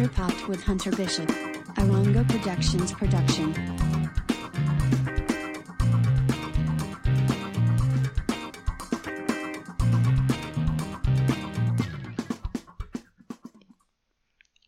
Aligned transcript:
Culture 0.00 0.14
Popped 0.14 0.48
with 0.48 0.62
Hunter 0.62 0.90
Bishop. 0.92 1.28
Arango 1.76 2.26
Productions 2.26 2.90
production. 2.92 3.52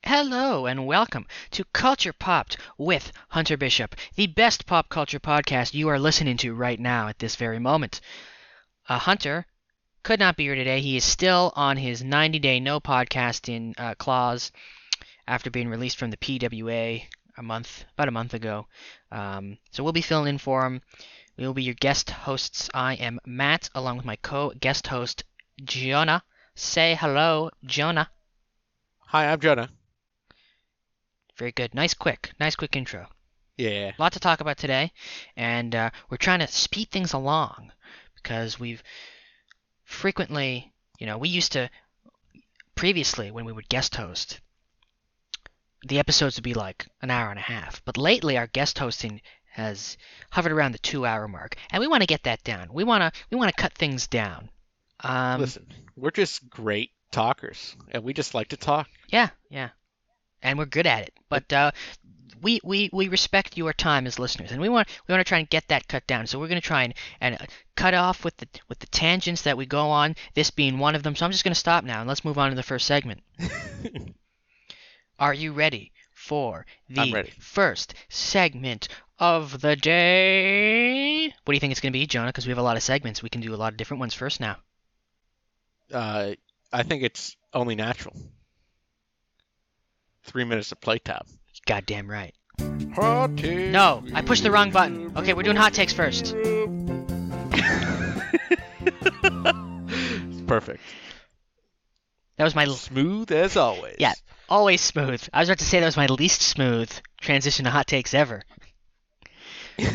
Hello 0.05 0.67
and 0.67 0.87
welcome 0.87 1.27
to 1.53 1.65
Culture 1.73 2.13
Popped 2.13 2.59
with 2.77 3.11
Hunter 3.29 3.57
Bishop, 3.57 3.97
the 4.17 4.27
best 4.27 4.67
pop 4.67 4.91
culture 4.91 5.19
podcast 5.19 5.73
you 5.73 5.89
are 5.89 5.99
listening 5.99 6.37
to 6.39 6.53
right 6.53 6.79
now 6.79 7.09
at 7.09 7.19
this 7.21 7.37
very 7.37 7.59
moment. 7.59 8.03
Uh, 8.87 8.99
Hunter 8.99 9.47
could 10.03 10.21
not 10.21 10.37
be 10.37 10.45
here 10.45 10.55
today. 10.55 10.83
He 10.83 10.99
is 10.99 11.05
still 11.05 11.55
on 11.57 11.79
his 11.79 12.05
90 12.05 12.39
day 12.39 12.61
no 12.61 12.81
podcasting 12.81 13.73
uh, 13.81 13.95
clause 13.95 14.53
after 15.27 15.51
being 15.51 15.69
released 15.69 15.97
from 15.99 16.11
the 16.11 16.17
PWA 16.17 17.07
a 17.37 17.43
month, 17.43 17.85
about 17.93 18.09
a 18.09 18.13
month 18.13 18.35
ago. 18.35 18.67
Um, 19.11 19.59
so 19.71 19.83
we'll 19.83 19.93
be 19.93 20.03
filling 20.03 20.29
in 20.29 20.39
for 20.39 20.65
him. 20.67 20.83
We 21.37 21.47
will 21.47 21.55
be 21.55 21.63
your 21.63 21.75
guest 21.75 22.11
hosts. 22.11 22.69
I 22.75 22.95
am 22.95 23.21
Matt, 23.25 23.71
along 23.75 23.97
with 23.97 24.07
my 24.07 24.17
co 24.17 24.53
guest 24.61 24.87
host, 24.89 25.25
Jonah. 25.65 26.23
Say 26.55 26.95
hello, 26.95 27.51
Jonah. 27.65 28.11
Hi, 29.07 29.33
I'm 29.33 29.41
Jonah. 29.41 29.71
Very 31.37 31.53
good. 31.53 31.75
Nice, 31.75 31.95
quick. 31.95 32.33
Nice, 32.39 32.57
quick 32.57 32.77
intro. 32.77 33.09
Yeah. 33.57 33.93
A 33.97 34.01
lot 34.01 34.13
to 34.13 34.21
talk 34.21 34.41
about 34.41 34.59
today, 34.59 34.93
and 35.37 35.75
uh, 35.75 35.91
we're 36.09 36.17
trying 36.17 36.41
to 36.41 36.47
speed 36.47 36.91
things 36.91 37.13
along 37.13 37.73
because 38.15 38.59
we've 38.59 38.83
frequently, 39.85 40.73
you 40.99 41.07
know, 41.07 41.19
we 41.19 41.29
used 41.29 41.53
to 41.53 41.71
previously 42.75 43.31
when 43.31 43.45
we 43.45 43.53
would 43.53 43.69
guest 43.69 43.95
host, 43.95 44.41
the 45.87 45.99
episodes 45.99 46.37
would 46.37 46.45
be 46.45 46.55
like 46.55 46.87
an 47.01 47.11
hour 47.11 47.31
and 47.31 47.39
a 47.39 47.43
half. 47.43 47.83
But 47.85 47.97
lately, 47.97 48.37
our 48.37 48.47
guest 48.47 48.79
hosting 48.79 49.21
has 49.53 49.97
hovered 50.31 50.53
around 50.53 50.73
the 50.73 50.79
two-hour 50.79 51.29
mark, 51.29 51.57
and 51.71 51.81
we 51.81 51.87
want 51.87 52.03
to 52.03 52.07
get 52.07 52.23
that 52.25 52.43
down. 52.45 52.73
We 52.73 52.85
want 52.85 53.03
to 53.03 53.21
we 53.31 53.37
want 53.37 53.55
to 53.55 53.61
cut 53.61 53.75
things 53.75 54.07
down. 54.07 54.51
Um, 55.01 55.41
Listen, 55.41 55.67
we're 55.97 56.11
just 56.11 56.49
great 56.49 56.91
talkers, 57.11 57.77
and 57.91 58.03
we 58.03 58.13
just 58.13 58.35
like 58.35 58.49
to 58.49 58.57
talk. 58.57 58.89
Yeah, 59.09 59.31
yeah, 59.51 59.71
and 60.43 60.59
we're 60.59 60.67
good 60.67 60.87
at 60.87 61.03
it. 61.03 61.15
But 61.29 61.53
uh, 61.53 61.73
we, 62.41 62.61
we 62.65 62.91
we 62.93 63.09
respect 63.09 63.57
your 63.57 63.73
time 63.73 64.07
as 64.07 64.19
listeners, 64.19 64.53
and 64.53 64.61
we 64.61 64.69
want 64.69 64.89
we 65.07 65.13
want 65.13 65.21
to 65.21 65.29
try 65.29 65.39
and 65.39 65.51
get 65.51 65.69
that 65.69 65.89
cut 65.89 66.07
down. 66.07 66.27
So 66.27 66.39
we're 66.39 66.49
going 66.49 66.61
to 66.61 66.67
try 66.67 66.85
and 66.85 66.95
and 67.21 67.35
uh, 67.35 67.47
cut 67.77 67.95
off 67.95 68.25
with 68.25 68.37
the 68.39 68.49
with 68.69 68.79
the 68.81 68.87
tangents 68.87 69.43
that 69.43 69.57
we 69.57 69.67
go 69.67 69.89
on. 69.91 70.17
This 70.35 70.51
being 70.51 70.79
one 70.79 70.95
of 70.95 71.03
them. 71.03 71.15
So 71.15 71.25
I'm 71.25 71.33
just 71.33 71.45
going 71.45 71.55
to 71.55 71.61
stop 71.61 71.85
now 71.85 72.01
and 72.01 72.09
let's 72.09 72.25
move 72.25 72.39
on 72.39 72.51
to 72.51 72.57
the 72.57 72.63
first 72.63 72.87
segment. 72.87 73.23
Are 75.23 75.33
you 75.33 75.53
ready 75.53 75.93
for 76.11 76.67
the 76.89 77.13
ready. 77.13 77.31
first 77.39 77.95
segment 78.09 78.89
of 79.21 79.61
the 79.61 79.77
day? 79.77 81.27
What 81.29 81.53
do 81.53 81.55
you 81.55 81.61
think 81.61 81.71
it's 81.71 81.81
going 81.81 81.93
to 81.93 81.97
be, 81.97 82.09
Jonah? 82.09 82.31
Because 82.31 82.45
we 82.45 82.51
have 82.51 82.59
a 82.59 82.63
lot 82.63 82.77
of 82.77 82.83
segments. 82.83 83.23
We 83.23 83.29
can 83.29 83.41
do 83.41 83.55
a 83.55 83.57
lot 83.57 83.73
of 83.73 83.77
different 83.77 84.01
ones 84.01 84.15
first 84.15 84.41
now. 84.41 84.57
Uh, 85.95 86.33
I 86.73 86.83
think 86.83 87.05
it's 87.05 87.37
only 87.55 87.77
natural. 87.77 88.17
Three 90.25 90.43
minutes 90.43 90.73
of 90.73 90.81
playtime. 90.81 91.23
Goddamn 91.67 92.11
right. 92.11 92.35
Hot 92.97 93.37
takes. 93.37 93.73
No, 93.73 94.03
I 94.15 94.23
pushed 94.23 94.43
the 94.43 94.51
wrong 94.51 94.73
button. 94.73 95.13
Okay, 95.17 95.35
we're 95.35 95.45
doing 95.45 95.57
hot 95.57 95.73
takes 95.73 95.93
first. 95.93 96.35
Perfect. 100.49 100.81
That 102.39 102.45
was 102.45 102.57
my 102.57 102.65
l- 102.65 102.75
Smooth 102.75 103.31
as 103.31 103.57
always. 103.57 103.99
Yeah. 104.01 104.15
Always 104.53 104.83
smooth. 104.83 105.27
I 105.33 105.41
was 105.41 105.49
about 105.49 105.59
to 105.59 105.65
say 105.65 105.81
that 105.81 105.87
was 105.87 105.97
my 105.97 106.07
least 106.07 106.43
smooth 106.43 106.93
transition 107.21 107.65
to 107.65 107.71
hot 107.71 107.87
takes 107.87 108.13
ever. 108.13 108.43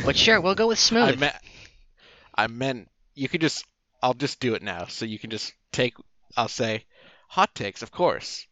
But 0.03 0.17
sure, 0.25 0.41
we'll 0.41 0.55
go 0.55 0.67
with 0.67 0.79
I 0.79 0.81
smooth. 0.81 1.31
I 2.35 2.47
meant 2.47 2.89
you 3.13 3.29
could 3.29 3.41
just. 3.41 3.65
I'll 4.01 4.13
just 4.13 4.39
do 4.39 4.53
it 4.53 4.61
now, 4.61 4.85
so 4.85 5.05
you 5.05 5.19
can 5.19 5.29
just 5.29 5.53
take. 5.71 5.93
I'll 6.35 6.47
say, 6.47 6.85
hot 7.27 7.53
takes, 7.55 7.81
of 7.81 7.91
course. 7.91 8.45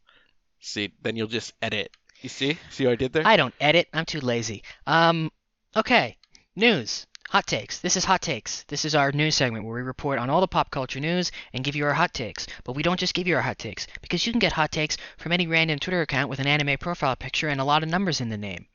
See, 0.60 0.92
then 1.02 1.16
you'll 1.16 1.28
just 1.28 1.54
edit. 1.62 1.92
You 2.22 2.30
see? 2.30 2.58
See 2.70 2.86
what 2.86 2.94
I 2.94 2.96
did 2.96 3.14
there? 3.14 3.28
I 3.28 3.36
don't 3.36 3.54
edit. 3.60 3.88
I'm 3.94 4.06
too 4.06 4.22
lazy. 4.22 4.64
Um, 4.88 5.32
okay. 5.76 6.18
News. 6.56 7.06
Hot 7.30 7.48
takes. 7.48 7.80
This 7.80 7.98
is 7.98 8.06
hot 8.06 8.22
takes. 8.22 8.64
This 8.68 8.86
is 8.86 8.94
our 8.94 9.12
news 9.12 9.36
segment 9.36 9.66
where 9.66 9.76
we 9.76 9.82
report 9.82 10.20
on 10.20 10.30
all 10.30 10.42
the 10.42 10.48
pop 10.48 10.70
culture 10.70 11.00
news 11.00 11.32
and 11.54 11.64
give 11.64 11.76
you 11.76 11.86
our 11.86 11.94
hot 11.94 12.14
takes. 12.14 12.46
But 12.64 12.76
we 12.76 12.84
don't 12.84 13.00
just 13.00 13.16
give 13.16 13.28
you 13.28 13.36
our 13.36 13.42
hot 13.42 13.58
takes 13.58 13.88
because 14.02 14.26
you 14.26 14.32
can 14.32 14.40
get 14.40 14.54
hot 14.54 14.72
takes 14.72 14.96
from 15.18 15.32
any 15.32 15.48
random 15.48 15.80
Twitter 15.80 16.02
account 16.02 16.30
with 16.30 16.40
an 16.40 16.48
anime 16.48 16.78
profile 16.78 17.16
picture 17.16 17.50
and 17.50 17.60
a 17.60 17.66
lot 17.66 17.84
of 17.84 17.90
numbers 17.90 18.22
in 18.22 18.30
the 18.30 18.38
name. 18.38 18.68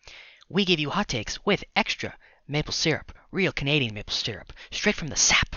We 0.48 0.64
give 0.64 0.80
you 0.80 0.90
hot 0.90 1.08
takes 1.08 1.38
with 1.46 1.64
extra 1.76 2.16
maple 2.48 2.72
syrup, 2.72 3.12
real 3.30 3.52
Canadian 3.52 3.94
maple 3.94 4.12
syrup, 4.12 4.52
straight 4.72 4.96
from 4.96 5.08
the 5.08 5.16
sap. 5.16 5.56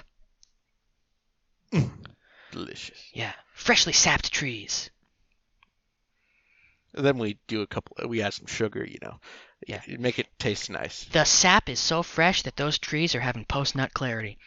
Delicious. 2.52 3.10
Yeah, 3.12 3.34
freshly 3.54 3.94
sapped 3.94 4.32
trees. 4.32 4.92
Then 6.94 7.18
we 7.18 7.38
do 7.48 7.62
a 7.62 7.68
couple. 7.68 7.96
We 8.08 8.22
add 8.22 8.34
some 8.34 8.48
sugar, 8.48 8.86
you 8.86 9.00
know. 9.02 9.20
Yeah. 9.68 9.82
Make 10.00 10.20
it 10.20 10.28
taste 10.40 10.70
nice. 10.70 11.06
The 11.06 11.24
sap 11.26 11.70
is 11.70 11.80
so 11.80 12.04
fresh 12.04 12.44
that 12.44 12.56
those 12.56 12.78
trees 12.78 13.16
are 13.16 13.20
having 13.22 13.46
post 13.46 13.76
nut 13.76 13.94
clarity. 13.94 14.38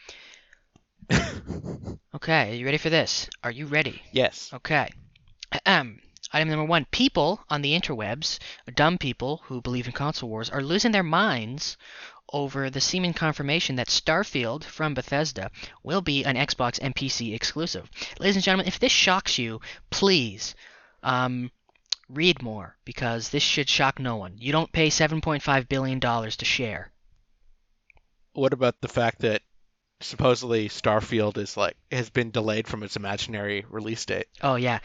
Okay, 2.15 2.49
are 2.49 2.55
you 2.55 2.65
ready 2.65 2.79
for 2.79 2.89
this? 2.89 3.29
Are 3.43 3.51
you 3.51 3.67
ready? 3.67 4.01
yes. 4.11 4.49
Okay. 4.51 4.89
Ahem. 5.51 6.01
Item 6.33 6.49
number 6.49 6.65
one 6.65 6.85
People 6.85 7.45
on 7.47 7.61
the 7.61 7.79
interwebs, 7.79 8.39
dumb 8.73 8.97
people 8.97 9.43
who 9.45 9.61
believe 9.61 9.85
in 9.85 9.93
console 9.93 10.27
wars, 10.29 10.49
are 10.49 10.63
losing 10.63 10.91
their 10.91 11.03
minds 11.03 11.77
over 12.33 12.69
the 12.71 12.81
seeming 12.81 13.13
confirmation 13.13 13.75
that 13.75 13.87
Starfield 13.87 14.63
from 14.63 14.95
Bethesda 14.95 15.51
will 15.83 16.01
be 16.01 16.25
an 16.25 16.35
Xbox 16.35 16.79
and 16.81 16.95
PC 16.95 17.35
exclusive. 17.35 17.87
Ladies 18.19 18.35
and 18.35 18.43
gentlemen, 18.43 18.67
if 18.67 18.79
this 18.79 18.91
shocks 18.91 19.37
you, 19.37 19.61
please 19.91 20.55
um, 21.03 21.51
read 22.09 22.41
more 22.41 22.77
because 22.85 23.29
this 23.29 23.43
should 23.43 23.69
shock 23.69 23.99
no 23.99 24.15
one. 24.15 24.35
You 24.37 24.51
don't 24.51 24.71
pay 24.71 24.89
$7.5 24.89 25.69
billion 25.69 25.99
to 25.99 26.45
share. 26.45 26.91
What 28.33 28.53
about 28.53 28.79
the 28.81 28.87
fact 28.87 29.19
that 29.19 29.41
supposedly 29.99 30.69
Starfield 30.69 31.37
is 31.37 31.57
like 31.57 31.75
has 31.91 32.09
been 32.09 32.29
delayed 32.29 32.67
from 32.67 32.83
its 32.83 32.95
imaginary 32.95 33.65
release 33.67 34.05
date? 34.05 34.27
Oh 34.43 34.55
yeah, 34.55 34.79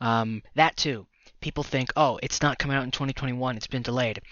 um, 0.00 0.42
that 0.54 0.76
too. 0.76 1.06
People 1.40 1.64
think, 1.64 1.92
oh, 1.96 2.20
it's 2.22 2.42
not 2.42 2.58
coming 2.58 2.76
out 2.76 2.84
in 2.84 2.92
2021. 2.92 3.56
It's 3.56 3.66
been 3.66 3.82
delayed. 3.82 4.22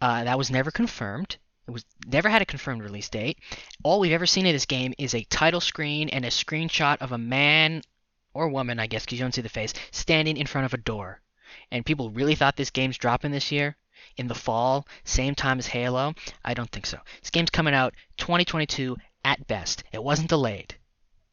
Uh, 0.00 0.24
that 0.24 0.36
was 0.36 0.50
never 0.50 0.72
confirmed. 0.72 1.36
It 1.68 1.70
was 1.70 1.84
never 2.06 2.28
had 2.28 2.42
a 2.42 2.46
confirmed 2.46 2.82
release 2.82 3.08
date. 3.08 3.38
All 3.84 4.00
we've 4.00 4.12
ever 4.12 4.26
seen 4.26 4.46
of 4.46 4.52
this 4.52 4.66
game 4.66 4.92
is 4.98 5.14
a 5.14 5.24
title 5.24 5.60
screen 5.60 6.08
and 6.08 6.24
a 6.24 6.30
screenshot 6.30 6.98
of 6.98 7.12
a 7.12 7.18
man 7.18 7.82
or 8.34 8.48
woman, 8.48 8.78
I 8.78 8.86
guess, 8.86 9.04
because 9.04 9.18
you 9.18 9.24
don't 9.24 9.34
see 9.34 9.40
the 9.40 9.48
face, 9.48 9.72
standing 9.90 10.36
in 10.36 10.46
front 10.46 10.66
of 10.66 10.74
a 10.74 10.78
door. 10.78 11.20
And 11.70 11.84
people 11.84 12.10
really 12.10 12.34
thought 12.34 12.56
this 12.56 12.70
game's 12.70 12.98
dropping 12.98 13.32
this 13.32 13.50
year 13.50 13.76
in 14.16 14.28
the 14.28 14.34
fall, 14.34 14.86
same 15.04 15.34
time 15.34 15.58
as 15.58 15.66
Halo. 15.66 16.14
I 16.44 16.54
don't 16.54 16.70
think 16.70 16.86
so. 16.86 16.98
This 17.20 17.30
game's 17.30 17.50
coming 17.50 17.74
out 17.74 17.94
2022 18.18 18.96
at 19.24 19.46
best. 19.46 19.84
It 19.92 20.02
wasn't 20.02 20.28
delayed. 20.28 20.74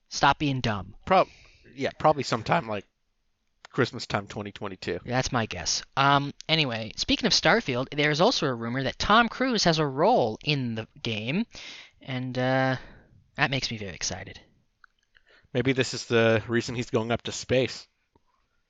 Stop 0.10 0.40
being 0.40 0.62
dumb. 0.62 0.96
Prob 1.06 1.28
yeah, 1.76 1.90
probably 1.98 2.24
sometime 2.24 2.68
like 2.68 2.86
Christmas 3.72 4.06
time 4.06 4.28
2022. 4.28 5.00
That's 5.06 5.32
my 5.32 5.46
guess. 5.46 5.84
Um, 5.98 6.34
anyway, 6.48 6.94
speaking 6.96 7.26
of 7.26 7.34
Starfield, 7.34 7.88
there's 7.96 8.22
also 8.22 8.46
a 8.48 8.54
rumor 8.54 8.84
that 8.84 9.00
Tom 9.00 9.28
Cruise 9.28 9.64
has 9.64 9.80
a 9.80 9.86
role 9.86 10.38
in 10.44 10.76
the 10.76 10.88
game, 11.02 11.46
and 12.02 12.38
uh, 12.38 12.76
that 13.36 13.52
makes 13.52 13.72
me 13.72 13.78
very 13.78 13.96
excited. 13.96 14.40
Maybe 15.54 15.74
this 15.74 15.94
is 15.94 16.06
the 16.06 16.44
reason 16.48 16.76
he's 16.76 16.90
going 16.90 17.12
up 17.12 17.24
to 17.24 17.32
space. 17.32 17.88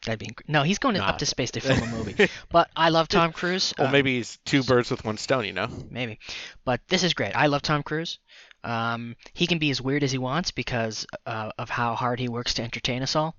That'd 0.05 0.19
be 0.19 0.27
inc- 0.27 0.47
no, 0.47 0.63
he's 0.63 0.79
going 0.79 0.97
Nah. 0.97 1.07
up 1.07 1.17
to 1.19 1.25
space 1.25 1.51
to 1.51 1.61
film 1.61 1.81
a 1.81 1.87
movie. 1.87 2.29
but 2.51 2.69
I 2.75 2.89
love 2.89 3.07
Tom 3.07 3.31
Cruise. 3.31 3.73
Well, 3.77 3.87
uh, 3.87 3.91
maybe 3.91 4.17
he's 4.17 4.37
two 4.45 4.63
birds 4.63 4.91
with 4.91 5.05
one 5.05 5.17
stone, 5.17 5.45
you 5.45 5.53
know? 5.53 5.67
maybe. 5.89 6.19
But 6.65 6.81
this 6.89 7.03
is 7.03 7.13
great. 7.13 7.35
I 7.35 7.47
love 7.47 7.61
Tom 7.61 7.83
Cruise. 7.83 8.19
Um, 8.65 9.15
he 9.33 9.47
can 9.47 9.59
be 9.59 9.69
as 9.71 9.81
weird 9.81 10.03
as 10.03 10.11
he 10.11 10.17
wants 10.17 10.51
because 10.51 11.05
uh, 11.25 11.51
of 11.57 11.69
how 11.69 11.95
hard 11.95 12.19
he 12.19 12.27
works 12.29 12.53
to 12.55 12.63
entertain 12.63 13.01
us 13.01 13.15
all. 13.15 13.35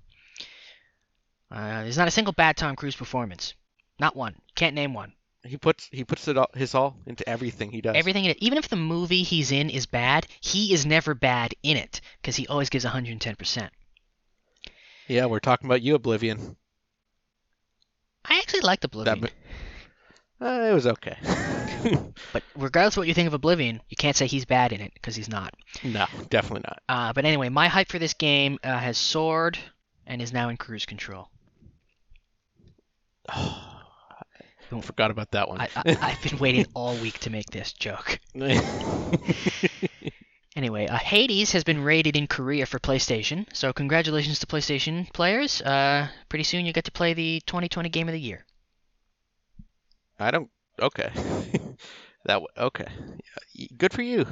Uh, 1.51 1.83
there's 1.83 1.97
not 1.97 2.07
a 2.07 2.11
single 2.11 2.33
bad 2.33 2.57
Tom 2.57 2.75
Cruise 2.75 2.95
performance. 2.95 3.53
Not 3.99 4.15
one. 4.15 4.35
Can't 4.55 4.75
name 4.75 4.93
one. 4.93 5.13
He 5.43 5.57
puts 5.57 5.87
he 5.91 6.03
puts 6.03 6.27
it 6.27 6.37
all, 6.37 6.49
his 6.55 6.73
all 6.73 6.97
into 7.05 7.27
everything 7.29 7.71
he 7.71 7.79
does. 7.79 7.95
Everything 7.95 8.25
in 8.25 8.35
even 8.39 8.57
if 8.57 8.67
the 8.67 8.75
movie 8.75 9.21
he's 9.21 9.51
in 9.51 9.69
is 9.69 9.85
bad, 9.85 10.25
he 10.41 10.73
is 10.73 10.87
never 10.87 11.13
bad 11.13 11.53
in 11.61 11.77
it 11.77 12.01
because 12.21 12.35
he 12.35 12.47
always 12.47 12.69
gives 12.71 12.83
110%. 12.83 13.69
Yeah, 15.07 15.25
we're 15.25 15.39
talking 15.39 15.67
about 15.67 15.81
you, 15.81 15.95
Oblivion. 15.95 16.55
I 18.27 18.39
actually 18.39 18.61
liked 18.61 18.83
Oblivion, 18.83 19.27
That, 20.39 20.45
uh, 20.45 20.71
it 20.71 20.73
was 20.73 20.87
okay. 20.87 21.17
but 22.33 22.43
regardless 22.55 22.95
of 22.95 23.01
what 23.01 23.07
you 23.07 23.13
think 23.13 23.27
of 23.27 23.35
Oblivion, 23.35 23.81
you 23.87 23.97
can't 23.97 24.15
say 24.15 24.25
he's 24.25 24.45
bad 24.45 24.73
in 24.73 24.81
it 24.81 24.93
because 24.95 25.15
he's 25.15 25.29
not. 25.29 25.53
no, 25.83 26.07
definitely 26.29 26.63
not. 26.65 26.81
Uh, 26.89 27.13
but 27.13 27.25
anyway, 27.25 27.49
my 27.49 27.67
hype 27.67 27.89
for 27.89 27.99
this 27.99 28.13
game 28.15 28.57
uh, 28.63 28.77
has 28.77 28.97
soared 28.97 29.59
and 30.07 30.21
is 30.21 30.33
now 30.33 30.49
in 30.49 30.57
cruise 30.57 30.87
control. 30.87 31.29
Oh, 33.31 33.81
I 34.71 34.81
forgot 34.81 35.11
about 35.11 35.31
that 35.31 35.47
one. 35.47 35.61
I, 35.61 35.69
I, 35.75 35.97
I've 36.01 36.21
been 36.21 36.39
waiting 36.39 36.65
all 36.73 36.97
week 36.97 37.19
to 37.19 37.29
make 37.29 37.51
this 37.51 37.73
joke. 37.73 38.19
Anyway, 40.55 40.87
uh, 40.87 40.97
Hades 40.97 41.51
has 41.51 41.63
been 41.65 41.83
rated 41.83 42.15
in 42.15 42.27
Korea 42.27 42.65
for 42.65 42.79
PlayStation, 42.79 43.45
so 43.53 43.73
congratulations 43.73 44.39
to 44.39 44.45
PlayStation 44.47 45.11
players. 45.11 45.61
Uh, 45.61 46.07
pretty 46.29 46.43
soon 46.43 46.65
you 46.65 46.71
get 46.71 46.85
to 46.85 46.91
play 46.91 47.13
the 47.13 47.41
2020 47.45 47.89
Game 47.89 48.07
of 48.07 48.13
the 48.13 48.19
Year. 48.19 48.45
I 50.17 50.31
don't. 50.31 50.49
Okay. 50.81 51.09
that 52.25 52.39
w- 52.39 52.47
okay. 52.57 52.87
Good 53.77 53.91
for 53.93 54.01
you. 54.01 54.25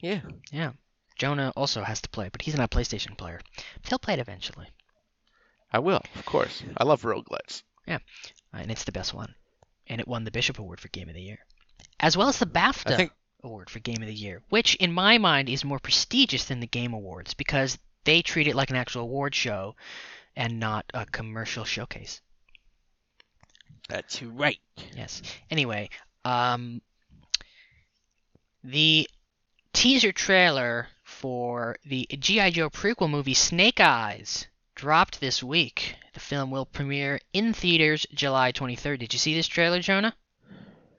Yeah. 0.00 0.20
Yeah. 0.50 0.72
Jonah 1.18 1.52
also 1.56 1.82
has 1.82 2.00
to 2.02 2.08
play, 2.08 2.28
but 2.30 2.42
he's 2.42 2.56
not 2.56 2.72
a 2.72 2.76
PlayStation 2.76 3.16
player. 3.16 3.40
But 3.82 3.88
he'll 3.88 3.98
play 3.98 4.14
it 4.14 4.20
eventually, 4.20 4.68
I 5.72 5.78
will, 5.78 6.02
of 6.14 6.24
course. 6.26 6.62
I 6.76 6.84
love 6.84 7.02
roguelites. 7.02 7.62
uh, 7.88 7.98
and 8.54 8.70
it's 8.70 8.84
the 8.84 8.92
best 8.92 9.14
one. 9.14 9.34
And 9.86 10.00
it 10.00 10.08
won 10.08 10.24
the 10.24 10.30
Bishop 10.30 10.58
Award 10.58 10.80
for 10.80 10.88
Game 10.88 11.08
of 11.08 11.14
the 11.14 11.22
Year, 11.22 11.38
as 12.00 12.16
well 12.16 12.28
as 12.28 12.38
the 12.38 12.46
BAFTA 12.46 12.92
I 12.92 12.96
think 12.96 13.12
Award 13.42 13.70
for 13.70 13.78
Game 13.80 14.02
of 14.02 14.08
the 14.08 14.14
Year, 14.14 14.42
which 14.48 14.74
in 14.76 14.92
my 14.92 15.18
mind 15.18 15.48
is 15.48 15.64
more 15.64 15.78
prestigious 15.78 16.44
than 16.46 16.60
the 16.60 16.66
Game 16.66 16.92
Awards 16.94 17.34
because 17.34 17.78
they 18.04 18.22
treat 18.22 18.48
it 18.48 18.56
like 18.56 18.70
an 18.70 18.76
actual 18.76 19.02
award 19.02 19.34
show 19.34 19.74
and 20.34 20.60
not 20.60 20.84
a 20.94 21.06
commercial 21.06 21.64
showcase. 21.64 22.20
that's 23.88 24.22
right. 24.22 24.58
Yes. 24.94 25.22
Anyway, 25.50 25.90
um, 26.24 26.82
the 28.64 29.08
teaser 29.72 30.12
trailer 30.12 30.88
for 31.04 31.76
the 31.84 32.06
G.I. 32.18 32.50
Joe 32.50 32.70
prequel 32.70 33.10
movie 33.10 33.34
Snake 33.34 33.80
Eyes 33.80 34.46
dropped 34.74 35.20
this 35.20 35.42
week. 35.42 35.94
The 36.14 36.20
film 36.20 36.50
will 36.50 36.66
premiere 36.66 37.20
in 37.32 37.52
theaters 37.52 38.06
July 38.12 38.52
23rd. 38.52 38.98
Did 38.98 39.12
you 39.12 39.18
see 39.18 39.34
this 39.34 39.46
trailer, 39.46 39.80
Jonah? 39.80 40.14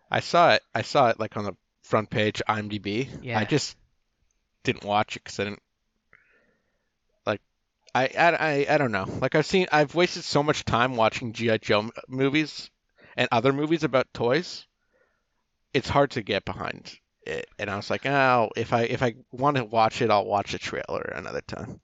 I 0.09 0.21
saw 0.21 0.53
it. 0.53 0.63
I 0.73 0.81
saw 0.83 1.09
it 1.09 1.19
like 1.19 1.35
on 1.35 1.43
the 1.43 1.55
front 1.87 2.09
page 2.09 2.41
IMDb. 2.47 3.09
Yeah. 3.21 3.39
I 3.39 3.45
just 3.45 3.75
didn't 4.63 4.83
watch 4.83 5.15
it 5.15 5.23
because 5.23 5.39
I 5.39 5.43
didn't 5.45 5.61
like. 7.25 7.41
I, 7.95 8.09
I 8.15 8.73
I 8.73 8.77
don't 8.77 8.91
know. 8.91 9.05
Like 9.21 9.35
I've 9.35 9.45
seen. 9.45 9.67
I've 9.71 9.95
wasted 9.95 10.23
so 10.23 10.43
much 10.43 10.65
time 10.65 10.95
watching 10.95 11.33
GI 11.33 11.59
Joe 11.59 11.89
movies 12.07 12.69
and 13.15 13.27
other 13.31 13.53
movies 13.53 13.83
about 13.83 14.13
toys. 14.13 14.65
It's 15.73 15.89
hard 15.89 16.11
to 16.11 16.21
get 16.21 16.45
behind 16.45 16.97
it. 17.25 17.47
And 17.59 17.69
I 17.69 17.75
was 17.75 17.89
like, 17.89 18.05
oh, 18.05 18.49
if 18.55 18.73
I 18.73 18.83
if 18.83 19.01
I 19.01 19.15
want 19.31 19.57
to 19.57 19.65
watch 19.65 20.01
it, 20.01 20.11
I'll 20.11 20.25
watch 20.25 20.51
the 20.51 20.59
trailer 20.59 21.01
another 21.15 21.41
time. 21.41 21.79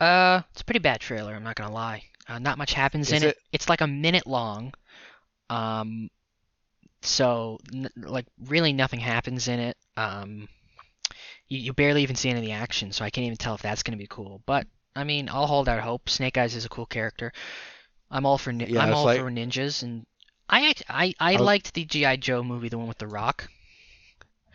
Uh, 0.00 0.42
it's 0.52 0.62
a 0.62 0.64
pretty 0.64 0.80
bad 0.80 1.00
trailer. 1.00 1.34
I'm 1.34 1.44
not 1.44 1.56
gonna 1.56 1.74
lie. 1.74 2.04
Uh, 2.28 2.38
not 2.38 2.58
much 2.58 2.74
happens 2.74 3.10
Is 3.10 3.22
in 3.22 3.28
it? 3.28 3.36
it? 3.36 3.38
It's 3.52 3.68
like 3.68 3.80
a 3.80 3.86
minute 3.86 4.26
long. 4.26 4.74
Um, 5.50 6.10
so 7.02 7.58
n- 7.72 7.88
like 7.96 8.26
really 8.46 8.72
nothing 8.72 9.00
happens 9.00 9.48
in 9.48 9.60
it. 9.60 9.76
Um, 9.96 10.48
you, 11.48 11.58
you 11.58 11.72
barely 11.72 12.02
even 12.02 12.16
see 12.16 12.28
any 12.30 12.38
of 12.40 12.44
the 12.44 12.52
action, 12.52 12.92
so 12.92 13.04
I 13.04 13.10
can't 13.10 13.26
even 13.26 13.36
tell 13.36 13.54
if 13.54 13.62
that's 13.62 13.82
gonna 13.82 13.96
be 13.96 14.06
cool. 14.08 14.42
But 14.46 14.66
I 14.96 15.04
mean, 15.04 15.28
I'll 15.28 15.46
hold 15.46 15.68
out 15.68 15.80
hope. 15.80 16.08
Snake 16.10 16.36
Eyes 16.38 16.54
is 16.54 16.64
a 16.64 16.68
cool 16.68 16.86
character. 16.86 17.32
I'm 18.10 18.26
all 18.26 18.38
for 18.38 18.52
ni- 18.52 18.66
Yeah, 18.66 18.82
I'm 18.82 18.94
all 18.94 19.04
like- 19.04 19.20
for 19.20 19.30
ninjas, 19.30 19.82
and 19.82 20.06
I 20.48 20.68
act- 20.70 20.84
I 20.88 21.14
I, 21.20 21.32
I 21.32 21.32
was- 21.34 21.42
liked 21.42 21.74
the 21.74 21.84
GI 21.84 22.16
Joe 22.18 22.42
movie, 22.42 22.68
the 22.68 22.78
one 22.78 22.88
with 22.88 22.98
the 22.98 23.06
Rock. 23.06 23.48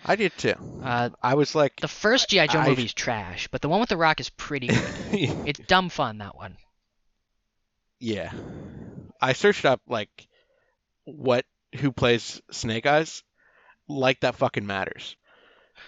I 0.06 0.18
did 0.18 0.34
too. 0.38 0.54
Uh, 0.84 1.12
I 1.22 1.36
was 1.36 1.56
like, 1.56 1.78
the 1.80 1.88
first 1.88 2.30
GI 2.30 2.48
Joe 2.48 2.60
I- 2.60 2.68
movie 2.70 2.84
is 2.84 2.94
trash, 2.94 3.48
but 3.52 3.62
the 3.62 3.70
one 3.70 3.80
with 3.80 3.88
the 3.90 3.96
Rock 3.98 4.20
is 4.20 4.30
pretty 4.32 4.68
good. 4.68 4.84
it's 5.46 5.60
dumb 5.68 5.88
fun 5.90 6.18
that 6.18 6.36
one. 6.36 6.58
Yeah. 8.00 8.34
I 9.22 9.32
searched 9.34 9.64
up 9.64 9.80
like 9.88 10.10
what 11.06 11.46
who 11.80 11.92
plays 11.92 12.42
Snake 12.52 12.86
Eyes. 12.86 13.24
Like 13.88 14.22
that 14.22 14.36
fucking 14.36 14.66
matters. 14.66 15.16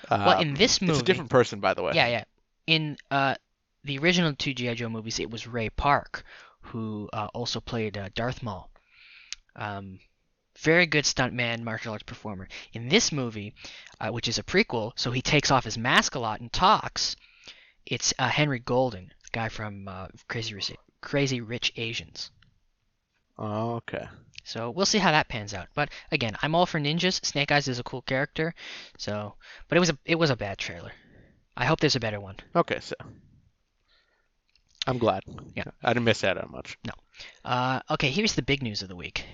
Well, 0.10 0.30
Um, 0.38 0.42
in 0.42 0.54
this 0.56 0.82
movie, 0.82 0.94
it's 0.94 1.02
a 1.02 1.06
different 1.06 1.30
person, 1.32 1.60
by 1.60 1.74
the 1.74 1.84
way. 1.84 1.94
Yeah, 1.96 2.08
yeah. 2.08 2.24
In 2.68 2.98
uh, 3.10 3.36
the 3.84 3.98
original 4.00 4.34
two 4.36 4.54
GI 4.54 4.76
Joe 4.76 4.90
movies, 4.90 5.20
it 5.20 5.30
was 5.32 5.48
Ray 5.48 5.70
Park 5.70 6.24
who 6.62 7.10
uh, 7.14 7.28
also 7.34 7.60
played 7.62 7.98
uh, 7.98 8.10
Darth 8.16 8.42
Maul. 8.44 8.70
Um, 9.56 10.00
very 10.60 10.86
good 10.86 11.06
stuntman, 11.06 11.64
martial 11.64 11.94
arts 11.94 12.04
performer. 12.04 12.48
In 12.74 12.90
this 12.90 13.12
movie, 13.12 13.54
uh, 14.00 14.10
which 14.10 14.28
is 14.28 14.38
a 14.40 14.44
prequel, 14.44 14.92
so 14.96 15.12
he 15.12 15.22
takes 15.22 15.52
off 15.52 15.64
his 15.64 15.78
mask 15.78 16.16
a 16.16 16.20
lot 16.20 16.40
and 16.40 16.52
talks. 16.52 17.16
It's 17.86 18.14
uh, 18.18 18.30
Henry 18.30 18.60
Golding, 18.60 19.12
the 19.24 19.30
guy 19.32 19.50
from 19.50 19.88
uh, 19.88 20.08
Crazy 20.28 20.56
Rich, 20.56 20.72
Crazy 21.02 21.40
Rich 21.42 21.74
Asians. 21.76 22.32
Oh, 23.38 23.76
okay. 23.76 24.08
So 24.46 24.70
we'll 24.70 24.86
see 24.86 25.00
how 25.00 25.12
that 25.12 25.28
pans 25.28 25.54
out. 25.54 25.68
But 25.74 25.90
again, 26.12 26.38
I'm 26.42 26.56
all 26.56 26.66
for 26.66 26.80
ninjas. 26.80 27.26
Snake 27.26 27.52
Eyes 27.52 27.68
is 27.68 27.80
a 27.80 27.84
cool 27.84 28.04
character. 28.04 28.54
So, 28.98 29.34
but 29.68 29.76
it 29.76 29.80
was 29.80 29.90
a 29.90 29.98
it 30.06 30.16
was 30.16 30.30
a 30.30 30.36
bad 30.36 30.58
trailer. 30.58 30.92
I 31.58 31.66
hope 31.66 31.80
there's 31.80 31.96
a 31.96 32.00
better 32.00 32.20
one. 32.20 32.36
Okay, 32.56 32.80
so 32.80 32.96
I'm 34.88 35.00
glad. 35.00 35.24
Yeah. 35.56 35.64
I 35.84 35.94
didn't 35.94 36.06
miss 36.06 36.24
out 36.24 36.38
on 36.38 36.52
much. 36.52 36.78
No. 36.86 36.94
Uh, 37.44 37.80
okay, 37.92 38.12
here's 38.12 38.36
the 38.36 38.42
big 38.42 38.62
news 38.62 38.82
of 38.82 38.88
the 38.88 38.96
week. 38.96 39.26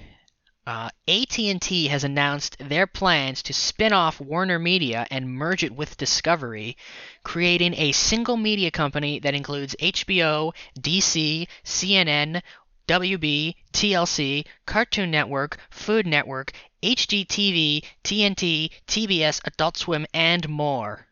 Uh, 0.65 0.89
AT&T 1.07 1.87
has 1.87 2.03
announced 2.03 2.55
their 2.59 2.85
plans 2.85 3.41
to 3.41 3.51
spin 3.51 3.91
off 3.91 4.21
Warner 4.21 4.59
Media 4.59 5.07
and 5.09 5.27
merge 5.27 5.63
it 5.63 5.75
with 5.75 5.97
Discovery, 5.97 6.77
creating 7.23 7.73
a 7.73 7.91
single 7.93 8.37
media 8.37 8.69
company 8.69 9.19
that 9.19 9.33
includes 9.33 9.75
HBO, 9.81 10.53
DC, 10.79 11.47
CNN, 11.65 12.43
WB, 12.87 13.55
TLC, 13.73 14.45
Cartoon 14.65 15.11
Network, 15.11 15.57
Food 15.69 16.05
Network, 16.07 16.51
HGTV, 16.83 17.83
TNT, 18.03 18.71
TBS, 18.87 19.41
Adult 19.45 19.77
Swim, 19.77 20.05
and 20.13 20.47
more. 20.49 21.07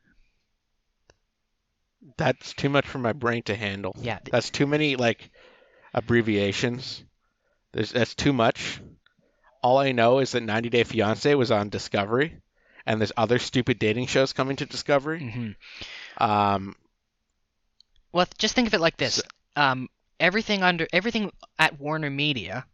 That's 2.17 2.53
too 2.53 2.69
much 2.69 2.85
for 2.85 2.97
my 2.97 3.13
brain 3.13 3.43
to 3.43 3.55
handle. 3.55 3.95
Yeah, 3.99 4.19
That's 4.31 4.49
too 4.49 4.67
many 4.67 4.95
like 4.95 5.29
abbreviations. 5.93 7.03
There's 7.71 7.91
that's 7.91 8.15
too 8.15 8.33
much. 8.33 8.81
All 9.61 9.77
I 9.77 9.91
know 9.91 10.19
is 10.19 10.31
that 10.31 10.41
90 10.43 10.69
Day 10.69 10.83
Fiance 10.83 11.33
was 11.35 11.51
on 11.51 11.69
Discovery, 11.69 12.37
and 12.85 12.99
there's 12.99 13.11
other 13.15 13.39
stupid 13.39 13.77
dating 13.79 14.07
shows 14.07 14.33
coming 14.33 14.55
to 14.57 14.65
Discovery. 14.65 15.19
Mm-hmm. 15.19 16.23
Um, 16.23 16.75
Well, 18.11 18.27
just 18.37 18.55
think 18.55 18.67
of 18.67 18.73
it 18.73 18.81
like 18.81 18.97
this: 18.97 19.15
So- 19.15 19.21
um, 19.55 19.89
everything 20.19 20.63
under 20.63 20.87
everything 20.91 21.31
at 21.57 21.79
Warner 21.79 22.09
Media 22.09 22.65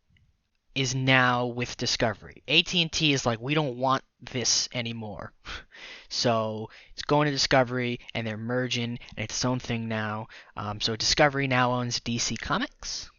is 0.74 0.94
now 0.94 1.46
with 1.46 1.78
Discovery. 1.78 2.44
AT 2.48 2.74
and 2.76 2.92
T 2.92 3.14
is 3.14 3.26
like, 3.26 3.40
we 3.40 3.54
don't 3.54 3.78
want 3.78 4.04
this 4.22 4.68
anymore, 4.74 5.32
so 6.10 6.70
it's 6.94 7.04
going 7.04 7.26
to 7.26 7.32
Discovery, 7.32 8.00
and 8.14 8.28
they're 8.28 8.38
merging, 8.38 9.00
and 9.16 9.24
it's 9.24 9.36
its 9.36 9.46
own 9.46 9.60
thing 9.60 9.88
now. 9.88 10.28
Um, 10.58 10.82
so 10.82 10.96
Discovery 10.96 11.48
now 11.48 11.72
owns 11.72 12.00
DC 12.02 12.40
Comics 12.40 13.10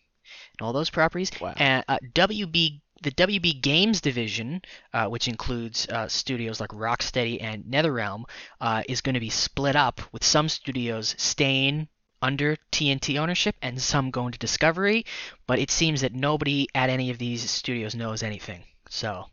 and 0.59 0.67
all 0.67 0.73
those 0.73 0.91
properties, 0.91 1.31
wow. 1.41 1.55
and 1.57 1.85
uh, 1.89 1.99
WB. 2.15 2.81
The 3.03 3.11
WB 3.11 3.61
Games 3.61 4.01
division, 4.01 4.63
uh, 4.95 5.07
which 5.09 5.29
includes 5.29 5.87
uh, 5.87 6.09
studios 6.09 6.61
like 6.61 6.71
Rocksteady 6.71 7.43
and 7.43 7.65
NetherRealm, 7.65 8.25
uh, 8.59 8.85
is 8.89 9.03
going 9.03 9.13
to 9.13 9.21
be 9.21 9.29
split 9.29 9.77
up 9.77 10.01
with 10.13 10.25
some 10.25 10.49
studios 10.49 11.15
staying 11.19 11.89
under 12.27 12.57
TNT 12.73 13.19
ownership 13.19 13.55
and 13.63 13.81
some 13.81 14.11
going 14.11 14.33
to 14.33 14.39
Discovery, 14.39 15.07
but 15.47 15.59
it 15.61 15.71
seems 15.71 16.01
that 16.01 16.13
nobody 16.13 16.67
at 16.75 16.91
any 16.91 17.11
of 17.11 17.19
these 17.19 17.49
studios 17.49 17.95
knows 17.95 18.23
anything. 18.23 18.65
So 18.89 19.27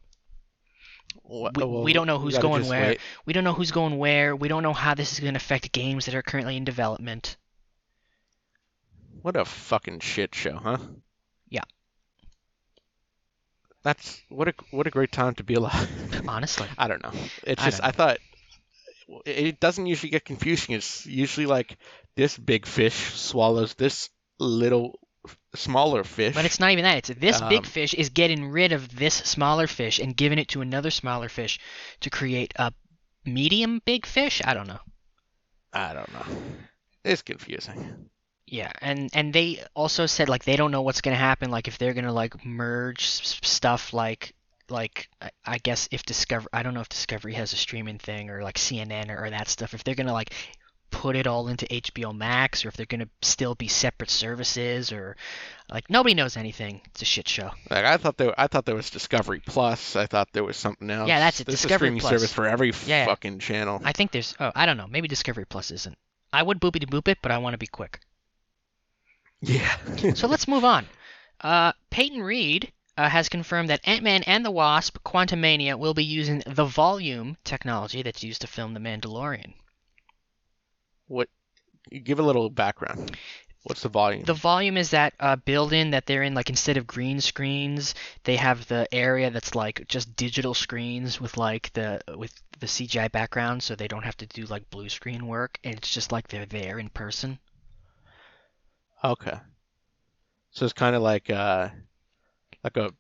we- 1.24 1.50
well, 1.56 1.84
we 1.84 1.94
don't 1.94 2.08
know 2.08 2.20
who's 2.20 2.38
going 2.38 2.68
where. 2.68 2.90
wait. 2.90 3.00
we 3.26 3.34
don't 3.34 3.44
know 3.44 3.54
who's 3.54 3.72
going 3.72 3.98
where. 3.98 4.36
We 4.36 4.48
don't 4.48 4.64
know 4.64 4.74
how 4.74 4.94
this 4.94 5.12
is 5.14 5.20
going 5.20 5.34
to 5.34 5.38
affect 5.38 5.72
games 5.72 6.06
that 6.06 6.16
are 6.16 6.22
currently 6.22 6.56
in 6.56 6.64
development. 6.64 7.38
What 9.22 9.36
a 9.36 9.46
fucking 9.46 10.02
shit 10.02 10.36
show, 10.36 10.58
huh? 10.58 10.78
Yeah. 11.50 11.64
That's 13.82 14.22
what 14.30 14.50
a 14.50 14.54
what 14.72 14.86
a 14.86 14.92
great 14.92 15.12
time 15.12 15.34
to 15.36 15.44
be 15.44 15.56
alive. 15.56 15.90
Honestly, 16.28 16.68
I 16.78 16.88
don't 16.88 17.02
know. 17.02 17.12
It's 17.44 17.64
just 17.64 17.82
I, 17.84 17.92
thought 17.92 18.18
it 19.26 19.60
doesn't 19.60 19.86
usually 19.86 20.10
get 20.10 20.26
confusing. 20.26 20.76
It's 20.76 21.06
usually 21.06 21.46
like 21.46 21.78
this 22.16 22.38
big 22.38 22.66
fish 22.66 22.94
swallows 22.94 23.74
this 23.76 24.10
little 24.40 25.00
smaller 25.56 26.04
fish. 26.04 26.34
But 26.36 26.46
it's 26.46 26.60
not 26.60 26.72
even 26.72 26.84
that. 26.84 26.98
It's 26.98 27.20
this 27.20 27.42
big 27.42 27.60
Um, 27.60 27.64
fish 27.64 27.94
is 27.94 28.10
getting 28.10 28.50
rid 28.50 28.72
of 28.72 28.96
this 28.96 29.14
smaller 29.16 29.68
fish 29.68 30.00
and 30.00 30.16
giving 30.16 30.40
it 30.40 30.50
to 30.50 30.62
another 30.62 30.92
smaller 30.92 31.30
fish 31.30 31.60
to 32.02 32.10
create 32.10 32.54
a 32.58 32.74
medium 33.26 33.82
big 33.86 34.06
fish. 34.06 34.42
I 34.44 34.54
don't 34.54 34.68
know. 34.68 34.80
I 35.72 35.94
don't 35.94 36.12
know. 36.14 36.26
It's 37.04 37.22
confusing. 37.22 38.10
Yeah, 38.46 38.72
and 38.82 39.10
and 39.14 39.34
they 39.34 39.64
also 39.74 40.06
said 40.06 40.30
like 40.30 40.44
they 40.44 40.56
don't 40.56 40.72
know 40.72 40.82
what's 40.82 41.02
gonna 41.02 41.16
happen. 41.16 41.50
Like 41.50 41.68
if 41.68 41.78
they're 41.78 41.94
gonna 41.94 42.14
like 42.14 42.46
merge 42.46 43.06
stuff 43.06 43.94
like 43.94 44.34
like 44.70 45.10
I- 45.46 45.58
guess 45.58 45.88
if 45.92 46.04
Discover 46.04 46.50
I 46.54 46.62
don't 46.64 46.74
know 46.74 46.82
if 46.82 46.90
Discovery 46.90 47.34
has 47.34 47.54
a 47.54 47.56
streaming 47.56 47.98
thing 47.98 48.30
or 48.30 48.44
like 48.44 48.56
CNN 48.58 49.10
or, 49.10 49.26
or 49.26 49.30
that 49.30 49.48
stuff. 49.48 49.74
If 49.74 49.84
they're 49.84 49.96
gonna 49.96 50.14
like 50.14 50.34
put 50.94 51.16
it 51.16 51.26
all 51.26 51.48
into 51.48 51.66
HBO 51.66 52.16
Max 52.16 52.64
or 52.64 52.68
if 52.70 52.78
they're 52.78 52.86
gonna 52.86 53.10
still 53.24 53.56
be 53.56 53.68
separate 53.68 54.12
services 54.12 54.92
or 54.92 55.18
like 55.70 55.90
nobody 55.90 56.14
knows 56.14 56.38
anything. 56.38 56.82
It's 56.86 57.02
a 57.02 57.06
shit 57.06 57.28
show. 57.28 57.50
Like 57.70 57.84
I 57.84 57.98
thought 57.98 58.16
there, 58.18 58.34
I 58.38 58.46
thought 58.46 58.66
there 58.66 58.76
was 58.76 58.92
Discovery 58.92 59.42
Plus. 59.46 59.96
I 59.96 60.06
thought 60.06 60.30
there 60.34 60.44
was 60.44 60.56
something 60.56 60.90
else. 60.90 61.10
Yeah, 61.10 61.20
that's 61.20 61.40
it, 61.40 61.48
There's 61.48 61.62
Discovery 61.62 61.88
a 61.88 61.90
streaming 61.90 62.00
Plus. 62.02 62.12
service 62.12 62.32
for 62.32 62.46
every 62.46 62.74
yeah. 62.86 63.06
fucking 63.08 63.40
channel. 63.40 63.82
I 63.84 63.92
think 63.92 64.12
there's 64.12 64.36
oh 64.40 64.52
I 64.56 64.68
don't 64.68 64.78
know 64.78 64.88
maybe 64.88 65.08
Discovery 65.08 65.46
Plus 65.46 65.72
isn't. 65.72 65.98
I 66.32 66.44
would 66.44 66.62
boopity 66.62 66.88
boop 66.88 67.08
it, 67.08 67.18
but 67.22 67.32
I 67.32 67.40
want 67.40 67.56
to 67.56 67.58
be 67.58 67.68
quick. 67.68 68.00
Yeah. 69.42 69.76
So 70.14 70.28
let's 70.28 70.48
move 70.48 70.64
on. 70.64 70.86
Uh, 71.42 71.74
Peyton 71.90 72.22
Reed 72.22 72.72
uh, 72.98 73.10
has 73.10 73.28
confirmed 73.30 73.70
that 73.70 73.82
Ant-Man 73.84 74.24
and 74.24 74.46
the 74.46 74.52
Wasp: 74.52 75.00
Quantumania 75.04 75.78
will 75.78 75.94
be 75.94 76.06
using 76.06 76.44
the 76.46 76.66
volume 76.66 77.36
technology 77.44 78.04
that's 78.04 78.24
used 78.24 78.42
to 78.42 78.48
film 78.48 78.74
The 78.74 78.80
Mandalorian. 78.80 79.54
What? 81.08 81.30
Give 82.04 82.20
a 82.20 82.24
little 82.24 82.50
background. 82.50 83.18
What's 83.64 83.82
the 83.82 83.90
volume? 83.90 84.24
The 84.24 84.34
volume 84.34 84.76
is 84.76 84.90
that 84.90 85.14
uh, 85.22 85.38
building 85.38 85.92
that 85.92 86.06
they're 86.06 86.24
in. 86.24 86.34
Like 86.34 86.50
instead 86.50 86.76
of 86.76 86.86
green 86.86 87.22
screens, 87.22 87.96
they 88.26 88.36
have 88.36 88.68
the 88.68 88.94
area 88.94 89.32
that's 89.32 89.56
like 89.56 89.88
just 89.88 90.16
digital 90.18 90.54
screens 90.54 91.22
with 91.22 91.38
like 91.38 91.72
the 91.74 92.02
with 92.18 92.34
the 92.60 92.68
CGI 92.68 93.10
background, 93.12 93.64
so 93.64 93.76
they 93.76 93.88
don't 93.88 94.04
have 94.04 94.18
to 94.18 94.26
do 94.26 94.46
like 94.46 94.70
blue 94.70 94.90
screen 94.90 95.28
work, 95.28 95.60
and 95.64 95.76
it's 95.76 95.94
just 95.94 96.12
like 96.12 96.28
they're 96.28 96.46
there 96.46 96.78
in 96.78 96.90
person. 96.90 97.40
Okay. 99.04 99.38
So 100.52 100.66
it's 100.66 100.74
kind 100.74 100.96
of 100.96 101.02
like 101.02 101.30
uh 101.30 101.70
like 102.64 102.76
a 102.76 102.92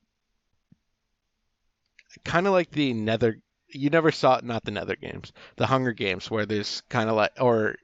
kind 2.24 2.48
of 2.48 2.54
like 2.54 2.72
the 2.72 2.94
Nether 2.94 3.38
you 3.68 3.90
never 3.90 4.12
saw 4.12 4.40
not 4.44 4.64
the 4.64 4.72
Nether 4.72 4.96
Games, 4.96 5.34
the 5.58 5.66
Hunger 5.66 5.94
Games 5.94 6.30
where 6.32 6.46
there's 6.46 6.82
kind 6.90 7.10
of 7.10 7.16
like 7.16 7.32
or 7.40 7.76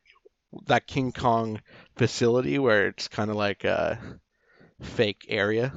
that 0.67 0.87
King 0.87 1.11
Kong 1.11 1.61
facility 1.95 2.57
where 2.59 2.87
it's 2.87 3.07
kind 3.07 3.29
of 3.29 3.35
like 3.35 3.63
a 3.63 3.99
fake 4.81 5.25
area 5.29 5.73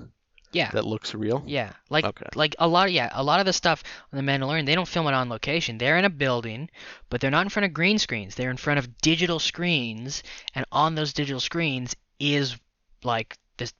Yeah. 0.52 0.70
that 0.70 0.84
looks 0.86 1.14
real. 1.14 1.42
Yeah, 1.46 1.72
like 1.90 2.04
Okay. 2.04 2.26
like 2.34 2.54
a 2.58 2.68
lot 2.68 2.86
of 2.88 2.92
yeah, 2.94 3.10
a 3.12 3.22
lot 3.22 3.40
of 3.40 3.46
the 3.46 3.52
stuff 3.52 3.82
on 4.12 4.16
the 4.24 4.32
Mandalorian, 4.32 4.64
they 4.66 4.74
don't 4.74 4.88
film 4.88 5.06
it 5.08 5.14
on 5.14 5.28
location. 5.28 5.78
They're 5.78 5.98
in 5.98 6.04
a 6.04 6.10
building, 6.10 6.70
but 7.10 7.20
they're 7.20 7.30
not 7.30 7.44
in 7.46 7.48
front 7.50 7.66
of 7.66 7.72
green 7.72 7.98
screens. 7.98 8.34
They're 8.34 8.50
in 8.50 8.56
front 8.56 8.78
of 8.78 8.98
digital 8.98 9.38
screens, 9.38 10.22
and 10.54 10.64
on 10.72 10.94
those 10.94 11.12
digital 11.12 11.40
screens 11.40 11.96
is 12.20 12.56
like 13.02 13.36
this, 13.56 13.72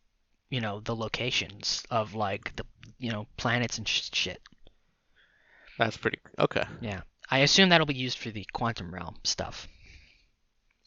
you 0.51 0.61
know, 0.61 0.81
the 0.81 0.97
locations 0.97 1.83
of 1.91 2.15
like 2.15 2.55
the 2.57 2.65
you 2.99 3.13
know 3.13 3.27
planets 3.37 3.79
and 3.79 3.87
sh- 3.89 4.11
shit. 4.13 4.41
That's 5.79 5.97
pretty 5.97 6.19
okay. 6.39 6.65
Yeah. 6.81 7.01
I 7.31 7.39
assume 7.39 7.71
that'll 7.71 7.87
be 7.87 7.95
used 7.95 8.19
for 8.19 8.31
the 8.31 8.47
quantum 8.53 8.93
realm 8.93 9.17
stuff. 9.25 9.67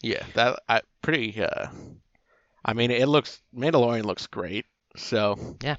Yeah, 0.01 0.23
that 0.33 0.59
I 0.69 0.81
pretty 1.01 1.41
uh 1.43 1.67
I 2.63 2.73
mean 2.73 2.91
it 2.91 3.07
looks 3.07 3.41
Mandalorian 3.55 4.03
looks 4.05 4.27
great. 4.27 4.65
So 4.95 5.57
Yeah. 5.61 5.75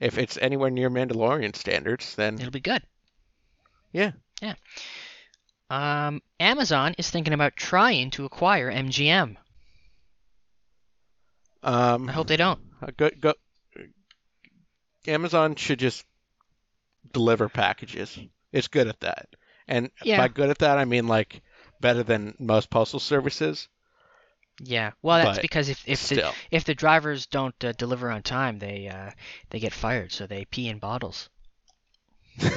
If 0.00 0.16
it's 0.18 0.36
anywhere 0.38 0.70
near 0.70 0.90
Mandalorian 0.90 1.56
standards, 1.56 2.14
then 2.14 2.34
It'll 2.38 2.50
be 2.52 2.60
good. 2.60 2.82
Yeah. 3.92 4.12
Yeah. 4.40 4.54
Um, 5.70 6.22
Amazon 6.40 6.94
is 6.98 7.10
thinking 7.10 7.34
about 7.34 7.56
trying 7.56 8.10
to 8.12 8.24
acquire 8.24 8.70
MGM. 8.70 9.36
um 11.62 12.08
I 12.08 12.12
hope 12.12 12.26
they 12.28 12.36
don't. 12.36 12.60
Uh, 12.80 12.90
Go, 12.96 13.10
go. 13.20 13.34
Amazon 15.06 15.56
should 15.56 15.78
just 15.78 16.04
deliver 17.12 17.48
packages. 17.48 18.18
It's 18.52 18.68
good 18.68 18.86
at 18.86 19.00
that. 19.00 19.28
And 19.66 19.90
Yeah. 20.02 20.18
by 20.18 20.28
good 20.28 20.50
at 20.50 20.58
that, 20.58 20.78
I 20.78 20.84
mean 20.84 21.06
like 21.08 21.42
better 21.80 22.02
than 22.02 22.34
most 22.38 22.70
postal 22.70 23.00
services. 23.00 23.68
Yeah. 24.60 24.90
Well, 25.02 25.18
that's 25.24 25.38
But 25.38 25.42
because 25.42 25.68
if 25.68 25.82
if 25.86 26.08
the 26.08 26.32
if 26.50 26.64
the 26.64 26.74
drivers 26.74 27.26
don't 27.26 27.54
uh, 27.64 27.72
deliver 27.72 28.10
on 28.10 28.22
time, 28.22 28.58
they 28.58 28.88
uh, 28.88 29.10
they 29.50 29.60
get 29.60 29.72
fired. 29.72 30.12
So 30.12 30.26
they 30.26 30.44
pee 30.46 30.68
in 30.68 30.78
bottles. 30.78 31.28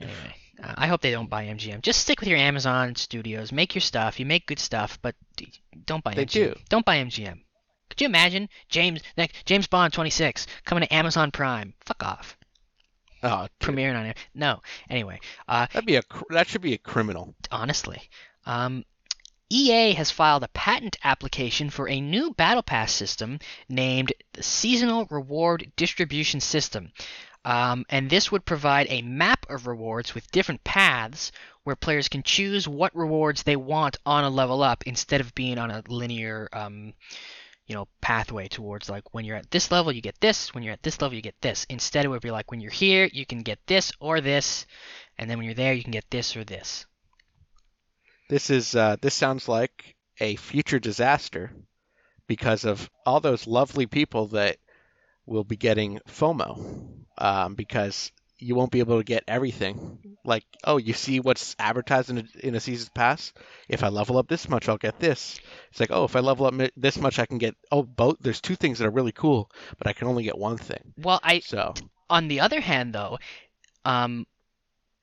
Anyway, 0.00 0.34
uh, 0.60 0.74
I 0.76 0.88
hope 0.88 1.00
they 1.00 1.12
don't 1.12 1.30
buy 1.30 1.44
MGM. 1.46 1.80
Just 1.80 2.00
stick 2.00 2.18
with 2.18 2.28
your 2.28 2.38
Amazon 2.38 2.96
studios. 2.96 3.52
Make 3.52 3.76
your 3.76 3.80
stuff. 3.82 4.18
You 4.18 4.26
make 4.26 4.46
good 4.48 4.58
stuff, 4.58 4.98
but 5.00 5.14
don't 5.86 6.02
buy 6.02 6.12
They 6.14 6.26
MGM. 6.26 6.32
do. 6.32 6.54
Don't 6.68 6.84
buy 6.84 6.96
MGM. 6.96 7.38
Could 7.88 8.00
you 8.00 8.06
imagine 8.06 8.48
James 8.68 9.00
like, 9.16 9.32
James 9.44 9.68
Bond 9.68 9.92
26 9.92 10.48
coming 10.64 10.82
to 10.82 10.92
Amazon 10.92 11.30
Prime? 11.30 11.74
Fuck 11.84 12.02
off. 12.02 12.36
Oh, 13.22 13.46
Premiering 13.60 13.98
on 13.98 14.06
it. 14.06 14.16
No. 14.34 14.60
Anyway, 14.88 15.20
uh, 15.48 15.66
that'd 15.72 15.86
be 15.86 15.96
a 15.96 16.02
that 16.30 16.48
should 16.48 16.62
be 16.62 16.74
a 16.74 16.78
criminal. 16.78 17.34
honestly. 17.50 18.08
Um, 18.46 18.84
EA 19.54 19.92
has 19.92 20.10
filed 20.10 20.42
a 20.42 20.48
patent 20.48 20.96
application 21.04 21.68
for 21.68 21.86
a 21.86 22.00
new 22.00 22.32
Battle 22.32 22.62
Pass 22.62 22.90
system 22.90 23.38
named 23.68 24.14
the 24.32 24.42
Seasonal 24.42 25.06
Reward 25.10 25.70
Distribution 25.76 26.40
System. 26.40 26.90
Um, 27.44 27.84
and 27.90 28.08
this 28.08 28.32
would 28.32 28.46
provide 28.46 28.86
a 28.88 29.02
map 29.02 29.44
of 29.50 29.66
rewards 29.66 30.14
with 30.14 30.30
different 30.30 30.64
paths 30.64 31.32
where 31.64 31.76
players 31.76 32.08
can 32.08 32.22
choose 32.22 32.66
what 32.66 32.96
rewards 32.96 33.42
they 33.42 33.56
want 33.56 33.98
on 34.06 34.24
a 34.24 34.30
level 34.30 34.62
up 34.62 34.84
instead 34.86 35.20
of 35.20 35.34
being 35.34 35.58
on 35.58 35.70
a 35.70 35.82
linear, 35.86 36.48
um, 36.52 36.94
you 37.66 37.74
know, 37.74 37.86
pathway 38.00 38.48
towards 38.48 38.90
like 38.90 39.14
when 39.14 39.24
you're 39.24 39.36
at 39.36 39.50
this 39.50 39.70
level 39.70 39.92
you 39.92 40.00
get 40.00 40.20
this, 40.20 40.54
when 40.54 40.62
you're 40.62 40.72
at 40.72 40.82
this 40.82 41.00
level 41.00 41.14
you 41.14 41.22
get 41.22 41.40
this. 41.40 41.64
Instead 41.68 42.04
it 42.04 42.08
would 42.08 42.22
be 42.22 42.30
like 42.30 42.50
when 42.50 42.60
you're 42.60 42.70
here 42.70 43.08
you 43.12 43.24
can 43.24 43.42
get 43.42 43.58
this 43.66 43.92
or 44.00 44.20
this, 44.20 44.66
and 45.18 45.30
then 45.30 45.38
when 45.38 45.44
you're 45.44 45.54
there 45.54 45.74
you 45.74 45.82
can 45.82 45.92
get 45.92 46.10
this 46.10 46.36
or 46.36 46.44
this. 46.44 46.86
This 48.28 48.50
is 48.50 48.74
uh, 48.74 48.96
this 49.00 49.14
sounds 49.14 49.48
like 49.48 49.94
a 50.20 50.36
future 50.36 50.78
disaster 50.78 51.52
because 52.26 52.64
of 52.64 52.90
all 53.04 53.20
those 53.20 53.46
lovely 53.46 53.86
people 53.86 54.28
that 54.28 54.56
will 55.26 55.44
be 55.44 55.56
getting 55.56 55.98
FOMO 56.08 57.04
um, 57.18 57.54
because 57.54 58.12
you 58.42 58.54
won't 58.54 58.70
be 58.70 58.80
able 58.80 58.98
to 58.98 59.04
get 59.04 59.24
everything. 59.28 60.16
Like, 60.24 60.44
oh, 60.64 60.76
you 60.76 60.92
see 60.92 61.20
what's 61.20 61.56
advertised 61.58 62.10
in 62.10 62.18
a, 62.18 62.24
in 62.46 62.54
a 62.54 62.60
season's 62.60 62.90
pass? 62.90 63.32
If 63.68 63.82
I 63.82 63.88
level 63.88 64.18
up 64.18 64.28
this 64.28 64.48
much, 64.48 64.68
I'll 64.68 64.78
get 64.78 64.98
this. 64.98 65.40
It's 65.70 65.80
like, 65.80 65.90
oh, 65.90 66.04
if 66.04 66.16
I 66.16 66.20
level 66.20 66.46
up 66.46 66.54
this 66.76 66.98
much, 66.98 67.18
I 67.18 67.26
can 67.26 67.38
get 67.38 67.56
oh, 67.70 67.82
both. 67.82 68.16
There's 68.20 68.40
two 68.40 68.56
things 68.56 68.78
that 68.78 68.86
are 68.86 68.90
really 68.90 69.12
cool, 69.12 69.50
but 69.78 69.86
I 69.86 69.92
can 69.92 70.08
only 70.08 70.24
get 70.24 70.36
one 70.36 70.58
thing. 70.58 70.94
Well, 70.96 71.20
I 71.22 71.40
So 71.40 71.74
on 72.10 72.28
the 72.28 72.40
other 72.40 72.60
hand 72.60 72.94
though, 72.94 73.18
um, 73.84 74.26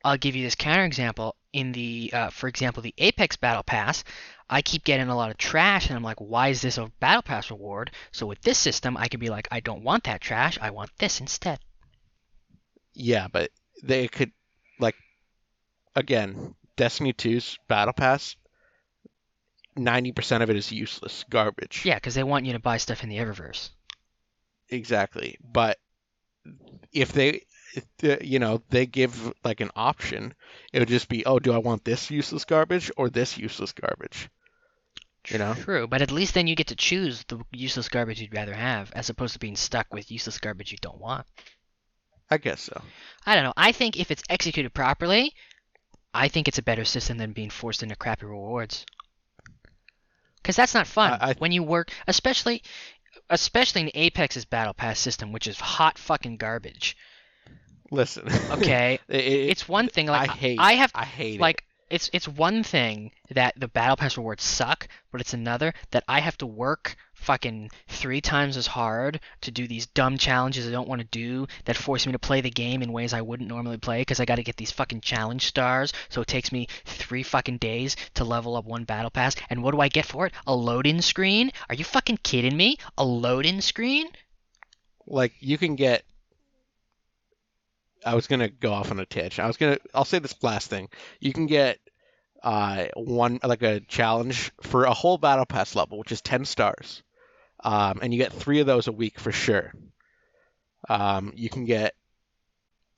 I'll 0.04 0.18
give 0.18 0.36
you 0.36 0.44
this 0.44 0.56
counterexample. 0.56 1.34
In 1.52 1.72
the, 1.72 2.12
uh, 2.14 2.30
for 2.30 2.48
example, 2.48 2.84
the 2.84 2.94
Apex 3.00 3.36
Battle 3.36 3.64
Pass, 3.64 4.04
I 4.48 4.62
keep 4.62 4.84
getting 4.84 5.10
a 5.10 5.16
lot 5.16 5.32
of 5.32 5.38
trash, 5.38 5.88
and 5.88 5.96
I'm 5.96 6.04
like, 6.04 6.20
why 6.20 6.50
is 6.50 6.62
this 6.62 6.78
a 6.78 6.92
Battle 7.00 7.24
Pass 7.24 7.50
reward? 7.50 7.90
So 8.12 8.28
with 8.28 8.40
this 8.42 8.60
system, 8.60 8.96
I 8.96 9.08
could 9.08 9.20
be 9.20 9.30
like, 9.30 9.48
I 9.50 9.60
don't 9.60 9.84
want 9.84 10.04
that 10.04 10.22
trash. 10.22 10.60
I 10.62 10.70
want 10.70 10.92
this 11.00 11.20
instead. 11.20 11.60
Yeah, 12.94 13.28
but 13.32 13.52
they 13.84 14.08
could 14.08 14.32
like 14.80 14.96
again, 15.96 16.56
Destiny 16.76 17.14
2's 17.14 17.58
battle 17.68 17.94
pass. 17.94 18.36
Ninety 19.76 20.12
percent 20.12 20.44
of 20.44 20.50
it 20.50 20.56
is 20.56 20.72
useless 20.72 21.24
garbage. 21.30 21.84
Yeah, 21.86 21.96
because 21.96 22.16
they 22.16 22.24
want 22.24 22.46
you 22.46 22.54
to 22.54 22.60
buy 22.60 22.78
stuff 22.78 23.04
in 23.04 23.10
the 23.10 23.18
Eververse. 23.18 23.70
Exactly. 24.70 25.38
But 25.42 25.78
if 26.92 27.14
they, 27.14 27.46
if 27.76 27.86
the- 28.00 28.26
you 28.26 28.40
know, 28.40 28.62
they 28.70 28.86
give 28.86 29.32
like 29.44 29.62
an 29.62 29.72
option, 29.76 30.34
it 30.74 30.80
would 30.80 30.90
just 30.90 31.08
be, 31.08 31.26
oh, 31.26 31.40
do 31.40 31.54
I 31.54 31.60
want 31.60 31.86
this 31.86 32.12
useless 32.12 32.46
garbage 32.46 32.92
or 32.98 33.10
this 33.10 33.38
useless 33.38 33.72
garbage? 33.72 34.30
You 35.28 35.38
know? 35.38 35.54
True, 35.54 35.88
but 35.88 36.02
at 36.02 36.12
least 36.12 36.34
then 36.34 36.48
you 36.48 36.56
get 36.56 36.68
to 36.68 36.76
choose 36.76 37.24
the 37.28 37.40
useless 37.52 37.90
garbage 37.90 38.22
you'd 38.22 38.34
rather 38.34 38.54
have, 38.54 38.92
as 38.94 39.10
opposed 39.10 39.34
to 39.34 39.40
being 39.40 39.56
stuck 39.56 39.94
with 39.94 40.12
useless 40.12 40.40
garbage 40.40 40.72
you 40.72 40.78
don't 40.82 41.00
want. 41.00 41.26
I 42.32 42.38
guess 42.38 42.62
so. 42.62 42.82
I 43.26 43.36
don't 43.36 43.44
know. 43.44 43.54
I 43.58 43.72
think 43.72 43.98
if 44.00 44.12
it's 44.12 44.24
executed 44.30 44.74
properly, 44.74 45.34
I 46.14 46.28
think 46.28 46.48
it's 46.48 46.58
a 46.58 46.64
better 46.64 46.86
system 46.86 47.18
than 47.18 47.34
being 47.34 47.50
forced 47.50 47.84
into 47.84 47.96
crappy 47.96 48.26
rewards. 48.26 48.86
Because 50.38 50.56
that's 50.56 50.74
not 50.74 50.88
fun 50.88 51.14
I- 51.22 51.30
I- 51.32 51.34
when 51.40 51.52
you 51.52 51.64
work, 51.64 51.92
especially, 52.08 52.64
especially 53.30 53.82
in 53.82 53.92
Apex's 53.94 54.46
battle 54.46 54.74
pass 54.74 55.00
system, 55.00 55.32
which 55.32 55.48
is 55.48 55.60
hot 55.60 55.98
fucking 55.98 56.38
garbage. 56.38 56.96
Listen. 57.92 58.28
Okay, 58.52 59.00
It- 59.08 59.16
it- 59.26 59.50
it's 59.50 59.68
one 59.68 59.88
thing. 59.90 60.08
Like 60.08 60.30
I 60.30 60.34
hate. 60.34 60.60
I 60.60 60.74
have 60.74 60.92
I 60.96 61.06
hate 61.06 61.40
like 61.40 61.64
it's 61.90 62.10
it's 62.14 62.28
one 62.28 62.64
thing 62.64 63.12
that 63.32 63.60
the 63.60 63.68
battle 63.68 63.96
pass 63.96 64.18
rewards 64.18 64.44
suck, 64.44 64.88
but 65.12 65.22
it's 65.22 65.34
another 65.34 65.74
that 65.92 66.04
I 66.08 66.20
have 66.20 66.38
to 66.40 66.46
work 66.46 66.96
fucking 67.14 67.70
three 67.88 68.22
times 68.22 68.56
as 68.56 68.68
hard 68.68 69.20
to 69.42 69.52
do 69.52 69.68
these 69.68 69.88
dumb 69.88 70.18
challenges 70.18 70.68
I 70.68 70.72
don't 70.72 70.88
want 70.88 71.02
to 71.02 71.08
do 71.08 71.48
that 71.66 71.76
force 71.76 72.06
me 72.06 72.14
to 72.14 72.20
play 72.20 72.42
the 72.42 72.50
game 72.50 72.82
in 72.82 72.94
ways 72.94 73.14
I 73.14 73.22
wouldn't 73.22 73.50
normally 73.50 73.78
play 73.78 74.02
because 74.02 74.20
I 74.20 74.26
got 74.26 74.36
to 74.36 74.44
get 74.44 74.56
these 74.58 74.72
fucking 74.72 75.02
challenge 75.02 75.46
stars. 75.46 75.92
So 76.10 76.22
it 76.22 76.28
takes 76.28 76.52
me 76.52 76.68
three 76.86 77.24
fucking 77.24 77.58
days 77.58 77.96
to 78.16 78.24
level 78.24 78.56
up 78.56 78.66
one 78.66 78.86
battle 78.86 79.12
pass. 79.12 79.36
And 79.50 79.64
what 79.64 79.72
do 79.72 79.82
I 79.82 79.90
get 79.90 80.06
for 80.06 80.26
it? 80.26 80.34
A 80.48 80.56
load-in 80.56 81.02
screen? 81.02 81.52
Are 81.70 81.76
you 81.76 81.84
fucking 81.84 82.20
kidding 82.24 82.56
me? 82.56 82.78
A 82.98 83.04
load-in 83.04 83.62
screen? 83.62 84.08
Like 85.06 85.34
you 85.40 85.58
can 85.58 85.76
get. 85.76 86.04
I 88.06 88.16
was 88.16 88.28
gonna 88.28 88.50
go 88.50 88.72
off 88.72 88.92
on 88.92 89.00
a 89.00 89.06
tangent. 89.06 89.44
I 89.44 89.48
was 89.48 89.58
gonna. 89.58 89.78
I'll 89.94 90.06
say 90.06 90.20
this 90.20 90.42
last 90.44 90.70
thing. 90.70 90.90
You 91.20 91.34
can 91.34 91.48
get 91.48 91.80
uh 92.42 92.86
one 92.96 93.40
like 93.44 93.64
a 93.64 93.82
challenge 93.82 94.52
for 94.62 94.86
a 94.86 94.94
whole 94.94 95.18
battle 95.18 95.46
pass 95.46 95.76
level, 95.76 96.00
which 96.00 96.12
is 96.12 96.22
ten 96.22 96.46
stars, 96.46 97.04
um, 97.64 98.00
and 98.02 98.14
you 98.14 98.20
get 98.20 98.34
three 98.34 98.60
of 98.60 98.68
those 98.68 98.88
a 98.88 98.92
week 98.92 99.20
for 99.20 99.32
sure. 99.32 99.74
Um, 100.88 101.34
you 101.36 101.50
can 101.50 101.66
get 101.66 101.94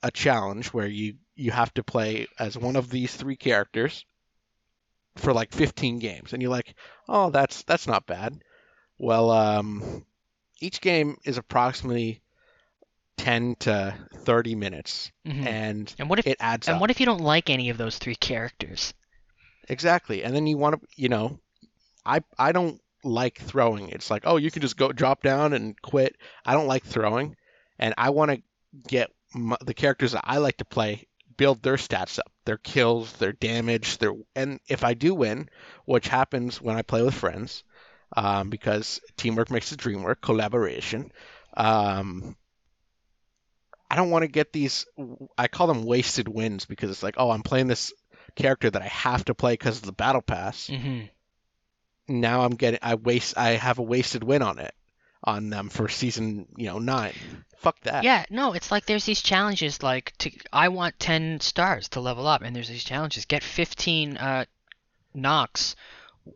a 0.02 0.10
challenge 0.10 0.68
where 0.68 0.86
you 0.86 1.14
you 1.34 1.50
have 1.50 1.72
to 1.74 1.82
play 1.82 2.26
as 2.38 2.56
one 2.56 2.76
of 2.76 2.90
these 2.90 3.14
three 3.14 3.36
characters 3.36 4.04
for 5.16 5.32
like 5.32 5.52
15 5.52 5.98
games, 5.98 6.32
and 6.32 6.40
you're 6.40 6.50
like, 6.50 6.74
oh, 7.08 7.30
that's 7.30 7.62
that's 7.64 7.86
not 7.86 8.06
bad. 8.06 8.42
Well, 8.98 9.30
um, 9.30 10.04
each 10.60 10.80
game 10.80 11.16
is 11.24 11.38
approximately 11.38 12.21
10 13.22 13.54
to 13.60 13.94
30 14.24 14.54
minutes, 14.54 15.10
Mhm. 15.26 15.46
and 15.46 15.94
And 15.98 16.10
what 16.10 16.18
if 16.18 16.26
it 16.26 16.36
adds 16.40 16.68
and 16.68 16.76
up. 16.76 16.80
what 16.80 16.90
if 16.90 17.00
you 17.00 17.06
don't 17.06 17.20
like 17.20 17.50
any 17.50 17.70
of 17.70 17.78
those 17.78 17.98
three 17.98 18.14
characters? 18.16 18.92
Exactly. 19.68 20.24
And 20.24 20.34
then 20.34 20.46
you 20.46 20.58
want 20.58 20.80
to, 20.80 20.88
you 20.96 21.08
know, 21.08 21.38
I 22.04 22.20
I 22.38 22.52
don't 22.52 22.80
like 23.04 23.38
throwing. 23.40 23.88
It's 23.90 24.10
like, 24.10 24.22
oh, 24.26 24.36
you 24.36 24.50
can 24.50 24.62
just 24.62 24.76
go 24.76 24.92
drop 24.92 25.22
down 25.22 25.52
and 25.52 25.80
quit. 25.82 26.16
I 26.44 26.54
don't 26.54 26.66
like 26.66 26.84
throwing, 26.84 27.36
and 27.78 27.94
I 27.96 28.10
want 28.10 28.30
to 28.32 28.42
get 28.88 29.10
m 29.34 29.54
the 29.64 29.74
characters 29.74 30.12
that 30.12 30.24
I 30.26 30.38
like 30.38 30.58
to 30.58 30.64
play 30.64 31.06
build 31.36 31.62
their 31.62 31.76
stats 31.76 32.18
up, 32.18 32.30
their 32.44 32.58
kills, 32.58 33.12
their 33.14 33.32
damage, 33.32 33.98
their 33.98 34.12
and 34.36 34.60
if 34.68 34.84
I 34.84 34.94
do 34.94 35.14
win, 35.14 35.48
which 35.86 36.06
happens 36.08 36.60
when 36.60 36.76
I 36.76 36.82
play 36.82 37.02
with 37.02 37.14
friends, 37.14 37.64
um, 38.16 38.50
because 38.50 39.00
teamwork 39.16 39.50
makes 39.50 39.70
the 39.70 39.76
dream 39.76 40.02
work, 40.02 40.20
collaboration. 40.20 41.10
Um, 41.56 42.36
I 43.92 43.96
don't 43.96 44.08
want 44.08 44.22
to 44.22 44.28
get 44.28 44.54
these. 44.54 44.86
I 45.36 45.48
call 45.48 45.66
them 45.66 45.84
wasted 45.84 46.26
wins 46.26 46.64
because 46.64 46.90
it's 46.90 47.02
like, 47.02 47.16
oh, 47.18 47.30
I'm 47.30 47.42
playing 47.42 47.66
this 47.66 47.92
character 48.34 48.70
that 48.70 48.80
I 48.80 48.86
have 48.86 49.26
to 49.26 49.34
play 49.34 49.52
because 49.52 49.76
of 49.76 49.84
the 49.84 49.92
battle 49.92 50.22
pass. 50.22 50.68
hmm 50.68 51.02
Now 52.08 52.40
I'm 52.40 52.52
getting 52.52 52.80
I 52.82 52.94
waste 52.94 53.36
I 53.36 53.50
have 53.50 53.78
a 53.78 53.82
wasted 53.82 54.24
win 54.24 54.40
on 54.40 54.58
it 54.58 54.74
on 55.22 55.50
them 55.50 55.68
for 55.68 55.88
season 55.88 56.46
you 56.56 56.66
know 56.66 56.78
nine. 56.78 57.12
Fuck 57.58 57.80
that. 57.82 58.02
Yeah, 58.02 58.24
no, 58.30 58.54
it's 58.54 58.70
like 58.70 58.86
there's 58.86 59.04
these 59.04 59.20
challenges 59.20 59.82
like 59.82 60.16
to 60.18 60.30
I 60.52 60.68
want 60.68 60.98
10 60.98 61.40
stars 61.40 61.90
to 61.90 62.00
level 62.00 62.26
up 62.26 62.40
and 62.40 62.56
there's 62.56 62.68
these 62.70 62.84
challenges. 62.84 63.26
Get 63.26 63.44
15 63.44 64.16
uh 64.16 64.44
knocks 65.12 65.76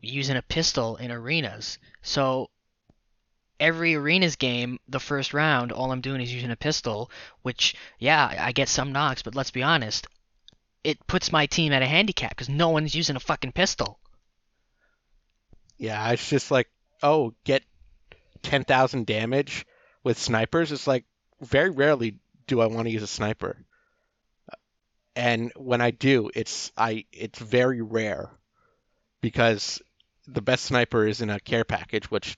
using 0.02 0.36
a 0.36 0.42
pistol 0.42 0.96
in 0.96 1.10
arenas. 1.10 1.78
So 2.02 2.50
every 3.58 3.94
arenas 3.94 4.36
game, 4.36 4.78
the 4.88 5.00
first 5.00 5.34
round, 5.34 5.72
all 5.72 5.92
I'm 5.92 6.00
doing 6.00 6.20
is 6.20 6.32
using 6.32 6.50
a 6.50 6.56
pistol, 6.56 7.10
which 7.42 7.74
yeah, 7.98 8.34
I 8.38 8.52
get 8.52 8.68
some 8.68 8.92
knocks, 8.92 9.22
but 9.22 9.34
let's 9.34 9.50
be 9.50 9.62
honest, 9.62 10.06
it 10.84 11.06
puts 11.06 11.32
my 11.32 11.46
team 11.46 11.72
at 11.72 11.82
a 11.82 11.86
handicap 11.86 12.36
cuz 12.36 12.48
no 12.48 12.70
one's 12.70 12.94
using 12.94 13.16
a 13.16 13.20
fucking 13.20 13.52
pistol. 13.52 13.98
Yeah, 15.78 16.10
it's 16.10 16.28
just 16.28 16.50
like 16.50 16.68
oh 17.02 17.34
get 17.44 17.62
ten 18.42 18.64
thousand 18.64 19.06
damage 19.06 19.66
with 20.02 20.18
snipers. 20.18 20.72
It's 20.72 20.86
like 20.86 21.04
very 21.40 21.70
rarely 21.70 22.18
do 22.46 22.60
I 22.60 22.66
want 22.66 22.86
to 22.86 22.92
use 22.92 23.02
a 23.02 23.08
sniper. 23.08 23.64
And 25.14 25.50
when 25.56 25.80
I 25.80 25.90
do, 25.90 26.30
it's 26.34 26.72
I 26.76 27.06
it's 27.12 27.38
very 27.38 27.80
rare 27.80 28.30
because 29.20 29.80
the 30.26 30.42
best 30.42 30.64
sniper 30.64 31.06
is 31.06 31.20
in 31.20 31.30
a 31.30 31.40
care 31.40 31.64
package, 31.64 32.10
which 32.10 32.36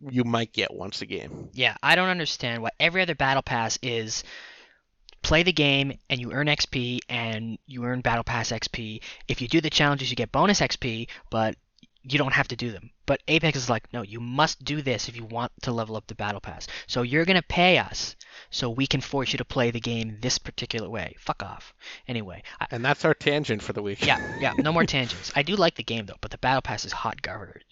you 0.00 0.24
might 0.24 0.52
get 0.52 0.74
once 0.74 1.02
a 1.02 1.06
game. 1.06 1.48
Yeah, 1.52 1.76
I 1.82 1.94
don't 1.94 2.08
understand 2.08 2.62
why 2.62 2.70
every 2.78 3.02
other 3.02 3.14
battle 3.14 3.42
pass 3.42 3.78
is 3.82 4.24
play 5.22 5.42
the 5.42 5.52
game 5.52 5.98
and 6.10 6.20
you 6.20 6.32
earn 6.32 6.46
XP 6.48 7.00
and 7.08 7.58
you 7.66 7.84
earn 7.84 8.00
battle 8.00 8.24
pass 8.24 8.50
XP. 8.50 9.02
If 9.28 9.40
you 9.40 9.48
do 9.48 9.60
the 9.60 9.70
challenges, 9.70 10.10
you 10.10 10.16
get 10.16 10.32
bonus 10.32 10.60
XP, 10.60 11.08
but 11.30 11.56
you 12.02 12.18
don't 12.18 12.34
have 12.34 12.48
to 12.48 12.56
do 12.56 12.70
them. 12.70 12.90
But 13.06 13.22
Apex 13.28 13.56
is 13.56 13.70
like, 13.70 13.90
no, 13.92 14.02
you 14.02 14.20
must 14.20 14.62
do 14.62 14.82
this 14.82 15.08
if 15.08 15.16
you 15.16 15.24
want 15.24 15.52
to 15.62 15.72
level 15.72 15.96
up 15.96 16.06
the 16.06 16.14
battle 16.14 16.40
pass. 16.40 16.66
So 16.86 17.02
you're 17.02 17.24
gonna 17.24 17.42
pay 17.42 17.78
us 17.78 18.16
so 18.50 18.68
we 18.68 18.86
can 18.86 19.00
force 19.00 19.32
you 19.32 19.38
to 19.38 19.44
play 19.44 19.70
the 19.70 19.80
game 19.80 20.18
this 20.20 20.38
particular 20.38 20.88
way. 20.88 21.16
Fuck 21.18 21.42
off. 21.42 21.72
Anyway, 22.06 22.42
I, 22.60 22.66
And 22.70 22.84
that's 22.84 23.04
our 23.04 23.14
tangent 23.14 23.62
for 23.62 23.72
the 23.72 23.82
week. 23.82 24.04
yeah, 24.06 24.36
yeah, 24.40 24.52
no 24.58 24.72
more 24.72 24.84
tangents. 24.84 25.32
I 25.34 25.42
do 25.42 25.56
like 25.56 25.76
the 25.76 25.82
game 25.82 26.04
though, 26.06 26.16
but 26.20 26.30
the 26.30 26.38
battle 26.38 26.62
pass 26.62 26.84
is 26.84 26.92
hot 26.92 27.22
garbage. 27.22 27.62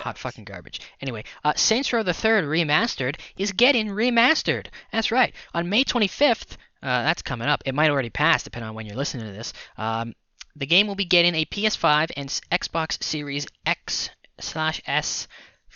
Hot 0.00 0.18
fucking 0.18 0.44
garbage. 0.44 0.80
Anyway, 1.00 1.24
uh, 1.44 1.52
Saints 1.54 1.92
Row 1.92 2.02
the 2.02 2.12
Third 2.12 2.44
Remastered 2.44 3.16
is 3.36 3.52
getting 3.52 3.88
remastered. 3.88 4.66
That's 4.92 5.12
right. 5.12 5.34
On 5.54 5.68
May 5.68 5.84
25th, 5.84 6.56
uh, 6.82 7.02
that's 7.02 7.22
coming 7.22 7.48
up. 7.48 7.62
It 7.64 7.74
might 7.74 7.90
already 7.90 8.10
pass, 8.10 8.42
depending 8.42 8.68
on 8.68 8.74
when 8.74 8.86
you're 8.86 8.96
listening 8.96 9.26
to 9.26 9.32
this. 9.32 9.52
Um, 9.76 10.14
the 10.56 10.66
game 10.66 10.88
will 10.88 10.96
be 10.96 11.04
getting 11.04 11.34
a 11.34 11.44
PS5 11.44 12.10
and 12.16 12.28
Xbox 12.50 13.02
Series 13.02 13.46
X 13.64 14.10
slash 14.40 14.80
S 14.86 15.28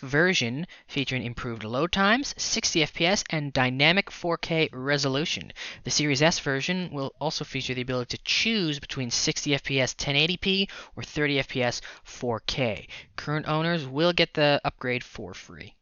version 0.02 0.66
featuring 0.86 1.22
improved 1.22 1.64
load 1.64 1.92
times, 1.92 2.34
60 2.36 2.80
FPS, 2.80 3.24
and 3.30 3.52
dynamic 3.52 4.10
4K 4.10 4.68
resolution. 4.72 5.52
The 5.84 5.90
Series 5.90 6.20
S 6.20 6.38
version 6.40 6.90
will 6.92 7.14
also 7.20 7.44
feature 7.44 7.74
the 7.74 7.82
ability 7.82 8.16
to 8.16 8.22
choose 8.24 8.78
between 8.78 9.10
60 9.10 9.52
FPS 9.52 9.94
1080p 9.94 10.68
or 10.96 11.02
30 11.02 11.38
FPS 11.42 11.80
4K. 12.06 12.88
Current 13.16 13.46
owners 13.46 13.86
will 13.86 14.12
get 14.12 14.34
the 14.34 14.60
upgrade 14.64 15.04
for 15.04 15.32
free. 15.32 15.74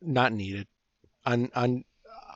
Not 0.00 0.32
needed. 0.32 0.66
Un, 1.24 1.50
un, 1.54 1.84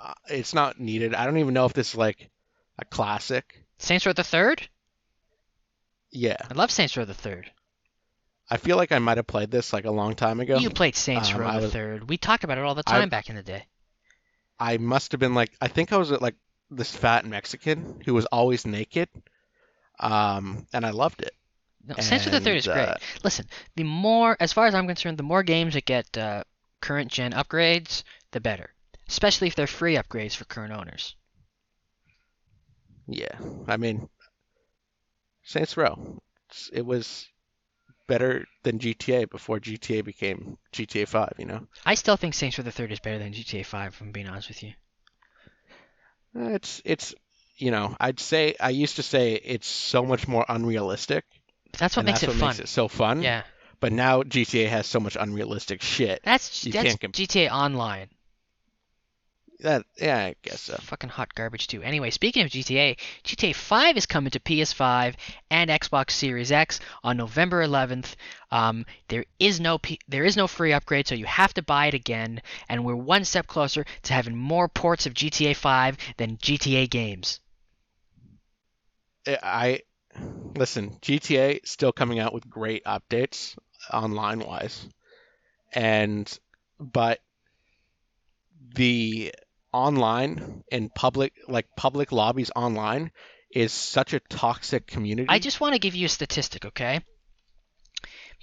uh, 0.03 0.15
it's 0.29 0.55
not 0.55 0.81
needed. 0.81 1.15
I 1.15 1.27
don't 1.27 1.39
even 1.39 1.55
know 1.55 1.67
if 1.67 1.73
this 1.73 1.91
is 1.91 1.97
like 1.97 2.31
a 2.79 2.85
classic. 2.85 3.65
Saints 3.79 4.07
Row 4.07 4.13
the 4.13 4.25
Third? 4.25 4.69
Yeah. 6.11 6.37
I 6.51 6.55
love 6.55 6.71
Saints 6.71 6.97
Row 6.97 7.05
the 7.05 7.15
Third. 7.15 7.51
I 8.53 8.59
feel 8.59 8.77
like 8.77 8.93
I 8.93 8.99
might 8.99 9.17
have 9.17 9.27
played 9.27 9.51
this 9.51 9.73
like 9.73 9.87
a 9.87 9.91
long 9.91 10.15
time 10.15 10.39
ago. 10.39 10.59
You 10.59 10.69
played 10.69 10.95
Saints 10.95 11.33
Um, 11.33 11.41
Row 11.41 11.59
the 11.59 11.71
Third. 11.71 12.07
We 12.11 12.19
talked 12.19 12.45
about 12.45 12.59
it 12.59 12.65
all 12.65 12.75
the 12.75 12.83
I- 12.87 12.99
time 12.99 13.09
back 13.09 13.31
in 13.31 13.37
the 13.37 13.43
day. 13.43 13.65
I 14.61 14.77
must 14.77 15.13
have 15.13 15.19
been 15.21 15.33
like 15.35 15.53
I 15.61 15.69
think 15.69 15.91
I 15.91 15.97
was 15.97 16.11
like 16.11 16.35
this 16.71 16.95
fat 16.95 17.25
Mexican 17.25 18.03
who 18.05 18.13
was 18.13 18.27
always 18.27 18.67
naked. 18.67 19.09
Um, 19.99 20.67
and 20.73 20.85
I 20.85 20.91
loved 20.91 21.23
it. 21.23 21.35
No, 21.87 21.95
Saints 21.99 22.27
Row 22.27 22.33
the 22.33 22.41
Third 22.41 22.57
is 22.59 22.67
great. 22.67 22.77
uh, 22.89 22.97
Listen, 23.25 23.47
the 23.75 23.85
more, 23.85 24.37
as 24.39 24.53
far 24.53 24.67
as 24.67 24.75
I'm 24.75 24.87
concerned, 24.87 25.19
the 25.19 25.23
more 25.23 25.43
games 25.43 25.73
that 25.75 25.85
get 25.87 26.17
uh, 26.19 26.45
current 26.81 27.11
gen 27.11 27.33
upgrades, 27.33 28.03
the 28.33 28.41
better. 28.41 28.71
Especially 29.09 29.49
if 29.49 29.55
they're 29.55 29.67
free 29.67 29.95
upgrades 29.97 30.37
for 30.37 30.45
current 30.45 30.73
owners. 30.75 31.17
Yeah. 33.09 33.35
I 33.67 33.77
mean, 33.79 34.09
Saints 35.43 35.77
Row. 35.77 36.21
It 36.73 36.85
was 36.87 37.29
better 38.07 38.47
than 38.63 38.79
GTA 38.79 39.25
before 39.31 39.61
GTA 39.61 40.05
became 40.05 40.59
GTA 40.73 41.07
5, 41.07 41.35
you 41.39 41.47
know? 41.47 41.67
I 41.85 41.95
still 41.95 42.17
think 42.17 42.35
Saints 42.35 42.59
Row 42.59 42.65
the 42.65 42.73
Third 42.73 42.93
is 42.93 43.01
better 43.01 43.19
than 43.19 43.33
GTA 43.33 43.65
5, 43.65 43.95
if 43.95 44.01
I'm 44.01 44.13
being 44.13 44.29
honest 44.29 44.49
with 44.49 44.63
you. 44.63 44.73
Uh, 46.37 46.51
It's 46.51 46.83
it's 46.85 47.15
you 47.57 47.71
know, 47.71 47.97
I'd 48.01 48.19
say 48.19 48.55
I 48.59 48.71
used 48.71 48.97
to 48.97 49.03
say 49.03 49.35
it's 49.35 49.67
so 49.67 50.05
much 50.05 50.27
more 50.27 50.45
unrealistic. 50.49 51.25
But 51.71 51.81
that's 51.81 51.97
what 51.97 52.05
makes 52.05 52.21
that's 52.21 52.25
it 52.25 52.29
what 52.29 52.37
fun. 52.37 52.49
makes 52.49 52.59
it 52.61 52.69
so 52.69 52.89
fun. 52.89 53.23
Yeah, 53.23 53.43
But 53.81 53.93
now 53.93 54.23
GTA 54.23 54.69
has 54.69 54.87
so 54.87 55.01
much 55.01 55.17
unrealistic 55.19 55.83
shit. 55.83 56.21
that's 56.25 56.65
that's 56.65 56.97
GTA 56.97 57.51
Online. 57.51 58.09
That 59.63 59.87
yeah, 59.97 60.19
I 60.19 60.35
guess 60.43 60.63
so. 60.63 60.75
Fucking 60.75 61.11
hot 61.11 61.35
garbage 61.37 61.69
too. 61.69 61.83
Anyway, 61.83 62.11
speaking 62.11 62.43
of 62.43 62.51
GTA, 62.51 62.97
GTA 63.23 63.55
5 63.55 63.97
is 63.97 64.07
coming 64.07 64.33
to 64.33 64.41
PS5 64.41 65.17
and 65.51 65.71
Xbox 65.71 66.11
Series 66.11 66.51
X 66.51 66.81
on 67.05 67.17
November 67.17 67.63
11th. 67.63 68.17
Um, 68.51 68.85
there 69.07 69.25
is 69.39 69.61
no 69.61 69.79
P- 69.79 70.01
there 70.09 70.25
is 70.25 70.37
no 70.37 70.49
free 70.49 70.73
upgrade, 70.73 71.07
so 71.07 71.15
you 71.15 71.27
have 71.27 71.55
to 71.55 71.63
buy 71.63 71.87
it 71.87 71.95
again. 71.95 72.43
And 72.69 72.85
we're 72.85 72.97
one 72.97 73.25
step 73.25 73.47
closer 73.47 73.85
to 74.03 74.13
having 74.13 74.37
more 74.37 74.69
ports 74.69 75.07
of 75.07 75.15
GTA 75.15 75.55
5 75.55 75.97
than 76.17 76.39
GTA 76.39 76.91
games. 76.91 77.39
I 79.29 79.83
listen, 80.57 80.99
GTA 81.01 81.61
still 81.65 81.93
coming 81.93 82.19
out 82.19 82.35
with 82.35 82.51
great 82.51 82.85
updates 82.85 83.57
online 83.93 84.41
wise. 84.41 84.89
And 85.73 86.27
but 86.81 87.21
the 88.75 89.33
online 89.73 90.63
and 90.71 90.95
public 90.95 91.33
like 91.49 91.67
public 91.77 92.13
lobbies 92.13 92.51
online 92.55 93.11
is 93.51 93.73
such 93.73 94.15
a 94.15 94.21
toxic 94.21 94.87
community. 94.87 95.27
I 95.29 95.39
just 95.39 95.61
want 95.61 95.75
to 95.75 95.79
give 95.79 95.95
you 95.95 96.07
a 96.07 96.09
statistic, 96.09 96.65
okay? 96.65 97.01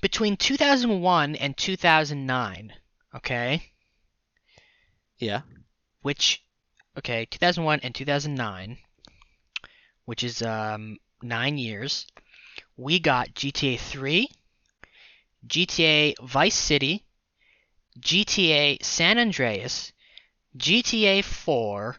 Between 0.02 0.38
2001 0.38 1.36
and 1.36 1.58
2009, 1.58 2.74
okay, 3.16 3.72
yeah. 5.18 5.42
which, 6.02 6.42
okay, 6.98 7.26
2001 7.26 7.82
and 7.84 7.94
2009, 7.94 8.78
which 10.06 10.24
is 10.24 10.42
um, 10.42 10.98
nine 11.22 11.58
years, 11.58 12.06
we 12.78 13.00
got 13.00 13.34
GTA 13.34 13.78
3, 13.78 14.30
GTA 15.48 16.16
Vice 16.24 16.56
City, 16.56 17.06
GTA 18.00 18.84
San 18.84 19.18
Andreas, 19.18 19.92
GTA 20.58 21.24
4, 21.24 21.98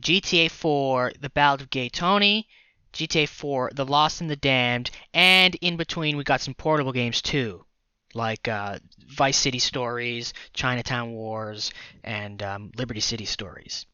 GTA 0.00 0.50
4 0.50 1.12
The 1.20 1.30
Ballad 1.30 1.62
of 1.62 1.70
Gay 1.70 1.88
Tony, 1.88 2.46
GTA 2.92 3.28
4 3.28 3.72
The 3.74 3.84
Lost 3.84 4.20
and 4.20 4.30
the 4.30 4.36
Damned, 4.36 4.92
and 5.12 5.56
in 5.56 5.76
between 5.76 6.16
we 6.16 6.22
got 6.22 6.40
some 6.40 6.54
portable 6.54 6.92
games 6.92 7.20
too, 7.20 7.66
like 8.14 8.46
uh, 8.46 8.78
Vice 9.08 9.36
City 9.36 9.58
Stories, 9.58 10.32
Chinatown 10.52 11.10
Wars, 11.10 11.72
and 12.04 12.40
um, 12.42 12.70
Liberty 12.76 13.00
City 13.00 13.24
Stories. 13.24 13.86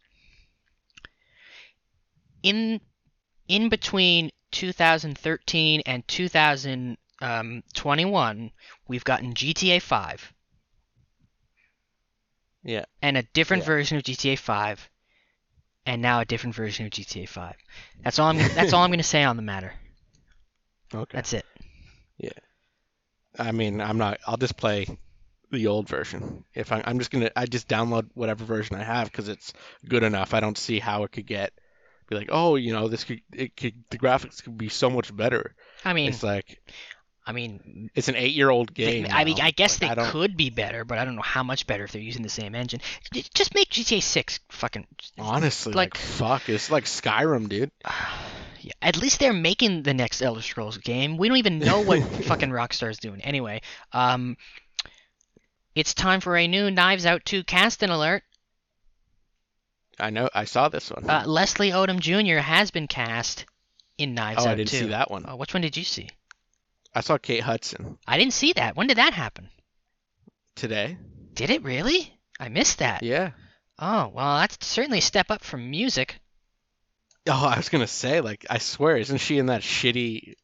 In 2.42 2.82
in 3.48 3.70
between 3.70 4.30
2013 4.50 5.80
and 5.86 6.06
2021, 6.06 8.50
we've 8.86 9.04
gotten 9.04 9.32
GTA 9.32 9.80
5 9.80 10.34
Yeah. 12.62 12.84
and 13.02 13.16
a 13.16 13.22
different 13.34 13.62
Yeah. 13.62 13.68
version 13.68 13.96
of 13.96 14.02
GTA 14.04 14.36
5, 14.38 14.90
and 15.86 16.02
now 16.02 16.20
a 16.20 16.24
different 16.24 16.54
version 16.56 16.84
of 16.86 16.92
GTA 16.92 17.26
5. 17.28 17.54
That's 18.02 18.18
all 18.18 18.28
I'm. 18.28 18.38
that's 18.38 18.72
all 18.74 18.82
I'm 18.82 18.90
going 18.90 18.98
to 18.98 19.04
say 19.04 19.24
on 19.24 19.36
the 19.36 19.42
matter. 19.42 19.72
Okay. 20.94 21.16
That's 21.16 21.32
it. 21.32 21.44
Yeah. 22.18 22.30
I 23.38 23.52
mean, 23.52 23.80
I'm 23.80 23.98
not. 23.98 24.18
I'll 24.26 24.36
just 24.36 24.56
play 24.56 24.86
the 25.50 25.66
old 25.66 25.88
version. 25.88 26.44
If 26.54 26.72
I, 26.72 26.82
I'm 26.84 26.98
just 26.98 27.10
gonna, 27.10 27.30
I 27.36 27.46
just 27.46 27.68
download 27.68 28.08
whatever 28.14 28.44
version 28.44 28.76
I 28.76 28.82
have 28.82 29.10
because 29.10 29.28
it's 29.28 29.52
good 29.88 30.02
enough. 30.02 30.34
I 30.34 30.40
don't 30.40 30.58
see 30.58 30.78
how 30.78 31.04
it 31.04 31.12
could 31.12 31.26
get, 31.26 31.52
be 32.08 32.16
like, 32.16 32.28
oh, 32.30 32.56
you 32.56 32.72
know, 32.72 32.88
this 32.88 33.04
could, 33.04 33.20
it 33.32 33.56
could, 33.56 33.74
the 33.90 33.98
graphics 33.98 34.42
could 34.42 34.58
be 34.58 34.68
so 34.68 34.90
much 34.90 35.14
better. 35.14 35.54
I 35.84 35.92
mean, 35.92 36.08
It's 36.10 36.22
like, 36.22 36.60
I 37.28 37.32
mean, 37.32 37.90
it's 37.94 38.08
an 38.08 38.16
eight-year-old 38.16 38.74
they- 38.74 39.02
game. 39.02 39.06
I 39.10 39.24
mean. 39.24 39.38
I 39.40 39.50
guess 39.50 39.80
Like, 39.82 39.94
they 39.96 40.02
I 40.02 40.10
could 40.10 40.34
be 40.36 40.48
better, 40.48 40.84
but 40.86 40.96
I 40.98 41.04
don't 41.04 41.14
know 41.14 41.22
how 41.22 41.42
much 41.42 41.66
better 41.66 41.84
if 41.84 41.92
they're 41.92 42.00
using 42.00 42.22
the 42.22 42.30
same 42.30 42.54
engine. 42.54 42.80
Just 43.12 43.54
make 43.54 43.68
GTA 43.68 44.02
6 44.02 44.40
fucking. 44.48 44.86
Honestly, 45.18 45.74
like, 45.74 45.94
like- 45.94 46.02
fuck, 46.02 46.48
it's 46.48 46.70
like 46.70 46.84
Skyrim, 46.84 47.48
dude. 47.48 47.70
Yeah, 48.60 48.72
at 48.82 48.96
least 48.96 49.20
they're 49.20 49.32
making 49.32 49.84
the 49.84 49.94
next 49.94 50.20
Elder 50.20 50.42
Scrolls 50.42 50.78
game. 50.78 51.16
We 51.16 51.28
don't 51.28 51.36
even 51.36 51.60
know 51.60 51.80
what 51.80 52.02
fucking 52.24 52.50
Rockstar's 52.50 52.98
doing. 52.98 53.20
Anyway, 53.22 53.60
um, 53.92 54.36
it's 55.76 55.94
time 55.94 56.20
for 56.20 56.36
a 56.36 56.48
new 56.48 56.68
Knives 56.68 57.06
Out 57.06 57.24
2 57.24 57.44
casting 57.44 57.88
alert. 57.88 58.24
I 60.00 60.10
know, 60.10 60.28
I 60.34 60.44
saw 60.44 60.68
this 60.68 60.90
one. 60.90 61.08
Uh, 61.08 61.22
Leslie 61.24 61.70
Odom 61.70 62.00
Jr. 62.00 62.38
has 62.40 62.72
been 62.72 62.88
cast 62.88 63.46
in 63.96 64.14
Knives 64.14 64.40
Out. 64.40 64.48
oh, 64.48 64.50
I 64.50 64.54
didn't 64.56 64.70
2. 64.70 64.76
see 64.76 64.86
that 64.86 65.08
one. 65.08 65.24
Oh, 65.28 65.36
which 65.36 65.54
one 65.54 65.60
did 65.62 65.76
you 65.76 65.84
see? 65.84 66.08
I 66.94 67.00
saw 67.00 67.18
Kate 67.18 67.42
Hudson 67.42 67.98
I 68.06 68.18
didn't 68.18 68.32
see 68.32 68.52
that. 68.54 68.76
When 68.76 68.86
did 68.88 68.98
that 68.98 69.12
happen? 69.14 69.48
today. 70.56 70.96
Did 71.34 71.50
it 71.50 71.62
really? 71.62 72.12
I 72.40 72.48
missed 72.48 72.78
that. 72.80 73.02
Yeah. 73.04 73.30
Oh, 73.78 74.08
well, 74.12 74.38
that's 74.38 74.66
certainly 74.66 74.98
a 74.98 75.02
step 75.02 75.30
up 75.30 75.44
from 75.44 75.70
music. 75.70 76.18
Oh, 77.28 77.46
I 77.46 77.56
was 77.56 77.68
gonna 77.68 77.86
say, 77.86 78.20
like, 78.20 78.44
I 78.50 78.58
swear, 78.58 78.96
isn't 78.96 79.18
she 79.18 79.38
in 79.38 79.46
that 79.46 79.62
shitty? 79.62 80.34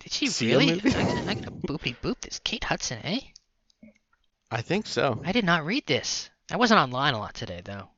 Did 0.00 0.12
she 0.12 0.28
Seal 0.28 0.60
really? 0.60 0.72
movie? 0.74 0.94
I'm 0.94 1.06
gonna, 1.06 1.30
I'm 1.30 1.60
boopy 1.60 1.94
boop 2.00 2.20
this. 2.20 2.38
Kate 2.42 2.64
Hudson, 2.64 3.00
eh? 3.04 3.20
I 4.50 4.62
think 4.62 4.86
so. 4.86 5.20
I 5.24 5.32
did 5.32 5.44
not 5.44 5.66
read 5.66 5.86
this. 5.86 6.30
I 6.50 6.56
wasn't 6.56 6.80
online 6.80 7.12
a 7.12 7.18
lot 7.18 7.34
today, 7.34 7.60
though. 7.62 7.88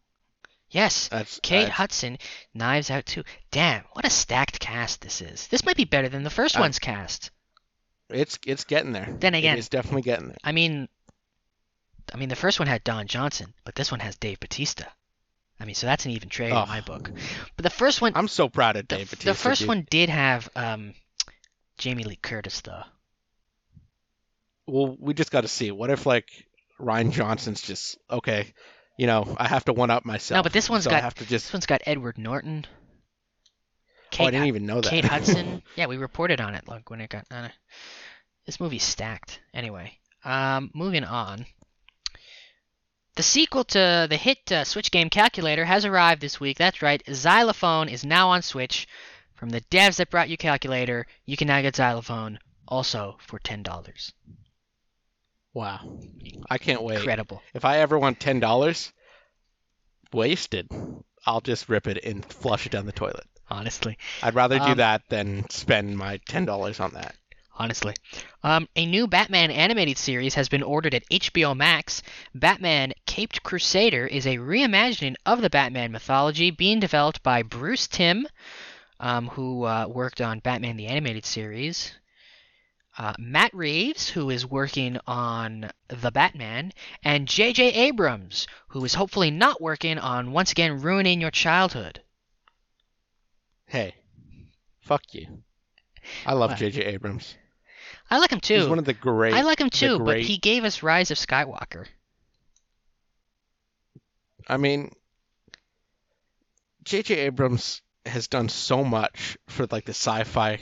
Yes, 0.70 1.06
That's 1.08 1.38
Kate 1.42 1.58
that's- 1.62 1.76
Hudson, 1.76 2.18
Knives 2.54 2.90
Out 2.90 3.06
2. 3.06 3.22
Damn, 3.52 3.84
what 3.92 4.04
a 4.04 4.10
stacked 4.10 4.58
cast 4.58 5.00
this 5.02 5.20
is. 5.20 5.46
This 5.48 5.64
might 5.64 5.76
be 5.76 5.84
better 5.84 6.08
than 6.08 6.24
the 6.24 6.30
first 6.30 6.56
Uh, 6.56 6.60
one's 6.60 6.78
cast. 6.80 7.30
It's 8.12 8.38
it's 8.46 8.64
getting 8.64 8.92
there. 8.92 9.14
Then 9.18 9.34
again- 9.34 9.58
it's 9.58 9.68
definitely 9.68 10.02
getting 10.02 10.28
there. 10.28 10.36
I 10.44 10.52
mean, 10.52 10.88
I 12.12 12.16
mean, 12.16 12.28
the 12.28 12.36
first 12.36 12.58
one 12.58 12.66
had 12.68 12.82
Don 12.84 13.06
Johnson, 13.06 13.54
but 13.64 13.74
this 13.74 13.90
one 13.90 14.00
has 14.00 14.16
Dave 14.16 14.40
Bautista. 14.40 14.86
I 15.60 15.66
mean, 15.66 15.74
so 15.74 15.86
that's 15.86 16.06
an 16.06 16.12
even 16.12 16.28
trade 16.30 16.52
Oh. 16.52 16.62
in 16.62 16.68
my 16.68 16.80
book. 16.80 17.10
But 17.56 17.62
the 17.64 17.70
first 17.70 18.00
one, 18.00 18.12
I'm 18.14 18.28
so 18.28 18.48
proud 18.48 18.76
of 18.76 18.88
the, 18.88 18.96
Dave 18.96 19.10
the 19.10 19.34
first 19.34 19.60
dude. 19.60 19.68
one 19.68 19.86
did 19.90 20.08
have 20.08 20.48
um, 20.56 20.94
Jamie 21.76 22.04
Lee 22.04 22.16
Curtis, 22.16 22.62
though. 22.62 22.82
Well, 24.66 24.96
we 24.98 25.14
just 25.14 25.30
got 25.30 25.42
to 25.42 25.48
see. 25.48 25.70
What 25.70 25.90
if 25.90 26.06
like 26.06 26.28
Rian 26.80 27.10
Johnson's 27.12 27.60
just 27.60 27.98
okay? 28.10 28.52
You 28.96 29.06
know, 29.06 29.34
I 29.38 29.48
have 29.48 29.64
to 29.66 29.72
one 29.72 29.90
up 29.90 30.04
myself. 30.04 30.38
No, 30.38 30.42
but 30.42 30.52
this 30.52 30.68
one's 30.70 30.84
so 30.84 30.90
I 30.90 30.94
got 30.94 31.02
have 31.02 31.14
to 31.16 31.28
this 31.28 31.52
one's 31.52 31.66
got 31.66 31.82
Edward 31.86 32.18
Norton. 32.18 32.66
oh, 34.18 34.24
I 34.24 34.30
didn't 34.30 34.46
even 34.46 34.66
know 34.66 34.80
that. 34.80 34.90
Kate 34.90 35.04
Hudson. 35.04 35.62
Yeah, 35.76 35.86
we 35.86 35.96
reported 35.96 36.40
on 36.40 36.54
it. 36.54 36.66
Like 36.68 36.88
when 36.90 37.00
it 37.00 37.10
got. 37.10 37.26
Uh, 37.30 37.48
this 38.46 38.60
movie's 38.60 38.82
stacked. 38.82 39.40
Anyway, 39.54 39.98
um, 40.24 40.70
moving 40.74 41.04
on. 41.04 41.46
The 43.16 43.22
sequel 43.22 43.64
to 43.64 44.06
the 44.08 44.16
hit 44.16 44.50
uh, 44.52 44.64
Switch 44.64 44.90
game 44.90 45.10
Calculator 45.10 45.64
has 45.64 45.84
arrived 45.84 46.20
this 46.22 46.40
week. 46.40 46.56
That's 46.58 46.80
right, 46.82 47.02
Xylophone 47.12 47.88
is 47.88 48.04
now 48.04 48.28
on 48.30 48.42
Switch. 48.42 48.86
From 49.34 49.50
the 49.50 49.60
devs 49.62 49.96
that 49.96 50.10
brought 50.10 50.28
you 50.28 50.36
Calculator, 50.36 51.06
you 51.24 51.36
can 51.36 51.48
now 51.48 51.60
get 51.62 51.74
Xylophone 51.76 52.38
also 52.68 53.16
for 53.26 53.38
ten 53.38 53.62
dollars. 53.62 54.12
wow, 55.54 55.98
I 56.48 56.58
can't 56.58 56.82
wait. 56.82 56.98
Incredible. 56.98 57.42
If 57.54 57.64
I 57.64 57.78
ever 57.78 57.98
want 57.98 58.20
ten 58.20 58.38
dollars 58.40 58.92
wasted, 60.12 60.68
I'll 61.26 61.40
just 61.40 61.68
rip 61.68 61.86
it 61.86 62.04
and 62.04 62.24
flush 62.24 62.66
it 62.66 62.72
down 62.72 62.86
the 62.86 62.92
toilet. 62.92 63.26
Honestly. 63.48 63.98
I'd 64.22 64.34
rather 64.34 64.58
do 64.58 64.64
Um, 64.64 64.76
that 64.78 65.02
than 65.08 65.48
spend 65.50 65.96
my 65.96 66.18
ten 66.28 66.44
dollars 66.44 66.78
on 66.78 66.92
that. 66.92 67.16
Honestly. 67.60 67.94
Um, 68.42 68.66
a 68.74 68.86
new 68.86 69.06
Batman 69.06 69.50
animated 69.50 69.98
series 69.98 70.34
has 70.34 70.48
been 70.48 70.62
ordered 70.62 70.94
at 70.94 71.08
HBO 71.10 71.54
Max. 71.54 72.02
Batman 72.34 72.94
Caped 73.04 73.42
Crusader 73.42 74.06
is 74.06 74.26
a 74.26 74.38
reimagining 74.38 75.16
of 75.26 75.42
the 75.42 75.50
Batman 75.50 75.92
mythology 75.92 76.50
being 76.50 76.80
developed 76.80 77.22
by 77.22 77.42
Bruce 77.42 77.86
Timm, 77.86 78.26
um, 78.98 79.28
who 79.28 79.64
uh, 79.64 79.86
worked 79.88 80.22
on 80.22 80.38
Batman 80.38 80.78
the 80.78 80.86
Animated 80.86 81.26
Series. 81.26 81.92
Uh, 82.96 83.12
Matt 83.18 83.52
Reeves, 83.54 84.08
who 84.08 84.30
is 84.30 84.46
working 84.46 84.98
on 85.06 85.70
The 85.88 86.10
Batman, 86.10 86.72
and 87.02 87.28
J.J. 87.28 87.72
Abrams, 87.72 88.46
who 88.68 88.84
is 88.84 88.94
hopefully 88.94 89.30
not 89.30 89.60
working 89.60 89.98
on 89.98 90.32
once 90.32 90.50
again 90.50 90.80
ruining 90.80 91.20
your 91.20 91.30
childhood. 91.30 92.00
Hey, 93.66 93.94
fuck 94.80 95.02
you. 95.12 95.42
I 96.26 96.32
love? 96.32 96.56
J.J. 96.56 96.84
Abrams. 96.84 97.36
I 98.10 98.18
like 98.18 98.32
him 98.32 98.40
too. 98.40 98.56
He's 98.56 98.68
one 98.68 98.78
of 98.78 98.84
the 98.84 98.92
great. 98.92 99.34
I 99.34 99.42
like 99.42 99.60
him 99.60 99.70
too, 99.70 99.98
but 100.00 100.20
he 100.20 100.38
gave 100.38 100.64
us 100.64 100.82
Rise 100.82 101.10
of 101.10 101.16
Skywalker. 101.16 101.86
I 104.48 104.56
mean, 104.56 104.90
J.J. 106.84 107.14
Abrams 107.14 107.82
has 108.06 108.26
done 108.26 108.48
so 108.48 108.82
much 108.82 109.36
for 109.48 109.66
like 109.70 109.84
the 109.84 109.92
sci-fi 109.92 110.58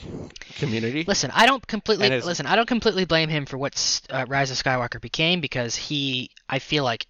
community. 0.56 1.04
Listen, 1.06 1.30
I 1.32 1.46
don't 1.46 1.66
completely 1.66 2.08
listen. 2.20 2.46
I 2.46 2.56
don't 2.56 2.68
completely 2.68 3.06
blame 3.06 3.28
him 3.28 3.46
for 3.46 3.56
what 3.56 4.00
uh, 4.11 4.26
Rise 4.28 4.50
of 4.50 4.62
Skywalker 4.62 5.00
became 5.00 5.40
because 5.40 5.74
he. 5.74 6.30
I 6.48 6.58
feel 6.58 6.84
like. 6.84 7.06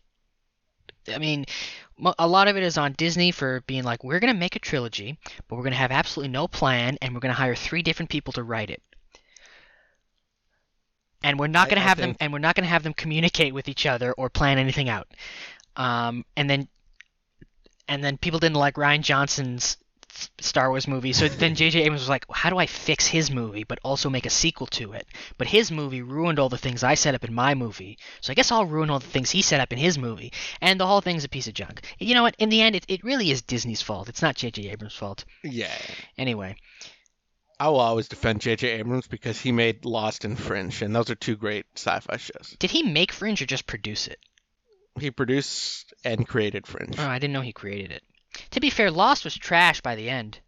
I 1.12 1.18
mean, 1.18 1.46
a 2.18 2.28
lot 2.28 2.48
of 2.48 2.56
it 2.58 2.62
is 2.62 2.76
on 2.76 2.92
Disney 2.92 3.30
for 3.30 3.62
being 3.66 3.82
like, 3.82 4.04
we're 4.04 4.20
gonna 4.20 4.34
make 4.34 4.56
a 4.56 4.60
trilogy, 4.60 5.18
but 5.48 5.56
we're 5.56 5.64
gonna 5.64 5.76
have 5.76 5.90
absolutely 5.90 6.30
no 6.30 6.46
plan, 6.46 6.98
and 7.00 7.14
we're 7.14 7.20
gonna 7.20 7.34
hire 7.34 7.54
three 7.54 7.82
different 7.82 8.10
people 8.10 8.34
to 8.34 8.42
write 8.42 8.70
it. 8.70 8.82
And 11.22 11.38
we're 11.38 11.46
not 11.48 11.68
gonna 11.68 11.80
have 11.80 11.98
think- 11.98 12.16
them, 12.18 12.24
and 12.24 12.32
we're 12.32 12.38
not 12.38 12.54
gonna 12.54 12.68
have 12.68 12.82
them 12.82 12.94
communicate 12.94 13.52
with 13.54 13.68
each 13.68 13.86
other 13.86 14.12
or 14.12 14.30
plan 14.30 14.58
anything 14.58 14.88
out. 14.88 15.08
Um, 15.76 16.24
and 16.36 16.48
then, 16.48 16.68
and 17.88 18.02
then 18.04 18.18
people 18.18 18.38
didn't 18.38 18.56
like 18.56 18.74
Rian 18.74 19.00
Johnson's 19.02 19.76
Star 20.40 20.70
Wars 20.70 20.88
movie. 20.88 21.12
So 21.12 21.28
then 21.28 21.54
J.J. 21.54 21.80
Abrams 21.84 22.00
was 22.02 22.08
like, 22.08 22.24
how 22.30 22.50
do 22.50 22.58
I 22.58 22.66
fix 22.66 23.06
his 23.06 23.30
movie 23.30 23.62
but 23.62 23.78
also 23.84 24.10
make 24.10 24.26
a 24.26 24.30
sequel 24.30 24.66
to 24.68 24.92
it? 24.92 25.06
But 25.36 25.46
his 25.46 25.70
movie 25.70 26.02
ruined 26.02 26.38
all 26.40 26.48
the 26.48 26.58
things 26.58 26.82
I 26.82 26.94
set 26.94 27.14
up 27.14 27.22
in 27.24 27.32
my 27.32 27.54
movie. 27.54 27.98
So 28.20 28.32
I 28.32 28.34
guess 28.34 28.50
I'll 28.50 28.66
ruin 28.66 28.90
all 28.90 28.98
the 28.98 29.06
things 29.06 29.30
he 29.30 29.42
set 29.42 29.60
up 29.60 29.72
in 29.72 29.78
his 29.78 29.96
movie. 29.96 30.32
And 30.60 30.80
the 30.80 30.86
whole 30.86 31.00
thing's 31.00 31.24
a 31.24 31.28
piece 31.28 31.46
of 31.46 31.54
junk. 31.54 31.82
You 31.98 32.14
know 32.14 32.22
what? 32.24 32.34
In 32.38 32.48
the 32.48 32.60
end, 32.60 32.74
it, 32.74 32.84
it 32.88 33.04
really 33.04 33.30
is 33.30 33.42
Disney's 33.42 33.82
fault. 33.82 34.08
It's 34.08 34.22
not 34.22 34.34
J.J. 34.34 34.68
Abrams' 34.70 34.94
fault. 34.96 35.24
Yeah, 35.44 35.70
Anyway, 36.16 36.56
I 37.60 37.68
will 37.68 37.80
always 37.80 38.08
defend 38.08 38.40
J.J. 38.40 38.68
Abrams 38.68 39.08
because 39.08 39.40
he 39.40 39.50
made 39.50 39.84
Lost 39.84 40.24
and 40.24 40.38
Fringe, 40.38 40.80
and 40.82 40.94
those 40.94 41.10
are 41.10 41.16
two 41.16 41.36
great 41.36 41.66
sci-fi 41.74 42.16
shows. 42.16 42.56
did 42.58 42.70
he 42.70 42.82
make 42.84 43.12
Fringe 43.12 43.42
or 43.42 43.46
just 43.46 43.66
produce 43.66 44.06
it? 44.06 44.20
He 45.00 45.10
produced 45.10 45.92
and 46.04 46.26
created 46.26 46.66
Fringe. 46.66 46.96
Oh, 46.98 47.06
I 47.06 47.18
didn't 47.18 47.32
know 47.32 47.40
he 47.40 47.52
created 47.52 47.92
it. 47.92 48.02
To 48.52 48.60
be 48.60 48.70
fair, 48.70 48.90
Lost 48.90 49.24
was 49.24 49.34
trash 49.34 49.80
by 49.80 49.94
the 49.96 50.08
end. 50.08 50.38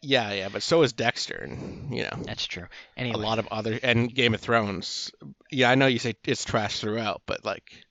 Yeah, 0.00 0.32
yeah, 0.32 0.48
but 0.48 0.62
so 0.62 0.82
is 0.82 0.92
Dexter, 0.92 1.34
and 1.36 1.92
you 1.92 2.04
know 2.04 2.22
That's 2.22 2.46
true. 2.46 2.66
a 2.96 3.12
lot 3.16 3.38
of 3.40 3.48
other 3.50 3.78
and 3.82 4.14
Game 4.14 4.32
of 4.32 4.40
Thrones. 4.40 5.10
Yeah, 5.50 5.70
I 5.70 5.74
know 5.74 5.86
you 5.86 5.98
say 5.98 6.14
it's 6.24 6.44
trash 6.44 6.78
throughout, 6.80 7.22
but 7.26 7.44
like, 7.44 7.84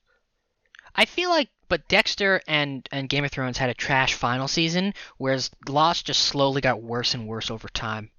I 0.98 1.06
feel 1.06 1.30
like, 1.30 1.50
but 1.70 1.88
Dexter 1.88 2.42
and 2.48 2.88
and 2.92 3.08
Game 3.08 3.24
of 3.24 3.32
Thrones 3.32 3.58
had 3.58 3.70
a 3.70 3.74
trash 3.74 4.14
final 4.16 4.48
season, 4.48 4.94
whereas 5.18 5.52
Lost 5.68 6.06
just 6.06 6.24
slowly 6.24 6.62
got 6.62 6.82
worse 6.82 7.14
and 7.14 7.28
worse 7.28 7.52
over 7.52 7.68
time. 7.70 8.10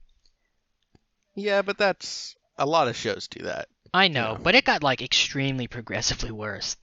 yeah, 1.34 1.62
but 1.62 1.78
that's 1.78 2.36
a 2.56 2.66
lot 2.66 2.88
of 2.88 2.96
shows 2.96 3.28
do 3.28 3.44
that. 3.44 3.68
I 3.94 4.08
know, 4.08 4.38
but 4.42 4.54
it 4.54 4.64
got 4.64 4.82
like 4.82 5.00
extremely 5.02 5.66
progressively 5.66 6.30
worse. 6.30 6.76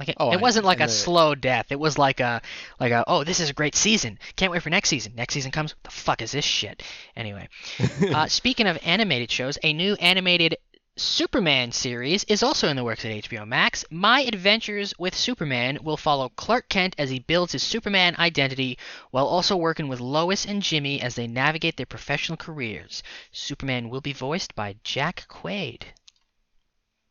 Like 0.00 0.08
it, 0.08 0.16
Oh, 0.18 0.32
it 0.32 0.40
wasn't 0.40 0.64
like 0.64 0.80
I 0.80 0.86
a 0.86 0.88
slow 0.88 1.34
death. 1.34 1.66
It 1.70 1.78
was 1.78 1.98
like 1.98 2.18
a 2.18 2.40
like 2.80 2.92
a 2.92 3.04
oh 3.06 3.24
this 3.24 3.40
is 3.40 3.50
a 3.50 3.54
great 3.54 3.74
season. 3.76 4.18
Can't 4.36 4.50
wait 4.50 4.62
for 4.62 4.70
next 4.70 4.88
season. 4.88 5.14
Next 5.14 5.34
season 5.34 5.50
comes. 5.52 5.72
What 5.72 5.84
the 5.84 5.90
fuck 5.90 6.22
is 6.22 6.32
this 6.32 6.44
shit? 6.44 6.82
Anyway, 7.14 7.48
uh, 8.14 8.26
speaking 8.26 8.66
of 8.66 8.78
animated 8.82 9.30
shows, 9.30 9.58
a 9.62 9.72
new 9.72 9.94
animated 9.94 10.56
Superman 10.96 11.72
series 11.72 12.22
is 12.24 12.42
also 12.42 12.68
in 12.68 12.76
the 12.76 12.84
works 12.84 13.06
at 13.06 13.24
HBO 13.24 13.48
Max. 13.48 13.82
My 13.90 14.20
Adventures 14.20 14.92
with 14.98 15.16
Superman 15.16 15.78
will 15.82 15.96
follow 15.96 16.28
Clark 16.28 16.68
Kent 16.68 16.94
as 16.98 17.08
he 17.08 17.18
builds 17.18 17.52
his 17.52 17.62
Superman 17.62 18.14
identity 18.18 18.78
while 19.10 19.26
also 19.26 19.56
working 19.56 19.88
with 19.88 20.00
Lois 20.00 20.44
and 20.44 20.62
Jimmy 20.62 21.00
as 21.00 21.14
they 21.14 21.26
navigate 21.26 21.78
their 21.78 21.86
professional 21.86 22.36
careers. 22.36 23.02
Superman 23.30 23.88
will 23.88 24.02
be 24.02 24.12
voiced 24.12 24.54
by 24.54 24.76
Jack 24.84 25.26
Quaid. 25.28 25.84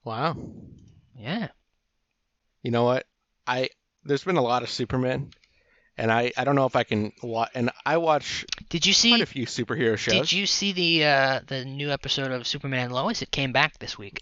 Wow. 0.03 0.37
Yeah. 1.17 1.47
You 2.61 2.69
know 2.69 2.83
what? 2.83 3.07
I 3.47 3.69
there's 4.03 4.23
been 4.23 4.37
a 4.37 4.43
lot 4.43 4.61
of 4.61 4.69
Superman, 4.69 5.31
and 5.97 6.12
I 6.12 6.32
I 6.38 6.43
don't 6.43 6.56
know 6.56 6.65
if 6.65 6.75
I 6.75 6.84
can 6.84 7.12
watch. 7.21 7.49
And 7.54 7.71
I 7.86 7.97
watch 7.97 8.45
Did 8.69 8.86
you 8.86 8.93
see 8.93 9.10
quite 9.12 9.21
a 9.21 9.25
few 9.25 9.45
superhero 9.45 9.97
shows. 9.97 10.13
Did 10.15 10.32
you 10.32 10.45
see 10.45 10.71
the 10.71 11.06
uh, 11.06 11.39
the 11.47 11.65
new 11.65 11.91
episode 11.91 12.32
of 12.32 12.45
Superman 12.47 12.91
Lois? 12.91 13.21
It 13.21 13.32
came 13.32 13.51
back 13.51 13.77
this 13.80 13.97
week. 13.97 14.21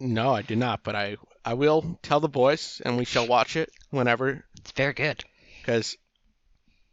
No, 0.00 0.32
I 0.32 0.42
did 0.42 0.58
not, 0.58 0.82
but 0.84 0.94
I 0.94 1.16
I 1.44 1.54
will 1.54 1.98
tell 2.02 2.20
the 2.20 2.28
boys, 2.28 2.80
and 2.84 2.96
we 2.96 3.04
shall 3.04 3.26
watch 3.26 3.56
it 3.56 3.70
whenever, 3.90 4.44
It's 4.58 4.72
very 4.72 4.92
good. 4.92 5.24
because 5.60 5.96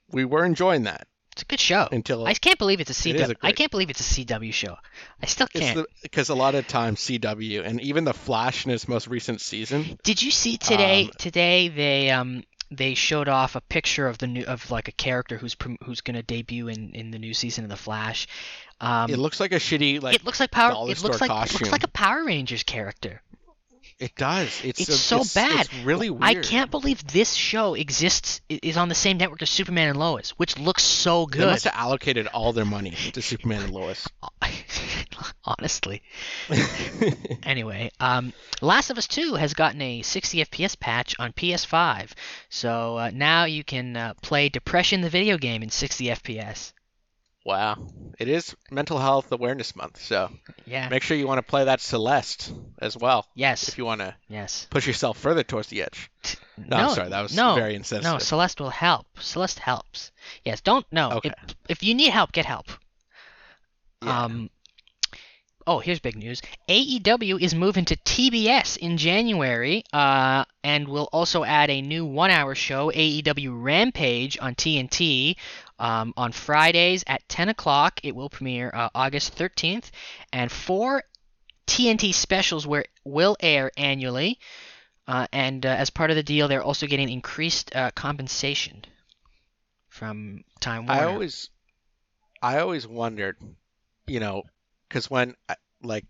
we 0.10 0.24
were 0.24 0.46
enjoying 0.46 0.84
that 0.84 1.08
It's 1.34 1.42
a 1.42 1.46
good 1.46 1.60
show. 1.60 1.88
until 1.92 2.26
I 2.26 2.34
can't 2.36 2.58
believe 2.58 2.80
it's 2.80 2.90
a 2.90 3.10
is 3.10 3.16
CW. 3.16 3.20
a 3.20 3.32
I 3.32 3.34
great- 3.34 3.56
can't 3.58 3.72
believe 3.72 3.90
it's 3.90 4.00
a 4.00 4.04
CW 4.26 4.54
show. 4.54 4.78
I 5.22 5.26
still 5.26 5.48
can't. 5.48 5.86
because 6.04 6.30
a 6.30 6.36
lot 6.36 6.56
of 6.56 6.68
times 6.68 7.00
CW 7.02 7.66
and 7.66 7.82
even 7.82 8.06
the 8.06 8.14
Flash 8.14 8.66
in 8.66 8.72
its 8.72 8.88
most 8.88 9.08
recent 9.08 9.42
season. 9.42 10.00
Did 10.04 10.22
you 10.22 10.32
see 10.32 10.58
today? 10.58 11.06
Um, 11.06 11.12
today 11.20 11.68
they 11.68 12.12
um 12.12 12.44
they 12.72 12.94
showed 12.94 13.28
off 13.28 13.56
a 13.56 13.62
picture 13.62 14.08
of 14.08 14.18
the 14.18 14.28
new 14.28 14.44
of 14.46 14.72
like 14.72 14.88
a 14.88 14.92
character 14.92 15.38
who's 15.38 15.56
who's 15.84 16.02
gonna 16.02 16.24
debut 16.24 16.68
in 16.68 16.92
in 16.94 17.12
the 17.12 17.20
new 17.20 17.34
season 17.34 17.64
of 17.64 17.70
the 17.70 17.78
Flash. 17.78 18.28
Um, 18.82 19.10
it 19.10 19.18
looks 19.18 19.40
like 19.40 19.52
a 19.52 19.58
shitty 19.58 20.02
like 20.02 20.16
it 20.16 20.26
looks 20.26 20.40
like 20.40 20.52
power. 20.52 20.72
It 20.72 21.02
looks 21.02 21.22
like 21.22 21.30
it 21.30 21.54
looks 21.54 21.72
like 21.72 21.84
a 21.84 21.90
Power 21.90 22.26
Rangers 22.26 22.64
character. 22.64 23.22
It 24.00 24.14
does. 24.16 24.62
It's, 24.64 24.82
It's 24.82 24.90
a- 24.90 24.98
so 24.98 25.22
it's, 25.22 25.34
bad. 25.34 25.66
It's 25.66 25.74
really 25.86 26.10
weird. 26.10 26.24
I 26.24 26.36
can't 26.36 26.70
believe 26.70 27.06
this 27.08 27.34
show 27.34 27.76
exists 27.76 28.42
is 28.50 28.78
on 28.78 28.90
the 28.90 28.96
same 28.96 29.18
network 29.18 29.42
as 29.42 29.50
Superman 29.50 29.90
and 29.90 29.98
Lois, 30.00 30.32
which 30.32 30.58
looks 30.58 30.84
so 30.84 31.26
good. 31.26 31.42
They 31.42 31.46
must 31.46 31.64
have 31.64 31.76
allocated 31.76 32.28
all 32.28 32.52
their 32.54 32.66
money 32.66 32.92
to 33.14 33.22
Superman 33.22 33.64
and 33.64 33.72
Lois. 33.72 34.08
Honestly. 35.46 36.02
Anyway, 37.44 37.92
um, 38.00 38.34
Last 38.62 38.90
of 38.90 38.98
Us 38.98 39.08
2 39.08 39.36
has 39.36 39.54
gotten 39.54 39.80
a 39.80 40.02
60 40.02 40.44
FPS 40.46 40.80
patch 40.80 41.16
on 41.20 41.32
PS5, 41.32 42.12
so 42.50 42.98
uh, 42.98 43.12
now 43.14 43.46
you 43.46 43.64
can 43.64 43.96
uh, 43.96 44.14
play 44.24 44.50
Depression 44.50 45.02
the 45.02 45.10
video 45.10 45.38
game 45.38 45.62
in 45.62 45.70
60 45.70 46.06
FPS. 46.08 46.74
Wow, 47.46 47.78
it 48.20 48.28
is 48.28 48.56
Mental 48.72 48.98
Health 48.98 49.32
Awareness 49.32 49.76
Month, 49.76 50.02
so 50.02 50.30
Yeah. 50.66 50.90
make 50.90 51.04
sure 51.04 51.16
you 51.16 51.28
want 51.28 51.38
to 51.38 51.50
play 51.50 51.66
that 51.66 51.80
Celeste 51.80 52.52
as 52.80 52.98
well 52.98 53.28
Yes. 53.36 53.70
if 53.70 53.78
you 53.78 53.86
want 53.86 54.02
to 54.02 54.16
Yes. 54.28 54.68
push 54.70 54.88
yourself 54.88 55.18
further 55.18 55.44
towards 55.44 55.68
the 55.70 55.84
edge. 55.84 56.10
No, 56.58 56.78
I'm 56.78 56.90
sorry, 56.96 57.10
that 57.10 57.22
was 57.22 57.36
no, 57.36 57.56
very 57.56 57.76
insensitive. 57.76 58.14
No, 58.14 58.18
Celeste 58.20 58.60
will 58.60 58.70
help. 58.72 59.06
Celeste 59.20 59.60
helps. 59.60 60.12
Yes, 60.44 60.62
don't 60.62 60.86
no. 60.92 61.12
Okay. 61.12 61.30
If, 61.48 61.56
if 61.70 61.84
you 61.84 61.94
need 61.94 62.10
help, 62.10 62.32
get 62.32 62.46
help. 62.46 62.68
Yeah. 64.04 64.24
Um. 64.24 64.50
Oh, 65.68 65.80
here's 65.80 66.00
big 66.00 66.16
news. 66.16 66.44
AEW 66.70 67.42
is 67.42 67.56
moving 67.56 67.86
to 67.86 67.96
TBS 67.96 68.78
in 68.78 68.98
January, 68.98 69.84
uh, 69.92 70.46
and 70.64 70.88
will 70.88 71.10
also 71.12 71.44
add 71.44 71.72
a 71.72 71.82
new 71.82 72.06
one-hour 72.06 72.54
show, 72.54 72.92
AEW 72.92 73.50
Rampage, 73.64 74.38
on 74.40 74.54
TNT. 74.54 75.38
Um, 75.78 76.14
on 76.16 76.32
Fridays 76.32 77.04
at 77.08 77.28
10 77.28 77.50
o'clock, 77.50 78.00
it 78.04 78.16
will 78.16 78.30
premiere 78.30 78.72
uh, 78.74 78.90
August 78.96 79.36
13th, 79.38 79.92
and 80.32 80.52
four 80.52 81.04
TNT 81.68 82.14
specials 82.14 82.66
where 82.66 82.86
will 83.04 83.36
air 83.40 83.72
annually. 83.78 84.40
Uh, 85.08 85.28
and 85.32 85.66
uh, 85.66 85.70
as 85.70 85.90
part 85.90 86.10
of 86.10 86.16
the 86.16 86.24
deal, 86.24 86.48
they're 86.48 86.64
also 86.64 86.88
getting 86.88 87.10
increased 87.10 87.76
uh, 87.76 87.92
compensation 87.92 88.84
from 89.90 90.44
Time 90.60 90.88
Warner. 90.88 91.02
I 91.02 91.06
always, 91.06 91.50
I 92.42 92.60
always 92.60 92.88
wondered, 92.88 93.38
you 94.08 94.20
know, 94.20 94.44
because 94.88 95.10
when 95.10 95.36
like 95.84 96.06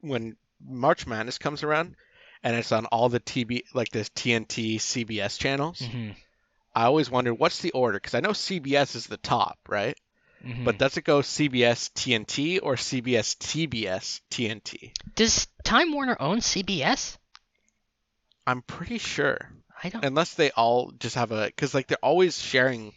when 0.00 0.36
March 0.64 1.06
Madness 1.06 1.38
comes 1.38 1.62
around 1.62 1.96
and 2.42 2.56
it's 2.56 2.72
on 2.72 2.86
all 2.86 3.08
the 3.08 3.20
TB 3.20 3.62
like 3.74 3.90
the 3.90 4.00
TNT 4.00 4.76
CBS 4.76 5.38
channels, 5.38 5.80
Mhm, 5.80 6.16
I 6.74 6.84
always 6.84 7.10
wondered 7.10 7.34
what's 7.34 7.60
the 7.60 7.72
order 7.72 7.98
because 7.98 8.14
I 8.14 8.20
know 8.20 8.30
CBS 8.30 8.96
is 8.96 9.06
the 9.06 9.16
top, 9.18 9.58
right? 9.68 9.96
mhm. 10.44 10.64
But 10.64 10.78
does 10.78 10.96
it 10.96 11.04
go 11.04 11.20
CBS 11.20 11.90
TNT 11.92 12.58
or 12.62 12.76
CBS 12.76 13.36
TBS 13.36 14.20
TNT? 14.30 14.92
does 15.14 15.46
Time 15.64 15.92
Warner 15.92 16.16
own 16.20 16.38
CBS? 16.38 17.18
I'm 18.46 18.62
pretty 18.62 18.98
sure, 18.98 19.52
I 19.82 19.88
don't. 19.88 20.04
unless 20.04 20.34
they 20.34 20.50
all 20.50 20.90
just 20.98 21.14
have 21.14 21.30
a 21.30 21.46
because 21.46 21.74
like 21.74 21.86
they're 21.86 21.98
always 22.02 22.40
sharing 22.40 22.92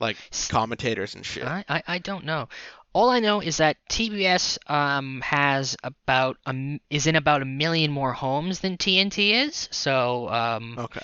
like 0.00 0.16
commentators 0.48 1.14
and 1.14 1.26
shit. 1.26 1.44
I, 1.44 1.64
I, 1.68 1.82
I 1.86 1.98
don't 1.98 2.24
know. 2.24 2.48
All 2.94 3.10
I 3.10 3.20
know 3.20 3.40
is 3.40 3.58
that 3.58 3.76
TBS 3.90 4.58
um, 4.70 5.20
has 5.20 5.76
about 5.84 6.38
a, 6.46 6.50
m- 6.50 6.80
is 6.88 7.06
in 7.06 7.16
about 7.16 7.42
a 7.42 7.44
million 7.44 7.90
more 7.92 8.12
homes 8.14 8.60
than 8.60 8.78
TNT 8.78 9.46
is. 9.46 9.68
So 9.70 10.28
um, 10.30 10.76
Okay. 10.78 11.00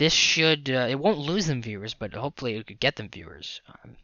This 0.00 0.14
should 0.14 0.70
uh, 0.70 0.86
it 0.88 0.98
won't 0.98 1.18
lose 1.18 1.46
them 1.46 1.60
viewers, 1.60 1.92
but 1.92 2.14
hopefully 2.14 2.54
it 2.56 2.66
could 2.66 2.80
get 2.80 2.96
them 2.96 3.10
viewers. 3.10 3.60
Um, 3.68 3.96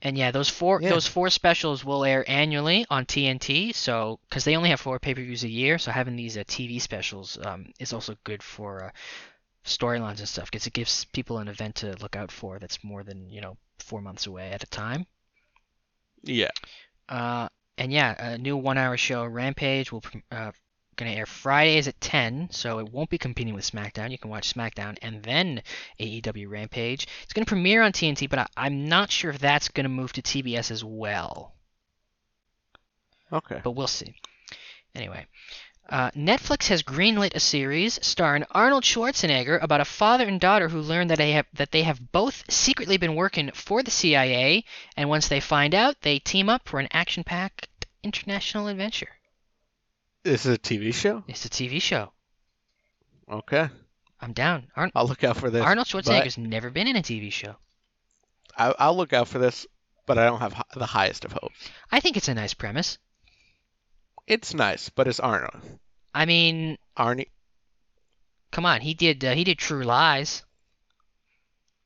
and 0.00 0.16
yeah, 0.16 0.30
those 0.30 0.48
four 0.48 0.80
Yeah. 0.80 0.90
those 0.90 1.08
four 1.08 1.30
specials 1.30 1.84
will 1.84 2.04
air 2.04 2.24
annually 2.28 2.86
on 2.88 3.04
TNT. 3.04 3.74
So 3.74 4.20
because 4.28 4.44
they 4.44 4.54
only 4.54 4.70
have 4.70 4.80
four 4.80 5.00
pay 5.00 5.14
per 5.14 5.20
views 5.20 5.42
a 5.42 5.48
year, 5.48 5.78
so 5.78 5.90
having 5.90 6.14
these 6.14 6.38
uh, 6.38 6.44
TV 6.44 6.80
specials 6.80 7.38
um, 7.44 7.72
is 7.80 7.92
also 7.92 8.14
good 8.22 8.40
for 8.40 8.84
uh, 8.84 8.90
storylines 9.64 10.20
and 10.20 10.28
stuff 10.28 10.48
because 10.48 10.68
it 10.68 10.72
gives 10.72 11.06
people 11.06 11.38
an 11.38 11.48
event 11.48 11.74
to 11.76 11.96
look 12.00 12.14
out 12.14 12.30
for 12.30 12.60
that's 12.60 12.84
more 12.84 13.02
than 13.02 13.28
you 13.30 13.40
know 13.40 13.56
four 13.80 14.00
months 14.00 14.28
away 14.28 14.52
at 14.52 14.62
a 14.62 14.66
time. 14.66 15.06
Yeah. 16.22 16.50
Uh, 17.08 17.48
and 17.78 17.92
yeah, 17.92 18.32
a 18.34 18.38
new 18.38 18.56
one-hour 18.56 18.96
show, 18.96 19.24
Rampage, 19.24 19.90
will 19.90 20.02
pr- 20.02 20.18
uh, 20.92 20.96
gonna 20.96 21.10
air 21.10 21.26
Fridays 21.26 21.88
at 21.88 22.00
10, 22.00 22.48
so 22.50 22.78
it 22.78 22.92
won't 22.92 23.10
be 23.10 23.18
competing 23.18 23.54
with 23.54 23.70
SmackDown. 23.70 24.10
You 24.10 24.18
can 24.18 24.30
watch 24.30 24.54
SmackDown 24.54 24.98
and 25.02 25.22
then 25.22 25.62
AEW 25.98 26.48
Rampage. 26.48 27.06
It's 27.22 27.32
gonna 27.32 27.44
premiere 27.44 27.82
on 27.82 27.92
TNT, 27.92 28.28
but 28.28 28.38
I- 28.38 28.46
I'm 28.56 28.88
not 28.88 29.10
sure 29.10 29.30
if 29.30 29.38
that's 29.38 29.68
gonna 29.68 29.88
move 29.88 30.12
to 30.14 30.22
TBS 30.22 30.70
as 30.70 30.84
well. 30.84 31.54
Okay. 33.32 33.60
But 33.64 33.70
we'll 33.70 33.86
see. 33.86 34.14
Anyway, 34.94 35.26
uh, 35.88 36.10
Netflix 36.10 36.68
has 36.68 36.82
greenlit 36.82 37.34
a 37.34 37.40
series 37.40 37.98
starring 38.06 38.44
Arnold 38.50 38.84
Schwarzenegger 38.84 39.62
about 39.62 39.80
a 39.80 39.86
father 39.86 40.28
and 40.28 40.40
daughter 40.40 40.68
who 40.68 40.80
learn 40.80 41.08
that 41.08 41.18
they 41.18 41.32
have 41.32 41.46
that 41.54 41.70
they 41.70 41.82
have 41.82 42.12
both 42.12 42.50
secretly 42.50 42.98
been 42.98 43.14
working 43.14 43.50
for 43.52 43.82
the 43.82 43.90
CIA, 43.90 44.64
and 44.96 45.08
once 45.08 45.28
they 45.28 45.40
find 45.40 45.74
out, 45.74 46.02
they 46.02 46.18
team 46.18 46.48
up 46.48 46.68
for 46.68 46.80
an 46.80 46.88
action-packed 46.92 47.86
international 48.02 48.68
adventure. 48.68 49.16
This 50.24 50.46
is 50.46 50.54
a 50.54 50.58
TV 50.58 50.94
show. 50.94 51.24
It's 51.26 51.44
a 51.44 51.48
TV 51.48 51.80
show. 51.82 52.12
Okay. 53.30 53.68
I'm 54.20 54.32
down. 54.32 54.68
Arn- 54.76 54.92
I'll 54.94 55.06
look 55.06 55.24
out 55.24 55.36
for 55.36 55.50
this. 55.50 55.62
Arnold 55.62 55.86
Schwarzenegger's 55.88 56.38
never 56.38 56.70
been 56.70 56.86
in 56.86 56.96
a 56.96 57.02
TV 57.02 57.32
show. 57.32 57.56
I, 58.56 58.74
I'll 58.78 58.96
look 58.96 59.12
out 59.12 59.26
for 59.28 59.38
this, 59.38 59.66
but 60.06 60.18
I 60.18 60.24
don't 60.26 60.38
have 60.40 60.52
hi- 60.52 60.62
the 60.74 60.86
highest 60.86 61.24
of 61.24 61.32
hopes. 61.32 61.68
I 61.90 61.98
think 62.00 62.16
it's 62.16 62.28
a 62.28 62.34
nice 62.34 62.54
premise. 62.54 62.98
It's 64.26 64.54
nice, 64.54 64.88
but 64.90 65.08
it's 65.08 65.18
Arnold. 65.18 65.60
I 66.14 66.26
mean, 66.26 66.78
Arnie. 66.96 67.28
come 68.52 68.66
on, 68.66 68.80
he 68.82 68.94
did 68.94 69.24
uh, 69.24 69.34
he 69.34 69.42
did 69.44 69.58
True 69.58 69.82
Lies. 69.82 70.44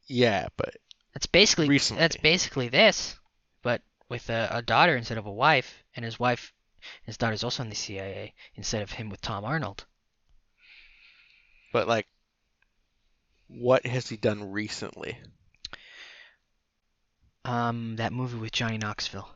Yeah, 0.09 0.49
but 0.57 0.77
That's 1.15 1.27
basically 1.27 1.69
Recently. 1.69 2.01
that's 2.01 2.17
basically 2.17 2.69
this, 2.69 3.17
but 3.63 3.81
with 4.11 4.29
a, 4.29 4.49
a 4.51 4.63
daughter 4.63 4.95
instead 4.97 5.17
of 5.19 5.27
a 5.27 5.33
wife, 5.33 5.83
and 5.95 6.05
his 6.05 6.19
wife, 6.21 6.53
his 7.05 7.17
daughter's 7.17 7.45
also 7.45 7.63
in 7.63 7.69
the 7.71 7.75
CIA 7.77 8.35
instead 8.55 8.83
of 8.83 8.91
him 8.91 9.09
with 9.11 9.21
Tom 9.21 9.45
Arnold. 9.45 9.85
but 11.73 11.87
like, 11.89 12.07
what 13.49 13.87
has 13.87 14.09
he 14.09 14.17
done 14.17 14.51
recently? 14.53 15.19
Um, 17.45 17.97
that 17.97 18.13
movie 18.13 18.39
with 18.39 18.51
Johnny 18.53 18.79
Knoxville. 18.79 19.29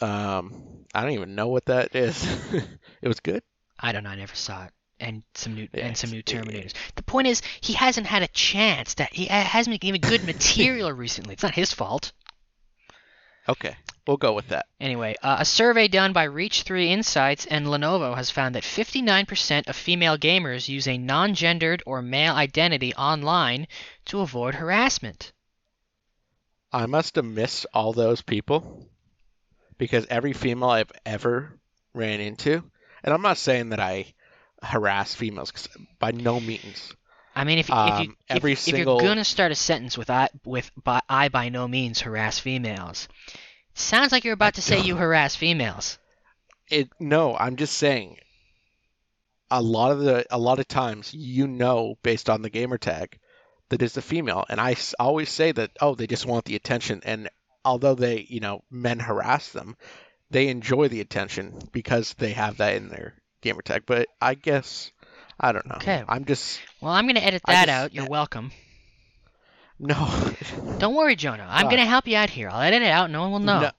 Um, 0.00 0.84
I 0.94 1.02
don't 1.02 1.12
even 1.12 1.34
know 1.34 1.48
what 1.48 1.66
that 1.66 1.94
is. 1.94 2.24
it 3.02 3.08
was 3.08 3.20
good. 3.20 3.42
I 3.78 3.92
don't 3.92 4.04
know. 4.04 4.10
I 4.10 4.16
never 4.16 4.34
saw 4.34 4.64
it. 4.64 4.70
And 5.00 5.22
some 5.34 5.54
new 5.54 5.68
Yeah, 5.72 5.86
and 5.86 5.96
some 5.96 6.10
new 6.10 6.18
it's- 6.20 6.34
yeah. 6.34 6.42
Terminators. 6.42 6.72
The 6.96 7.02
point 7.04 7.26
is, 7.28 7.42
he 7.60 7.72
hasn't 7.74 8.06
had 8.06 8.22
a 8.22 8.28
chance. 8.28 8.94
That 8.94 9.12
he 9.12 9.26
hasn't 9.26 9.72
been 9.80 9.94
given 9.94 10.00
good 10.00 10.24
material 10.26 10.92
recently. 10.92 11.34
It's 11.34 11.42
not 11.42 11.54
his 11.54 11.72
fault. 11.72 12.12
Okay, 13.48 13.76
we'll 14.06 14.18
go 14.18 14.34
with 14.34 14.48
that. 14.48 14.66
Anyway, 14.78 15.16
uh, 15.22 15.36
a 15.40 15.44
survey 15.44 15.88
done 15.88 16.12
by 16.12 16.26
Reach3 16.26 16.88
Insights 16.88 17.46
and 17.46 17.66
Lenovo 17.66 18.14
has 18.14 18.30
found 18.30 18.54
that 18.54 18.62
59% 18.62 19.68
of 19.68 19.74
female 19.76 20.18
gamers 20.18 20.68
use 20.68 20.86
a 20.86 20.98
non-gendered 20.98 21.82
or 21.86 22.02
male 22.02 22.34
identity 22.34 22.94
online 22.94 23.66
to 24.06 24.20
avoid 24.20 24.54
harassment. 24.54 25.32
I 26.70 26.84
must 26.86 27.16
have 27.16 27.24
missed 27.24 27.64
all 27.72 27.94
those 27.94 28.20
people 28.20 28.90
because 29.78 30.06
every 30.10 30.34
female 30.34 30.68
I've 30.68 30.92
ever 31.06 31.58
ran 31.94 32.20
into, 32.20 32.70
and 33.02 33.14
I'm 33.14 33.22
not 33.22 33.38
saying 33.38 33.70
that 33.70 33.80
I 33.80 34.12
harass 34.62 35.14
females 35.14 35.52
'cause 35.52 35.68
by 35.98 36.10
no 36.10 36.38
means. 36.40 36.92
I 37.34 37.44
mean, 37.44 37.58
if, 37.58 37.66
if 37.68 37.74
you 37.74 37.76
Um, 37.76 38.16
every 38.28 38.52
if, 38.52 38.58
if 38.58 38.64
single- 38.64 39.00
you're 39.00 39.10
gonna 39.10 39.24
start 39.24 39.52
a 39.52 39.54
sentence 39.54 39.96
with 39.96 40.10
I 40.10 40.28
with 40.44 40.70
by, 40.82 41.00
I 41.08 41.28
by 41.28 41.48
no 41.50 41.68
means 41.68 42.00
harass 42.00 42.38
females, 42.38 43.08
sounds 43.74 44.12
like 44.12 44.24
you're 44.24 44.34
about 44.34 44.54
to 44.54 44.62
say 44.62 44.80
you 44.80 44.96
harass 44.96 45.36
females. 45.36 45.98
It 46.70 46.88
no, 47.00 47.36
I'm 47.36 47.56
just 47.56 47.76
saying. 47.76 48.18
A 49.50 49.62
lot 49.62 49.92
of 49.92 50.00
the 50.00 50.26
a 50.30 50.38
lot 50.38 50.58
of 50.58 50.68
times 50.68 51.14
you 51.14 51.46
know 51.46 51.96
based 52.02 52.28
on 52.28 52.42
the 52.42 52.50
gamer 52.50 52.76
tag 52.78 53.18
that 53.70 53.82
it's 53.82 53.96
a 53.96 54.02
female, 54.02 54.44
and 54.48 54.60
I 54.60 54.76
always 54.98 55.30
say 55.30 55.52
that 55.52 55.70
oh 55.80 55.94
they 55.94 56.06
just 56.06 56.26
want 56.26 56.44
the 56.44 56.56
attention, 56.56 57.00
and 57.04 57.30
although 57.64 57.94
they 57.94 58.26
you 58.28 58.40
know 58.40 58.62
men 58.70 58.98
harass 58.98 59.50
them, 59.52 59.76
they 60.30 60.48
enjoy 60.48 60.88
the 60.88 61.00
attention 61.00 61.58
because 61.72 62.14
they 62.14 62.32
have 62.32 62.58
that 62.58 62.74
in 62.74 62.88
their 62.88 63.14
gamer 63.40 63.62
tag. 63.62 63.84
But 63.86 64.08
I 64.20 64.34
guess 64.34 64.90
I 65.40 65.52
don't 65.52 65.66
know. 65.66 65.76
Okay. 65.76 66.02
I'm 66.08 66.24
just 66.24 66.60
Well, 66.80 66.92
I'm 66.92 67.06
gonna 67.06 67.20
edit 67.20 67.42
that 67.46 67.66
just- 67.66 67.76
out. 67.76 67.94
You're 67.94 68.04
uh, 68.04 68.08
welcome. 68.10 68.50
no. 69.78 70.08
Don't 70.78 70.94
worry, 70.94 71.16
Jonah. 71.16 71.46
I'm 71.48 71.64
God. 71.64 71.70
gonna 71.70 71.86
help 71.86 72.06
you 72.08 72.16
out 72.16 72.30
here. 72.30 72.48
I'll 72.50 72.60
edit 72.62 72.82
it 72.82 72.90
out. 72.90 73.10
No 73.10 73.22
one 73.22 73.32
will 73.32 73.38
know. 73.40 73.60
No, 73.60 73.70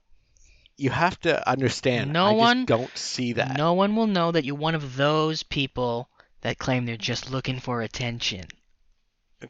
you 0.78 0.89
have 0.89 1.19
to 1.22 1.48
understand. 1.50 2.13
No 2.13 2.28
I 2.28 2.32
one- 2.32 2.58
just 2.65 2.67
don't 2.67 2.98
see 2.98 3.34
that. 3.34 3.58
No 3.58 3.74
one 3.74 3.95
will 3.95 4.08
know 4.08 4.32
that 4.32 4.45
you're 4.45 4.56
one 4.56 4.76
of 4.76 4.95
those 4.95 5.43
people 5.43 6.10
that 6.41 6.58
claim 6.58 6.86
they're 6.86 6.95
just 6.98 7.30
looking 7.32 7.60
for 7.60 7.82
attention. 7.82 8.45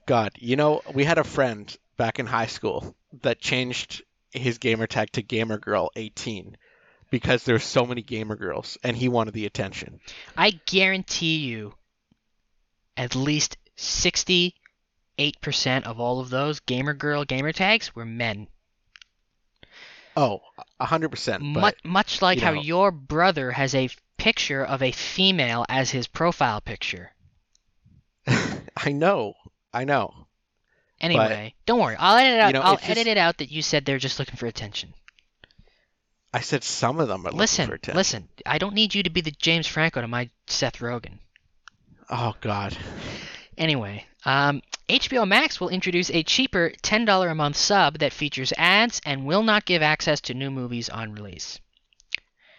God, 0.05 0.31
you 0.37 0.55
know, 0.55 0.81
we 0.93 1.03
had 1.03 1.17
a 1.19 1.23
friend 1.23 1.75
back 1.97 2.19
in 2.19 2.25
high 2.25 2.45
school 2.47 2.95
that 3.21 3.39
changed 3.39 4.03
his 4.31 4.57
gamer 4.59 4.87
tag 4.87 5.11
to 5.13 5.21
gamer 5.21 5.57
girl 5.57 5.89
18 5.95 6.55
because 7.09 7.43
there's 7.43 7.63
so 7.63 7.85
many 7.85 8.01
gamer 8.03 8.35
girls 8.35 8.77
and 8.83 8.95
he 8.95 9.09
wanted 9.09 9.33
the 9.33 9.45
attention. 9.47 9.99
I 10.37 10.51
guarantee 10.67 11.37
you, 11.37 11.73
at 12.99 13.15
least 13.15 13.57
68% 13.77 14.53
of 15.83 15.99
all 15.99 16.19
of 16.19 16.29
those 16.29 16.59
gamer 16.59 16.93
girl 16.93 17.23
gamer 17.23 17.51
tags 17.53 17.95
were 17.95 18.05
men. 18.05 18.47
Oh, 20.15 20.41
100%. 20.81 21.39
Mu- 21.41 21.61
But 21.61 21.75
much 21.83 22.21
like 22.21 22.39
you 22.39 22.43
how 22.45 22.51
know- 22.53 22.61
your 22.61 22.91
brother 22.91 23.51
has 23.51 23.73
a 23.73 23.89
picture 24.17 24.63
of 24.65 24.83
a 24.83 24.91
female 24.91 25.65
as 25.69 25.91
his 25.91 26.07
profile 26.07 26.59
picture. 26.61 27.11
I 28.27 28.91
know. 28.91 29.33
I 29.73 29.85
know. 29.85 30.27
Anyway, 30.99 31.53
don't 31.65 31.79
worry. 31.79 31.95
I'll 31.97 32.17
edit 32.17 32.33
it 32.33 32.39
out. 32.41 32.47
you 32.47 32.53
know, 32.53 32.61
I'll 32.61 32.73
it's 32.73 32.81
just- 32.81 32.91
edit 32.91 33.07
it 33.07 33.17
out 33.17 33.37
that 33.37 33.49
you 33.51 33.61
said 33.61 33.85
they're 33.85 33.97
just 33.97 34.19
looking 34.19 34.35
for 34.35 34.45
attention. 34.47 34.93
I 36.33 36.41
said 36.41 36.63
some 36.63 36.99
of 36.99 37.07
them 37.07 37.21
are 37.21 37.29
looking 37.29 37.39
Listen, 37.39 37.67
for 37.69 37.75
attention. 37.75 37.97
listen. 37.97 38.27
I 38.45 38.57
don't 38.59 38.75
need 38.75 38.93
you 38.93 39.01
to 39.03 39.09
be 39.09 39.21
the 39.21 39.31
James 39.31 39.65
Franco 39.65 40.01
to 40.01 40.07
my 40.07 40.29
Seth 40.47 40.77
Rogen. 40.79 41.19
Oh 42.09 42.35
God. 42.41 42.77
Anyway, 43.57 44.05
um, 44.25 44.61
HBO 44.87 45.27
Max 45.27 45.59
will 45.59 45.69
introduce 45.69 46.09
a 46.09 46.23
cheaper 46.23 46.71
$10 46.81 47.31
a 47.31 47.35
month 47.35 47.55
sub 47.55 47.99
that 47.99 48.13
features 48.13 48.53
ads 48.57 48.99
and 49.05 49.25
will 49.25 49.43
not 49.43 49.65
give 49.65 49.81
access 49.81 50.19
to 50.21 50.33
new 50.33 50.49
movies 50.49 50.89
on 50.89 51.13
release. 51.13 51.59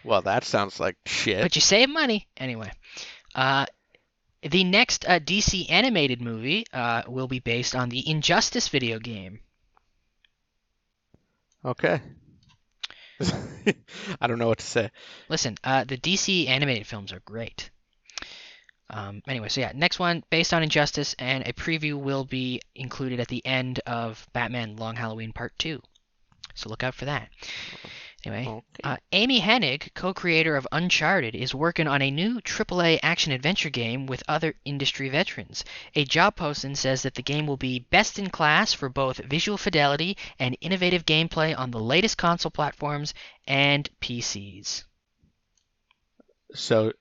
Well, 0.03 0.21
that 0.21 0.43
sounds 0.43 0.79
like 0.79 0.95
shit. 1.05 1.41
But 1.41 1.55
you 1.55 1.61
save 1.61 1.89
money 1.89 2.27
anyway. 2.37 2.71
Uh, 3.35 3.65
the 4.41 4.63
next 4.63 5.05
uh, 5.07 5.19
DC 5.19 5.69
animated 5.69 6.21
movie 6.21 6.65
uh, 6.73 7.03
will 7.07 7.27
be 7.27 7.39
based 7.39 7.75
on 7.75 7.89
the 7.89 8.09
Injustice 8.09 8.69
video 8.69 8.97
game. 8.97 9.39
Okay. 11.63 12.01
I 14.21 14.27
don't 14.27 14.39
know 14.39 14.47
what 14.47 14.57
to 14.59 14.65
say. 14.65 14.91
Listen, 15.29 15.57
uh, 15.63 15.83
the 15.83 15.97
DC 15.97 16.47
animated 16.47 16.87
films 16.87 17.13
are 17.13 17.19
great. 17.19 17.69
Um, 18.91 19.23
anyway, 19.27 19.47
so 19.47 19.61
yeah, 19.61 19.71
next 19.73 19.99
one 19.99 20.23
based 20.29 20.53
on 20.53 20.63
Injustice, 20.63 21.15
and 21.17 21.47
a 21.47 21.53
preview 21.53 21.95
will 21.95 22.25
be 22.25 22.61
included 22.75 23.19
at 23.21 23.29
the 23.29 23.43
end 23.45 23.79
of 23.87 24.27
Batman 24.33 24.75
Long 24.75 24.95
Halloween 24.97 25.31
Part 25.31 25.57
2. 25.59 25.81
So 26.55 26.69
look 26.69 26.83
out 26.83 26.93
for 26.93 27.05
that. 27.05 27.29
Anyway, 28.25 28.45
Okay. 28.47 28.61
uh, 28.83 28.97
Amy 29.13 29.39
Hennig, 29.41 29.93
co-creator 29.95 30.55
of 30.57 30.67
Uncharted, 30.71 31.33
is 31.33 31.55
working 31.55 31.87
on 31.87 32.01
a 32.01 32.11
new 32.11 32.39
AAA 32.41 32.99
action-adventure 33.01 33.69
game 33.69 34.05
with 34.05 34.21
other 34.27 34.53
industry 34.65 35.09
veterans. 35.09 35.63
A 35.95 36.03
job 36.05 36.35
posting 36.35 36.75
says 36.75 37.01
that 37.01 37.15
the 37.15 37.23
game 37.23 37.47
will 37.47 37.57
be 37.57 37.79
best 37.79 38.19
in 38.19 38.29
class 38.29 38.73
for 38.73 38.89
both 38.89 39.17
visual 39.19 39.57
fidelity 39.57 40.17
and 40.37 40.57
innovative 40.61 41.05
gameplay 41.05 41.57
on 41.57 41.71
the 41.71 41.79
latest 41.79 42.17
console 42.17 42.51
platforms 42.51 43.13
and 43.47 43.89
PCs. 44.01 44.83
So 46.53 46.91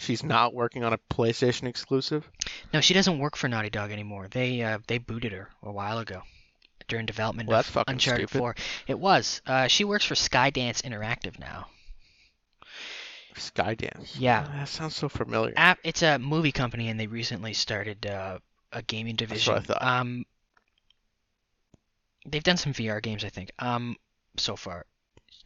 she's 0.00 0.24
not 0.24 0.54
working 0.54 0.84
on 0.84 0.92
a 0.92 0.98
PlayStation 1.10 1.68
exclusive? 1.68 2.28
No, 2.72 2.80
she 2.80 2.94
doesn't 2.94 3.18
work 3.18 3.36
for 3.36 3.48
Naughty 3.48 3.70
Dog 3.70 3.90
anymore. 3.92 4.28
They 4.30 4.62
uh, 4.62 4.78
they 4.86 4.98
booted 4.98 5.32
her 5.32 5.48
a 5.62 5.70
while 5.70 5.98
ago 5.98 6.22
during 6.88 7.06
development 7.06 7.48
Well, 7.48 7.60
of 7.60 7.84
Uncharted 7.86 8.28
stupid. 8.28 8.38
4. 8.38 8.56
It 8.88 8.98
was. 8.98 9.40
Uh, 9.46 9.68
she 9.68 9.84
works 9.84 10.04
for 10.04 10.14
Skydance 10.14 10.82
Interactive 10.82 11.38
now. 11.38 11.68
Skydance. 13.36 14.16
Yeah. 14.18 14.46
That 14.52 14.68
sounds 14.68 14.96
so 14.96 15.08
familiar. 15.08 15.54
App, 15.56 15.78
it's 15.84 16.02
a 16.02 16.18
movie 16.18 16.52
company, 16.52 16.88
and 16.88 16.98
they 16.98 17.06
recently 17.06 17.54
started 17.54 18.04
uh, 18.06 18.38
a 18.72 18.82
gaming 18.82 19.16
division. 19.16 19.54
That's 19.54 19.68
what 19.68 19.76
I 19.76 19.78
thought. 19.78 20.00
Um, 20.00 20.24
they've 22.26 22.42
done 22.42 22.56
some 22.56 22.72
VR 22.72 23.00
games, 23.00 23.24
I 23.24 23.28
think. 23.28 23.50
Um, 23.58 23.96
so 24.36 24.56
far. 24.56 24.84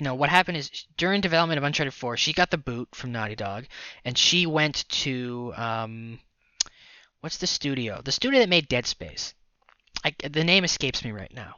No, 0.00 0.14
what 0.14 0.28
happened 0.28 0.56
is 0.56 0.70
during 0.96 1.20
development 1.20 1.58
of 1.58 1.64
Uncharted 1.64 1.94
4, 1.94 2.16
she 2.16 2.32
got 2.32 2.50
the 2.50 2.58
boot 2.58 2.88
from 2.94 3.12
Naughty 3.12 3.36
Dog, 3.36 3.66
and 4.04 4.18
she 4.18 4.44
went 4.44 4.88
to 4.88 5.52
um, 5.56 6.18
what's 7.20 7.36
the 7.36 7.46
studio? 7.46 8.02
The 8.02 8.12
studio 8.12 8.40
that 8.40 8.48
made 8.48 8.68
Dead 8.68 8.86
Space. 8.86 9.34
I, 10.04 10.12
the 10.28 10.44
name 10.44 10.64
escapes 10.64 11.04
me 11.04 11.12
right 11.12 11.32
now. 11.32 11.56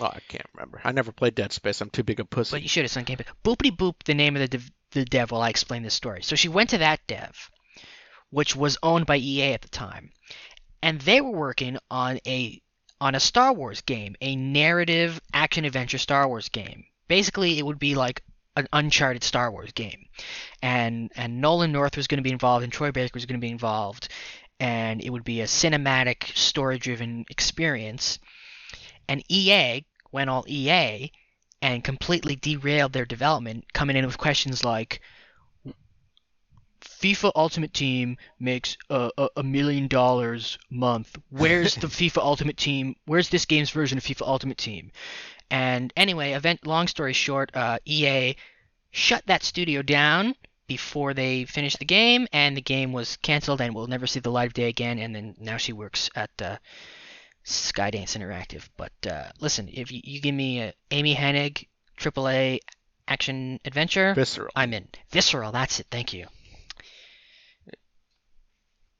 Oh, 0.00 0.06
I 0.06 0.20
can't 0.28 0.46
remember. 0.54 0.80
I 0.84 0.92
never 0.92 1.10
played 1.10 1.34
Dead 1.34 1.52
Space. 1.52 1.80
I'm 1.80 1.90
too 1.90 2.04
big 2.04 2.20
a 2.20 2.24
pussy. 2.24 2.52
But 2.52 2.62
you 2.62 2.68
should. 2.68 2.84
It's 2.84 2.96
on 2.96 3.04
Game 3.04 3.16
Pass. 3.16 3.34
Boopity 3.42 3.74
boop, 3.74 3.94
the 4.04 4.14
name 4.14 4.36
of 4.36 4.40
the 4.40 4.48
dev, 4.48 4.70
the 4.92 5.04
dev 5.04 5.30
while 5.30 5.42
I 5.42 5.48
explain 5.48 5.82
this 5.82 5.94
story. 5.94 6.22
So 6.22 6.36
she 6.36 6.48
went 6.48 6.70
to 6.70 6.78
that 6.78 7.00
dev, 7.06 7.50
which 8.30 8.54
was 8.54 8.78
owned 8.82 9.06
by 9.06 9.16
EA 9.16 9.54
at 9.54 9.62
the 9.62 9.68
time, 9.68 10.12
and 10.82 11.00
they 11.00 11.20
were 11.20 11.30
working 11.30 11.78
on 11.90 12.20
a 12.26 12.60
on 13.00 13.14
a 13.14 13.20
Star 13.20 13.52
Wars 13.52 13.80
game, 13.80 14.14
a 14.20 14.36
narrative 14.36 15.20
action 15.32 15.64
adventure 15.64 15.98
Star 15.98 16.28
Wars 16.28 16.48
game. 16.48 16.84
Basically, 17.08 17.58
it 17.58 17.66
would 17.66 17.78
be 17.78 17.94
like 17.94 18.22
an 18.56 18.68
Uncharted 18.72 19.24
Star 19.24 19.50
Wars 19.50 19.72
game, 19.72 20.06
and 20.62 21.10
and 21.16 21.40
Nolan 21.40 21.72
North 21.72 21.96
was 21.96 22.06
going 22.06 22.18
to 22.18 22.22
be 22.22 22.32
involved, 22.32 22.64
and 22.64 22.72
Troy 22.72 22.92
Baker 22.92 23.12
was 23.14 23.26
going 23.26 23.40
to 23.40 23.44
be 23.44 23.50
involved, 23.50 24.08
and 24.60 25.02
it 25.02 25.10
would 25.10 25.24
be 25.24 25.40
a 25.40 25.46
cinematic, 25.46 26.36
story-driven 26.36 27.24
experience. 27.30 28.18
And 29.08 29.24
EA 29.28 29.84
went 30.12 30.28
all 30.28 30.44
EA 30.46 31.10
and 31.62 31.82
completely 31.82 32.36
derailed 32.36 32.92
their 32.92 33.06
development, 33.06 33.72
coming 33.72 33.96
in 33.96 34.06
with 34.06 34.18
questions 34.18 34.64
like 34.64 35.00
FIFA 36.80 37.32
Ultimate 37.34 37.72
Team 37.72 38.16
makes 38.38 38.76
a, 38.90 39.10
a, 39.16 39.28
a 39.38 39.42
million 39.42 39.88
dollars 39.88 40.58
a 40.70 40.74
month. 40.74 41.16
Where's 41.30 41.74
the 41.74 41.86
FIFA 41.98 42.18
Ultimate 42.18 42.56
Team? 42.56 42.96
Where's 43.06 43.28
this 43.28 43.44
game's 43.44 43.70
version 43.70 43.98
of 43.98 44.04
FIFA 44.04 44.26
Ultimate 44.26 44.58
Team? 44.58 44.90
And 45.50 45.92
anyway, 45.96 46.32
event. 46.32 46.66
Long 46.66 46.88
story 46.88 47.12
short, 47.12 47.50
uh, 47.54 47.78
EA 47.84 48.36
shut 48.90 49.24
that 49.26 49.42
studio 49.42 49.82
down 49.82 50.34
before 50.66 51.14
they 51.14 51.44
finished 51.44 51.78
the 51.78 51.84
game, 51.84 52.28
and 52.32 52.56
the 52.56 52.62
game 52.62 52.92
was 52.92 53.16
canceled 53.18 53.60
and 53.60 53.74
we'll 53.74 53.86
never 53.86 54.06
see 54.06 54.20
the 54.20 54.30
light 54.30 54.46
of 54.46 54.52
day 54.52 54.68
again. 54.68 54.98
And 54.98 55.14
then 55.14 55.34
now 55.38 55.56
she 55.56 55.72
works 55.72 56.10
at 56.14 56.30
uh, 56.40 56.58
Skydance 57.44 58.16
Interactive. 58.16 58.68
But 58.76 58.92
uh, 59.10 59.30
listen, 59.40 59.68
if 59.72 59.90
you, 59.90 60.00
you 60.04 60.20
give 60.20 60.34
me 60.34 60.60
a 60.60 60.74
Amy 60.90 61.14
Hennig 61.14 61.66
AAA 61.98 62.60
action 63.08 63.58
adventure, 63.64 64.14
Visceral. 64.14 64.50
I'm 64.54 64.74
in. 64.74 64.88
Visceral, 65.10 65.52
that's 65.52 65.80
it. 65.80 65.86
Thank 65.90 66.12
you. 66.12 66.26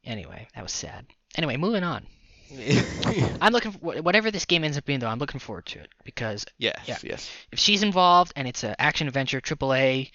Anyway, 0.04 0.48
that 0.54 0.62
was 0.62 0.72
sad. 0.72 1.06
Anyway, 1.36 1.58
moving 1.58 1.84
on. 1.84 2.06
I'm 3.40 3.52
looking 3.52 3.72
for 3.72 4.00
whatever 4.02 4.30
this 4.30 4.44
game 4.44 4.64
ends 4.64 4.78
up 4.78 4.84
being 4.84 5.00
though. 5.00 5.08
I'm 5.08 5.18
looking 5.18 5.40
forward 5.40 5.66
to 5.66 5.80
it 5.80 5.88
because 6.04 6.46
yes, 6.58 6.80
Yeah. 6.86 6.98
yes. 7.02 7.30
if 7.52 7.58
she's 7.58 7.82
involved 7.82 8.32
and 8.36 8.48
it's 8.48 8.64
an 8.64 8.74
action 8.78 9.06
adventure, 9.06 9.40
AAA 9.40 10.10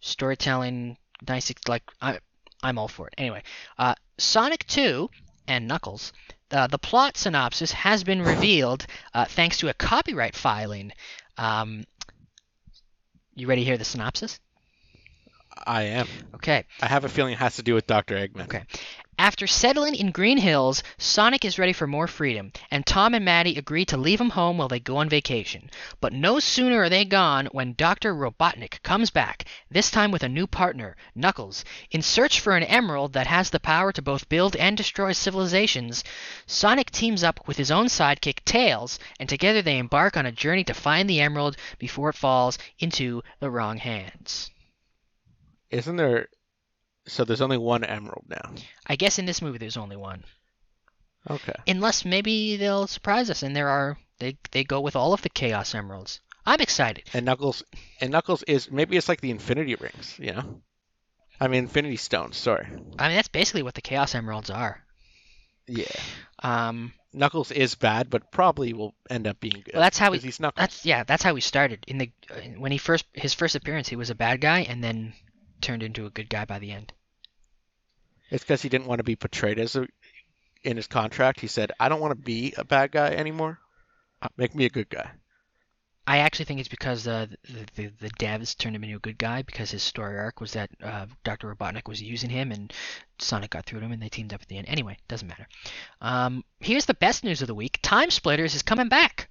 storytelling, 0.00 0.96
nice 1.26 1.52
like 1.68 1.82
I, 2.00 2.18
I'm 2.62 2.78
all 2.78 2.88
for 2.88 3.06
it. 3.08 3.14
Anyway, 3.18 3.42
uh, 3.78 3.94
Sonic 4.18 4.66
2 4.66 5.08
and 5.48 5.66
Knuckles. 5.66 6.12
Uh, 6.50 6.66
the 6.66 6.78
plot 6.78 7.16
synopsis 7.16 7.70
has 7.72 8.02
been 8.02 8.22
revealed 8.22 8.84
uh, 9.14 9.24
thanks 9.24 9.58
to 9.58 9.68
a 9.68 9.74
copyright 9.74 10.34
filing. 10.34 10.92
Um, 11.38 11.84
you 13.34 13.46
ready 13.46 13.62
to 13.62 13.64
hear 13.64 13.78
the 13.78 13.84
synopsis? 13.84 14.40
I 15.66 15.82
am. 15.82 16.08
Okay. 16.34 16.64
I 16.80 16.86
have 16.86 17.04
a 17.04 17.08
feeling 17.08 17.34
it 17.34 17.38
has 17.38 17.56
to 17.56 17.62
do 17.62 17.74
with 17.74 17.86
Dr. 17.86 18.16
Eggman. 18.16 18.44
Okay. 18.44 18.64
After 19.20 19.46
settling 19.46 19.96
in 19.96 20.12
Green 20.12 20.38
Hills, 20.38 20.82
Sonic 20.96 21.44
is 21.44 21.58
ready 21.58 21.74
for 21.74 21.86
more 21.86 22.06
freedom, 22.06 22.52
and 22.70 22.86
Tom 22.86 23.12
and 23.12 23.22
Maddie 23.22 23.58
agree 23.58 23.84
to 23.84 23.98
leave 23.98 24.18
him 24.18 24.30
home 24.30 24.56
while 24.56 24.68
they 24.68 24.80
go 24.80 24.96
on 24.96 25.10
vacation. 25.10 25.70
But 26.00 26.14
no 26.14 26.40
sooner 26.40 26.80
are 26.80 26.88
they 26.88 27.04
gone 27.04 27.44
when 27.52 27.74
Dr. 27.74 28.14
Robotnik 28.14 28.82
comes 28.82 29.10
back, 29.10 29.44
this 29.70 29.90
time 29.90 30.10
with 30.10 30.22
a 30.22 30.28
new 30.30 30.46
partner, 30.46 30.96
Knuckles. 31.14 31.66
In 31.90 32.00
search 32.00 32.40
for 32.40 32.56
an 32.56 32.62
emerald 32.62 33.12
that 33.12 33.26
has 33.26 33.50
the 33.50 33.60
power 33.60 33.92
to 33.92 34.00
both 34.00 34.30
build 34.30 34.56
and 34.56 34.74
destroy 34.74 35.12
civilizations, 35.12 36.02
Sonic 36.46 36.90
teams 36.90 37.22
up 37.22 37.46
with 37.46 37.58
his 37.58 37.70
own 37.70 37.88
sidekick, 37.88 38.42
Tails, 38.46 38.98
and 39.18 39.28
together 39.28 39.60
they 39.60 39.76
embark 39.76 40.16
on 40.16 40.24
a 40.24 40.32
journey 40.32 40.64
to 40.64 40.72
find 40.72 41.10
the 41.10 41.20
emerald 41.20 41.58
before 41.78 42.08
it 42.08 42.16
falls 42.16 42.56
into 42.78 43.22
the 43.38 43.50
wrong 43.50 43.76
hands. 43.76 44.50
Isn't 45.68 45.96
there? 45.96 46.28
So 47.10 47.24
there's 47.24 47.40
only 47.40 47.58
one 47.58 47.82
emerald 47.84 48.24
now. 48.28 48.52
I 48.86 48.96
guess 48.96 49.18
in 49.18 49.26
this 49.26 49.42
movie 49.42 49.58
there's 49.58 49.76
only 49.76 49.96
one. 49.96 50.24
Okay. 51.30 51.52
unless 51.66 52.04
maybe 52.06 52.56
they'll 52.56 52.86
surprise 52.86 53.28
us 53.28 53.42
and 53.42 53.54
there 53.54 53.68
are 53.68 53.98
they 54.20 54.38
they 54.52 54.64
go 54.64 54.80
with 54.80 54.96
all 54.96 55.12
of 55.12 55.20
the 55.20 55.28
chaos 55.28 55.74
emeralds 55.74 56.18
i'm 56.46 56.60
excited 56.62 57.04
And 57.12 57.26
Knuckles, 57.26 57.62
and 58.00 58.10
Knuckles 58.10 58.42
is 58.44 58.70
maybe 58.70 58.96
it's 58.96 59.06
like 59.06 59.20
the 59.20 59.30
Infinity 59.30 59.74
Rings, 59.74 60.16
you 60.18 60.32
know? 60.32 60.62
I 61.38 61.48
mean 61.48 61.64
Infinity 61.64 61.96
Stones. 61.96 62.38
Sorry. 62.38 62.66
i 62.98 63.08
mean 63.08 63.16
that's 63.16 63.28
basically 63.28 63.62
what 63.62 63.74
the 63.74 63.82
chaos 63.82 64.14
emeralds 64.14 64.48
are 64.48 64.82
Yeah. 65.66 65.84
um 66.42 66.94
Knuckles 67.12 67.50
is 67.50 67.74
bad, 67.74 68.08
but 68.08 68.30
probably 68.32 68.72
will 68.72 68.94
end 69.10 69.26
up 69.26 69.40
being 69.40 69.60
good. 69.62 69.74
well 69.74 69.82
that's 69.82 69.98
how 69.98 70.10
'cause 70.12 70.22
he's 70.22 70.40
Knuckles. 70.40 70.62
that's 70.62 70.86
yeah 70.86 71.04
that's 71.04 71.22
how 71.22 71.34
he 71.34 71.42
started 71.42 71.84
in 71.86 71.98
the 71.98 72.10
uh, 72.30 72.40
when 72.56 72.72
he 72.72 72.78
first 72.78 73.04
his 73.12 73.34
first 73.34 73.54
appearance 73.56 73.88
he 73.90 73.96
was 73.96 74.08
a 74.08 74.14
bad 74.14 74.40
guy 74.40 74.60
and 74.60 74.82
then 74.82 75.12
turned 75.60 75.82
into 75.82 76.06
a 76.06 76.10
good 76.10 76.30
guy 76.30 76.46
by 76.46 76.58
the 76.58 76.70
end 76.72 76.94
It's 78.30 78.44
because 78.44 78.62
he 78.62 78.68
didn't 78.68 78.86
want 78.86 78.98
to 78.98 79.04
be 79.04 79.16
portrayed 79.16 79.58
as 79.58 79.76
a. 79.76 79.86
In 80.62 80.76
his 80.76 80.86
contract, 80.86 81.40
he 81.40 81.46
said, 81.46 81.72
"I 81.80 81.88
don't 81.88 82.00
want 82.00 82.12
to 82.12 82.22
be 82.22 82.54
a 82.56 82.64
bad 82.64 82.92
guy 82.92 83.08
anymore. 83.08 83.58
Make 84.36 84.54
me 84.54 84.66
a 84.66 84.70
good 84.70 84.90
guy." 84.90 85.10
i 86.06 86.18
actually 86.18 86.46
think 86.46 86.58
it's 86.58 86.68
because 86.68 87.06
uh, 87.06 87.26
the, 87.44 87.66
the 87.76 87.92
the 88.00 88.10
devs 88.18 88.56
turned 88.56 88.74
him 88.74 88.82
into 88.82 88.96
a 88.96 89.00
good 89.00 89.18
guy 89.18 89.42
because 89.42 89.70
his 89.70 89.82
story 89.82 90.18
arc 90.18 90.40
was 90.40 90.52
that 90.52 90.70
uh, 90.82 91.06
dr 91.24 91.46
robotnik 91.46 91.86
was 91.86 92.02
using 92.02 92.30
him 92.30 92.50
and 92.52 92.72
sonic 93.18 93.50
got 93.50 93.66
through 93.66 93.80
to 93.80 93.86
him 93.86 93.92
and 93.92 94.02
they 94.02 94.08
teamed 94.08 94.32
up 94.32 94.40
at 94.40 94.48
the 94.48 94.56
end 94.56 94.66
anyway 94.68 94.96
doesn't 95.08 95.28
matter 95.28 95.46
um 96.00 96.42
here's 96.58 96.86
the 96.86 96.94
best 96.94 97.22
news 97.22 97.42
of 97.42 97.48
the 97.48 97.54
week 97.54 97.78
time 97.82 98.10
splitters 98.10 98.54
is 98.54 98.62
coming 98.62 98.88
back 98.88 99.28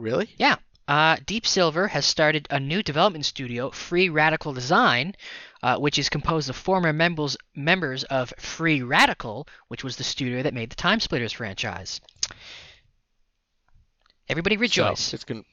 Really? 0.00 0.30
Uh, 0.90 1.16
Deep 1.24 1.46
Silver 1.46 1.86
has 1.86 2.04
started 2.04 2.48
a 2.50 2.58
new 2.58 2.82
development 2.82 3.24
studio, 3.24 3.70
Free 3.70 4.08
Radical 4.08 4.52
Design, 4.52 5.14
uh, 5.62 5.78
which 5.78 6.00
is 6.00 6.08
composed 6.08 6.50
of 6.50 6.56
former 6.56 6.92
members 6.92 7.36
members 7.54 8.02
of 8.02 8.34
Free 8.38 8.82
Radical, 8.82 9.46
which 9.68 9.84
was 9.84 9.94
the 9.94 10.02
studio 10.02 10.42
that 10.42 10.52
made 10.52 10.68
the 10.68 10.74
Time 10.74 10.98
Splitters 10.98 11.32
franchise. 11.32 12.00
Everybody 14.28 14.56
rejoice! 14.56 14.98
So 14.98 15.14
it's 15.14 15.22
con- 15.22 15.44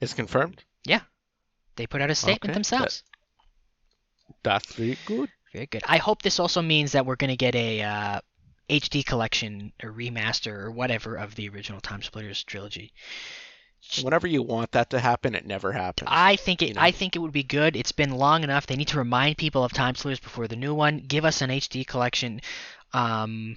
it's 0.00 0.14
confirmed. 0.14 0.62
Yeah, 0.84 1.00
they 1.74 1.88
put 1.88 2.00
out 2.00 2.10
a 2.10 2.14
statement 2.14 2.44
Okay, 2.44 2.48
that- 2.50 2.54
themselves. 2.54 3.02
That's 4.44 4.72
very 4.74 4.96
good. 5.04 5.30
Very 5.52 5.66
good. 5.66 5.82
I 5.84 5.96
hope 5.96 6.22
this 6.22 6.38
also 6.38 6.62
means 6.62 6.92
that 6.92 7.06
we're 7.06 7.16
going 7.16 7.30
to 7.30 7.36
get 7.36 7.56
a 7.56 7.82
uh, 7.82 8.20
HD 8.70 9.04
collection, 9.04 9.72
a 9.82 9.86
remaster, 9.86 10.54
or 10.62 10.70
whatever 10.70 11.16
of 11.16 11.34
the 11.34 11.48
original 11.48 11.80
Time 11.80 12.02
Splitters 12.02 12.44
trilogy. 12.44 12.92
Whenever 14.02 14.26
you 14.26 14.42
want 14.42 14.72
that 14.72 14.90
to 14.90 15.00
happen, 15.00 15.34
it 15.34 15.46
never 15.46 15.72
happens. 15.72 16.08
I 16.10 16.36
think 16.36 16.62
it. 16.62 16.68
you 16.68 16.74
know. 16.74 16.80
I 16.80 16.90
think 16.90 17.14
it 17.14 17.20
would 17.20 17.32
be 17.32 17.42
good. 17.42 17.76
It's 17.76 17.92
been 17.92 18.10
long 18.10 18.42
enough. 18.42 18.66
They 18.66 18.76
need 18.76 18.88
to 18.88 18.98
remind 18.98 19.36
people 19.36 19.62
of 19.62 19.72
Time 19.72 19.94
Splitters 19.94 20.20
before 20.20 20.48
the 20.48 20.56
new 20.56 20.74
one. 20.74 20.98
Give 20.98 21.24
us 21.24 21.42
an 21.42 21.50
HD 21.50 21.86
collection. 21.86 22.40
Um, 22.92 23.56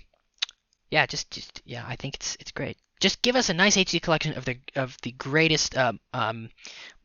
yeah, 0.91 1.05
just, 1.05 1.31
just 1.31 1.61
yeah. 1.65 1.85
I 1.87 1.95
think 1.95 2.15
it's 2.15 2.37
it's 2.39 2.51
great. 2.51 2.77
Just 2.99 3.21
give 3.21 3.35
us 3.35 3.49
a 3.49 3.53
nice 3.53 3.77
HD 3.77 4.01
collection 4.01 4.33
of 4.33 4.45
the 4.45 4.57
of 4.75 4.97
the 5.01 5.11
greatest 5.11 5.77
um, 5.77 5.99
um, 6.13 6.49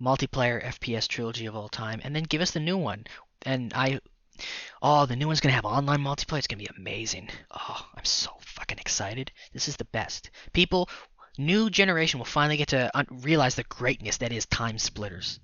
multiplayer 0.00 0.64
FPS 0.64 1.08
trilogy 1.08 1.46
of 1.46 1.56
all 1.56 1.68
time, 1.68 2.00
and 2.04 2.14
then 2.14 2.22
give 2.24 2.40
us 2.40 2.52
the 2.52 2.60
new 2.60 2.78
one. 2.78 3.04
And 3.44 3.72
I, 3.74 4.00
oh, 4.80 5.06
the 5.06 5.16
new 5.16 5.26
one's 5.26 5.40
gonna 5.40 5.54
have 5.54 5.64
online 5.64 6.00
multiplayer. 6.00 6.38
It's 6.38 6.46
gonna 6.46 6.62
be 6.62 6.70
amazing. 6.78 7.28
Oh, 7.50 7.86
I'm 7.94 8.04
so 8.04 8.30
fucking 8.40 8.78
excited. 8.78 9.32
This 9.52 9.68
is 9.68 9.76
the 9.76 9.84
best. 9.86 10.30
People, 10.52 10.88
new 11.38 11.70
generation 11.70 12.18
will 12.18 12.24
finally 12.24 12.56
get 12.56 12.68
to 12.68 12.90
un- 12.96 13.06
realize 13.10 13.54
the 13.54 13.64
greatness 13.64 14.18
that 14.18 14.32
is 14.32 14.46
Time 14.46 14.78
Splitters. 14.78 15.40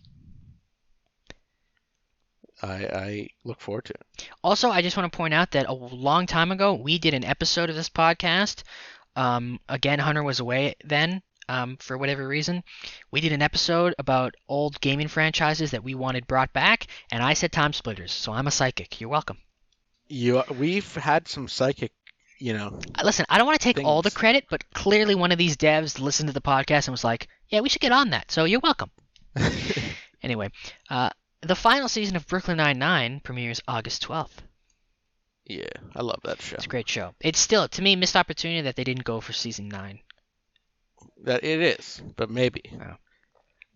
I, 2.63 2.69
I 2.69 3.29
look 3.45 3.61
forward 3.61 3.85
to 3.87 3.95
it. 3.95 4.29
Also, 4.43 4.71
I 4.71 4.83
just 4.83 4.97
want 4.97 5.13
to 5.13 5.17
point 5.17 5.35
out 5.35 5.53
that 5.53 5.69
a 5.69 5.73
long 5.73 6.27
time 6.27 6.51
ago, 6.51 6.75
we 6.75 6.99
did 6.99 7.15
an 7.15 7.25
episode 7.25 7.71
of 7.71 7.77
this 7.77 7.89
podcast. 7.89 8.65
Um, 9.15 9.61
again, 9.69 9.99
Hunter 9.99 10.23
was 10.23 10.41
away 10.41 10.75
then 10.85 11.23
um, 11.49 11.77
for 11.79 11.97
whatever 11.97 12.27
reason. 12.27 12.63
We 13.11 13.21
did 13.21 13.33
an 13.33 13.43
episode 13.43 13.95
about 13.99 14.35
old 14.49 14.81
gaming 14.81 15.09
franchises 15.09 15.71
that 15.71 15.85
we 15.85 15.95
wanted 15.95 16.27
brought 16.27 16.53
back, 16.53 16.87
and 17.11 17.23
I 17.23 17.35
said 17.35 17.53
Time 17.53 17.73
Splitters, 17.73 18.13
so 18.13 18.33
I'm 18.33 18.47
a 18.47 18.53
psychic. 18.53 19.01
You're 19.01 19.11
welcome. 19.11 19.39
You, 20.09 20.43
we've 20.59 20.95
had 20.95 21.29
some 21.29 21.49
psychic, 21.49 21.93
you 22.39 22.53
know. 22.53 22.79
Uh, 22.95 23.03
Listen, 23.05 23.27
I 23.29 23.37
don't 23.39 23.47
want 23.47 23.59
to 23.61 23.65
take 23.65 23.85
all 23.85 24.03
the 24.03 24.11
credit, 24.11 24.45
but 24.51 24.63
clearly 24.73 25.15
one 25.15 25.33
of 25.33 25.39
these 25.39 25.57
devs 25.57 25.99
listened 26.01 26.29
to 26.29 26.33
the 26.33 26.41
podcast 26.41 26.87
and 26.87 26.93
was 26.93 27.05
like, 27.05 27.29
yeah, 27.49 27.61
we 27.61 27.69
should 27.69 27.81
get 27.83 27.93
on 27.93 28.11
that, 28.11 28.31
so 28.31 28.45
you're 28.45 28.61
welcome. 28.61 28.91
Anyway, 30.21 30.51
uh, 30.91 31.11
the 31.43 31.55
final 31.55 31.89
season 31.89 32.17
of 32.17 32.27
Brooklyn 32.27 32.57
Nine-Nine 32.57 33.21
premieres 33.21 33.61
August 33.69 34.03
12th. 34.07 34.39
yeah, 35.47 35.69
I 35.95 36.03
love 36.03 36.19
that 36.25 36.43
show. 36.43 36.57
It's 36.57 36.65
a 36.65 36.69
great 36.69 36.89
show. 36.89 37.15
It's 37.21 37.39
still, 37.39 37.69
to 37.69 37.83
me, 37.83 37.95
missed 37.95 38.17
opportunity 38.17 38.63
that 38.63 38.75
they 38.75 38.83
didn't 38.83 39.05
go 39.05 39.21
for 39.21 39.33
season 39.33 39.69
9. 39.69 40.01
That 41.23 41.45
it 41.45 41.61
is, 41.61 42.03
but 42.17 42.31
maybe, 42.31 42.63
Oh. 42.83 42.97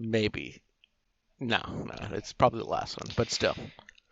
maybe. 0.01 0.63
No, 1.39 1.61
no, 1.65 2.09
it's 2.17 2.33
probably 2.33 2.59
the 2.61 2.69
last 2.69 2.99
one, 3.01 3.13
but 3.17 3.31
still. 3.31 3.55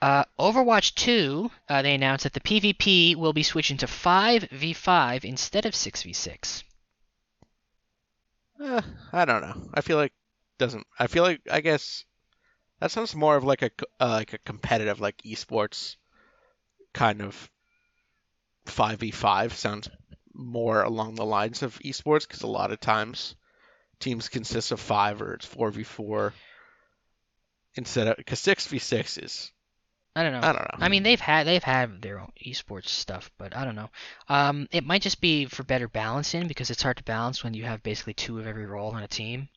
Uh, 0.03 0.24
Overwatch 0.38 0.94
2, 0.94 1.51
uh, 1.68 1.82
they 1.82 1.94
announced 1.94 2.24
that 2.24 2.32
the 2.32 2.40
PvP 2.40 3.16
will 3.16 3.34
be 3.34 3.42
switching 3.42 3.76
to 3.78 3.86
5v5 3.86 5.24
instead 5.24 5.66
of 5.66 5.74
6v6. 5.74 6.62
Eh, 8.62 8.80
I 9.12 9.24
don't 9.26 9.42
know. 9.42 9.70
I 9.74 9.80
feel 9.82 9.96
like 9.96 10.12
doesn't. 10.59 10.86
I 10.98 11.07
feel 11.07 11.22
like 11.22 11.40
I 11.51 11.61
guess 11.61 12.05
that 12.78 12.90
sounds 12.90 13.14
more 13.14 13.36
of 13.36 13.44
like 13.44 13.62
a 13.62 13.70
uh, 13.98 14.09
like 14.09 14.34
a 14.34 14.38
competitive 14.38 15.01
like 15.01 15.16
esports 15.22 15.96
kind 16.92 17.22
of 17.22 17.51
five 18.66 19.01
v 19.01 19.11
five 19.11 19.55
sounds 19.55 19.88
more 20.34 20.82
along 20.82 21.14
the 21.14 21.24
lines 21.24 21.62
of 21.62 21.78
esports 21.78 22.28
because 22.28 22.42
a 22.42 22.46
lot 22.46 22.72
of 22.72 22.80
times 22.80 23.34
teams 23.98 24.28
consist 24.28 24.72
of 24.72 24.80
five 24.80 25.22
or 25.22 25.34
it's 25.34 25.46
four 25.46 25.70
v 25.70 25.82
four 25.82 26.34
instead 27.74 28.09
of 28.09 28.16
because 28.16 28.40
six 28.40 28.66
v 28.66 28.78
six 28.78 29.16
is 29.16 29.53
I 30.20 30.22
don't 30.22 30.32
know. 30.32 30.46
I 30.48 30.52
don't 30.52 30.62
know. 30.62 30.84
I 30.84 30.88
mean, 30.88 31.02
they've 31.02 31.20
had 31.20 31.46
they've 31.46 31.62
had 31.62 32.02
their 32.02 32.20
own 32.20 32.32
esports 32.44 32.88
stuff, 32.88 33.30
but 33.38 33.56
I 33.56 33.64
don't 33.64 33.74
know. 33.74 33.90
Um, 34.28 34.68
it 34.70 34.84
might 34.84 35.02
just 35.02 35.20
be 35.20 35.46
for 35.46 35.62
better 35.62 35.88
balancing 35.88 36.46
because 36.48 36.70
it's 36.70 36.82
hard 36.82 36.98
to 36.98 37.04
balance 37.04 37.42
when 37.42 37.54
you 37.54 37.64
have 37.64 37.82
basically 37.82 38.14
two 38.14 38.38
of 38.38 38.46
every 38.46 38.66
role 38.66 38.90
on 38.92 39.02
a 39.02 39.08
team. 39.08 39.48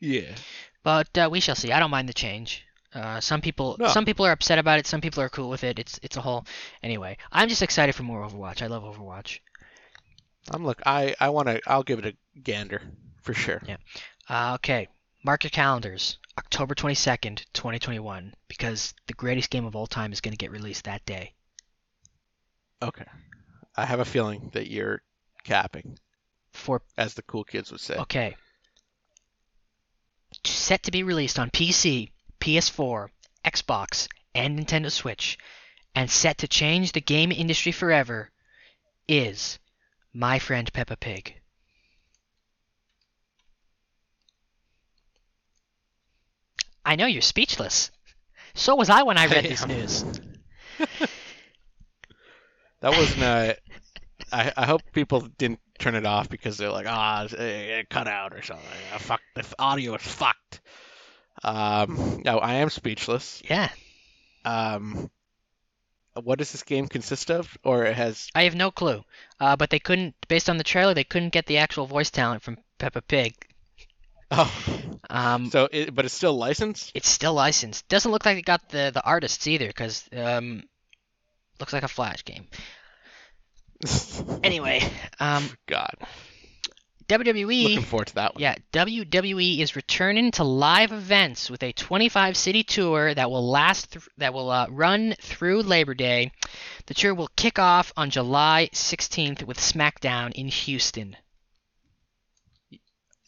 yeah. 0.00 0.34
But 0.82 1.16
uh, 1.18 1.28
we 1.30 1.40
shall 1.40 1.54
see. 1.56 1.72
I 1.72 1.80
don't 1.80 1.90
mind 1.90 2.08
the 2.08 2.14
change. 2.14 2.64
Uh, 2.94 3.20
some 3.20 3.40
people 3.42 3.76
No. 3.78 3.88
some 3.88 4.04
people 4.06 4.24
are 4.24 4.32
upset 4.32 4.58
about 4.58 4.78
it. 4.78 4.86
Some 4.86 5.00
people 5.02 5.22
are 5.22 5.28
cool 5.28 5.50
with 5.50 5.62
it. 5.64 5.78
It's 5.78 6.00
it's 6.02 6.16
a 6.16 6.20
whole. 6.22 6.46
Anyway, 6.82 7.16
I'm 7.30 7.48
just 7.48 7.62
excited 7.62 7.94
for 7.94 8.02
more 8.04 8.26
Overwatch. 8.26 8.62
I 8.62 8.66
love 8.66 8.82
Overwatch. 8.82 9.40
I'm 10.50 10.64
look. 10.64 10.80
I 10.86 11.14
I 11.20 11.28
want 11.28 11.48
to. 11.48 11.60
I'll 11.66 11.82
give 11.82 11.98
it 11.98 12.06
a 12.06 12.40
gander 12.40 12.80
for 13.22 13.34
sure. 13.34 13.60
Yeah. 13.66 13.76
Uh, 14.28 14.54
okay, 14.54 14.88
mark 15.22 15.44
your 15.44 15.50
calendars. 15.50 16.18
October 16.38 16.74
22nd, 16.74 17.44
2021, 17.52 18.32
because 18.46 18.94
the 19.08 19.14
greatest 19.14 19.50
game 19.50 19.64
of 19.64 19.74
all 19.74 19.86
time 19.86 20.12
is 20.12 20.20
going 20.20 20.32
to 20.32 20.38
get 20.38 20.52
released 20.52 20.84
that 20.84 21.04
day. 21.04 21.34
Okay. 22.80 23.04
I 23.76 23.84
have 23.84 24.00
a 24.00 24.04
feeling 24.04 24.50
that 24.52 24.70
you're 24.70 25.02
capping, 25.44 25.98
For 26.52 26.82
as 26.96 27.14
the 27.14 27.22
cool 27.22 27.44
kids 27.44 27.70
would 27.72 27.80
say. 27.80 27.96
okay, 27.96 28.36
set 30.44 30.82
to 30.84 30.90
be 30.90 31.02
released 31.02 31.38
on 31.38 31.50
PC, 31.50 32.10
PS4, 32.40 33.08
Xbox, 33.44 34.08
and 34.34 34.58
Nintendo 34.58 34.90
Switch, 34.90 35.38
and 35.94 36.10
set 36.10 36.38
to 36.38 36.48
change 36.48 36.92
the 36.92 37.00
game 37.00 37.32
industry 37.32 37.72
forever, 37.72 38.30
is 39.08 39.58
My 40.12 40.38
Friend 40.38 40.72
Peppa 40.72 40.96
Pig. 40.96 41.37
I 46.88 46.96
know 46.96 47.04
you're 47.06 47.20
speechless. 47.20 47.90
So 48.54 48.74
was 48.74 48.88
I 48.88 49.02
when 49.02 49.18
I 49.18 49.26
read 49.26 49.44
I 49.44 49.48
this 49.48 49.66
news. 49.66 50.04
That 52.80 52.92
wasn't 52.92 53.22
I 54.32 54.64
hope 54.64 54.82
people 54.92 55.20
didn't 55.20 55.60
turn 55.78 55.94
it 55.94 56.06
off 56.06 56.28
because 56.28 56.56
they're 56.56 56.70
like, 56.70 56.86
ah, 56.88 57.24
it's, 57.24 57.34
uh, 57.34 57.82
cut 57.90 58.08
out 58.08 58.32
or 58.32 58.42
something. 58.42 58.66
Uh, 58.94 58.98
fuck, 58.98 59.20
the 59.34 59.44
audio 59.58 59.94
is 59.94 60.02
fucked. 60.02 60.60
Um, 61.42 62.22
no, 62.24 62.38
I 62.38 62.54
am 62.54 62.70
speechless. 62.70 63.42
Yeah, 63.48 63.68
Um, 64.44 65.10
what 66.14 66.38
does 66.38 66.52
this 66.52 66.62
game 66.62 66.88
consist 66.88 67.30
of? 67.30 67.56
Or 67.64 67.84
it 67.84 67.94
has. 67.96 68.28
I 68.34 68.44
have 68.44 68.54
no 68.54 68.70
clue. 68.70 69.04
Uh, 69.40 69.56
but 69.56 69.70
they 69.70 69.78
couldn't, 69.78 70.14
based 70.28 70.50
on 70.50 70.56
the 70.56 70.64
trailer, 70.64 70.94
they 70.94 71.04
couldn't 71.04 71.32
get 71.32 71.46
the 71.46 71.58
actual 71.58 71.86
voice 71.86 72.10
talent 72.10 72.42
from 72.42 72.58
Peppa 72.78 73.02
Pig. 73.02 73.34
Oh, 74.30 74.52
Um, 75.10 75.50
so 75.50 75.68
it, 75.72 75.94
but 75.94 76.04
it's 76.04 76.14
still 76.14 76.36
licensed. 76.36 76.92
it's 76.94 77.08
still 77.08 77.34
licensed. 77.34 77.88
Doesn't 77.88 78.10
look 78.10 78.26
like 78.26 78.38
it 78.38 78.44
got 78.44 78.68
the 78.68 78.90
the 78.92 79.02
artists 79.04 79.46
either, 79.46 79.66
because 79.66 80.08
um, 80.14 80.62
looks 81.60 81.72
like 81.72 81.82
a 81.82 81.88
Flash 81.88 82.24
game. 82.24 82.46
Anyway, 84.42 84.82
um, 85.20 85.48
God, 85.66 85.94
WWE. 87.08 87.62
looking 87.62 87.82
forward 87.82 88.08
to 88.08 88.14
that 88.16 88.34
one. 88.34 88.42
Yeah, 88.42 88.56
WWE 88.72 89.60
is 89.60 89.76
returning 89.76 90.30
to 90.32 90.44
live 90.44 90.92
events 90.92 91.48
with 91.50 91.62
a 91.62 91.72
25 91.72 92.36
city 92.36 92.62
tour 92.62 93.14
that 93.14 93.30
will 93.30 93.48
last 93.48 93.92
th- 93.92 94.08
that 94.18 94.34
will 94.34 94.50
uh, 94.50 94.66
run 94.68 95.14
through 95.20 95.62
Labor 95.62 95.94
Day. 95.94 96.32
The 96.86 96.94
tour 96.94 97.14
will 97.14 97.30
kick 97.36 97.58
off 97.58 97.92
on 97.96 98.10
July 98.10 98.68
16th 98.72 99.44
with 99.44 99.58
SmackDown 99.58 100.32
in 100.32 100.48
Houston. 100.48 101.16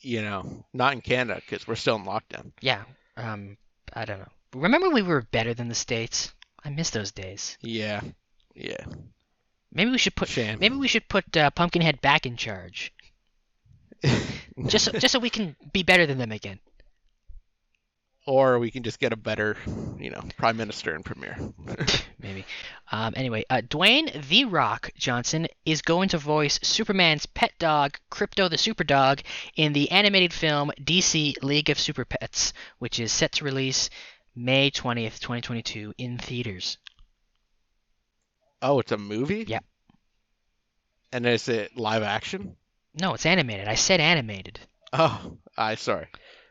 You 0.01 0.23
know, 0.23 0.65
not 0.73 0.95
in 0.95 1.01
Canada 1.01 1.41
because 1.45 1.67
we're 1.67 1.77
still 1.77 1.97
in 1.97 2.05
lockdown. 2.05 2.53
Yeah, 2.61 2.85
um, 3.17 3.57
I 3.93 4.05
don't 4.05 4.19
know. 4.19 4.29
Remember 4.55 4.91
we 4.91 5.03
were 5.03 5.23
better 5.23 5.55
than 5.55 5.69
the 5.69 5.75
states. 5.75 6.33
I 6.65 6.71
miss 6.71 6.91
those 6.91 7.13
days. 7.13 7.59
Yeah, 7.61 8.01
yeah. 8.55 8.85
Maybe 9.73 9.91
we 9.91 9.99
should 9.99 10.17
put 10.17 10.29
Shame. 10.29 10.59
maybe 10.59 10.77
we 10.77 10.89
should 10.89 11.09
put 11.09 11.37
uh, 11.37 11.51
Pumpkinhead 11.51 12.01
back 12.01 12.27
in 12.27 12.37
charge, 12.37 12.93
just 14.67 14.87
so, 14.87 14.93
just 14.93 15.13
so 15.13 15.19
we 15.19 15.31
can 15.31 15.55
be 15.73 15.83
better 15.83 16.07
than 16.07 16.19
them 16.19 16.33
again. 16.33 16.59
Or 18.27 18.59
we 18.59 18.71
can 18.71 18.83
just 18.83 19.01
get 19.01 19.13
a 19.13 19.17
better, 19.17 19.57
you 19.99 20.11
know, 20.11 20.23
prime 20.37 20.57
minister 20.57 20.95
and 20.95 21.05
premier. 21.05 21.37
maybe. 22.19 22.45
Um, 22.93 23.15
anyway, 23.17 23.45
uh, 23.49 23.63
Dwayne 23.67 24.29
the 24.29 24.45
Rock 24.45 24.91
Johnson 24.97 25.49
is 25.65 25.83
going 25.83 26.11
to 26.11 26.19
voice 26.19 26.61
Superman's 26.63 27.27
pet 27.27 27.53
dog, 27.59 27.97
Krypto 28.11 28.51
the 28.51 28.59
Super 28.59 28.85
Dog, 28.85 29.23
in 29.57 29.73
the 29.73 29.91
animated 29.91 30.33
film 30.33 30.71
DC 30.81 31.43
League 31.43 31.71
of 31.71 31.79
Super 31.79 32.05
Pets, 32.05 32.53
which 32.79 33.01
is 33.01 33.11
set 33.11 33.33
to 33.33 33.45
release 33.45 33.89
May 34.37 34.71
20th, 34.71 35.19
2022, 35.19 35.95
in 35.99 36.19
theaters. 36.19 36.79
Oh, 38.63 38.81
it's 38.81 38.93
a 38.93 38.99
movie. 38.99 39.45
Yep. 39.49 39.65
And 41.13 41.27
is 41.27 41.49
it 41.49 41.77
live 41.77 42.03
action? 42.03 42.57
No, 42.95 43.15
it's 43.15 43.27
animated. 43.27 43.67
I 43.69 43.75
said 43.75 44.01
animated. 44.01 44.61
Oh, 44.93 45.39
I 45.57 45.77
sorry. 45.77 46.09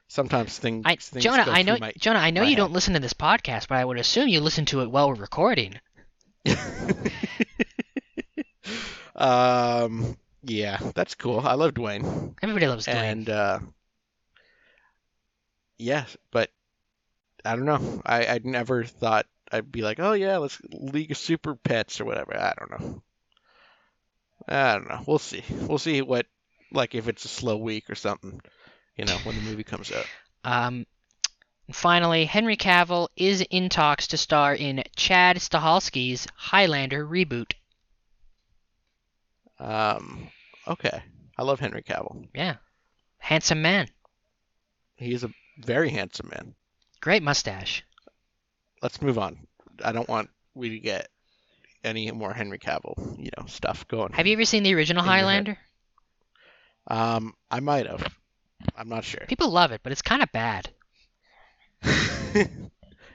Sometimes 0.10 0.58
things. 0.58 0.84
I, 0.86 0.96
things 0.96 1.24
Jonah, 1.24 1.46
I 1.48 1.62
know, 1.62 1.78
my- 1.80 1.94
Jonah, 1.98 2.20
I 2.20 2.32
know 2.32 2.42
you 2.42 2.50
head. 2.50 2.58
don't 2.58 2.74
listen 2.74 2.96
to 2.96 3.00
this 3.00 3.14
podcast, 3.14 3.68
but 3.68 3.78
I 3.78 3.86
would 3.86 3.98
assume 3.98 4.28
you 4.28 4.42
listen 4.42 4.66
to 4.66 4.82
it 4.82 4.90
while 4.92 5.08
we're 5.08 5.16
recording. 5.16 5.80
um. 9.16 10.18
Yeah, 10.42 10.78
that's 10.96 11.16
cool. 11.16 11.42
I 11.42 11.56
love 11.56 11.74
Dwayne, 11.74 12.34
Everybody 12.42 12.68
loves 12.68 12.86
Dwayne. 12.88 12.94
and 12.96 13.30
uh, 13.30 13.60
yeah, 15.78 16.06
but 16.32 16.50
I 17.44 17.56
don't 17.58 17.66
know. 17.66 18.02
I 18.06 18.26
I 18.26 18.40
never 18.44 18.86
thought 18.86 19.26
I'd 19.52 19.72
be 19.72 19.82
like, 19.82 20.00
oh 20.00 20.14
yeah, 20.14 20.38
let's 20.38 20.60
League 20.72 21.12
of 21.12 21.18
Super 21.18 21.56
Pets 21.56 22.00
or 22.00 22.06
whatever. 22.06 22.36
I 22.38 22.54
don't 22.58 22.72
know. 22.72 23.04
I 24.48 24.74
don't 24.76 24.88
know. 24.90 25.04
We'll 25.06 25.20
see. 25.20 25.44
We'll 25.68 25.78
see 25.78 26.02
what 26.02 26.26
like 26.72 26.96
if 26.96 27.08
it's 27.10 27.26
a 27.26 27.30
slow 27.30 27.58
week 27.58 27.90
or 27.90 27.96
something. 27.96 28.42
You 29.00 29.06
know, 29.06 29.18
when 29.24 29.36
the 29.36 29.42
movie 29.42 29.64
comes 29.64 29.92
out. 29.94 30.06
Um, 30.44 30.86
and 31.68 31.76
finally, 31.76 32.26
Henry 32.26 32.58
Cavill 32.58 33.08
is 33.16 33.42
in 33.50 33.70
talks 33.70 34.08
to 34.08 34.18
star 34.18 34.54
in 34.54 34.84
Chad 34.98 35.38
Stahelski's 35.38 36.28
Highlander 36.36 37.08
reboot. 37.08 37.54
Um. 39.60 40.28
Okay. 40.68 41.02
I 41.38 41.44
love 41.44 41.60
Henry 41.62 41.82
Cavill. 41.82 42.28
Yeah, 42.36 42.56
handsome 43.20 43.62
man, 43.62 43.88
He 44.98 45.14
is 45.14 45.24
a 45.24 45.32
very 45.64 45.90
handsome 45.90 46.30
man. 46.30 46.54
great 47.00 47.24
mustache. 47.24 47.84
Let's 48.82 49.02
move 49.02 49.18
on. 49.18 49.48
I 49.84 49.94
don't 49.94 50.10
want 50.10 50.30
we 50.56 50.70
to 50.70 50.80
get 50.80 51.08
any 51.86 52.12
more 52.12 52.34
Henry 52.34 52.60
Cavill, 52.60 53.18
you 53.18 53.30
know, 53.38 53.46
stuff 53.48 53.88
going. 53.88 54.12
Have 54.12 54.28
you 54.28 54.34
ever 54.34 54.44
seen 54.44 54.64
the 54.64 54.74
original 54.76 55.02
In 55.04 55.06
your 55.08 55.16
head. 55.16 55.24
Highlander? 55.24 55.58
Um, 56.88 57.34
I 57.50 57.62
might 57.62 57.88
have. 57.88 58.19
I'm 58.76 58.90
not 58.90 59.04
sure. 59.04 59.26
People 59.28 59.50
love 59.50 59.72
it, 59.72 59.82
but 59.84 59.92
it's 59.92 60.02
kind 60.02 60.22
of 60.22 60.32
bad. 60.32 60.70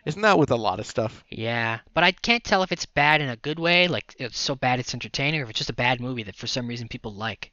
Isn't 0.07 0.23
that 0.23 0.39
with 0.39 0.51
a 0.51 0.57
lot 0.57 0.81
of 0.81 0.87
stuff? 0.87 1.25
Yeah, 1.31 1.81
but 1.95 2.05
I 2.05 2.13
can't 2.13 2.45
tell 2.45 2.63
if 2.63 2.73
it's 2.73 2.87
bad 2.87 3.21
in 3.23 3.29
a 3.29 3.37
good 3.37 3.59
way, 3.59 3.89
like 3.89 4.15
it's 4.19 4.39
so 4.39 4.55
bad 4.55 4.79
it's 4.79 4.93
entertaining, 4.95 5.41
or 5.41 5.45
if 5.45 5.51
it's 5.51 5.59
just 5.59 5.71
a 5.71 5.75
bad 5.75 6.01
movie 6.01 6.23
that 6.25 6.37
for 6.37 6.47
some 6.47 6.67
reason 6.67 6.89
people 6.89 7.15
like. 7.15 7.53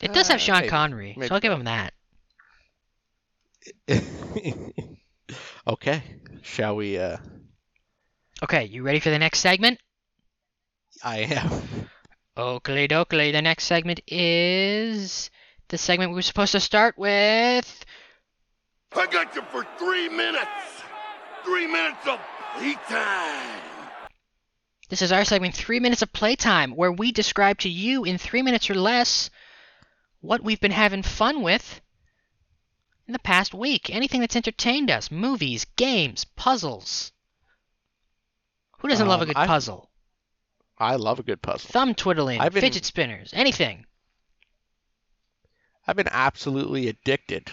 It 0.00 0.12
does 0.12 0.28
have 0.28 0.36
Uh, 0.36 0.38
Sean 0.40 0.56
maybe. 0.60 0.68
Connery, 0.68 1.14
Maybe 1.16 1.28
so 1.28 1.34
I'll 1.34 1.40
give 1.40 1.52
him 1.52 1.64
that. 1.64 1.94
okay. 5.66 6.02
Shall 6.42 6.76
we? 6.76 6.98
Uh, 6.98 7.16
Okay, 8.42 8.64
you 8.64 8.82
ready 8.82 9.00
for 9.00 9.10
the 9.10 9.18
next 9.18 9.38
segment? 9.38 9.78
I 11.02 11.18
am. 11.20 11.88
Oakley 12.36 12.88
dokley. 12.88 13.32
The 13.32 13.40
next 13.40 13.64
segment 13.64 14.00
is 14.06 15.30
the 15.74 15.78
segment 15.78 16.12
we 16.12 16.14
were 16.14 16.22
supposed 16.22 16.52
to 16.52 16.60
start 16.60 16.96
with. 16.96 17.84
I 18.96 19.06
got 19.06 19.34
you 19.34 19.42
for 19.50 19.66
three 19.76 20.08
minutes. 20.08 20.46
Three 21.44 21.66
minutes 21.66 22.06
of 22.06 22.20
playtime. 22.56 23.60
This 24.88 25.02
is 25.02 25.10
our 25.10 25.24
segment, 25.24 25.56
Three 25.56 25.80
Minutes 25.80 26.02
of 26.02 26.12
Playtime, 26.12 26.76
where 26.76 26.92
we 26.92 27.10
describe 27.10 27.58
to 27.60 27.68
you 27.68 28.04
in 28.04 28.18
three 28.18 28.40
minutes 28.42 28.70
or 28.70 28.74
less 28.74 29.30
what 30.20 30.44
we've 30.44 30.60
been 30.60 30.70
having 30.70 31.02
fun 31.02 31.42
with 31.42 31.80
in 33.08 33.12
the 33.12 33.18
past 33.18 33.52
week. 33.52 33.90
Anything 33.90 34.20
that's 34.20 34.36
entertained 34.36 34.92
us 34.92 35.10
movies, 35.10 35.66
games, 35.74 36.24
puzzles. 36.36 37.10
Who 38.78 38.86
doesn't 38.86 39.08
love 39.08 39.22
a 39.22 39.24
Um, 39.24 39.28
good 39.28 39.36
I- 39.38 39.46
puzzle? 39.48 39.90
I 40.78 40.94
love 40.94 41.18
a 41.18 41.24
good 41.24 41.42
puzzle. 41.42 41.68
Thumb 41.68 41.96
twiddling, 41.96 42.40
I've 42.40 42.52
been- 42.54 42.60
fidget 42.60 42.84
spinners, 42.84 43.30
anything. 43.34 43.86
I've 45.86 45.96
been 45.96 46.08
absolutely 46.10 46.88
addicted, 46.88 47.50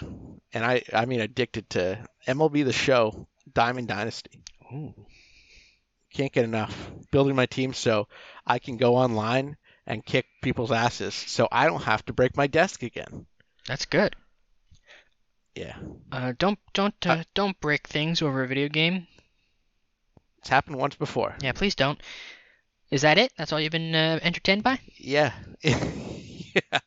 and 0.53 0.65
I 0.65 0.83
I 0.93 1.05
mean 1.05 1.19
addicted 1.21 1.69
to 1.71 2.05
MLB 2.27 2.63
The 2.65 2.73
Show, 2.73 3.27
Diamond 3.53 3.87
Dynasty. 3.87 4.41
Ooh. 4.73 4.93
Can't 6.13 6.31
get 6.31 6.43
enough. 6.45 6.91
Building 7.11 7.35
my 7.35 7.45
team 7.45 7.73
so 7.73 8.07
I 8.45 8.59
can 8.59 8.77
go 8.77 8.95
online 8.95 9.57
and 9.85 10.05
kick 10.05 10.25
people's 10.41 10.71
asses, 10.71 11.13
so 11.13 11.47
I 11.51 11.65
don't 11.67 11.83
have 11.83 12.05
to 12.05 12.13
break 12.13 12.35
my 12.37 12.47
desk 12.47 12.83
again. 12.83 13.25
That's 13.67 13.85
good. 13.85 14.15
Yeah, 15.55 15.75
Uh, 16.11 16.31
don't 16.37 16.59
don't 16.73 16.95
uh, 17.05 17.11
Uh, 17.11 17.23
don't 17.33 17.59
break 17.59 17.85
things 17.87 18.21
over 18.21 18.43
a 18.43 18.47
video 18.47 18.69
game. 18.69 19.07
it's 20.39 20.47
happened 20.49 20.77
once 20.77 20.95
before. 20.95 21.35
Yeah, 21.41 21.51
please 21.51 21.75
don't. 21.75 21.99
Is 22.89 23.01
that 23.01 23.17
it? 23.17 23.33
That's 23.37 23.51
all 23.51 23.59
you've 23.59 23.71
been 23.73 23.93
uh, 23.93 24.19
entertained 24.21 24.63
by? 24.63 24.79
Yeah. 24.97 25.33
yeah. 25.61 26.79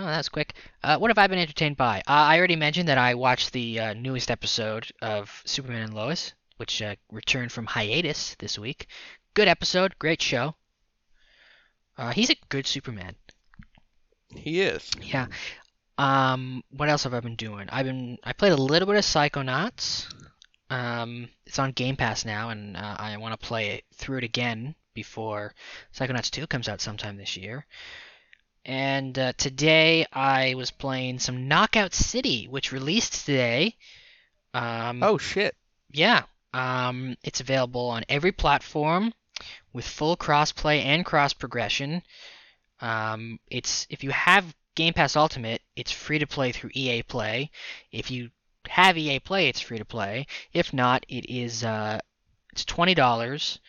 Oh, 0.00 0.04
that 0.04 0.18
was 0.18 0.28
quick. 0.28 0.54
Uh, 0.84 0.96
what 0.96 1.10
have 1.10 1.18
I 1.18 1.26
been 1.26 1.40
entertained 1.40 1.76
by? 1.76 1.98
Uh, 2.06 2.30
I 2.30 2.38
already 2.38 2.54
mentioned 2.54 2.88
that 2.88 2.98
I 2.98 3.14
watched 3.14 3.52
the 3.52 3.80
uh, 3.80 3.94
newest 3.94 4.30
episode 4.30 4.92
of 5.02 5.42
Superman 5.44 5.82
and 5.82 5.92
Lois, 5.94 6.34
which 6.56 6.80
uh, 6.80 6.94
returned 7.10 7.50
from 7.50 7.66
hiatus 7.66 8.36
this 8.38 8.60
week. 8.60 8.86
Good 9.34 9.48
episode, 9.48 9.98
great 9.98 10.22
show. 10.22 10.54
Uh, 11.96 12.12
he's 12.12 12.30
a 12.30 12.36
good 12.48 12.64
Superman. 12.68 13.16
He 14.36 14.60
is. 14.60 14.88
Yeah. 15.02 15.26
Um, 15.96 16.62
what 16.70 16.88
else 16.88 17.02
have 17.02 17.14
I 17.14 17.18
been 17.18 17.34
doing? 17.34 17.68
I've 17.68 17.86
been 17.86 18.18
I 18.22 18.34
played 18.34 18.52
a 18.52 18.56
little 18.56 18.86
bit 18.86 18.98
of 18.98 19.04
Psychonauts. 19.04 20.06
Um, 20.70 21.28
it's 21.44 21.58
on 21.58 21.72
Game 21.72 21.96
Pass 21.96 22.24
now, 22.24 22.50
and 22.50 22.76
uh, 22.76 22.94
I 23.00 23.16
want 23.16 23.32
to 23.32 23.46
play 23.46 23.70
it 23.70 23.84
through 23.96 24.18
it 24.18 24.24
again 24.24 24.76
before 24.94 25.56
Psychonauts 25.92 26.30
2 26.30 26.46
comes 26.46 26.68
out 26.68 26.80
sometime 26.80 27.16
this 27.16 27.36
year. 27.36 27.66
And 28.64 29.18
uh, 29.18 29.32
today 29.36 30.06
I 30.12 30.54
was 30.54 30.70
playing 30.70 31.18
some 31.20 31.48
Knockout 31.48 31.94
City, 31.94 32.46
which 32.48 32.72
released 32.72 33.24
today. 33.26 33.76
Um, 34.54 35.02
Oh 35.02 35.18
shit. 35.18 35.54
yeah. 35.90 36.22
Um, 36.52 37.16
it's 37.22 37.40
available 37.40 37.88
on 37.88 38.04
every 38.08 38.32
platform. 38.32 39.12
with 39.72 39.86
full 39.86 40.16
crossplay 40.16 40.82
and 40.84 41.04
cross 41.04 41.32
progression. 41.32 42.02
Um, 42.80 43.38
it's 43.48 43.86
if 43.90 44.02
you 44.04 44.10
have 44.10 44.54
Game 44.74 44.92
Pass 44.94 45.16
Ultimate, 45.16 45.62
it's 45.76 45.92
free 45.92 46.18
to 46.18 46.26
play 46.26 46.52
through 46.52 46.70
EA 46.74 47.02
Play. 47.02 47.50
If 47.92 48.10
you 48.10 48.30
have 48.68 48.96
EA 48.98 49.20
Play, 49.20 49.48
it's 49.48 49.60
free 49.60 49.78
to 49.78 49.84
play. 49.84 50.26
If 50.52 50.72
not, 50.72 51.04
it 51.08 51.26
is 51.30 51.64
uh, 51.64 52.00
it's 52.52 52.64
twenty 52.64 52.94
dollars. 52.94 53.60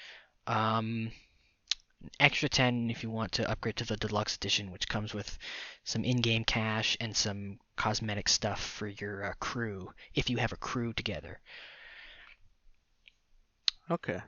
Um, 0.47 1.11
extra 2.19 2.47
10 2.47 2.89
if 2.89 3.03
you 3.03 3.09
want 3.09 3.31
to 3.33 3.49
upgrade 3.49 3.75
to 3.75 3.85
the 3.85 3.97
deluxe 3.97 4.35
edition 4.35 4.71
which 4.71 4.87
comes 4.87 5.13
with 5.13 5.37
some 5.83 6.03
in-game 6.05 6.43
cash 6.45 6.95
and 7.01 7.15
some 7.15 7.59
cosmetic 7.75 8.29
stuff 8.29 8.61
for 8.61 8.87
your 8.87 9.25
uh, 9.25 9.33
crew 9.39 9.89
if 10.15 10.29
you 10.29 10.37
have 10.37 10.53
a 10.53 10.57
crew 10.57 10.93
together 10.93 11.39
Okay. 13.91 14.19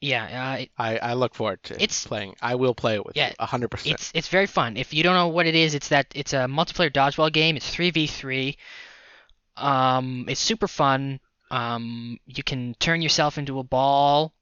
yeah 0.00 0.52
uh, 0.52 0.56
it- 0.58 0.70
I, 0.78 0.98
I 0.98 1.14
look 1.14 1.34
forward 1.34 1.62
to 1.64 1.74
It's- 1.74 2.06
playing. 2.06 2.34
I 2.42 2.54
will 2.54 2.74
play 2.74 2.94
it 2.94 3.04
with 3.06 3.16
Yeah, 3.16 3.28
you. 3.30 3.34
a 3.38 3.46
hundred 3.46 3.68
percent. 3.70 3.94
it's 3.94 4.10
it's 4.14 4.28
very 4.28 4.46
fun 4.46 4.76
if 4.76 4.92
you 4.94 5.02
don't 5.02 5.14
know 5.14 5.28
what 5.28 5.46
it 5.46 5.54
is 5.54 5.74
it's 5.74 5.88
that 5.88 6.06
it's 6.14 6.32
a 6.32 6.46
multiplayer 6.46 6.92
dodgeball 6.92 7.32
game 7.32 7.56
it's 7.56 7.74
3v3 7.74 8.56
um 9.56 10.26
it's 10.28 10.40
super 10.40 10.68
fun 10.68 11.18
um 11.50 12.18
you 12.26 12.42
can 12.44 12.74
turn 12.78 13.02
yourself 13.02 13.38
into 13.38 13.58
a 13.58 13.64
ball 13.64 14.32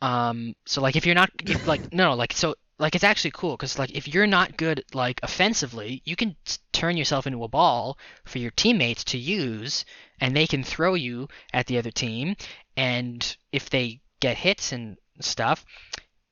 um 0.00 0.54
so 0.66 0.80
like 0.80 0.96
if 0.96 1.04
you're 1.06 1.14
not 1.14 1.30
if, 1.46 1.66
like 1.66 1.82
no 1.92 2.14
like 2.14 2.32
so 2.32 2.54
like 2.78 2.94
it's 2.94 3.04
actually 3.04 3.32
cool 3.32 3.56
because 3.56 3.78
like 3.78 3.90
if 3.90 4.06
you're 4.06 4.26
not 4.26 4.56
good 4.56 4.84
like 4.94 5.18
offensively 5.22 6.00
you 6.04 6.14
can 6.14 6.36
s- 6.46 6.60
turn 6.72 6.96
yourself 6.96 7.26
into 7.26 7.42
a 7.42 7.48
ball 7.48 7.98
for 8.24 8.38
your 8.38 8.52
teammates 8.52 9.02
to 9.04 9.18
use 9.18 9.84
and 10.20 10.36
they 10.36 10.46
can 10.46 10.62
throw 10.62 10.94
you 10.94 11.28
at 11.52 11.66
the 11.66 11.78
other 11.78 11.90
team 11.90 12.36
and 12.76 13.36
if 13.52 13.68
they 13.70 14.00
get 14.20 14.36
hits 14.36 14.72
and 14.72 14.96
stuff 15.20 15.64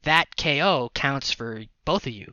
that 0.02 0.28
ko 0.36 0.90
counts 0.94 1.32
for 1.32 1.64
both 1.84 2.06
of 2.06 2.12
you 2.12 2.32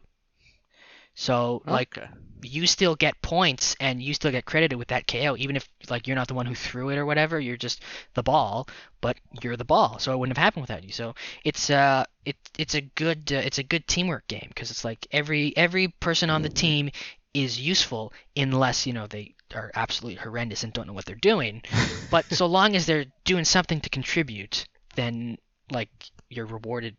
so 1.16 1.61
like 1.66 1.97
okay. 1.97 2.07
you 2.41 2.66
still 2.66 2.95
get 2.95 3.22
points 3.22 3.76
and 3.80 4.01
you 4.01 4.14
still 4.14 4.32
get 4.32 4.45
credited 4.45 4.78
with 4.78 4.88
that 4.89 5.07
KO, 5.07 5.36
even 5.38 5.55
if 5.55 5.68
like 5.89 6.07
you're 6.07 6.16
not 6.16 6.28
the 6.28 6.34
one 6.34 6.45
who 6.45 6.55
threw 6.55 6.89
it 6.89 6.97
or 6.97 7.05
whatever. 7.05 7.39
You're 7.39 7.57
just 7.57 7.82
the 8.16 8.24
ball, 8.24 8.68
but 9.01 9.18
you're 9.41 9.57
the 9.57 9.66
ball, 9.66 9.99
so 9.99 10.11
it 10.11 10.18
wouldn't 10.18 10.38
have 10.38 10.43
happened 10.43 10.64
without 10.64 10.84
you. 10.84 10.91
So 10.91 11.14
it's 11.43 11.70
uh 11.70 12.05
it 12.26 12.36
it's 12.57 12.76
a 12.76 12.82
good 12.82 13.32
uh, 13.32 13.38
it's 13.38 13.59
a 13.59 13.64
good 13.64 13.88
teamwork 13.88 14.28
game 14.28 14.47
because 14.47 14.72
it's 14.72 14.84
like 14.84 15.05
every 15.11 15.55
every 15.55 15.88
person 15.88 16.30
on 16.30 16.41
the 16.41 16.49
team 16.49 16.89
is 17.34 17.59
useful 17.59 18.14
unless 18.36 18.86
you 18.86 18.93
know 18.93 19.07
they 19.07 19.36
are 19.53 19.72
absolutely 19.76 20.16
horrendous 20.16 20.64
and 20.64 20.74
don't 20.74 20.88
know 20.88 20.93
what 20.93 21.05
they're 21.05 21.16
doing. 21.16 21.61
but 22.11 22.26
so 22.26 22.47
long 22.47 22.76
as 22.76 22.86
they're 22.86 23.05
doing 23.24 23.45
something 23.45 23.82
to 23.82 23.89
contribute, 23.89 24.66
then 24.95 25.38
like 25.72 25.89
you're 26.30 26.45
rewarded 26.45 26.97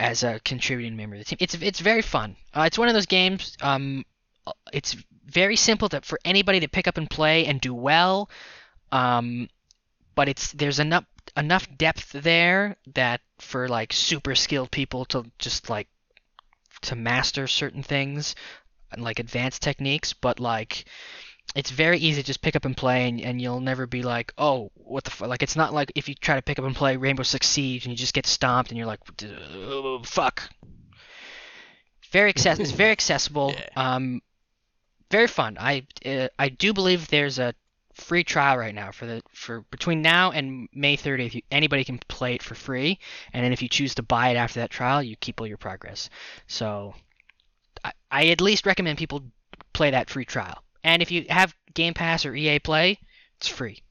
as 0.00 0.22
a 0.22 0.40
contributing 0.44 0.96
member 0.96 1.16
of 1.16 1.20
the 1.20 1.24
team. 1.24 1.38
It's 1.40 1.54
it's 1.54 1.80
very 1.80 2.02
fun. 2.02 2.36
Uh, 2.54 2.62
it's 2.62 2.78
one 2.78 2.88
of 2.88 2.94
those 2.94 3.06
games. 3.06 3.56
Um, 3.60 4.04
it's 4.72 4.96
very 5.26 5.56
simple 5.56 5.88
to, 5.90 6.00
for 6.00 6.18
anybody 6.24 6.60
to 6.60 6.68
pick 6.68 6.88
up 6.88 6.96
and 6.96 7.08
play 7.08 7.46
and 7.46 7.60
do 7.60 7.74
well. 7.74 8.30
Um, 8.92 9.48
but 10.14 10.28
it's 10.28 10.52
there's 10.52 10.78
enough 10.78 11.04
enough 11.36 11.66
depth 11.76 12.12
there 12.12 12.76
that 12.94 13.20
for 13.38 13.68
like 13.68 13.92
super 13.92 14.34
skilled 14.34 14.70
people 14.70 15.04
to 15.06 15.30
just 15.38 15.70
like 15.70 15.88
to 16.82 16.96
master 16.96 17.46
certain 17.46 17.82
things 17.82 18.34
and 18.90 19.02
like 19.02 19.18
advanced 19.18 19.62
techniques. 19.62 20.12
But 20.12 20.40
like 20.40 20.84
it's 21.54 21.70
very 21.70 21.98
easy 21.98 22.22
to 22.22 22.26
just 22.26 22.42
pick 22.42 22.54
up 22.56 22.64
and 22.64 22.76
play 22.76 23.08
and, 23.08 23.20
and 23.20 23.40
you'll 23.42 23.60
never 23.60 23.86
be 23.86 24.02
like 24.02 24.32
oh 24.38 24.70
what 24.74 25.04
the 25.04 25.10
fuck 25.10 25.28
like 25.28 25.42
it's 25.42 25.56
not 25.56 25.72
like 25.72 25.90
if 25.94 26.08
you 26.08 26.14
try 26.14 26.36
to 26.36 26.42
pick 26.42 26.58
up 26.58 26.64
and 26.64 26.76
play 26.76 26.96
rainbow 26.96 27.22
six 27.22 27.48
siege 27.48 27.84
and 27.84 27.92
you 27.92 27.96
just 27.96 28.14
get 28.14 28.26
stomped 28.26 28.70
and 28.70 28.76
you're 28.78 28.86
like 28.86 29.00
"Oh, 29.22 30.00
fuck. 30.04 30.48
Very 32.10 32.30
access 32.30 32.58
it's 32.58 32.70
very 32.70 32.90
accessible 32.98 33.54
Yeah. 33.56 33.68
um 33.76 34.20
very 35.10 35.26
fun. 35.26 35.56
I 35.58 35.86
uh, 36.04 36.28
i 36.38 36.48
do 36.50 36.72
believe 36.72 37.08
there's 37.08 37.38
a 37.38 37.54
free 37.94 38.22
trial 38.22 38.56
right 38.56 38.74
now 38.74 38.92
for 38.92 39.06
the 39.06 39.22
for 39.32 39.62
between 39.72 40.02
now 40.02 40.30
and 40.30 40.68
may 40.72 40.96
30th 40.96 41.34
you, 41.34 41.42
anybody 41.50 41.82
can 41.82 41.98
play 42.08 42.34
it 42.34 42.42
for 42.42 42.54
free 42.54 42.98
and 43.32 43.44
then 43.44 43.52
if 43.52 43.60
you 43.60 43.68
choose 43.68 43.94
to 43.96 44.02
buy 44.04 44.28
it 44.28 44.36
after 44.36 44.60
that 44.60 44.70
trial 44.70 45.02
you 45.02 45.16
keep 45.16 45.40
all 45.40 45.46
your 45.46 45.56
progress. 45.56 46.08
So 46.46 46.94
i, 47.82 47.92
I 48.10 48.26
at 48.28 48.40
least 48.40 48.66
recommend 48.66 48.98
people 48.98 49.22
play 49.72 49.90
that 49.90 50.10
free 50.10 50.24
trial 50.24 50.62
and 50.88 51.02
if 51.02 51.10
you 51.10 51.24
have 51.28 51.54
game 51.74 51.94
pass 51.94 52.24
or 52.26 52.34
ea 52.34 52.58
play 52.58 52.98
it's 53.36 53.48
free 53.48 53.82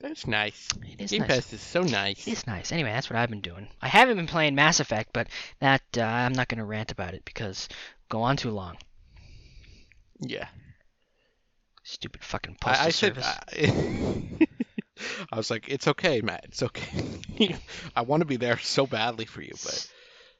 That's 0.00 0.26
nice. 0.26 0.68
it 0.82 1.00
is 1.00 1.10
Game 1.12 1.20
nice 1.22 1.28
Pass 1.30 1.52
is 1.54 1.62
so 1.62 1.80
nice. 1.82 2.26
It 2.28 2.32
is 2.32 2.46
nice. 2.46 2.72
Anyway, 2.72 2.90
that's 2.92 3.08
what 3.08 3.18
I've 3.18 3.30
been 3.30 3.40
doing. 3.40 3.68
I 3.80 3.88
haven't 3.88 4.16
been 4.18 4.26
playing 4.26 4.54
Mass 4.54 4.78
Effect, 4.80 5.10
but 5.14 5.28
that 5.60 5.80
uh, 5.96 6.02
I'm 6.02 6.34
not 6.34 6.48
going 6.48 6.58
to 6.58 6.64
rant 6.66 6.92
about 6.92 7.14
it 7.14 7.24
because 7.24 7.68
go 8.10 8.20
on 8.20 8.36
too 8.36 8.50
long. 8.50 8.76
Yeah. 10.20 10.46
Stupid 11.84 12.22
fucking 12.22 12.56
postal 12.60 12.84
I, 12.84 12.88
I 12.88 12.90
said. 12.90 13.14
service. 13.14 13.26
I, 13.26 14.46
I 15.32 15.36
was 15.36 15.50
like, 15.50 15.70
it's 15.70 15.88
okay, 15.88 16.20
Matt. 16.20 16.44
It's 16.48 16.62
okay. 16.62 17.56
I 17.96 18.02
want 18.02 18.20
to 18.20 18.26
be 18.26 18.36
there 18.36 18.58
so 18.58 18.86
badly 18.86 19.24
for 19.24 19.40
you, 19.40 19.52
but 19.52 19.88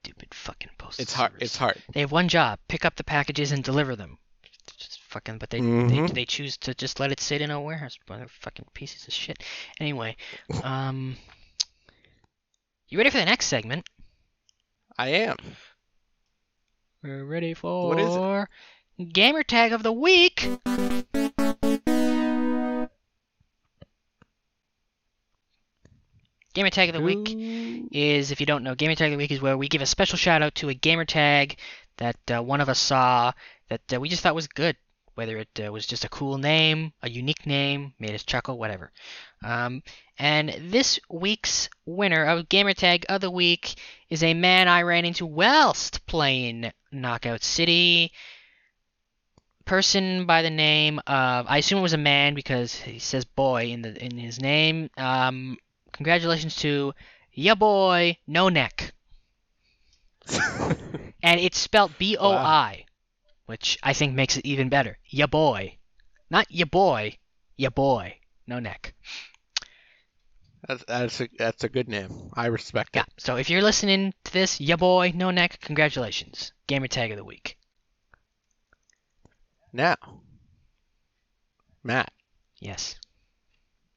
Stupid 0.05 0.35
fucking 0.35 0.71
postal 0.77 1.03
it's 1.03 1.15
hard. 1.15 1.33
service. 1.33 1.47
It's 1.47 1.57
hard. 1.57 1.83
They 1.95 2.01
have 2.01 2.13
one 2.13 2.29
job: 2.29 2.59
pick 2.69 2.85
up 2.85 2.97
the 2.97 3.05
packages 3.05 3.51
and 3.53 3.65
deliver 3.65 3.97
them. 3.97 4.19
Fucking, 5.15 5.39
but 5.39 5.49
they 5.51 5.61
they, 5.61 5.67
Mhm. 5.67 6.13
they 6.13 6.25
choose 6.25 6.57
to 6.57 6.75
just 6.75 6.99
let 6.99 7.13
it 7.13 7.21
sit 7.21 7.41
in 7.41 7.53
a 7.53 7.61
warehouse. 7.61 7.97
They're 8.09 8.27
fucking 8.27 8.67
pieces 8.75 9.07
of 9.07 9.15
shit. 9.15 9.45
Anyway, 9.79 10.17
um, 10.65 11.17
you 12.89 12.99
ready 12.99 13.11
for 13.11 13.19
the 13.19 13.25
next 13.25 13.47
segment? 13.47 13.89
I 14.99 15.11
am. 15.11 15.37
We're 17.01 17.25
ready 17.25 17.55
for 17.55 17.91
What 17.91 18.01
is 18.01 18.17
it? 19.07 19.13
gamer 19.13 19.45
tag 19.45 19.73
of 19.73 19.85
the 19.85 19.93
week. 19.93 20.49
Gamer 26.55 26.71
tag 26.71 26.89
of 26.89 26.95
the 26.95 27.01
week 27.01 27.89
is, 27.93 28.31
if 28.31 28.39
you 28.39 28.47
don't 28.47 28.63
know, 28.63 28.77
gamer 28.77 28.95
tag 28.95 29.13
of 29.13 29.19
the 29.19 29.23
week 29.23 29.33
is 29.33 29.41
where 29.41 29.57
we 29.59 29.69
give 29.69 29.83
a 29.83 29.87
special 29.87 30.17
shout 30.17 30.41
out 30.43 30.55
to 30.57 30.69
a 30.69 30.75
gamer 30.75 31.05
tag 31.05 31.57
that 31.97 32.17
uh, 32.33 32.41
one 32.43 32.61
of 32.61 32.69
us 32.69 32.79
saw 32.79 33.33
that 33.69 33.81
uh, 33.93 33.99
we 34.01 34.09
just 34.09 34.23
thought 34.23 34.35
was 34.37 34.47
good. 34.47 34.77
Whether 35.15 35.39
it 35.39 35.61
uh, 35.65 35.71
was 35.71 35.87
just 35.87 36.05
a 36.05 36.09
cool 36.09 36.39
name, 36.39 36.93
a 37.03 37.09
unique 37.09 37.47
name, 37.47 37.95
made 37.99 38.15
us 38.15 38.25
chuckle, 38.25 38.59
whatever. 38.59 38.91
Um, 39.45 39.83
and 40.19 40.49
this 40.71 40.99
week's 41.09 41.69
winner 41.87 42.25
of 42.25 42.49
Gamertag 42.49 43.05
of 43.09 43.21
the 43.21 43.31
week 43.31 43.75
is 44.09 44.23
a 44.23 44.35
man 44.35 44.69
I 44.69 44.83
ran 44.83 45.05
into 45.05 45.27
whilst 45.27 46.07
playing 46.07 46.73
Knockout 46.93 47.43
City. 47.43 48.13
Person 49.65 50.27
by 50.27 50.43
the 50.43 50.51
name 50.51 50.99
of 51.07 51.47
I 51.49 51.59
assume 51.59 51.79
it 51.79 51.83
was 51.83 51.95
a 51.95 51.99
man 51.99 52.35
because 52.35 52.75
he 52.75 52.99
says 52.99 53.25
boy 53.25 53.69
in 53.69 53.83
the 53.83 54.05
in 54.05 54.19
his 54.19 54.41
name. 54.41 54.91
Um, 54.99 55.57
congratulations 55.93 56.57
to 56.57 56.93
ya 57.33 57.55
boy 57.55 58.19
no 58.27 58.51
neck, 58.51 58.93
and 61.23 61.41
it's 61.41 61.59
spelled 61.59 61.97
B 61.99 62.17
O 62.19 62.31
I, 62.31 62.85
which 63.47 63.79
I 63.83 63.93
think 63.93 64.15
makes 64.15 64.37
it 64.37 64.47
even 64.47 64.69
better. 64.69 64.99
Ya 65.09 65.27
boy, 65.27 65.79
not 66.31 66.51
ya 66.51 66.65
boy, 66.67 67.19
ya 67.57 67.71
boy 67.71 68.19
no 68.47 68.59
neck. 68.61 68.95
That's 70.67 70.85
that's 70.85 71.21
a, 71.21 71.29
that's 71.39 71.65
a 71.65 71.69
good 71.69 71.89
name. 71.89 72.31
I 72.35 72.47
respect 72.47 72.95
Yeah. 72.95 73.03
it. 73.03 73.07
So 73.19 73.37
if 73.37 73.51
you're 73.51 73.63
listening 73.63 74.13
to 74.25 74.33
this, 74.33 74.61
ya 74.61 74.77
boy 74.77 75.13
no 75.15 75.31
neck, 75.31 75.61
congratulations, 75.61 76.53
gamer 76.67 76.89
tag 76.89 77.11
of 77.11 77.17
the 77.17 77.25
week. 77.25 77.57
Now, 79.73 80.23
Matt, 81.83 82.13
Yes, 82.61 82.97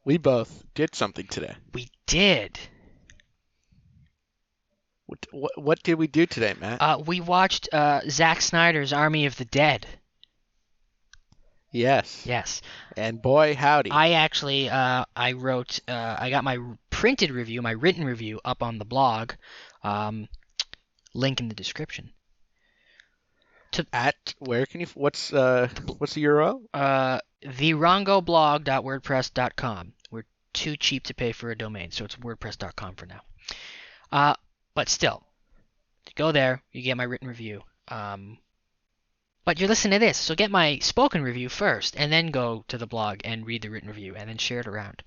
we 0.03 0.17
both 0.17 0.63
did 0.73 0.95
something 0.95 1.27
today. 1.27 1.55
we 1.73 1.89
did. 2.05 2.59
What, 5.08 5.26
what, 5.32 5.51
what 5.58 5.84
did 5.84 5.95
we 5.95 6.08
do 6.08 6.26
today, 6.26 6.53
Matt? 6.60 6.82
Uh, 6.82 7.01
we 7.05 7.22
watched 7.22 7.70
uh, 7.74 8.01
Zack 8.10 8.41
Snyder's 8.41 8.91
Army 8.93 9.26
of 9.26 9.38
the 9.38 9.45
Dead. 9.45 9.86
yes. 11.72 12.24
Yes, 12.26 12.62
And 12.95 13.22
boy, 13.22 13.55
howdy. 13.55 13.91
I 13.91 14.12
actually 14.12 14.70
uh, 14.70 15.03
I 15.16 15.32
wrote 15.34 15.80
uh, 15.88 16.16
I 16.20 16.30
got 16.30 16.43
my 16.43 16.58
printed 16.89 17.32
review, 17.32 17.62
my 17.62 17.72
written 17.72 18.03
review 18.05 18.39
up 18.43 18.62
on 18.64 18.78
the 18.80 18.86
blog. 18.86 19.34
Um, 19.84 20.28
link 21.14 21.39
in 21.39 21.47
the 21.49 21.55
description. 21.55 22.12
To, 23.72 23.86
At 23.93 24.34
where 24.39 24.66
can 24.66 24.82
you? 24.82 24.88
What's 24.95 25.32
uh? 25.34 25.68
What's 25.99 26.14
the 26.16 26.24
URL? 26.24 26.62
Uh, 26.74 27.20
therongoblog.wordpress.com. 27.45 29.93
We're 30.12 30.24
too 30.53 30.76
cheap 30.78 31.03
to 31.05 31.14
pay 31.14 31.32
for 31.32 31.51
a 31.51 31.58
domain, 31.58 31.91
so 31.91 32.03
it's 32.05 32.16
wordpress.com 32.16 32.95
for 32.95 33.05
now. 33.05 33.22
Uh, 34.12 34.34
but 34.78 34.89
still, 34.89 35.23
go 36.13 36.32
there. 36.32 36.61
You 36.71 36.84
get 36.84 36.97
my 36.97 37.03
written 37.03 37.28
review. 37.28 37.63
Um, 37.88 38.38
but 39.43 39.59
you're 39.59 39.67
listening 39.67 39.99
to 39.99 40.05
this, 40.05 40.17
so 40.17 40.36
get 40.36 40.51
my 40.51 40.78
spoken 40.84 41.23
review 41.23 41.49
first, 41.49 41.95
and 41.97 42.11
then 42.11 42.28
go 42.28 42.63
to 42.67 42.78
the 42.78 42.86
blog 42.86 43.21
and 43.23 43.43
read 43.43 43.63
the 43.63 43.71
written 43.71 43.89
review, 43.89 44.13
and 44.15 44.30
then 44.30 44.38
share 44.38 44.59
it 44.59 44.67
around. 44.67 45.01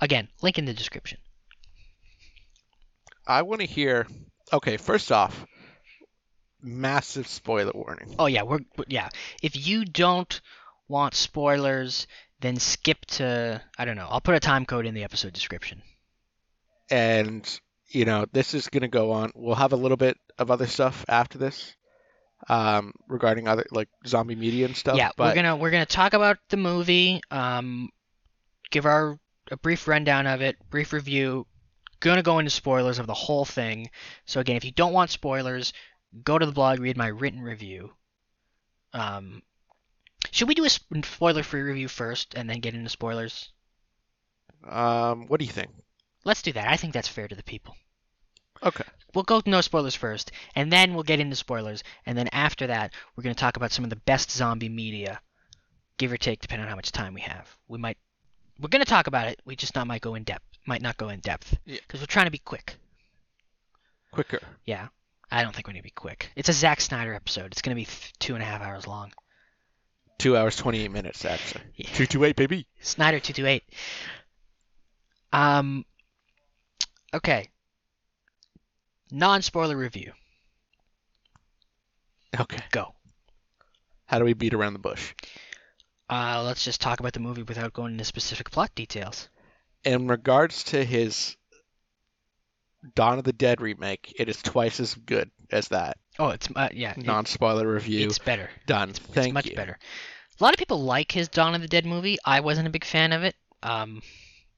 Again, 0.00 0.28
link 0.40 0.56
in 0.56 0.64
the 0.64 0.72
description. 0.72 1.18
I 3.26 3.42
want 3.42 3.60
to 3.60 3.66
hear. 3.66 4.06
Okay, 4.54 4.78
first 4.78 5.12
off, 5.12 5.44
massive 6.62 7.28
spoiler 7.28 7.72
warning. 7.74 8.14
Oh 8.18 8.24
yeah, 8.24 8.44
we're 8.44 8.60
yeah. 8.88 9.10
If 9.42 9.66
you 9.66 9.84
don't 9.84 10.40
want 10.88 11.14
spoilers, 11.14 12.06
then 12.40 12.56
skip 12.56 13.04
to 13.18 13.60
I 13.76 13.84
don't 13.84 13.96
know. 13.96 14.08
I'll 14.08 14.22
put 14.22 14.34
a 14.34 14.40
time 14.40 14.64
code 14.64 14.86
in 14.86 14.94
the 14.94 15.04
episode 15.04 15.34
description. 15.34 15.82
And 16.88 17.60
you 17.90 18.04
know, 18.04 18.26
this 18.32 18.54
is 18.54 18.68
gonna 18.68 18.88
go 18.88 19.12
on. 19.12 19.32
We'll 19.34 19.54
have 19.56 19.72
a 19.72 19.76
little 19.76 19.96
bit 19.96 20.16
of 20.38 20.50
other 20.50 20.66
stuff 20.66 21.04
after 21.08 21.38
this, 21.38 21.74
um, 22.48 22.92
regarding 23.08 23.48
other 23.48 23.66
like 23.70 23.88
zombie 24.06 24.36
media 24.36 24.66
and 24.66 24.76
stuff. 24.76 24.96
yeah, 24.96 25.10
but 25.16 25.28
we're 25.28 25.42
gonna 25.42 25.56
we're 25.56 25.70
gonna 25.70 25.86
talk 25.86 26.14
about 26.14 26.38
the 26.48 26.56
movie. 26.56 27.20
Um, 27.30 27.90
give 28.70 28.86
our 28.86 29.18
a 29.50 29.56
brief 29.56 29.88
rundown 29.88 30.26
of 30.26 30.40
it, 30.40 30.56
brief 30.70 30.92
review. 30.92 31.46
Gonna 31.98 32.22
go 32.22 32.38
into 32.38 32.50
spoilers 32.50 32.98
of 32.98 33.06
the 33.06 33.14
whole 33.14 33.44
thing. 33.44 33.90
So 34.24 34.40
again, 34.40 34.56
if 34.56 34.64
you 34.64 34.72
don't 34.72 34.92
want 34.92 35.10
spoilers, 35.10 35.72
go 36.24 36.38
to 36.38 36.46
the 36.46 36.52
blog, 36.52 36.78
read 36.78 36.96
my 36.96 37.08
written 37.08 37.42
review. 37.42 37.92
Um, 38.92 39.42
should 40.30 40.48
we 40.48 40.54
do 40.54 40.64
a 40.64 40.68
spoiler-free 40.68 41.60
review 41.60 41.88
first 41.88 42.34
and 42.34 42.48
then 42.48 42.60
get 42.60 42.74
into 42.74 42.88
spoilers? 42.88 43.50
um, 44.68 45.26
what 45.26 45.40
do 45.40 45.46
you 45.46 45.52
think? 45.52 45.70
Let's 46.24 46.42
do 46.42 46.52
that. 46.52 46.68
I 46.68 46.76
think 46.76 46.92
that's 46.92 47.08
fair 47.08 47.28
to 47.28 47.34
the 47.34 47.42
people. 47.42 47.74
Okay. 48.62 48.84
We'll 49.14 49.24
go 49.24 49.40
no 49.46 49.60
spoilers 49.62 49.94
first, 49.94 50.32
and 50.54 50.70
then 50.72 50.94
we'll 50.94 51.02
get 51.02 51.18
into 51.20 51.34
spoilers, 51.34 51.82
and 52.06 52.16
then 52.16 52.28
after 52.32 52.66
that, 52.66 52.92
we're 53.16 53.22
going 53.22 53.34
to 53.34 53.40
talk 53.40 53.56
about 53.56 53.72
some 53.72 53.84
of 53.84 53.90
the 53.90 53.96
best 53.96 54.30
zombie 54.30 54.68
media, 54.68 55.20
give 55.96 56.12
or 56.12 56.18
take, 56.18 56.40
depending 56.40 56.64
on 56.64 56.68
how 56.70 56.76
much 56.76 56.92
time 56.92 57.14
we 57.14 57.22
have. 57.22 57.48
We 57.68 57.78
might, 57.78 57.96
we're 58.60 58.68
going 58.68 58.84
to 58.84 58.88
talk 58.90 59.06
about 59.06 59.28
it. 59.28 59.40
We 59.46 59.56
just 59.56 59.74
not 59.74 59.86
might 59.86 60.02
go 60.02 60.14
in 60.14 60.24
depth, 60.24 60.44
might 60.66 60.82
not 60.82 60.98
go 60.98 61.08
in 61.08 61.20
depth, 61.20 61.56
Yeah. 61.64 61.78
because 61.86 62.00
we're 62.00 62.06
trying 62.06 62.26
to 62.26 62.30
be 62.30 62.38
quick. 62.38 62.76
Quicker. 64.12 64.40
Yeah, 64.66 64.88
I 65.30 65.42
don't 65.42 65.54
think 65.54 65.66
we're 65.66 65.72
going 65.72 65.82
to 65.82 65.86
be 65.86 65.90
quick. 65.90 66.30
It's 66.36 66.50
a 66.50 66.52
Zack 66.52 66.82
Snyder 66.82 67.14
episode. 67.14 67.46
It's 67.52 67.62
going 67.62 67.74
to 67.74 67.80
be 67.80 67.86
th- 67.86 68.12
two 68.18 68.34
and 68.34 68.42
a 68.42 68.46
half 68.46 68.60
hours 68.60 68.86
long. 68.86 69.12
Two 70.18 70.36
hours 70.36 70.54
twenty 70.56 70.82
eight 70.82 70.90
minutes 70.90 71.24
actually. 71.24 71.64
Yeah. 71.76 71.88
Two 71.94 72.04
two 72.04 72.24
eight 72.24 72.36
baby. 72.36 72.66
Snyder 72.82 73.20
two 73.20 73.32
two 73.32 73.46
eight. 73.46 73.62
Um. 75.32 75.86
Okay. 77.14 77.48
Non 79.10 79.42
spoiler 79.42 79.76
review. 79.76 80.12
Okay. 82.38 82.58
Go. 82.70 82.94
How 84.06 84.18
do 84.18 84.24
we 84.24 84.34
beat 84.34 84.54
around 84.54 84.72
the 84.74 84.78
bush? 84.78 85.14
Uh, 86.08 86.42
let's 86.44 86.64
just 86.64 86.80
talk 86.80 87.00
about 87.00 87.12
the 87.12 87.20
movie 87.20 87.42
without 87.42 87.72
going 87.72 87.92
into 87.92 88.04
specific 88.04 88.50
plot 88.50 88.70
details. 88.74 89.28
In 89.84 90.08
regards 90.08 90.64
to 90.64 90.84
his 90.84 91.36
Dawn 92.94 93.18
of 93.18 93.24
the 93.24 93.32
Dead 93.32 93.60
remake, 93.60 94.14
it 94.18 94.28
is 94.28 94.42
twice 94.42 94.80
as 94.80 94.94
good 94.94 95.30
as 95.50 95.68
that. 95.68 95.96
Oh, 96.18 96.28
it's 96.28 96.48
uh, 96.54 96.68
yeah, 96.72 96.94
Non 96.96 97.26
spoiler 97.26 97.72
review. 97.72 98.06
it's 98.06 98.18
better. 98.18 98.50
Done. 98.66 98.90
It's, 98.90 98.98
Thank 98.98 99.28
it's 99.28 99.34
much 99.34 99.46
you. 99.46 99.56
better. 99.56 99.78
A 100.38 100.42
lot 100.44 100.54
of 100.54 100.58
people 100.58 100.82
like 100.82 101.12
his 101.12 101.28
Dawn 101.28 101.54
of 101.54 101.62
the 101.62 101.68
Dead 101.68 101.86
movie. 101.86 102.18
I 102.24 102.40
wasn't 102.40 102.66
a 102.66 102.70
big 102.70 102.84
fan 102.84 103.12
of 103.12 103.22
it, 103.22 103.36
um, 103.62 104.02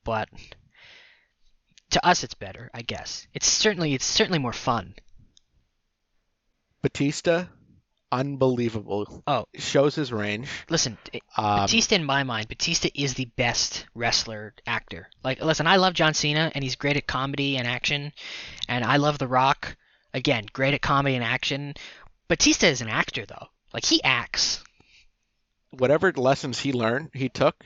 but 0.04 0.28
to 1.92 2.06
us, 2.06 2.22
it's 2.24 2.34
better. 2.34 2.70
I 2.74 2.82
guess 2.82 3.26
it's 3.32 3.46
certainly 3.46 3.94
it's 3.94 4.04
certainly 4.04 4.38
more 4.38 4.52
fun. 4.52 4.94
Batista, 6.82 7.44
unbelievable. 8.10 9.22
Oh. 9.26 9.46
shows 9.54 9.94
his 9.94 10.12
range. 10.12 10.48
Listen, 10.68 10.98
it, 11.12 11.22
Um, 11.36 11.60
Batista, 11.60 11.94
in 11.96 12.04
my 12.04 12.24
mind, 12.24 12.48
Batista 12.48 12.88
is 12.94 13.14
the 13.14 13.26
best 13.36 13.86
wrestler 13.94 14.54
actor. 14.66 15.08
Like, 15.22 15.40
listen, 15.40 15.66
I 15.66 15.76
love 15.76 15.94
John 15.94 16.12
Cena, 16.14 16.50
and 16.54 16.64
he's 16.64 16.76
great 16.76 16.96
at 16.96 17.06
comedy 17.06 17.56
and 17.56 17.66
action, 17.68 18.12
and 18.68 18.84
I 18.84 18.96
love 18.96 19.18
The 19.18 19.28
Rock. 19.28 19.76
Again, 20.12 20.44
great 20.52 20.74
at 20.74 20.82
comedy 20.82 21.14
and 21.14 21.24
action. 21.24 21.74
Batista 22.28 22.66
is 22.66 22.80
an 22.80 22.88
actor, 22.88 23.24
though. 23.26 23.46
Like, 23.72 23.84
he 23.84 24.02
acts. 24.02 24.62
whatever 25.70 26.12
lessons 26.12 26.58
he 26.60 26.72
learned, 26.72 27.10
he 27.14 27.28
took 27.30 27.64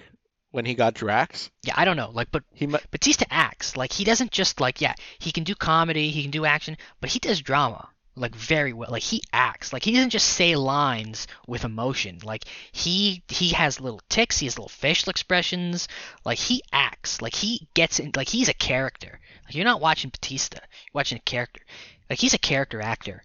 when 0.56 0.64
he 0.64 0.74
got 0.74 0.94
Drax. 0.94 1.50
Yeah, 1.62 1.74
I 1.76 1.84
don't 1.84 1.96
know. 1.98 2.10
Like, 2.10 2.30
but 2.32 2.42
He 2.54 2.66
mu- 2.66 2.78
Batista 2.90 3.26
acts. 3.30 3.76
Like, 3.76 3.92
he 3.92 4.04
doesn't 4.04 4.32
just 4.32 4.60
like, 4.60 4.80
yeah, 4.80 4.94
he 5.18 5.30
can 5.30 5.44
do 5.44 5.54
comedy, 5.54 6.10
he 6.10 6.22
can 6.22 6.30
do 6.30 6.46
action, 6.46 6.78
but 7.00 7.10
he 7.10 7.18
does 7.18 7.40
drama. 7.42 7.90
Like 8.18 8.34
very 8.34 8.72
well. 8.72 8.90
Like 8.90 9.02
he 9.02 9.22
acts. 9.34 9.74
Like 9.74 9.84
he 9.84 9.92
doesn't 9.92 10.08
just 10.08 10.28
say 10.28 10.56
lines 10.56 11.26
with 11.46 11.66
emotion. 11.66 12.18
Like 12.24 12.44
he 12.72 13.22
he 13.28 13.50
has 13.50 13.78
little 13.78 14.00
ticks. 14.08 14.38
He 14.38 14.46
has 14.46 14.56
little 14.56 14.70
facial 14.70 15.10
expressions. 15.10 15.86
Like 16.24 16.38
he 16.38 16.62
acts. 16.72 17.20
Like 17.20 17.34
he 17.34 17.68
gets 17.74 18.00
in. 18.00 18.12
Like 18.16 18.30
he's 18.30 18.48
a 18.48 18.54
character. 18.54 19.20
Like 19.44 19.54
you're 19.54 19.66
not 19.66 19.82
watching 19.82 20.08
Batista. 20.08 20.60
You're 20.60 20.94
watching 20.94 21.18
a 21.18 21.30
character. 21.30 21.60
Like 22.08 22.18
he's 22.18 22.32
a 22.32 22.38
character 22.38 22.80
actor, 22.80 23.22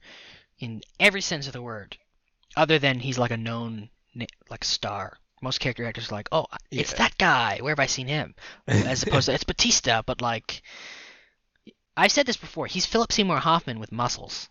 in 0.60 0.82
every 1.00 1.22
sense 1.22 1.48
of 1.48 1.54
the 1.54 1.62
word. 1.62 1.98
Other 2.58 2.78
than 2.78 3.00
he's 3.00 3.18
like 3.18 3.32
a 3.32 3.38
known 3.38 3.90
like 4.50 4.66
star. 4.66 5.20
Most 5.42 5.60
character 5.60 5.86
actors 5.86 6.12
are 6.12 6.16
like, 6.16 6.30
oh, 6.32 6.48
it's 6.72 6.94
Yeah. 6.94 6.98
that 6.98 7.18
guy. 7.18 7.60
Where 7.62 7.72
have 7.72 7.80
I 7.80 7.88
seen 7.88 8.08
him? 8.08 8.36
As 8.68 9.04
opposed 9.04 9.28
to 9.28 9.34
it's 9.34 9.44
Batista, 9.44 10.02
but 10.04 10.22
like 10.22 10.62
I've 11.96 12.12
said 12.12 12.26
this 12.26 12.38
before. 12.38 12.68
He's 12.68 12.86
Philip 12.86 13.12
Seymour 13.14 13.40
Hoffman 13.40 13.80
with 13.80 13.92
muscles. 13.94 14.50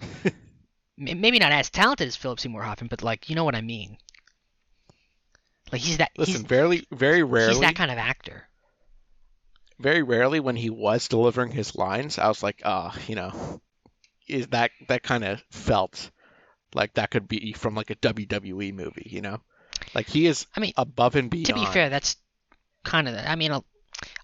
Maybe 0.96 1.38
not 1.40 1.52
as 1.52 1.70
talented 1.70 2.06
as 2.06 2.16
Philip 2.16 2.38
Seymour 2.40 2.62
Hoffman, 2.62 2.88
but 2.88 3.02
like 3.02 3.28
you 3.28 3.34
know 3.34 3.44
what 3.44 3.56
I 3.56 3.60
mean. 3.60 3.98
Like 5.72 5.80
he's 5.80 5.96
that 5.98 6.12
listen 6.16 6.42
he's, 6.42 6.42
very 6.44 6.86
very 6.92 7.22
rarely 7.24 7.54
he's 7.54 7.58
that 7.60 7.74
kind 7.74 7.90
of 7.90 7.98
actor. 7.98 8.48
very 9.78 10.02
rarely 10.02 10.40
when 10.40 10.56
he 10.56 10.70
was 10.70 11.08
delivering 11.08 11.50
his 11.52 11.74
lines, 11.74 12.18
I 12.18 12.28
was 12.28 12.42
like, 12.42 12.62
ah, 12.64 12.96
you 13.06 13.14
know, 13.16 13.34
is 14.28 14.48
that 14.48 14.72
that 14.88 15.02
kind 15.02 15.24
of 15.24 15.42
felt 15.50 16.10
like 16.74 16.94
that 16.94 17.10
could 17.10 17.28
be 17.28 17.52
from 17.52 17.74
like 17.74 17.90
a 17.90 17.96
WWE 17.96 18.72
movie, 18.74 19.08
you 19.10 19.22
know? 19.22 19.40
Like 19.94 20.08
he 20.08 20.26
is 20.26 20.46
I 20.56 20.60
mean, 20.60 20.72
above 20.76 21.16
and 21.16 21.30
beyond. 21.30 21.46
to 21.46 21.54
be 21.54 21.66
fair, 21.66 21.88
that's 21.88 22.16
kind 22.84 23.08
of. 23.08 23.14
I 23.14 23.34
mean, 23.36 23.52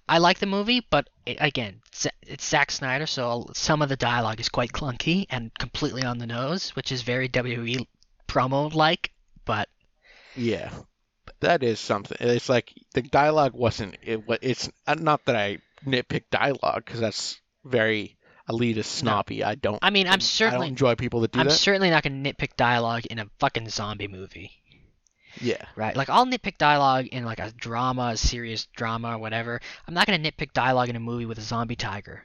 I 0.08 0.18
like 0.18 0.38
the 0.38 0.46
movie, 0.46 0.86
but 0.88 1.08
it, 1.24 1.38
again, 1.40 1.80
it's, 2.22 2.46
Zack 2.46 2.70
Snyder, 2.70 3.06
so 3.06 3.46
some 3.54 3.82
of 3.82 3.88
the 3.88 3.96
dialogue 3.96 4.40
is 4.40 4.48
quite 4.48 4.72
clunky 4.72 5.26
and 5.30 5.52
completely 5.58 6.02
on 6.02 6.18
the 6.18 6.26
nose, 6.26 6.70
which 6.70 6.92
is 6.92 7.02
very 7.02 7.28
WWE 7.28 7.86
promo 8.28 8.72
like. 8.72 9.12
But 9.44 9.68
Yeah, 10.34 10.70
that 11.40 11.62
is 11.62 11.80
something. 11.80 12.16
It's 12.20 12.48
like 12.48 12.72
the 12.94 13.02
dialogue 13.02 13.54
wasn't. 13.54 13.96
It 14.02 14.22
It's 14.42 14.70
uh, 14.86 14.94
not 14.94 15.24
that 15.26 15.36
I 15.36 15.58
nitpick 15.84 16.24
dialogue 16.30 16.84
because 16.84 17.00
that's 17.00 17.40
very 17.64 18.16
elitist, 18.48 18.86
snobby. 18.86 19.42
I 19.42 19.56
don't. 19.56 19.78
I 19.82 19.90
mean, 19.90 20.06
I'm 20.06 20.20
I 20.20 20.50
don't 20.50 20.62
enjoy 20.62 20.94
people 20.94 21.20
that 21.20 21.32
do 21.32 21.40
I'm 21.40 21.46
that. 21.46 21.52
certainly 21.52 21.90
not 21.90 22.02
going 22.02 22.22
to 22.22 22.32
nitpick 22.32 22.56
dialogue 22.56 23.06
in 23.06 23.18
a 23.18 23.26
fucking 23.38 23.68
zombie 23.68 24.08
movie. 24.08 24.52
Yeah, 25.40 25.64
right? 25.76 25.96
Like 25.96 26.10
I'll 26.10 26.26
nitpick 26.26 26.58
dialogue 26.58 27.06
in 27.06 27.24
like 27.24 27.38
a 27.40 27.52
drama, 27.52 28.10
a 28.14 28.16
serious 28.16 28.66
drama 28.76 29.14
or 29.14 29.18
whatever. 29.18 29.60
I'm 29.86 29.94
not 29.94 30.06
gonna 30.06 30.18
nitpick 30.18 30.52
dialogue 30.52 30.88
in 30.88 30.96
a 30.96 31.00
movie 31.00 31.26
with 31.26 31.38
a 31.38 31.42
zombie 31.42 31.76
tiger. 31.76 32.24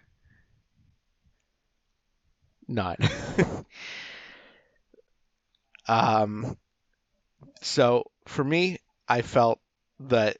not. 2.67 2.99
um, 5.87 6.57
so 7.61 8.03
for 8.27 8.43
me, 8.43 8.77
I 9.07 9.21
felt 9.21 9.59
that 9.99 10.37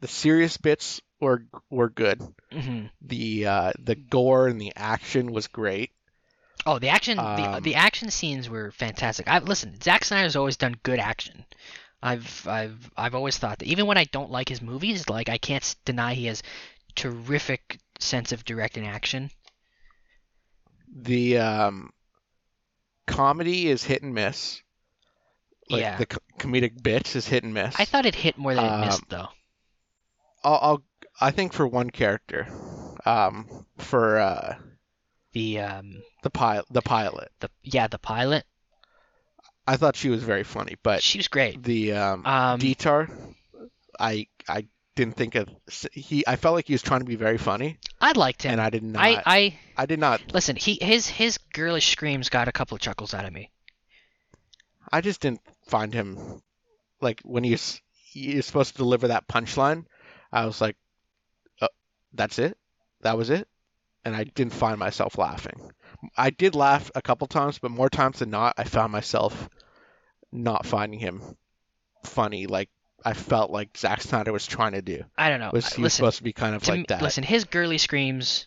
the 0.00 0.08
serious 0.08 0.56
bits 0.56 1.00
were 1.20 1.46
were 1.70 1.90
good. 1.90 2.22
hmm 2.52 2.86
The 3.02 3.46
uh, 3.46 3.72
the 3.78 3.96
gore 3.96 4.48
and 4.48 4.60
the 4.60 4.72
action 4.76 5.32
was 5.32 5.48
great. 5.48 5.92
Oh, 6.66 6.78
the 6.78 6.88
action, 6.88 7.16
the 7.16 7.22
Um, 7.22 7.62
the 7.62 7.76
action 7.76 8.10
scenes 8.10 8.48
were 8.50 8.72
fantastic. 8.72 9.28
I've 9.28 9.44
listen, 9.44 9.80
Zack 9.80 10.04
Snyder's 10.04 10.36
always 10.36 10.56
done 10.56 10.76
good 10.82 10.98
action. 10.98 11.44
I've 12.02 12.46
I've 12.46 12.90
I've 12.96 13.14
always 13.14 13.38
thought 13.38 13.60
that 13.60 13.68
even 13.68 13.86
when 13.86 13.98
I 13.98 14.04
don't 14.04 14.30
like 14.30 14.48
his 14.48 14.60
movies, 14.60 15.08
like 15.08 15.28
I 15.28 15.38
can't 15.38 15.76
deny 15.84 16.14
he 16.14 16.26
has 16.26 16.42
terrific 16.96 17.78
sense 18.00 18.32
of 18.32 18.44
directing 18.44 18.86
action. 18.86 19.30
The 21.02 21.38
um, 21.38 21.92
comedy 23.06 23.68
is 23.68 23.84
hit 23.84 24.02
and 24.02 24.14
miss. 24.14 24.62
Like 25.70 25.82
yeah, 25.82 25.98
the 25.98 26.06
co- 26.06 26.18
comedic 26.38 26.82
bits 26.82 27.16
is 27.16 27.26
hit 27.28 27.44
and 27.44 27.54
miss. 27.54 27.74
I 27.78 27.84
thought 27.84 28.06
it 28.06 28.14
hit 28.14 28.36
more 28.38 28.54
than 28.54 28.64
it 28.64 28.72
um, 28.72 28.80
missed 28.80 29.08
though. 29.08 29.28
I'll, 30.44 30.58
I'll 30.62 30.82
I 31.20 31.30
think 31.30 31.52
for 31.52 31.66
one 31.66 31.90
character, 31.90 32.46
um, 33.04 33.66
for 33.78 34.18
uh, 34.18 34.56
The 35.36 35.60
um 35.60 36.02
the 36.22 36.30
pilot, 36.30 36.64
the 36.70 36.80
pilot, 36.80 37.30
the 37.40 37.50
yeah 37.62 37.88
the 37.88 37.98
pilot, 37.98 38.46
I 39.66 39.76
thought 39.76 39.94
she 39.94 40.08
was 40.08 40.22
very 40.22 40.44
funny, 40.44 40.76
but 40.82 41.02
she 41.02 41.18
was 41.18 41.28
great. 41.28 41.62
the 41.62 41.92
um, 41.92 42.24
Um, 42.24 42.58
I 44.00 44.28
I 44.48 44.66
didn't 44.94 45.16
think 45.16 45.34
of 45.34 45.50
he. 45.92 46.26
I 46.26 46.36
felt 46.36 46.54
like 46.54 46.66
he 46.66 46.72
was 46.72 46.80
trying 46.80 47.00
to 47.00 47.06
be 47.06 47.16
very 47.16 47.36
funny, 47.36 47.76
I 48.00 48.12
liked 48.12 48.44
him. 48.44 48.52
and 48.52 48.62
I 48.62 48.70
did 48.70 48.82
not. 48.82 49.02
I, 49.04 49.22
I 49.26 49.58
I 49.76 49.84
did 49.84 49.98
not. 49.98 50.22
Listen, 50.32 50.56
he 50.56 50.78
his 50.80 51.06
his 51.06 51.36
girlish 51.52 51.88
screams 51.88 52.30
got 52.30 52.48
a 52.48 52.52
couple 52.52 52.74
of 52.74 52.80
chuckles 52.80 53.12
out 53.12 53.26
of 53.26 53.32
me. 53.34 53.50
I 54.90 55.02
just 55.02 55.20
didn't 55.20 55.42
find 55.66 55.92
him 55.92 56.40
like 57.02 57.20
when 57.24 57.44
he 57.44 57.50
was 57.50 57.82
he 57.92 58.36
was 58.36 58.46
supposed 58.46 58.72
to 58.72 58.78
deliver 58.78 59.08
that 59.08 59.28
punchline. 59.28 59.84
I 60.32 60.46
was 60.46 60.62
like, 60.62 60.76
oh, 61.60 61.68
that's 62.14 62.38
it. 62.38 62.56
That 63.02 63.18
was 63.18 63.28
it. 63.28 63.46
And 64.06 64.14
I 64.14 64.22
didn't 64.22 64.52
find 64.52 64.78
myself 64.78 65.18
laughing. 65.18 65.72
I 66.16 66.30
did 66.30 66.54
laugh 66.54 66.92
a 66.94 67.02
couple 67.02 67.26
times, 67.26 67.58
but 67.58 67.72
more 67.72 67.90
times 67.90 68.20
than 68.20 68.30
not, 68.30 68.54
I 68.56 68.62
found 68.62 68.92
myself 68.92 69.48
not 70.30 70.64
finding 70.64 71.00
him 71.00 71.22
funny. 72.04 72.46
Like 72.46 72.70
I 73.04 73.14
felt 73.14 73.50
like 73.50 73.76
Zack 73.76 74.00
Snyder 74.00 74.32
was 74.32 74.46
trying 74.46 74.72
to 74.72 74.82
do. 74.82 75.02
I 75.18 75.28
don't 75.28 75.40
know. 75.40 75.50
Was 75.52 75.72
he 75.72 75.82
was 75.82 75.86
listen, 75.86 75.96
supposed 75.96 76.18
to 76.18 76.22
be 76.22 76.32
kind 76.32 76.54
of 76.54 76.62
to 76.62 76.70
like 76.70 76.80
me- 76.80 76.86
that? 76.88 77.02
listen, 77.02 77.24
his 77.24 77.44
girly 77.44 77.78
screams 77.78 78.46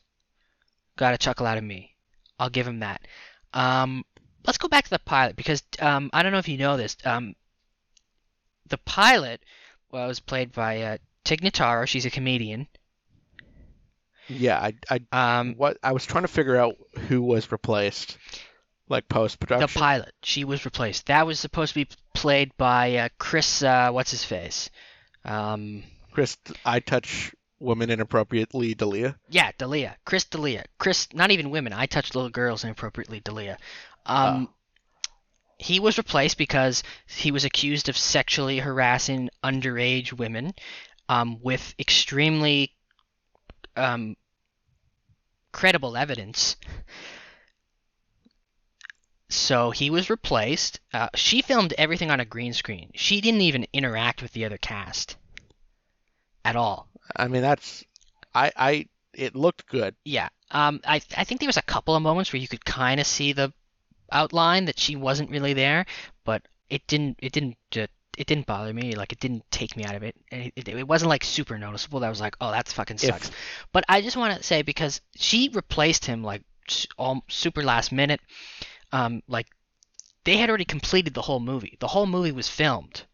got 0.96 1.14
a 1.14 1.18
chuckle 1.18 1.46
out 1.46 1.58
of 1.58 1.64
me. 1.64 1.94
I'll 2.40 2.50
give 2.50 2.66
him 2.66 2.80
that. 2.80 3.02
Um, 3.54 4.06
let's 4.46 4.58
go 4.58 4.70
back 4.70 4.86
to 4.86 4.90
the 4.92 5.00
pilot 5.00 5.36
because 5.36 5.62
um, 5.82 6.10
I 6.14 6.24
don't 6.24 6.32
know 6.32 6.38
if 6.38 6.48
you 6.48 6.58
know 6.58 6.78
this. 6.78 6.96
Um, 7.04 7.36
the 8.68 8.78
pilot 8.78 9.42
was 9.92 10.22
played 10.22 10.54
by 10.54 10.82
uh, 10.84 10.98
Tig 11.26 11.42
Notaro. 11.42 11.86
She's 11.86 12.06
a 12.06 12.10
comedian. 12.10 12.68
Yeah, 14.30 14.60
I, 14.60 14.74
I 15.12 15.40
Um, 15.40 15.56
what 15.56 15.78
I 15.84 15.92
was 15.92 16.06
trying 16.06 16.24
to 16.24 16.28
figure 16.28 16.56
out 16.56 16.76
who 17.08 17.22
was 17.22 17.52
replaced, 17.52 18.18
like 18.88 19.08
post 19.10 19.40
production. 19.40 19.68
the 19.68 19.80
pilot. 19.80 20.14
She 20.24 20.44
was 20.44 20.66
replaced. 20.66 21.08
That 21.08 21.26
was 21.26 21.40
supposed 21.40 21.74
to 21.74 21.86
be 21.86 21.90
played 22.14 22.56
by 22.58 22.96
uh, 22.96 23.10
Chris. 23.18 23.64
Uh, 23.64 23.92
what's 23.92 24.12
his 24.12 24.24
face? 24.24 24.70
Um, 25.26 25.84
Chris, 26.12 26.38
I 26.66 26.80
touch 26.80 27.34
women 27.60 27.90
inappropriately, 27.90 28.74
D'Elia. 28.74 29.18
yeah, 29.30 29.52
D'Elia. 29.58 29.98
Chris 30.06 30.26
D'Elia. 30.26 30.64
Chris. 30.78 31.08
Not 31.14 31.32
even 31.32 31.50
women. 31.50 31.74
I 31.74 31.88
touch 31.88 32.16
little 32.16 32.30
girls 32.30 32.64
inappropriately. 32.64 33.20
D'Elia. 33.20 33.58
Um, 34.06 34.50
he 35.58 35.80
was 35.80 35.98
replaced 35.98 36.38
because 36.38 36.84
he 37.06 37.32
was 37.32 37.44
accused 37.46 37.90
of 37.90 37.98
sexually 37.98 38.60
harassing 38.60 39.30
underage 39.44 40.14
women 40.14 40.54
um, 41.10 41.40
with 41.42 41.76
extremely 41.78 42.74
um, 43.76 44.16
credible 45.52 45.98
evidence. 45.98 46.56
So 49.30 49.70
he 49.70 49.90
was 49.90 50.10
replaced. 50.10 50.80
Uh, 50.92 51.10
she 51.16 51.42
filmed 51.42 51.74
everything 51.78 52.10
on 52.10 52.20
a 52.20 52.26
green 52.26 52.54
screen. 52.54 52.90
She 52.96 53.22
didn't 53.22 53.42
even 53.42 53.68
interact 53.74 54.22
with 54.22 54.34
the 54.34 54.46
other 54.46 54.58
cast 54.58 55.18
at 56.44 56.56
all. 56.56 56.88
I 57.16 57.28
mean, 57.28 57.42
that's 57.42 57.84
I 58.34 58.52
I 58.56 58.86
it 59.14 59.36
looked 59.36 59.68
good. 59.68 59.96
Yeah. 60.04 60.30
Um, 60.52 60.82
I 60.84 61.02
I 61.16 61.24
think 61.24 61.40
there 61.40 61.48
was 61.48 61.58
a 61.58 61.62
couple 61.62 61.96
of 61.96 62.02
moments 62.02 62.34
where 62.34 62.42
you 62.42 62.48
could 62.48 62.66
kind 62.66 63.00
of 63.00 63.06
see 63.06 63.34
the 63.34 63.54
outline 64.12 64.66
that 64.66 64.80
she 64.80 64.96
wasn't 64.96 65.30
really 65.30 65.54
there, 65.54 65.86
but 66.24 66.42
it 66.70 66.86
didn't 66.88 67.18
it 67.20 67.32
didn't 67.32 67.58
uh, 67.76 67.88
it 68.20 68.28
didn't 68.28 68.46
bother 68.46 68.74
me. 68.74 68.94
Like 68.96 69.12
it 69.14 69.20
didn't 69.20 69.50
take 69.50 69.76
me 69.78 69.84
out 69.86 69.96
of 69.96 70.04
it. 70.04 70.16
It, 70.32 70.54
it, 70.56 70.68
it 70.68 70.88
wasn't 70.88 71.10
like 71.10 71.24
super 71.24 71.58
noticeable. 71.58 72.02
That 72.02 72.08
I 72.08 72.10
was 72.10 72.22
like, 72.22 72.36
oh, 72.42 72.52
that's 72.52 72.74
fucking 72.74 72.96
If- 72.98 73.02
sucks. 73.02 73.32
But 73.72 73.84
I 73.90 74.02
just 74.02 74.18
want 74.18 74.38
to 74.38 74.44
say 74.44 74.62
because 74.62 75.02
she 75.16 75.50
replaced 75.54 76.06
him 76.06 76.24
like 76.24 76.44
all 76.98 77.24
super 77.30 77.64
last 77.64 77.92
minute. 77.92 78.20
Um, 78.92 79.22
like 79.28 79.48
they 80.26 80.38
had 80.38 80.50
already 80.50 80.66
completed 80.66 81.14
the 81.14 81.22
whole 81.22 81.40
movie. 81.40 81.78
The 81.80 81.88
whole 81.88 82.06
movie 82.08 82.32
was 82.32 82.48
filmed 82.50 83.06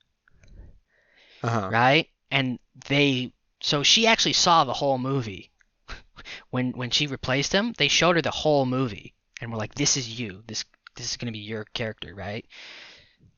Uh-huh. 1.44 1.70
right? 1.72 2.08
And 2.32 2.60
they 2.88 3.32
so 3.62 3.84
she 3.84 4.08
actually 4.08 4.34
saw 4.34 4.64
the 4.64 4.74
whole 4.74 4.98
movie. 4.98 5.52
when 6.50 6.72
when 6.72 6.90
she 6.90 7.08
replaced 7.08 7.54
him, 7.54 7.74
they 7.78 7.88
showed 7.88 8.16
her 8.16 8.22
the 8.22 8.32
whole 8.32 8.66
movie 8.66 9.14
and 9.40 9.52
were 9.52 9.58
like, 9.58 9.76
"This 9.76 9.98
is 9.98 10.20
you. 10.20 10.44
This 10.48 10.66
this 10.96 11.12
is 11.12 11.18
gonna 11.18 11.32
be 11.32 11.40
your 11.40 11.66
character, 11.74 12.16
right?" 12.16 12.46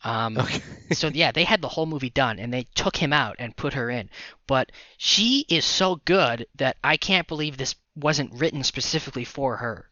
Um, 0.07 0.37
Okay. 0.37 0.61
so 0.93 1.07
yeah, 1.13 1.31
they 1.31 1.43
had 1.43 1.61
the 1.61 1.67
whole 1.67 1.85
movie 1.85 2.09
done, 2.09 2.39
and 2.39 2.53
they 2.53 2.63
took 2.75 2.95
him 2.95 3.11
out 3.13 3.35
and 3.39 3.55
put 3.55 3.73
her 3.73 3.89
in. 3.89 4.09
But 4.47 4.71
she 4.97 5.45
is 5.49 5.65
so 5.65 5.97
good 6.05 6.47
that 6.55 6.77
I 6.83 6.97
can't 6.97 7.27
believe 7.27 7.57
this 7.57 7.75
wasn't 7.95 8.33
written 8.33 8.63
specifically 8.63 9.25
for 9.25 9.57
her. 9.57 9.89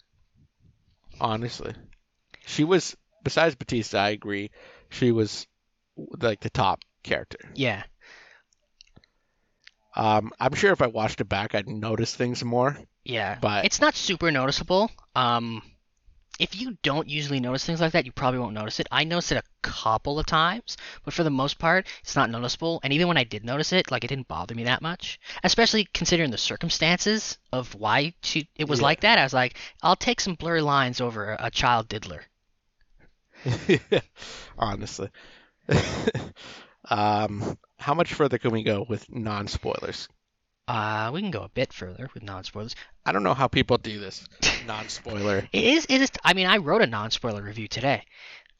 Honestly, 1.20 1.74
she 2.46 2.64
was 2.64 2.96
besides 3.24 3.56
Batista. 3.56 3.98
I 4.00 4.10
agree. 4.10 4.52
She 4.90 5.12
was 5.12 5.48
like 5.98 6.40
the 6.42 6.50
top 6.50 6.84
character. 7.04 7.40
Yeah, 7.56 7.84
Um, 9.96 10.32
I'm 10.40 10.54
sure 10.54 10.72
if 10.74 10.82
I 10.82 10.88
watched 10.88 11.22
it 11.22 11.30
back, 11.30 11.56
I'd 11.56 11.70
notice 11.70 12.14
things 12.16 12.44
more. 12.44 12.78
yeah. 13.06 13.38
But- 13.42 13.66
it's 13.66 13.80
not 13.80 13.96
super 13.96 14.30
noticeable. 14.32 14.92
Um, 15.16 15.62
if 16.40 16.60
you 16.60 16.78
don't 16.84 17.10
usually 17.10 17.40
notice 17.40 17.66
things 17.66 17.82
like 17.82 17.94
that, 17.94 18.06
you 18.06 18.12
probably 18.12 18.40
won't 18.40 18.54
notice 18.54 18.80
it. 18.80 18.88
I 18.92 19.04
noticed 19.04 19.32
it 19.32 19.38
a 19.38 19.44
couple 19.62 20.20
of 20.20 20.26
times, 20.26 20.78
but 21.04 21.14
for 21.14 21.24
the 21.24 21.30
most 21.30 21.60
part, 21.60 21.88
it's 22.02 22.16
not 22.16 22.30
noticeable. 22.30 22.80
And 22.84 22.94
even 22.94 23.08
when 23.08 23.18
I 23.18 23.24
did 23.24 23.44
notice 23.46 23.72
it, 23.74 23.92
like 23.92 24.04
it 24.04 24.08
didn't 24.08 24.28
bother 24.28 24.56
me 24.56 24.64
that 24.66 24.82
much. 24.82 25.20
Especially 25.44 25.86
considering 25.94 26.32
the 26.32 26.38
circumstances 26.38 27.38
of 27.52 27.74
why 27.76 28.14
she, 28.24 28.50
it 28.56 28.68
was 28.68 28.80
Yeah. 28.80 28.84
like 28.84 29.02
that. 29.02 29.18
I 29.20 29.24
was 29.24 29.34
like, 29.34 29.58
I'll 29.82 29.96
take 29.96 30.20
some 30.22 30.36
blurry 30.36 30.62
lines 30.62 31.02
over 31.02 31.34
a, 31.34 31.46
a 31.48 31.52
child 31.52 31.88
diddler. 31.90 32.24
Honestly. 34.58 35.10
um, 36.90 37.58
how 37.78 37.94
much 37.94 38.14
further 38.14 38.38
can 38.38 38.52
we 38.52 38.64
go 38.64 38.86
with 38.88 39.12
non-spoilers? 39.14 40.08
Uh, 40.68 41.12
we 41.14 41.22
can 41.22 41.32
go 41.32 41.44
a 41.44 41.50
bit 41.50 41.72
further 41.72 42.10
with 42.14 42.24
non-spoilers. 42.24 42.76
I 43.06 43.12
don't 43.12 43.22
know 43.24 43.36
how 43.36 43.48
people 43.48 43.78
do 43.78 44.00
this. 44.00 44.26
Non-spoiler. 44.66 45.48
It 45.54 45.64
is, 45.64 45.86
it 45.90 46.02
is. 46.02 46.10
I 46.24 46.34
mean, 46.34 46.48
I 46.48 46.58
wrote 46.58 46.82
a 46.82 46.88
non-spoiler 46.88 47.44
review 47.44 47.68
today. 47.68 48.04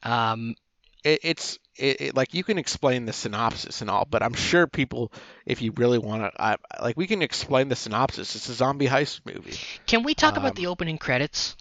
Um, 0.04 0.54
it, 1.02 1.18
it's 1.24 1.58
it, 1.76 2.00
it, 2.00 2.14
like 2.16 2.32
you 2.32 2.44
can 2.44 2.58
explain 2.58 3.06
the 3.06 3.12
synopsis 3.12 3.80
and 3.80 3.90
all, 3.90 4.06
but 4.08 4.22
I'm 4.22 4.34
sure 4.34 4.68
people, 4.68 5.12
if 5.44 5.62
you 5.62 5.72
really 5.72 5.98
want 5.98 6.32
to, 6.32 6.58
like 6.80 6.96
we 6.96 7.08
can 7.08 7.22
explain 7.22 7.68
the 7.68 7.76
synopsis. 7.76 8.36
It's 8.36 8.48
a 8.48 8.54
zombie 8.54 8.86
heist 8.86 9.20
movie. 9.24 9.56
can 9.86 10.04
we 10.04 10.14
talk 10.14 10.36
about 10.36 10.50
Um, 10.50 10.54
the 10.62 10.68
opening 10.68 10.98
credits? 10.98 11.56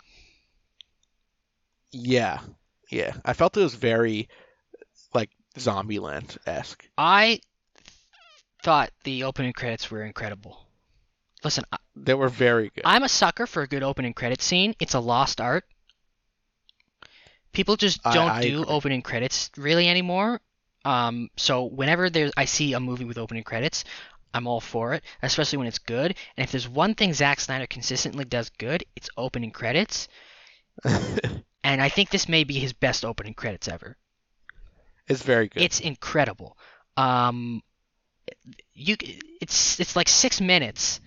Yeah, 1.91 2.39
yeah. 2.91 3.13
I 3.23 3.33
felt 3.33 3.57
it 3.57 3.61
was 3.61 3.75
very 3.75 4.29
like 5.13 5.31
Zombieland 5.57 6.37
esque. 6.45 6.87
I 6.97 7.39
thought 8.65 8.89
the 9.03 9.23
opening 9.23 9.53
credits 9.53 9.89
were 9.91 10.03
incredible. 10.03 10.67
Listen, 11.43 11.63
I- 11.71 11.77
They 11.95 12.15
were 12.15 12.29
very 12.29 12.71
good. 12.73 12.81
I'm 12.85 13.03
a 13.03 13.09
sucker 13.09 13.45
for 13.47 13.61
a 13.61 13.67
good 13.67 13.83
opening 13.83 14.13
credit 14.13 14.41
scene. 14.41 14.73
It's 14.79 14.95
a 14.95 14.99
lost 14.99 15.39
art. 15.39 15.63
People 17.53 17.77
just 17.77 18.01
don't 18.03 18.29
I 18.29 18.41
do 18.41 18.61
agree. 18.63 18.73
opening 18.73 19.01
credits 19.01 19.49
really 19.55 19.87
anymore. 19.87 20.41
Um, 20.83 21.29
so 21.37 21.63
whenever 21.63 22.09
there's 22.09 22.31
I 22.35 22.45
see 22.45 22.73
a 22.73 22.79
movie 22.79 23.05
with 23.05 23.17
opening 23.17 23.43
credits, 23.43 23.85
I'm 24.33 24.47
all 24.47 24.59
for 24.59 24.93
it, 24.93 25.03
especially 25.21 25.57
when 25.59 25.67
it's 25.67 25.79
good. 25.79 26.15
And 26.35 26.43
if 26.43 26.51
there's 26.51 26.67
one 26.67 26.95
thing 26.95 27.13
Zack 27.13 27.39
Snyder 27.39 27.67
consistently 27.67 28.25
does 28.25 28.49
good, 28.49 28.83
it's 28.95 29.09
opening 29.17 29.51
credits. 29.51 30.07
And 31.67 31.81
I 31.81 31.89
think 31.89 32.11
this 32.11 32.29
may 32.29 32.43
be 32.43 32.59
his 32.59 32.73
best 32.73 33.03
opening 33.03 33.33
credits 33.33 33.67
ever. 33.67 33.97
it's 35.07 35.23
very 35.23 35.47
good. 35.47 35.63
It's 35.63 35.79
incredible. 35.79 36.55
Um, 36.95 37.63
you 38.73 38.95
it's 39.41 39.79
it's 39.79 39.95
like 39.95 40.07
six 40.09 40.41
minutes. 40.41 40.99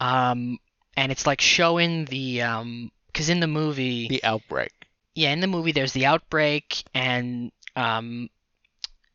Um, 0.00 0.58
and 0.96 1.12
it's 1.12 1.26
like 1.26 1.40
showing 1.40 2.04
the 2.06 2.42
um, 2.42 2.90
because 3.06 3.28
in 3.28 3.40
the 3.40 3.46
movie, 3.46 4.08
the 4.08 4.22
outbreak. 4.24 4.72
yeah, 5.14 5.30
in 5.32 5.40
the 5.40 5.46
movie 5.46 5.72
there's 5.72 5.92
the 5.92 6.06
outbreak 6.06 6.84
and 6.94 7.52
um, 7.76 8.28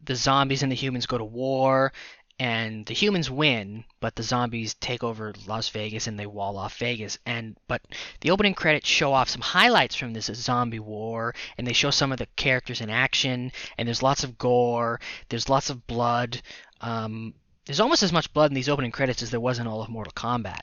the 0.03 0.15
zombies 0.15 0.63
and 0.63 0.72
the 0.72 0.76
humans 0.76 1.05
go 1.05 1.18
to 1.18 1.26
war. 1.26 1.93
And 2.39 2.85
the 2.85 2.93
humans 2.93 3.31
win, 3.31 3.83
but 3.99 4.15
the 4.15 4.21
zombies 4.21 4.75
take 4.75 5.03
over 5.03 5.33
Las 5.47 5.69
Vegas 5.69 6.05
and 6.05 6.19
they 6.19 6.27
wall 6.27 6.57
off 6.57 6.77
Vegas. 6.77 7.17
And 7.25 7.57
but 7.67 7.81
the 8.21 8.29
opening 8.29 8.53
credits 8.53 8.88
show 8.88 9.11
off 9.11 9.29
some 9.29 9.41
highlights 9.41 9.95
from 9.95 10.13
this 10.13 10.29
zombie 10.33 10.79
war, 10.79 11.33
and 11.57 11.65
they 11.65 11.73
show 11.73 11.89
some 11.89 12.11
of 12.11 12.19
the 12.19 12.27
characters 12.35 12.79
in 12.79 12.91
action. 12.91 13.51
And 13.77 13.88
there's 13.88 14.03
lots 14.03 14.23
of 14.23 14.38
gore, 14.38 14.99
there's 15.29 15.49
lots 15.49 15.71
of 15.71 15.88
blood. 15.88 16.39
Um, 16.79 17.33
there's 17.65 17.79
almost 17.79 18.03
as 18.03 18.13
much 18.13 18.31
blood 18.33 18.51
in 18.51 18.55
these 18.55 18.69
opening 18.69 18.91
credits 18.91 19.23
as 19.23 19.31
there 19.31 19.39
was 19.39 19.57
in 19.57 19.65
all 19.65 19.81
of 19.81 19.89
Mortal 19.89 20.13
Kombat. 20.13 20.61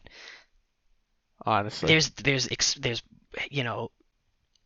Honestly, 1.45 1.89
There's 1.89 2.11
there's 2.11 2.49
there's 2.77 3.03
you 3.51 3.65
know 3.65 3.91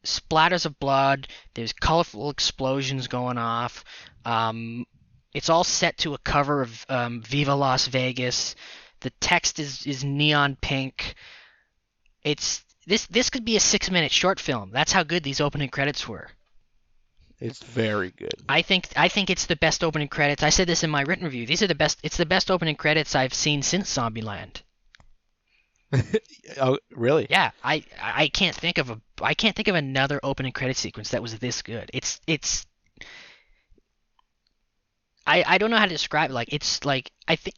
splatters 0.05 0.67
of 0.67 0.79
blood. 0.79 1.27
There's 1.55 1.73
colorful 1.73 2.31
explosions 2.31 3.09
going 3.09 3.39
off. 3.39 3.85
Um, 4.25 4.87
it's 5.35 5.49
all 5.51 5.65
set 5.65 5.99
to 5.99 6.15
a 6.15 6.19
cover 6.19 6.63
of 6.63 6.87
um, 6.89 7.23
Viva 7.23 7.55
Las 7.55 7.87
Vegas. 7.87 8.55
The 9.01 9.11
text 9.21 9.59
is 9.59 9.87
is 9.87 10.05
neon 10.05 10.57
pink. 10.61 11.15
It's 12.23 12.65
this 12.87 13.07
this 13.07 13.31
could 13.31 13.45
be 13.45 13.57
a 13.57 13.61
six 13.61 13.91
minute 13.91 14.13
short 14.13 14.41
film. 14.41 14.71
That's 14.73 14.93
how 14.93 15.03
good 15.05 15.23
these 15.23 15.41
opening 15.41 15.69
credits 15.69 16.09
were. 16.09 16.31
it's 17.41 17.63
very 17.63 18.11
good. 18.11 18.35
I 18.49 18.63
think 18.63 18.89
I 18.97 19.09
think 19.09 19.31
it's 19.31 19.47
the 19.47 19.57
best 19.57 19.85
opening 19.85 20.09
credits. 20.09 20.43
I 20.43 20.51
said 20.51 20.67
this 20.69 20.83
in 20.85 20.91
my 20.91 21.03
written 21.03 21.25
review. 21.25 21.47
These 21.47 21.63
are 21.63 21.69
the 21.69 21.75
best. 21.75 21.99
It's 22.03 22.17
the 22.17 22.27
best 22.27 22.51
opening 22.51 22.77
credits 22.77 23.15
I've 23.15 23.35
seen 23.35 23.63
since 23.63 23.95
Zombieland. 23.97 24.63
Oh, 26.61 26.79
really? 26.93 27.27
Yeah, 27.29 27.51
I 27.63 27.85
I 28.01 28.29
can't 28.29 28.57
think 28.57 28.79
of 28.79 28.89
a 28.91 29.01
I 29.21 29.35
can't 29.35 29.55
think 29.55 29.69
of 29.69 29.75
another 29.75 30.19
opening 30.23 30.53
credit 30.53 30.77
sequence 30.79 31.11
that 31.11 31.23
was 31.23 31.39
this 31.39 31.61
good. 31.63 31.91
It's 31.93 32.21
it's 32.27 32.67
I 35.29 35.45
I 35.47 35.59
don't 35.59 35.71
know 35.71 35.77
how 35.77 35.85
to 35.85 35.91
describe 35.91 36.31
it. 36.31 36.35
Like 36.35 36.53
it's 36.53 36.85
like 36.85 37.13
I 37.29 37.37
think 37.37 37.57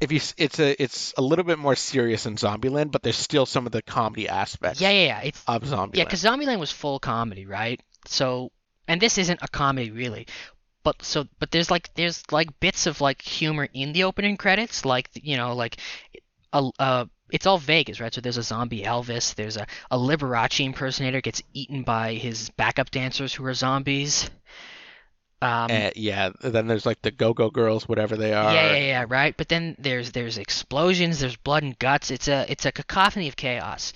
If 0.00 0.12
you, 0.12 0.20
it's 0.38 0.58
a, 0.60 0.82
it's 0.82 1.12
a 1.16 1.22
little 1.22 1.44
bit 1.44 1.58
more 1.58 1.74
serious 1.74 2.26
in 2.26 2.36
Zombieland, 2.36 2.92
but 2.92 3.02
there's 3.02 3.16
still 3.16 3.44
some 3.44 3.66
of 3.66 3.72
the 3.72 3.82
comedy 3.82 4.28
aspects 4.28 4.80
yeah 4.80 4.90
yeah 4.90 5.06
yeah. 5.06 5.20
It's 5.24 5.42
of 5.46 5.64
Zombieland. 5.64 5.96
yeah 5.96 6.04
because 6.04 6.22
Zombieland 6.22 6.60
was 6.60 6.70
full 6.70 6.98
comedy 7.00 7.44
right? 7.44 7.82
So 8.06 8.52
and 8.86 9.00
this 9.00 9.18
isn't 9.18 9.40
a 9.42 9.48
comedy 9.48 9.90
really. 9.90 10.26
But 10.84 11.02
so 11.02 11.26
but 11.38 11.50
there's 11.50 11.70
like 11.70 11.92
there's 11.94 12.22
like 12.30 12.58
bits 12.60 12.86
of 12.86 13.00
like 13.00 13.20
humor 13.20 13.68
in 13.74 13.92
the 13.92 14.04
opening 14.04 14.36
credits 14.36 14.84
like 14.84 15.10
you 15.14 15.36
know 15.36 15.54
like 15.54 15.76
a 16.52 16.70
uh 16.78 17.04
it's 17.32 17.46
all 17.46 17.58
Vegas 17.58 18.00
right? 18.00 18.12
So 18.14 18.20
there's 18.20 18.36
a 18.36 18.42
zombie 18.42 18.82
Elvis 18.82 19.34
there's 19.34 19.56
a 19.56 19.66
a 19.90 19.98
Liberace 19.98 20.64
impersonator 20.64 21.20
gets 21.20 21.42
eaten 21.52 21.82
by 21.82 22.14
his 22.14 22.50
backup 22.50 22.90
dancers 22.90 23.34
who 23.34 23.44
are 23.44 23.54
zombies 23.54 24.30
um 25.42 25.70
Uh, 25.70 25.90
yeah. 25.96 26.30
Then 26.40 26.66
there's 26.66 26.86
like 26.86 27.02
the 27.02 27.10
Go 27.10 27.34
Go 27.34 27.50
Girls, 27.50 27.88
whatever 27.88 28.16
they 28.16 28.32
are. 28.32 28.52
Yeah, 28.52 28.72
yeah, 28.72 28.78
yeah, 28.78 29.04
right. 29.08 29.36
But 29.36 29.48
then 29.48 29.76
there's 29.78 30.12
there's 30.12 30.38
explosions, 30.38 31.20
there's 31.20 31.36
blood 31.36 31.62
and 31.64 31.78
guts. 31.78 32.10
It's 32.10 32.28
a 32.28 32.46
it's 32.50 32.64
a 32.64 32.72
cacophony 32.72 33.28
of 33.28 33.36
chaos, 33.36 33.92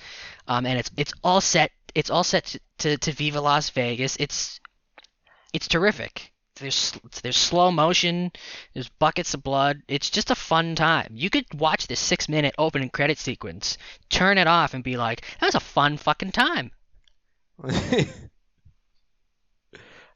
um, 0.49 0.67
and 0.67 0.79
it's 0.79 0.91
it's 0.97 1.13
all 1.23 1.41
set 1.41 1.71
it's 1.95 2.11
all 2.11 2.25
set 2.25 2.45
to, 2.45 2.61
to, 2.79 2.97
to 2.99 3.13
Viva 3.13 3.41
Las 3.41 3.71
Vegas. 3.71 4.17
It's 4.19 4.61
it's 5.53 5.69
terrific. 5.69 6.33
There's 6.57 6.93
there's 7.23 7.37
slow 7.37 7.71
motion, 7.71 8.33
there's 8.75 8.89
buckets 8.89 9.35
of 9.35 9.43
blood. 9.43 9.83
It's 9.89 10.11
just 10.11 10.31
a 10.31 10.35
fun 10.35 10.75
time. 10.75 11.11
You 11.13 11.31
could 11.31 11.47
watch 11.55 11.87
this 11.87 12.01
six 12.01 12.29
minute 12.29 12.55
opening 12.59 12.91
credit 12.91 13.19
sequence, 13.19 13.79
turn 14.09 14.39
it 14.39 14.47
off, 14.47 14.75
and 14.75 14.83
be 14.83 14.97
like, 14.97 15.23
that 15.41 15.47
was 15.47 15.55
a 15.55 15.61
fun 15.61 15.97
fucking 15.97 16.33
time. 16.33 16.71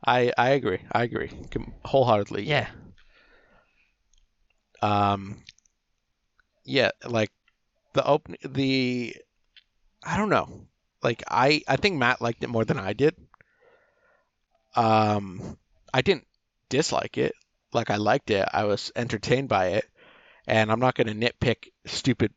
I 0.04 0.30
I 0.36 0.50
agree. 0.50 0.80
I 0.92 1.04
agree 1.04 1.30
wholeheartedly. 1.86 2.42
Yeah. 2.44 2.68
Um. 4.82 5.42
Yeah, 6.64 6.90
like 7.06 7.30
the 7.94 8.04
open 8.06 8.36
the 8.44 9.16
I 10.04 10.16
don't 10.18 10.30
know. 10.30 10.68
Like 11.02 11.24
I 11.28 11.62
I 11.68 11.76
think 11.76 11.98
Matt 11.98 12.22
liked 12.22 12.44
it 12.44 12.50
more 12.50 12.64
than 12.66 12.78
I 12.78 12.92
did. 12.94 13.16
Um, 14.74 15.58
I 15.92 16.02
didn't 16.02 16.26
dislike 16.68 17.18
it. 17.18 17.34
Like 17.72 17.90
I 17.90 17.96
liked 17.96 18.30
it. 18.30 18.48
I 18.52 18.64
was 18.64 18.90
entertained 18.96 19.48
by 19.48 19.68
it, 19.78 19.88
and 20.46 20.72
I'm 20.72 20.80
not 20.80 20.94
going 20.96 21.08
to 21.08 21.14
nitpick 21.14 21.72
stupid 21.86 22.32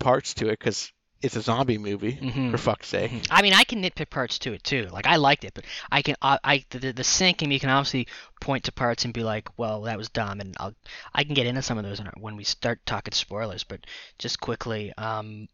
parts 0.00 0.34
to 0.34 0.48
it 0.48 0.58
because 0.58 0.92
it's 1.20 1.36
a 1.36 1.40
zombie 1.42 1.78
movie. 1.78 2.12
Mhm. 2.12 2.50
For 2.50 2.58
fuck's 2.58 2.88
sake. 2.88 3.10
Mhm. 3.10 3.26
I 3.30 3.42
mean, 3.42 3.52
I 3.52 3.64
can 3.64 3.82
nitpick 3.82 4.10
parts 4.10 4.38
to 4.40 4.52
it 4.52 4.62
too. 4.62 4.88
Like 4.92 5.06
I 5.06 5.16
liked 5.16 5.44
it, 5.44 5.54
but 5.54 5.64
I 5.90 6.02
can 6.02 6.16
I, 6.22 6.38
I 6.44 6.64
the, 6.70 6.92
the 6.92 7.04
sync 7.04 7.42
and 7.42 7.52
you 7.52 7.58
can 7.58 7.70
obviously 7.70 8.06
point 8.40 8.64
to 8.64 8.72
parts 8.72 9.04
and 9.04 9.12
be 9.12 9.24
like, 9.24 9.48
well, 9.58 9.82
that 9.82 9.98
was 9.98 10.08
dumb, 10.08 10.40
and 10.40 10.54
I'll 10.60 10.74
I 11.14 11.24
can 11.24 11.34
get 11.34 11.46
into 11.46 11.62
some 11.62 11.78
of 11.78 11.84
those 11.84 12.00
when 12.16 12.36
we 12.36 12.44
start 12.44 12.84
talking 12.86 13.12
spoilers. 13.12 13.64
But 13.64 13.80
just 14.18 14.40
quickly, 14.40 14.92
um, 14.96 15.48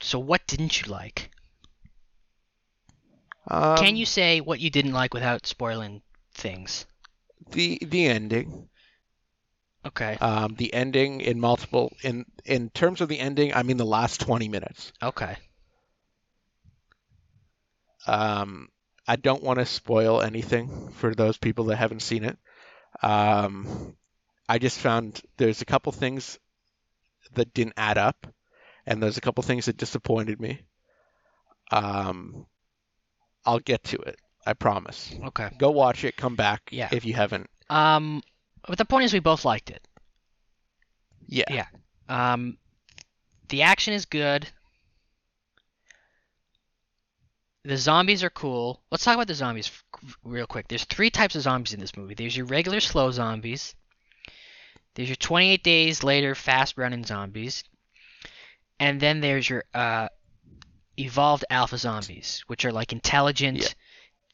so 0.00 0.18
what 0.18 0.46
didn't 0.46 0.80
you 0.80 0.90
like? 0.90 1.30
Um, 3.48 3.76
can 3.76 3.96
you 3.96 4.06
say 4.06 4.40
what 4.40 4.60
you 4.60 4.70
didn't 4.70 4.92
like 4.92 5.12
without 5.12 5.46
spoiling 5.46 6.02
things? 6.32 6.86
the 7.50 7.78
the 7.82 8.06
ending? 8.06 8.68
Okay, 9.86 10.16
Um, 10.20 10.54
the 10.54 10.72
ending 10.72 11.20
in 11.20 11.38
multiple 11.40 11.92
in 12.02 12.24
in 12.44 12.70
terms 12.70 13.00
of 13.00 13.08
the 13.08 13.18
ending, 13.18 13.54
I 13.54 13.62
mean 13.62 13.76
the 13.76 13.84
last 13.84 14.20
20 14.20 14.48
minutes. 14.48 14.92
okay, 15.02 15.36
Um, 18.06 18.68
I 19.06 19.16
don't 19.16 19.42
want 19.42 19.58
to 19.58 19.66
spoil 19.66 20.20
anything 20.22 20.88
for 20.92 21.14
those 21.14 21.36
people 21.38 21.66
that 21.66 21.76
haven't 21.76 22.00
seen 22.00 22.24
it. 22.24 22.38
Um, 23.02 23.96
I 24.48 24.58
just 24.58 24.78
found 24.78 25.20
there's 25.36 25.62
a 25.62 25.66
couple 25.66 25.92
things 25.92 26.38
that 27.34 27.52
didn't 27.54 27.74
add 27.76 27.98
up, 27.98 28.26
and 28.86 29.02
there's 29.02 29.16
a 29.18 29.20
couple 29.22 29.42
things 29.42 29.66
that 29.66 29.76
disappointed 29.76 30.40
me. 30.40 30.62
Um, 31.70 32.46
I'll 33.44 33.58
get 33.58 33.84
to 33.84 33.96
it. 33.98 34.18
I 34.46 34.52
promise. 34.52 35.14
okay. 35.24 35.50
Go 35.58 35.70
watch 35.70 36.04
it. 36.04 36.16
Come 36.16 36.36
back 36.36 36.68
Yeah. 36.70 36.88
if 36.92 37.04
you 37.06 37.14
haven't. 37.14 37.48
Um, 37.70 38.22
but 38.66 38.78
the 38.78 38.84
point 38.84 39.04
is, 39.04 39.12
we 39.12 39.20
both 39.20 39.44
liked 39.44 39.70
it. 39.70 39.86
Yeah. 41.26 41.44
Yeah. 41.50 41.66
Um, 42.08 42.58
the 43.48 43.62
action 43.62 43.94
is 43.94 44.04
good. 44.04 44.48
The 47.64 47.76
zombies 47.78 48.22
are 48.22 48.30
cool. 48.30 48.82
Let's 48.90 49.04
talk 49.04 49.14
about 49.14 49.26
the 49.26 49.34
zombies 49.34 49.68
f- 49.68 50.16
real 50.22 50.46
quick. 50.46 50.68
There's 50.68 50.84
three 50.84 51.08
types 51.08 51.34
of 51.34 51.42
zombies 51.42 51.72
in 51.72 51.80
this 51.80 51.96
movie. 51.96 52.14
There's 52.14 52.36
your 52.36 52.46
regular 52.46 52.80
slow 52.80 53.10
zombies. 53.10 53.74
There's 54.94 55.08
your 55.08 55.16
28 55.16 55.64
days 55.64 56.02
later 56.02 56.34
fast 56.34 56.76
running 56.76 57.04
zombies. 57.04 57.64
And 58.78 59.00
then 59.00 59.20
there's 59.20 59.48
your 59.48 59.64
uh, 59.72 60.08
evolved 60.98 61.44
alpha 61.48 61.78
zombies, 61.78 62.44
which 62.48 62.64
are 62.64 62.72
like 62.72 62.92
intelligent. 62.92 63.58
Yeah. 63.62 63.68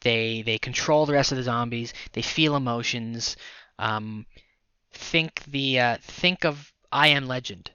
They 0.02 0.42
they 0.42 0.58
control 0.58 1.06
the 1.06 1.12
rest 1.12 1.30
of 1.30 1.36
the 1.36 1.44
zombies. 1.44 1.92
They 2.12 2.22
feel 2.22 2.56
emotions. 2.56 3.36
Um, 3.80 4.26
think 4.92 5.42
the 5.48 5.80
uh, 5.80 5.96
think 6.02 6.44
of 6.44 6.72
I 6.92 7.08
Am 7.08 7.26
Legend. 7.26 7.70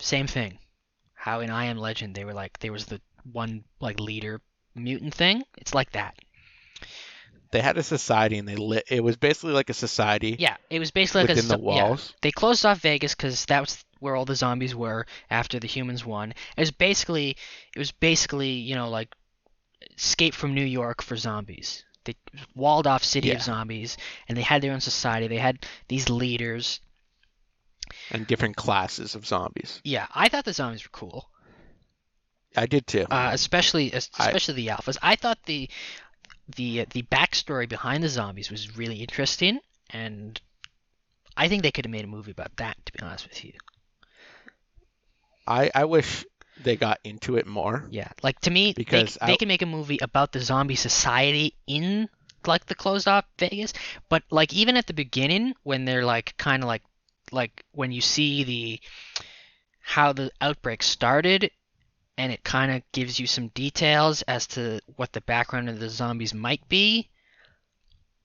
Same 0.00 0.26
thing. 0.26 0.58
How 1.14 1.40
in 1.40 1.50
I 1.50 1.66
Am 1.66 1.78
Legend 1.78 2.14
they 2.14 2.24
were 2.24 2.34
like 2.34 2.58
there 2.58 2.72
was 2.72 2.86
the 2.86 3.00
one 3.32 3.64
like 3.80 4.00
leader 4.00 4.40
mutant 4.74 5.14
thing. 5.14 5.44
It's 5.58 5.74
like 5.74 5.92
that. 5.92 6.16
They 7.52 7.60
had 7.62 7.78
a 7.78 7.82
society, 7.82 8.38
and 8.38 8.48
they 8.48 8.56
lit. 8.56 8.84
It 8.90 9.02
was 9.02 9.16
basically 9.16 9.54
like 9.54 9.70
a 9.70 9.74
society 9.74 10.36
Yeah, 10.38 10.56
it 10.68 10.78
was 10.80 10.90
basically 10.90 11.22
like 11.22 11.28
within 11.28 11.44
a 11.46 11.48
the 11.56 11.62
zo- 11.62 11.72
yeah. 11.72 11.88
walls. 11.88 12.14
They 12.20 12.32
closed 12.32 12.66
off 12.66 12.80
Vegas 12.80 13.14
because 13.14 13.44
that 13.46 13.60
was 13.60 13.84
where 14.00 14.16
all 14.16 14.26
the 14.26 14.36
zombies 14.36 14.74
were 14.74 15.06
after 15.30 15.58
the 15.58 15.68
humans 15.68 16.04
won. 16.04 16.32
It 16.56 16.60
was 16.60 16.72
basically 16.72 17.36
it 17.74 17.78
was 17.78 17.92
basically 17.92 18.50
you 18.50 18.74
know 18.74 18.90
like 18.90 19.14
escape 19.96 20.34
from 20.34 20.54
New 20.54 20.64
York 20.64 21.02
for 21.02 21.16
zombies. 21.16 21.84
They 22.06 22.16
walled 22.54 22.86
off 22.86 23.04
city 23.04 23.28
Yeah. 23.28 23.34
of 23.34 23.42
zombies, 23.42 23.96
and 24.28 24.36
they 24.38 24.42
had 24.42 24.62
their 24.62 24.72
own 24.72 24.80
society. 24.80 25.26
They 25.28 25.38
had 25.38 25.66
these 25.88 26.08
leaders. 26.08 26.80
and 28.10 28.26
different 28.26 28.56
classes 28.56 29.14
of 29.14 29.24
zombies. 29.26 29.80
Yeah, 29.84 30.06
I 30.12 30.28
thought 30.28 30.44
the 30.44 30.52
zombies 30.52 30.82
were 30.84 30.90
cool. 30.90 31.30
I 32.56 32.66
did 32.66 32.86
too. 32.86 33.06
uh, 33.10 33.30
especially 33.32 33.92
I- 33.94 33.98
especially 33.98 34.54
the 34.54 34.68
alphas. 34.68 34.96
I 35.02 35.14
thought 35.16 35.38
the 35.44 35.68
the 36.56 36.84
the 36.90 37.02
backstory 37.02 37.68
behind 37.68 38.02
the 38.02 38.08
zombies 38.08 38.50
was 38.50 38.76
really 38.76 38.96
interesting, 39.02 39.60
and 39.90 40.40
I 41.36 41.48
think 41.48 41.62
they 41.62 41.70
could 41.70 41.84
have 41.84 41.92
made 41.92 42.04
a 42.04 42.08
movie 42.08 42.30
about 42.32 42.56
that. 42.56 42.76
To 42.86 42.92
be 42.92 43.00
honest 43.02 43.28
with 43.28 43.44
you, 43.44 43.52
I 45.46 45.70
I 45.74 45.84
wish 45.84 46.24
they 46.62 46.76
got 46.76 46.98
into 47.04 47.36
it 47.36 47.46
more. 47.46 47.86
yeah, 47.90 48.10
like 48.22 48.40
to 48.40 48.50
me, 48.50 48.72
Because 48.72 49.18
they, 49.20 49.28
they 49.28 49.36
can 49.36 49.48
make 49.48 49.62
a 49.62 49.66
movie 49.66 49.98
about 50.00 50.32
the 50.32 50.40
zombie 50.40 50.76
society 50.76 51.54
in 51.66 52.08
like 52.46 52.66
the 52.66 52.74
closed 52.74 53.08
off 53.08 53.24
Vegas, 53.38 53.72
but 54.08 54.22
like 54.30 54.52
even 54.52 54.76
at 54.76 54.86
the 54.86 54.94
beginning 54.94 55.54
when 55.64 55.84
they're 55.84 56.04
like 56.04 56.36
kind 56.36 56.62
of 56.62 56.68
like 56.68 56.82
like 57.32 57.64
when 57.72 57.92
you 57.92 58.00
see 58.00 58.44
the 58.44 58.80
how 59.80 60.12
the 60.12 60.30
outbreak 60.40 60.82
started 60.82 61.50
and 62.18 62.32
it 62.32 62.42
kind 62.42 62.72
of 62.72 62.82
gives 62.92 63.20
you 63.20 63.26
some 63.26 63.48
details 63.48 64.22
as 64.22 64.46
to 64.46 64.80
what 64.96 65.12
the 65.12 65.20
background 65.20 65.68
of 65.68 65.78
the 65.78 65.88
zombies 65.88 66.32
might 66.32 66.66
be. 66.68 67.08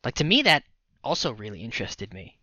Like 0.04 0.16
to 0.16 0.24
me, 0.24 0.44
that 0.44 0.64
also 1.04 1.34
really 1.34 1.62
interested 1.62 2.14
me. 2.14 2.38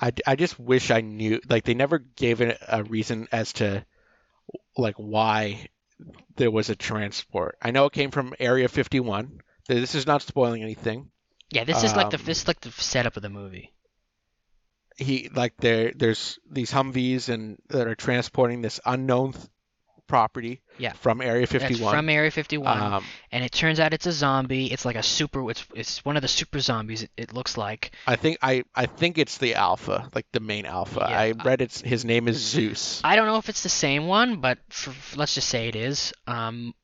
I, 0.00 0.12
I 0.26 0.36
just 0.36 0.58
wish 0.58 0.90
I 0.90 1.00
knew 1.00 1.40
like 1.48 1.64
they 1.64 1.74
never 1.74 1.98
gave 1.98 2.40
it 2.42 2.58
a 2.68 2.84
reason 2.84 3.28
as 3.32 3.54
to 3.54 3.84
like 4.76 4.96
why 4.96 5.68
there 6.36 6.50
was 6.50 6.70
a 6.70 6.76
transport. 6.76 7.56
I 7.60 7.70
know 7.70 7.86
it 7.86 7.92
came 7.92 8.10
from 8.10 8.34
Area 8.38 8.68
51. 8.68 9.40
This 9.68 9.94
is 9.94 10.06
not 10.06 10.22
spoiling 10.22 10.62
anything. 10.62 11.10
Yeah, 11.50 11.64
this 11.64 11.82
is 11.82 11.94
like 11.94 12.10
the 12.10 12.18
Um, 12.18 12.24
this 12.24 12.42
is 12.42 12.48
like 12.48 12.60
the 12.60 12.70
setup 12.72 13.16
of 13.16 13.22
the 13.22 13.28
movie. 13.28 13.72
He 14.96 15.28
like 15.28 15.56
there 15.58 15.92
there's 15.94 16.38
these 16.50 16.72
Humvees 16.72 17.28
and 17.28 17.58
that 17.68 17.86
are 17.86 17.94
transporting 17.94 18.62
this 18.62 18.80
unknown 18.84 19.34
property 20.06 20.60
Yeah. 20.78 20.92
from 20.92 21.20
Area 21.20 21.46
That's 21.46 21.64
51. 21.64 21.94
from 21.94 22.08
Area 22.08 22.30
51, 22.30 22.82
um, 22.82 23.04
and 23.32 23.44
it 23.44 23.52
turns 23.52 23.80
out 23.80 23.92
it's 23.92 24.06
a 24.06 24.12
zombie. 24.12 24.66
It's 24.72 24.84
like 24.84 24.96
a 24.96 25.02
super. 25.02 25.50
It's 25.50 25.66
it's 25.74 26.04
one 26.04 26.16
of 26.16 26.22
the 26.22 26.28
super 26.28 26.60
zombies. 26.60 27.02
It, 27.02 27.10
it 27.16 27.32
looks 27.32 27.56
like. 27.56 27.90
I 28.06 28.16
think 28.16 28.38
I 28.42 28.64
I 28.74 28.86
think 28.86 29.18
it's 29.18 29.38
the 29.38 29.54
alpha, 29.54 30.08
like 30.14 30.26
the 30.32 30.40
main 30.40 30.66
alpha. 30.66 31.06
Yeah, 31.08 31.18
I 31.20 31.32
read 31.44 31.60
it's 31.60 31.80
his 31.80 32.04
name 32.04 32.28
is 32.28 32.36
Zeus. 32.38 33.00
I 33.04 33.16
don't 33.16 33.26
know 33.26 33.38
if 33.38 33.48
it's 33.48 33.62
the 33.62 33.68
same 33.68 34.06
one, 34.06 34.40
but 34.40 34.58
for, 34.68 34.90
for- 34.90 35.16
let's 35.18 35.34
just 35.34 35.48
say 35.48 35.68
it 35.68 35.76
is. 35.76 36.12
Um, 36.26 36.74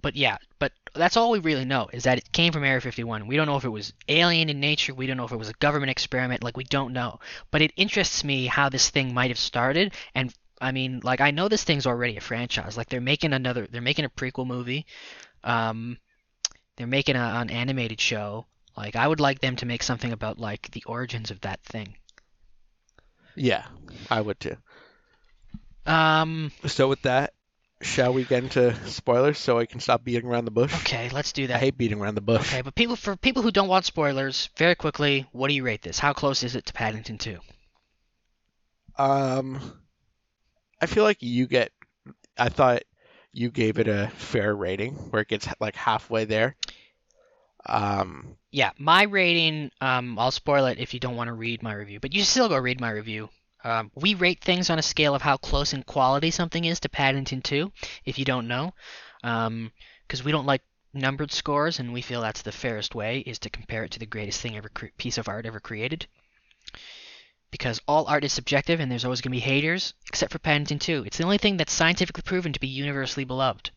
but 0.00 0.16
yeah, 0.16 0.38
but 0.58 0.72
that's 0.94 1.16
all 1.16 1.30
we 1.30 1.38
really 1.38 1.64
know 1.64 1.88
is 1.92 2.02
that 2.04 2.18
it 2.18 2.32
came 2.32 2.52
from 2.52 2.64
Area 2.64 2.80
51. 2.80 3.28
We 3.28 3.36
don't 3.36 3.46
know 3.46 3.56
if 3.56 3.64
it 3.64 3.68
was 3.68 3.92
alien 4.08 4.48
in 4.50 4.58
nature. 4.58 4.92
We 4.94 5.06
don't 5.06 5.16
know 5.16 5.24
if 5.24 5.30
it 5.30 5.36
was 5.36 5.48
a 5.48 5.52
government 5.54 5.90
experiment. 5.90 6.42
Like 6.42 6.56
we 6.56 6.64
don't 6.64 6.92
know. 6.92 7.20
But 7.52 7.62
it 7.62 7.72
interests 7.76 8.24
me 8.24 8.46
how 8.46 8.68
this 8.68 8.90
thing 8.90 9.14
might 9.14 9.30
have 9.30 9.38
started. 9.38 9.94
And 10.16 10.34
I 10.62 10.72
mean, 10.72 11.00
like 11.04 11.20
I 11.20 11.30
know 11.32 11.48
this 11.48 11.64
thing's 11.64 11.86
already 11.86 12.16
a 12.16 12.20
franchise. 12.20 12.76
Like 12.76 12.88
they're 12.88 13.00
making 13.00 13.32
another. 13.34 13.66
They're 13.66 13.82
making 13.82 14.04
a 14.06 14.10
prequel 14.10 14.46
movie. 14.46 14.86
Um, 15.44 15.98
they're 16.76 16.86
making 16.86 17.16
a, 17.16 17.20
an 17.20 17.50
animated 17.50 18.00
show. 18.00 18.46
Like 18.76 18.96
I 18.96 19.06
would 19.08 19.20
like 19.20 19.40
them 19.40 19.56
to 19.56 19.66
make 19.66 19.82
something 19.82 20.12
about 20.12 20.38
like 20.38 20.70
the 20.72 20.84
origins 20.86 21.30
of 21.30 21.40
that 21.42 21.62
thing. 21.64 21.96
Yeah, 23.36 23.66
I 24.10 24.20
would 24.22 24.40
too. 24.40 24.56
Um 25.86 26.52
So 26.66 26.88
with 26.88 27.02
that, 27.02 27.34
shall 27.82 28.12
we 28.14 28.24
get 28.24 28.42
into 28.44 28.74
spoilers 28.88 29.38
so 29.38 29.58
I 29.58 29.66
can 29.66 29.80
stop 29.80 30.04
beating 30.04 30.26
around 30.28 30.44
the 30.46 30.50
bush? 30.50 30.74
okay, 30.74 31.08
let's 31.10 31.32
do 31.32 31.46
I 31.52 31.58
that. 31.58 31.60
hate 31.60 31.76
beating 31.78 32.00
around 32.00 32.14
the 32.16 32.20
bush. 32.20 32.52
Okay, 32.52 32.62
but 32.62 32.74
people 32.74 32.96
for 32.96 33.16
people 33.16 33.42
who 33.42 33.50
don't 33.50 33.68
want 33.68 33.84
spoilers, 33.84 34.48
very 34.56 34.74
quickly, 34.74 35.26
what 35.32 35.48
do 35.48 35.54
you 35.54 35.64
rate 35.64 35.82
this? 35.82 35.98
How 35.98 36.12
close 36.12 36.42
is 36.42 36.56
it 36.56 36.66
to 36.66 36.72
Paddington 36.72 37.18
2? 37.18 37.40
Um, 38.98 39.81
I 40.82 40.86
feel 40.86 41.04
like 41.04 41.22
you 41.22 41.46
get. 41.46 41.70
I 42.36 42.48
thought 42.48 42.82
you 43.32 43.50
gave 43.50 43.78
it 43.78 43.88
a 43.88 44.10
fair 44.16 44.54
rating 44.54 44.94
where 44.94 45.22
it 45.22 45.28
gets 45.28 45.48
like 45.60 45.76
halfway 45.76 46.24
there. 46.24 46.56
Um, 47.64 48.36
Yeah, 48.50 48.72
my 48.76 49.04
rating, 49.04 49.70
um, 49.80 50.18
I'll 50.18 50.32
spoil 50.32 50.66
it 50.66 50.78
if 50.78 50.92
you 50.92 51.00
don't 51.00 51.16
want 51.16 51.28
to 51.28 51.34
read 51.34 51.62
my 51.62 51.72
review, 51.72 52.00
but 52.00 52.12
you 52.12 52.22
still 52.24 52.48
go 52.48 52.58
read 52.58 52.80
my 52.80 52.90
review. 52.90 53.30
Um, 53.64 53.92
we 53.94 54.14
rate 54.14 54.42
things 54.42 54.68
on 54.70 54.78
a 54.80 54.82
scale 54.82 55.14
of 55.14 55.22
how 55.22 55.36
close 55.36 55.72
in 55.72 55.84
quality 55.84 56.32
something 56.32 56.64
is 56.64 56.80
to 56.80 56.88
Paddington 56.88 57.42
2, 57.42 57.72
if 58.04 58.18
you 58.18 58.24
don't 58.24 58.48
know. 58.48 58.74
Because 59.22 60.24
we 60.24 60.32
don't 60.32 60.46
like 60.46 60.62
numbered 60.92 61.30
scores, 61.30 61.78
and 61.78 61.92
we 61.92 62.02
feel 62.02 62.20
that's 62.20 62.42
the 62.42 62.50
fairest 62.50 62.94
way, 62.94 63.20
is 63.20 63.38
to 63.38 63.50
compare 63.50 63.84
it 63.84 63.92
to 63.92 64.00
the 64.00 64.06
greatest 64.06 64.40
thing 64.40 64.56
ever, 64.56 64.68
cre- 64.68 64.86
piece 64.98 65.16
of 65.16 65.28
art 65.28 65.46
ever 65.46 65.60
created. 65.60 66.06
Because 67.52 67.80
all 67.86 68.06
art 68.06 68.24
is 68.24 68.32
subjective, 68.32 68.80
and 68.80 68.90
there's 68.90 69.04
always 69.04 69.20
going 69.20 69.30
to 69.30 69.36
be 69.36 69.40
haters, 69.40 69.94
except 70.08 70.32
for 70.32 70.40
Paddington 70.40 70.80
2. 70.80 71.04
It's 71.06 71.18
the 71.18 71.24
only 71.24 71.38
thing 71.38 71.56
that's 71.56 71.72
scientifically 71.72 72.22
proven 72.22 72.52
to 72.52 72.58
be 72.58 72.66
universally 72.66 73.24
beloved. 73.24 73.70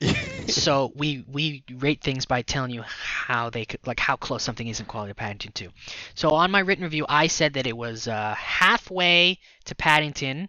so 0.46 0.92
we 0.94 1.24
we 1.26 1.64
rate 1.78 2.00
things 2.00 2.24
by 2.24 2.42
telling 2.42 2.70
you 2.70 2.82
how 2.82 3.50
they 3.50 3.64
could 3.64 3.84
like 3.84 3.98
how 3.98 4.14
close 4.14 4.44
something 4.44 4.68
is 4.68 4.78
in 4.78 4.86
quality 4.86 5.10
to 5.10 5.14
Paddington 5.14 5.52
2. 5.52 5.70
So 6.14 6.30
on 6.30 6.52
my 6.52 6.60
written 6.60 6.84
review, 6.84 7.04
I 7.08 7.26
said 7.26 7.54
that 7.54 7.66
it 7.66 7.76
was 7.76 8.06
uh, 8.06 8.34
halfway 8.34 9.38
to 9.64 9.74
Paddington, 9.74 10.48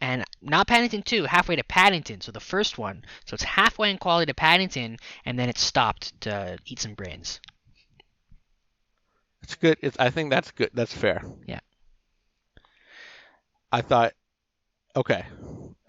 and 0.00 0.24
not 0.42 0.66
Paddington 0.66 1.02
2, 1.02 1.24
halfway 1.24 1.56
to 1.56 1.64
Paddington. 1.64 2.20
So 2.20 2.30
the 2.32 2.40
first 2.40 2.78
one. 2.78 3.04
So 3.24 3.34
it's 3.34 3.44
halfway 3.44 3.90
in 3.90 3.98
quality 3.98 4.26
to 4.26 4.34
Paddington, 4.34 4.98
and 5.24 5.38
then 5.38 5.48
it 5.48 5.58
stopped 5.58 6.20
to 6.22 6.58
eat 6.66 6.80
some 6.80 6.94
brains. 6.94 7.40
It's 9.42 9.54
good. 9.54 9.78
It's. 9.80 9.96
I 9.98 10.10
think 10.10 10.30
that's 10.30 10.50
good. 10.50 10.70
That's 10.74 10.92
fair. 10.92 11.22
Yeah. 11.46 11.60
I 13.72 13.82
thought. 13.82 14.12
Okay, 14.96 15.24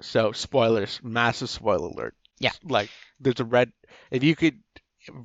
so 0.02 0.32
spoilers. 0.32 1.00
Massive 1.04 1.50
spoiler 1.50 1.88
alert. 1.88 2.16
Yeah. 2.40 2.52
Like 2.64 2.90
there's 3.20 3.40
a 3.40 3.46
red. 3.46 3.72
If 4.12 4.24
you 4.24 4.36
could 4.36 4.60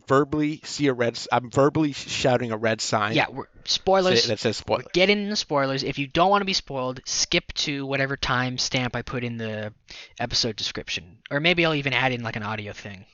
verbally 0.06 0.60
see 0.64 0.86
a 0.86 0.92
red. 0.92 1.18
I'm 1.32 1.50
verbally 1.50 1.92
shouting 1.92 2.52
a 2.52 2.56
red 2.56 2.80
sign. 2.80 3.14
Yeah, 3.14 3.26
we're, 3.30 3.46
spoilers. 3.64 4.26
that 4.26 4.38
says 4.38 4.56
spoiler. 4.56 4.82
We're 4.84 4.90
getting 4.92 5.22
into 5.22 5.36
spoilers. 5.36 5.82
If 5.82 5.98
you 5.98 6.06
don't 6.06 6.30
want 6.30 6.42
to 6.42 6.46
be 6.46 6.52
spoiled, 6.52 7.00
skip 7.04 7.52
to 7.54 7.86
whatever 7.86 8.16
time 8.16 8.58
stamp 8.58 8.96
I 8.96 9.02
put 9.02 9.24
in 9.24 9.36
the 9.36 9.72
episode 10.18 10.56
description, 10.56 11.18
or 11.30 11.40
maybe 11.40 11.64
I'll 11.64 11.74
even 11.74 11.92
add 11.92 12.12
in 12.12 12.22
like 12.22 12.36
an 12.36 12.42
audio 12.42 12.72
thing. 12.72 13.04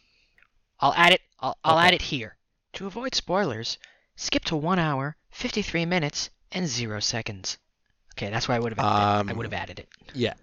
I'll 0.79 0.95
add 0.95 1.13
it. 1.13 1.21
I'll, 1.39 1.57
I'll 1.65 1.79
Okay. 1.79 1.89
add 1.89 1.95
it 1.95 2.03
here. 2.03 2.37
To 2.75 2.87
avoid 2.87 3.15
spoilers, 3.15 3.79
skip 4.21 4.45
to 4.47 4.57
one 4.57 4.79
hour, 4.79 5.17
fifty-three 5.31 5.87
minutes, 5.87 6.31
and 6.53 6.67
zero 6.69 7.01
seconds. 7.01 7.59
Okay, 8.15 8.31
that's 8.31 8.49
where 8.49 8.57
I 8.57 8.61
would 8.61 8.77
have. 8.77 8.85
I 8.85 9.31
Um, 9.31 9.37
would 9.37 9.47
have 9.47 9.53
added 9.53 9.79
it. 9.79 9.89
Yeah. 10.15 10.35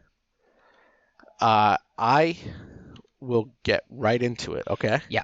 Uh, 1.39 1.77
I 1.97 2.37
will 3.19 3.51
get 3.63 3.83
right 3.89 4.21
into 4.21 4.53
it, 4.53 4.63
okay? 4.67 5.01
Yeah. 5.09 5.23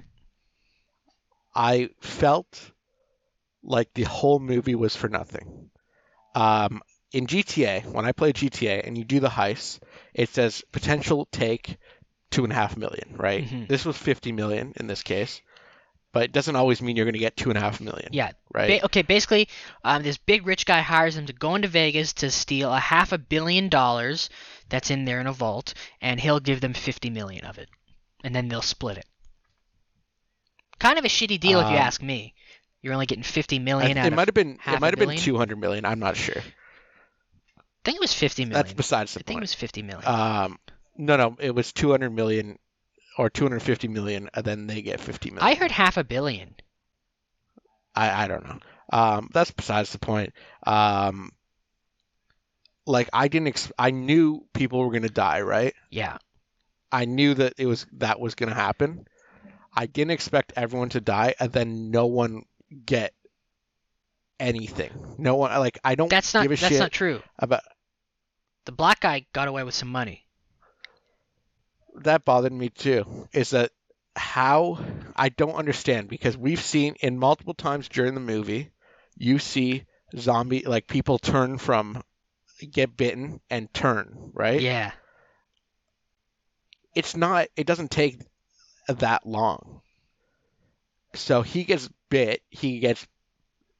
I 1.55 1.89
felt 2.01 2.71
like 3.63 3.93
the 3.93 4.03
whole 4.03 4.39
movie 4.39 4.75
was 4.75 4.95
for 4.95 5.09
nothing. 5.09 5.69
Um, 6.35 6.81
in 7.11 7.27
GTA, 7.27 7.81
when 7.91 8.05
I 8.05 8.11
play 8.11 8.33
GTA 8.33 8.81
and 8.85 8.97
you 8.97 9.03
do 9.03 9.19
the 9.19 9.29
heist, 9.29 9.79
it 10.13 10.29
says 10.29 10.63
potential 10.71 11.27
take 11.31 11.77
two 12.31 12.43
and 12.43 12.51
a 12.51 12.55
half 12.55 12.75
million, 12.75 13.15
right? 13.17 13.45
Mhm. 13.45 13.67
This 13.67 13.85
was 13.85 13.97
50 13.97 14.31
million 14.31 14.73
in 14.75 14.87
this 14.87 15.03
case, 15.03 15.41
but 16.13 16.23
it 16.23 16.31
doesn't 16.31 16.55
always 16.55 16.81
mean 16.81 16.95
you're 16.95 17.05
going 17.05 17.13
to 17.13 17.19
get 17.19 17.35
two 17.35 17.49
and 17.49 17.57
a 17.57 17.61
half 17.61 17.81
million, 17.81 18.09
Yeah. 18.13 18.31
right? 18.53 18.79
Ba- 18.79 18.85
okay, 18.85 19.01
basically, 19.01 19.49
um, 19.83 20.03
this 20.03 20.17
big 20.17 20.47
rich 20.47 20.65
guy 20.65 20.79
hires 20.81 21.17
him 21.17 21.25
to 21.25 21.33
go 21.33 21.55
into 21.55 21.67
Vegas 21.67 22.13
to 22.13 22.31
steal 22.31 22.71
a 22.73 22.79
half 22.79 23.11
a 23.11 23.17
billion 23.17 23.67
dollars 23.67 24.29
that's 24.69 24.89
in 24.91 25.03
there 25.05 25.19
in 25.19 25.27
a 25.27 25.33
vault, 25.33 25.73
and 26.01 26.19
he'll 26.19 26.39
give 26.39 26.61
them 26.61 26.73
fifty 26.73 27.09
million 27.09 27.43
of 27.45 27.57
it, 27.57 27.67
and 28.23 28.33
then 28.33 28.47
they'll 28.47 28.61
split 28.61 28.97
it. 28.97 29.05
Kind 30.79 30.97
of 30.97 31.05
a 31.05 31.09
shitty 31.09 31.39
deal 31.39 31.59
if 31.59 31.67
you 31.69 31.75
Um, 31.75 31.81
ask 31.81 32.01
me. 32.01 32.33
You're 32.81 32.93
only 32.93 33.05
getting 33.05 33.23
fifty 33.23 33.59
million. 33.59 33.97
I- 33.97 34.01
out 34.01 34.05
it 34.07 34.13
of. 34.13 34.15
might 34.17 34.27
have 34.27 34.35
been 34.35 34.59
it 34.67 34.79
might 34.81 34.97
have 34.97 35.07
been 35.07 35.17
200 35.17 35.57
million. 35.57 35.85
I'm 35.85 35.99
not 35.99 36.17
sure. 36.17 36.35
I 36.37 37.61
think 37.85 37.95
it 37.95 38.01
was 38.01 38.13
fifty 38.13 38.43
million. 38.45 38.61
That's 38.65 38.73
besides 38.73 39.13
the 39.13 39.21
I 39.21 39.23
think 39.23 39.37
it 39.37 39.41
was 39.41 39.53
fifty 39.53 39.81
million. 39.81 40.05
Um, 40.07 40.59
no, 40.97 41.15
no, 41.17 41.35
it 41.39 41.55
was 41.55 41.71
200 41.73 42.09
million 42.11 42.59
or 43.17 43.29
250 43.29 43.87
million, 43.87 44.29
and 44.33 44.43
then 44.45 44.67
they 44.67 44.81
get 44.81 44.99
50 44.99 45.31
million. 45.31 45.47
I 45.47 45.55
heard 45.55 45.71
half 45.71 45.97
a 45.97 46.03
billion. 46.03 46.55
I, 47.95 48.23
I 48.23 48.27
don't 48.27 48.43
know. 48.43 48.59
Um, 48.91 49.29
that's 49.33 49.51
besides 49.51 49.91
the 49.91 49.99
point. 49.99 50.33
Um, 50.65 51.31
like 52.85 53.09
I 53.13 53.27
didn't. 53.27 53.47
Ex- 53.49 53.71
I 53.77 53.91
knew 53.91 54.45
people 54.53 54.79
were 54.79 54.91
gonna 54.91 55.09
die, 55.09 55.41
right? 55.41 55.73
Yeah. 55.89 56.17
I 56.91 57.05
knew 57.05 57.33
that 57.35 57.53
it 57.57 57.65
was 57.65 57.85
that 57.93 58.19
was 58.19 58.35
gonna 58.35 58.53
happen. 58.53 59.07
I 59.75 59.85
didn't 59.87 60.11
expect 60.11 60.53
everyone 60.55 60.89
to 60.89 61.01
die, 61.01 61.33
and 61.39 61.51
then 61.51 61.91
no 61.91 62.07
one 62.07 62.43
get 62.85 63.13
anything. 64.39 65.15
No 65.17 65.35
one 65.35 65.51
like 65.59 65.79
I 65.83 65.95
don't 65.95 66.09
That's 66.09 66.33
not. 66.33 66.43
give 66.43 66.51
a 66.51 66.55
That's 66.55 66.67
shit 66.69 66.79
not 66.79 66.91
true. 66.91 67.21
about 67.39 67.61
The 68.65 68.71
black 68.73 68.99
guy 68.99 69.25
got 69.33 69.47
away 69.47 69.63
with 69.63 69.73
some 69.75 69.89
money. 69.89 70.22
That 71.95 72.25
bothered 72.25 72.51
me 72.51 72.69
too 72.69 73.27
is 73.33 73.51
that 73.51 73.71
how 74.15 74.79
I 75.15 75.29
don't 75.29 75.55
understand 75.55 76.07
because 76.09 76.37
we've 76.37 76.61
seen 76.61 76.95
in 77.01 77.17
multiple 77.17 77.53
times 77.53 77.87
during 77.87 78.13
the 78.13 78.19
movie 78.19 78.71
you 79.17 79.39
see 79.39 79.85
zombie 80.17 80.63
like 80.65 80.87
people 80.87 81.17
turn 81.19 81.57
from 81.57 82.03
get 82.71 82.95
bitten 82.95 83.39
and 83.49 83.73
turn 83.73 84.31
right 84.33 84.61
Yeah. 84.61 84.91
it's 86.95 87.15
not 87.15 87.47
it 87.55 87.65
doesn't 87.67 87.91
take 87.91 88.19
that 88.87 89.25
long 89.25 89.81
so 91.15 91.41
he 91.41 91.63
gets 91.63 91.89
bit 92.09 92.41
he 92.49 92.79
gets 92.79 93.05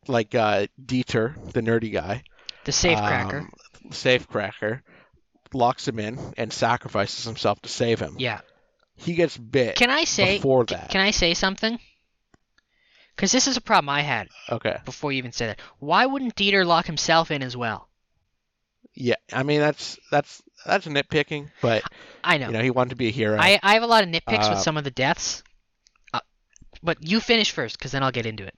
like 0.08 0.34
uh 0.36 0.66
Dieter 0.84 1.36
the 1.54 1.62
nerdy 1.62 1.92
guy 1.92 2.24
The 2.66 2.72
safe 2.72 2.98
cracker. 3.00 3.40
um, 3.40 3.52
safe 3.92 4.28
cracker 4.28 4.84
locks 5.54 5.88
him 5.88 6.00
in 6.00 6.20
and 6.38 6.52
sacrifices 6.52 7.26
himself 7.26 7.62
to 7.62 7.70
save 7.70 8.00
him 8.00 8.16
yeah. 8.20 8.42
he 8.96 9.14
gets 9.14 9.38
bit 9.38 9.76
Can 9.76 9.90
I 9.90 10.04
say? 10.04 10.38
before 10.38 10.66
that 10.66 10.90
Can 10.90 11.02
I 11.02 11.12
say 11.12 11.34
something? 11.34 11.80
Because 13.16 13.32
this 13.32 13.48
is 13.48 13.58
a 13.58 13.62
problem 13.62 13.90
I 13.90 14.02
had 14.02 14.28
okay 14.50 14.78
before 14.86 15.12
you 15.12 15.20
even 15.20 15.32
said 15.32 15.50
that. 15.52 15.62
Why 15.80 16.06
wouldn't 16.06 16.36
Dieter 16.36 16.66
lock 16.66 16.86
himself 16.88 17.30
in 17.32 17.44
as 17.44 17.56
well? 17.56 17.88
Yeah, 18.96 19.16
I 19.32 19.44
mean 19.44 19.60
that's 19.60 20.00
that's 20.12 20.42
that's 20.66 20.86
nitpicking, 20.88 21.50
but 21.62 21.84
I 22.24 22.38
know. 22.38 22.48
you 22.48 22.54
know 22.54 22.62
he 22.62 22.70
wanted 22.70 22.92
to 22.92 22.96
be 22.96 23.08
a 23.08 23.12
hero. 23.12 23.38
I, 23.40 23.60
I 23.62 23.74
have 23.74 23.84
a 23.84 23.88
lot 23.88 24.04
of 24.04 24.10
nitpicks 24.10 24.50
with 24.50 24.60
Uh, 24.60 24.62
some 24.62 24.78
of 24.78 24.84
the 24.84 24.92
deaths. 24.92 25.44
Uh, 26.14 26.20
but 26.84 26.98
you 27.02 27.20
finish 27.20 27.52
first, 27.52 27.78
because 27.78 27.92
then 27.92 28.04
I'll 28.04 28.12
get 28.12 28.26
into 28.26 28.46
it. 28.46 28.56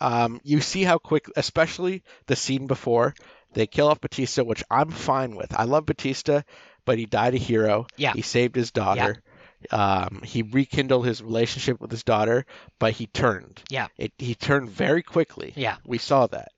Um, 0.00 0.40
you 0.44 0.60
see 0.60 0.84
how 0.84 0.98
quick, 0.98 1.26
especially 1.36 2.02
the 2.26 2.36
scene 2.36 2.66
before 2.66 3.14
they 3.54 3.66
kill 3.66 3.88
off 3.88 4.00
Bautista, 4.00 4.44
which 4.44 4.62
I'm 4.70 4.90
fine 4.90 5.34
with. 5.36 5.54
I 5.58 5.64
love 5.64 5.86
Bautista, 5.86 6.44
but 6.84 6.98
he 6.98 7.06
died 7.06 7.34
a 7.34 7.38
hero. 7.38 7.86
Yeah. 7.96 8.12
He 8.12 8.22
saved 8.22 8.54
his 8.56 8.70
daughter. 8.70 9.22
Um, 9.70 10.20
he 10.24 10.42
rekindled 10.42 11.06
his 11.06 11.22
relationship 11.22 11.80
with 11.80 11.90
his 11.90 12.02
daughter, 12.02 12.44
but 12.78 12.92
he 12.92 13.06
turned. 13.06 13.62
Yeah. 13.70 13.88
It, 13.96 14.12
he 14.18 14.34
turned 14.34 14.70
very 14.70 15.02
quickly. 15.02 15.52
Yeah. 15.56 15.76
We 15.86 15.98
saw 15.98 16.26
that. 16.26 16.52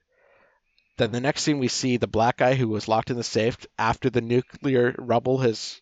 Then 0.96 1.12
the 1.12 1.20
next 1.20 1.42
scene 1.42 1.58
we 1.58 1.68
see 1.68 1.98
the 1.98 2.06
black 2.06 2.38
guy 2.38 2.54
who 2.54 2.68
was 2.68 2.88
locked 2.88 3.10
in 3.10 3.16
the 3.16 3.22
safe 3.22 3.58
after 3.78 4.08
the 4.10 4.22
nuclear 4.22 4.94
rubble 4.98 5.38
has, 5.38 5.80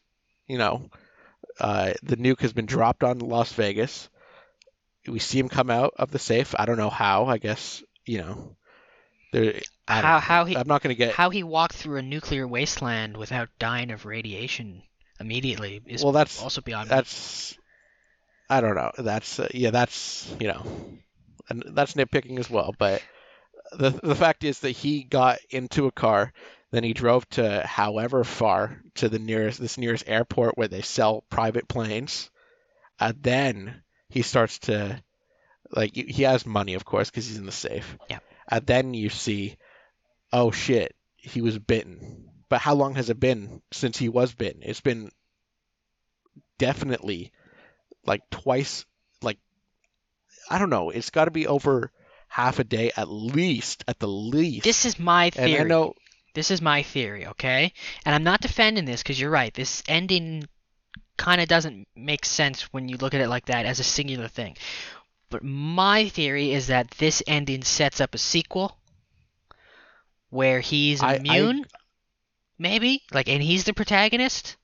you 0.49 0.59
know, 0.59 0.91
uh, 1.61 1.93
the 2.03 2.17
nuke 2.17 2.41
has 2.41 2.53
been 2.53 2.67
dropped 2.67 3.05
on 3.05 3.21
Las 3.21 3.53
Vegas. 3.53 4.09
We 5.07 5.21
see 5.21 5.39
him 5.39 5.49
come 5.49 5.71
out 5.71 5.95
of 5.97 6.11
the 6.11 6.19
safe. 6.19 6.55
I 6.59 6.65
don't 6.67 6.79
know 6.79 6.91
how. 6.91 7.27
I 7.27 7.39
guess 7.39 7.83
you 8.05 8.19
know. 8.19 8.57
There. 9.35 9.61
How 9.89 10.21
how 10.21 10.45
he 10.45 10.57
I'm 10.57 10.69
not 10.69 10.83
gonna 10.83 10.95
get. 10.95 11.13
how 11.13 11.31
he 11.31 11.43
walked 11.43 11.75
through 11.75 11.99
a 11.99 12.03
nuclear 12.03 12.47
wasteland 12.47 13.17
without 13.17 13.49
dying 13.59 13.91
of 13.91 14.07
radiation 14.07 14.83
immediately 15.19 15.83
is 15.87 16.03
Well, 16.03 16.13
that's 16.13 16.43
also 16.43 16.61
beyond 16.61 16.89
me. 16.89 16.95
that's. 16.95 17.59
I 18.49 18.61
don't 18.61 18.77
know. 18.77 18.93
That's 18.97 19.41
uh, 19.41 19.49
yeah. 19.53 19.71
That's 19.71 20.33
you 20.39 20.49
know, 20.49 20.63
and 21.49 21.65
that's 21.73 21.95
nitpicking 21.95 22.39
as 22.39 22.49
well. 22.49 22.75
But 22.79 23.03
the 23.73 23.91
the 23.91 24.15
fact 24.15 24.45
is 24.45 24.61
that 24.61 24.71
he 24.71 25.03
got 25.03 25.39
into 25.51 25.87
a 25.87 25.93
car, 25.93 26.33
then 26.71 26.85
he 26.85 26.93
drove 26.93 27.29
to 27.31 27.67
however 27.67 28.23
far 28.23 28.81
to 28.97 29.09
the 29.09 29.19
nearest 29.19 29.61
this 29.61 29.79
nearest 29.79 30.05
airport 30.07 30.57
where 30.57 30.69
they 30.69 30.83
sell 30.83 31.25
private 31.29 31.67
planes, 31.67 32.31
and 33.01 33.21
then 33.23 33.83
he 34.11 34.23
starts 34.23 34.61
to 34.61 35.03
like 35.73 35.95
he 35.95 36.23
has 36.23 36.47
money, 36.47 36.75
of 36.75 36.85
course, 36.85 37.11
because 37.11 37.27
he's 37.27 37.39
in 37.39 37.47
the 37.47 37.53
safe. 37.53 37.99
Yeah. 38.09 38.21
And 38.49 38.67
then 38.67 38.95
you 38.95 39.09
see, 39.09 39.57
oh 40.33 40.51
shit, 40.51 40.95
he 41.17 41.41
was 41.41 41.59
bitten. 41.59 42.31
But 42.49 42.61
how 42.61 42.75
long 42.75 42.95
has 42.95 43.11
it 43.11 43.19
been 43.19 43.63
since 43.73 43.97
he 43.97 44.09
was 44.09 44.35
bitten? 44.35 44.63
It's 44.63 44.81
been 44.81 45.11
definitely 46.59 47.33
like 48.07 48.23
twice. 48.31 48.85
Like 49.23 49.39
I 50.51 50.59
don't 50.59 50.71
know. 50.71 50.91
It's 50.91 51.11
got 51.11 51.25
to 51.25 51.31
be 51.31 51.47
over 51.47 51.91
half 52.29 52.59
a 52.59 52.65
day 52.65 52.91
at 52.97 53.09
least, 53.09 53.85
at 53.89 53.99
the 53.99 54.09
least. 54.09 54.65
This 54.65 54.85
is 54.85 54.99
my 54.99 55.31
theory. 55.31 55.55
and. 55.55 55.65
I 55.65 55.69
know 55.69 55.95
This 56.35 56.51
is 56.51 56.61
my 56.61 56.83
theory, 56.83 57.27
okay? 57.29 57.73
And 58.05 58.15
I'm 58.15 58.25
not 58.25 58.41
defending 58.41 58.85
this 58.85 59.03
because 59.03 59.21
you're 59.21 59.31
right. 59.31 59.55
This 59.55 59.83
ending 59.89 60.49
kind 61.17 61.41
of 61.41 61.49
doesn't 61.49 61.87
make 61.95 62.25
sense 62.25 62.63
when 62.73 62.89
you 62.89 62.97
look 62.97 63.15
at 63.15 63.21
it 63.21 63.29
like 63.29 63.47
that 63.47 63.67
as 63.67 63.79
a 63.79 63.85
singular 63.85 64.29
thing. 64.29 64.57
But 65.35 65.43
my 65.43 66.09
theory 66.11 66.53
is 66.53 66.69
that 66.69 66.93
this 66.93 67.21
ending 67.27 67.65
sets 67.65 68.01
up 68.01 68.15
a 68.15 68.19
sequel 68.19 68.79
where 70.31 70.61
he's 70.61 71.03
I- 71.03 71.15
I- 71.15 71.17
immune, 71.17 71.65
maybe, 72.57 73.03
like, 73.13 73.29
and 73.29 73.43
he's 73.43 73.65
the 73.65 73.75
protagonist, 73.75 74.57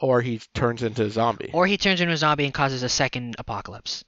or 0.00 0.22
he 0.22 0.40
turns 0.54 0.82
into 0.82 1.04
a 1.04 1.10
zombie. 1.10 1.50
or 1.52 1.66
he 1.66 1.76
turns 1.76 2.00
into 2.00 2.14
a 2.14 2.16
zombie 2.16 2.46
and 2.46 2.54
causes 2.54 2.82
a 2.82 2.88
second 2.88 3.36
apocalypse. 3.38 4.06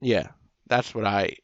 Yeah, 0.00 0.28
that's 0.68 0.94
what 0.94 1.06
I 1.06 1.34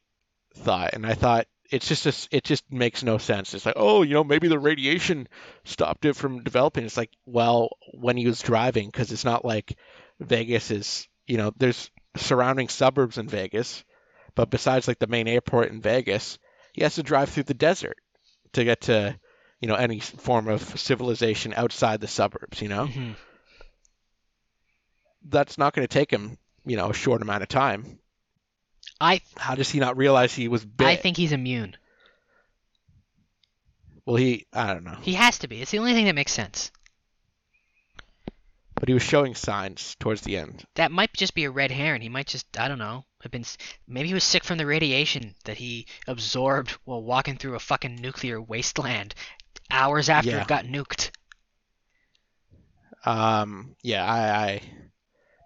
thought, 0.55 0.93
and 0.93 1.05
I 1.05 1.13
thought 1.13 1.47
it's 1.69 1.89
just 1.89 2.05
a 2.05 2.37
it 2.37 2.45
just 2.45 2.71
makes 2.71 3.03
no 3.03 3.17
sense. 3.17 3.53
It's 3.53 3.65
like, 3.65 3.75
oh, 3.75 4.03
you 4.03 4.13
know, 4.13 4.23
maybe 4.23 4.47
the 4.47 4.59
radiation 4.59 5.27
stopped 5.65 6.05
it 6.05 6.15
from 6.15 6.41
developing. 6.41 6.85
It's 6.85 6.95
like, 6.95 7.11
well, 7.25 7.71
when 7.95 8.15
he 8.15 8.25
was 8.27 8.39
driving, 8.41 8.87
because 8.87 9.11
it's 9.11 9.25
not 9.25 9.43
like 9.43 9.77
Vegas 10.21 10.71
is, 10.71 11.09
you 11.25 11.35
know, 11.35 11.51
there's 11.57 11.91
surrounding 12.17 12.69
suburbs 12.69 13.17
in 13.17 13.27
Vegas, 13.27 13.83
but 14.35 14.49
besides 14.49 14.87
like 14.87 14.99
the 14.99 15.07
main 15.07 15.27
airport 15.27 15.69
in 15.71 15.81
Vegas, 15.81 16.37
he 16.73 16.83
has 16.83 16.95
to 16.95 17.03
drive 17.03 17.29
through 17.29 17.43
the 17.43 17.53
desert 17.53 17.97
to 18.53 18.63
get 18.63 18.81
to, 18.81 19.17
you 19.59 19.67
know, 19.67 19.75
any 19.75 19.99
form 19.99 20.47
of 20.47 20.61
civilization 20.79 21.53
outside 21.55 22.01
the 22.01 22.07
suburbs. 22.07 22.61
You 22.61 22.69
know, 22.69 22.87
Mhm. 22.87 23.15
that's 25.29 25.57
not 25.57 25.73
going 25.73 25.87
to 25.87 25.93
take 25.93 26.11
him, 26.11 26.37
you 26.65 26.77
know, 26.77 26.89
a 26.89 26.93
short 26.93 27.21
amount 27.21 27.43
of 27.43 27.49
time. 27.49 27.99
I 29.01 29.21
How 29.35 29.55
does 29.55 29.69
he 29.69 29.79
not 29.79 29.97
realize 29.97 30.33
he 30.33 30.47
was 30.47 30.65
bit? 30.65 30.87
I 30.87 30.95
think 30.95 31.17
he's 31.17 31.31
immune. 31.31 31.75
Well, 34.05 34.15
he, 34.15 34.45
I 34.53 34.73
don't 34.73 34.85
know, 34.85 34.97
He 35.01 35.13
has 35.15 35.39
to 35.39 35.47
be. 35.47 35.61
It's 35.61 35.71
the 35.71 35.79
only 35.79 35.93
thing 35.93 36.05
that 36.05 36.15
makes 36.15 36.31
sense. 36.31 36.71
But 38.79 38.87
he 38.87 38.93
was 38.93 39.03
showing 39.03 39.35
signs 39.35 39.95
towards 39.99 40.21
the 40.21 40.37
end. 40.37 40.63
That 40.75 40.91
might 40.91 41.13
just 41.13 41.33
be 41.33 41.45
a 41.45 41.51
red 41.51 41.71
herring. 41.71 42.01
He 42.01 42.09
might 42.09 42.27
just, 42.27 42.45
I 42.59 42.67
don't 42.67 42.77
know, 42.79 43.05
have 43.21 43.31
been. 43.31 43.45
Maybe 43.87 44.07
he 44.09 44.13
was 44.13 44.23
sick 44.23 44.43
from 44.43 44.57
the 44.57 44.65
radiation 44.65 45.35
that 45.45 45.57
he 45.57 45.87
absorbed 46.07 46.71
while 46.85 47.01
walking 47.03 47.37
through 47.37 47.55
a 47.55 47.59
fucking 47.59 47.95
nuclear 47.95 48.41
wasteland 48.41 49.15
hours 49.71 50.09
after 50.09 50.31
Yeah. 50.31 50.41
it 50.41 50.47
got 50.47 50.65
nuked. 50.65 51.11
Um, 53.05 53.75
yeah, 53.83 54.05
I, 54.05 54.19
I, 54.45 54.61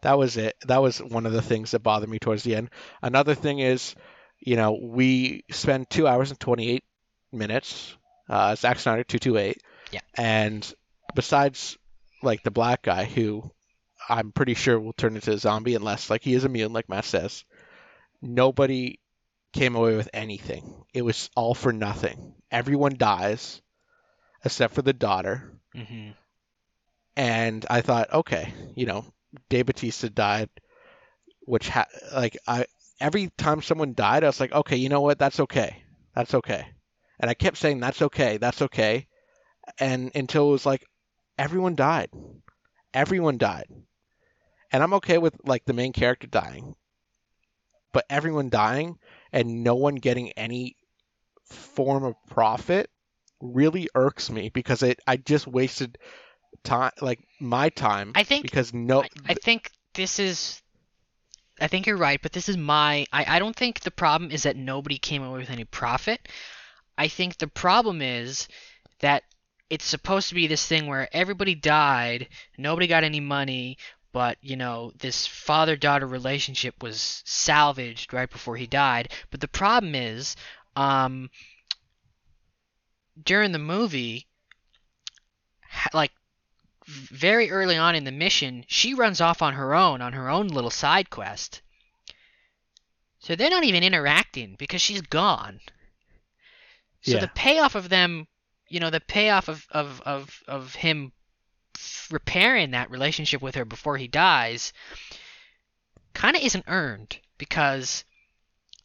that 0.04 0.18
was 0.18 0.38
it. 0.38 0.56
That 0.68 0.82
was 0.82 0.98
one 1.00 1.26
of 1.26 1.32
the 1.34 1.42
things 1.42 1.72
that 1.72 1.80
bothered 1.80 2.10
me 2.10 2.20
towards 2.20 2.44
the 2.44 2.56
end. 2.56 2.70
Another 3.02 3.36
thing 3.36 3.60
is, 3.60 3.96
you 4.40 4.56
know, 4.56 4.78
we 4.82 5.44
spend 5.52 5.90
two 5.90 6.08
hours 6.08 6.32
and 6.32 6.40
28 6.40 6.84
minutes, 7.32 7.96
uh, 8.30 8.56
Zack 8.56 8.80
Snyder 8.80 9.04
228. 9.04 9.58
Yeah. 9.92 10.00
And 10.16 10.74
besides, 11.14 11.78
like, 12.24 12.44
the 12.44 12.52
black 12.52 12.82
guy 12.84 13.06
who 13.06 13.52
I'm 14.10 14.32
pretty 14.32 14.54
sure 14.56 14.80
will 14.80 14.94
turn 14.94 15.16
into 15.16 15.32
a 15.34 15.38
zombie 15.38 15.76
unless, 15.76 16.10
like, 16.10 16.24
he 16.24 16.34
is 16.34 16.46
immune, 16.46 16.74
like 16.74 16.90
Matt 16.90 17.06
says, 17.06 17.44
nobody 18.22 19.00
came 19.54 19.76
away 19.76 19.96
with 19.96 20.10
anything. 20.14 20.84
It 20.94 21.02
was 21.04 21.30
all 21.36 21.54
for 21.54 21.72
nothing. 21.74 22.34
Everyone 22.52 22.98
dies 22.98 23.62
except 24.44 24.74
for 24.76 24.82
the 24.82 24.94
daughter. 24.94 25.52
Hmm 25.74 26.12
and 27.16 27.66
I 27.70 27.82
thought, 27.82 28.14
okay, 28.14 28.54
you 28.76 28.86
know, 28.86 29.06
Dave 29.50 29.66
Bautista 29.68 30.10
died, 30.10 30.50
which 31.46 31.70
ha- 31.70 31.88
like 32.14 32.38
I 32.48 32.66
every 33.00 33.30
time 33.38 33.62
someone 33.62 33.94
died, 33.94 34.24
I 34.24 34.28
was 34.28 34.40
like, 34.40 34.52
okay, 34.54 34.78
you 34.78 34.90
know 34.90 35.02
what, 35.02 35.20
that's 35.20 35.40
okay, 35.42 35.84
that's 36.16 36.34
okay, 36.36 36.66
and 37.20 37.30
I 37.30 37.34
kept 37.34 37.58
saying 37.58 37.80
that's 37.80 38.02
okay, 38.02 38.38
that's 38.38 38.62
okay, 38.64 39.08
and 39.80 40.12
until 40.16 40.50
it 40.50 40.52
was 40.52 40.66
like 40.66 40.86
everyone 41.38 41.76
died, 41.76 42.10
everyone 42.94 43.38
died, 43.38 43.68
and 44.72 44.84
I'm 44.84 44.94
okay 44.96 45.18
with 45.18 45.36
like 45.46 45.66
the 45.66 45.74
main 45.74 45.94
character 45.94 46.28
dying, 46.28 46.76
but 47.94 48.06
everyone 48.10 48.50
dying 48.50 48.98
and 49.32 49.64
no 49.64 49.76
one 49.76 49.96
getting 49.96 50.32
any 50.34 50.76
form 51.46 52.04
of 52.04 52.16
profit 52.30 52.90
really 53.42 53.90
irks 53.96 54.30
me 54.30 54.50
because 54.50 54.84
it 54.84 55.00
I 55.08 55.18
just 55.18 55.48
wasted 55.48 55.98
time 56.64 56.92
like 57.02 57.20
my 57.40 57.70
time 57.70 58.12
I 58.14 58.24
think 58.24 58.44
because 58.44 58.74
no 58.74 59.02
I, 59.04 59.10
I 59.30 59.34
think 59.34 59.72
this 59.94 60.20
is. 60.20 60.62
I 61.60 61.68
think 61.68 61.86
you're 61.86 61.98
right, 61.98 62.20
but 62.22 62.32
this 62.32 62.50
is 62.50 62.58
my. 62.58 63.06
I, 63.12 63.36
I 63.36 63.40
don't 63.40 63.56
think 63.56 63.82
the 63.82 63.92
problem 63.92 64.32
is 64.32 64.44
that 64.44 64.56
nobody 64.56 64.98
came 64.98 65.22
away 65.22 65.40
with 65.40 65.52
any 65.52 65.66
profit. 65.66 66.28
I 66.98 67.08
think 67.08 67.38
the 67.38 67.48
problem 67.48 68.02
is 68.02 68.48
that 69.00 69.24
it's 69.72 69.86
supposed 69.86 70.28
to 70.30 70.36
be 70.36 70.48
this 70.48 70.68
thing 70.68 70.86
where 70.88 71.08
everybody 71.14 71.56
died, 71.56 72.28
nobody 72.58 72.88
got 72.88 73.06
any 73.06 73.22
money, 73.22 73.78
but 74.12 74.38
you 74.42 74.58
know 74.58 74.92
this 75.00 75.26
father-daughter 75.26 76.06
relationship 76.06 76.84
was 76.84 77.24
salvaged 77.26 78.14
right 78.14 78.30
before 78.30 78.58
he 78.58 78.68
died. 78.68 79.14
But 79.32 79.40
the 79.40 79.48
problem 79.48 79.96
is, 79.96 80.36
um, 80.76 81.30
during 83.24 83.54
the 83.54 83.60
movie, 83.60 84.28
like 85.94 86.12
very 86.86 87.50
early 87.50 87.78
on 87.78 87.96
in 87.96 88.04
the 88.04 88.12
mission, 88.12 88.66
she 88.68 88.94
runs 88.94 89.22
off 89.22 89.42
on 89.42 89.54
her 89.54 89.74
own 89.74 90.02
on 90.02 90.12
her 90.12 90.30
own 90.30 90.50
little 90.50 90.70
side 90.70 91.10
quest. 91.10 91.62
So 93.20 93.36
they're 93.36 93.50
not 93.50 93.64
even 93.64 93.84
interacting 93.84 94.56
because 94.60 94.82
she's 94.82 95.02
gone. 95.02 95.62
So 97.02 97.14
Yeah. 97.14 97.20
the 97.22 97.28
payoff 97.30 97.76
of 97.76 97.88
them, 97.88 98.28
you 98.72 98.80
know, 98.80 98.90
the 98.90 99.02
payoff 99.02 99.50
of 99.50 99.68
of 99.72 100.02
of 100.06 100.44
of 100.48 100.76
him 100.76 101.12
repairing 102.10 102.72
that 102.72 102.90
relationship 102.90 103.42
with 103.42 103.56
her 103.56 103.66
before 103.66 103.98
he 103.98 104.08
dies 104.08 104.72
kind 106.14 106.36
of 106.36 106.42
isn't 106.42 106.66
earned 106.68 107.18
because 107.38 108.04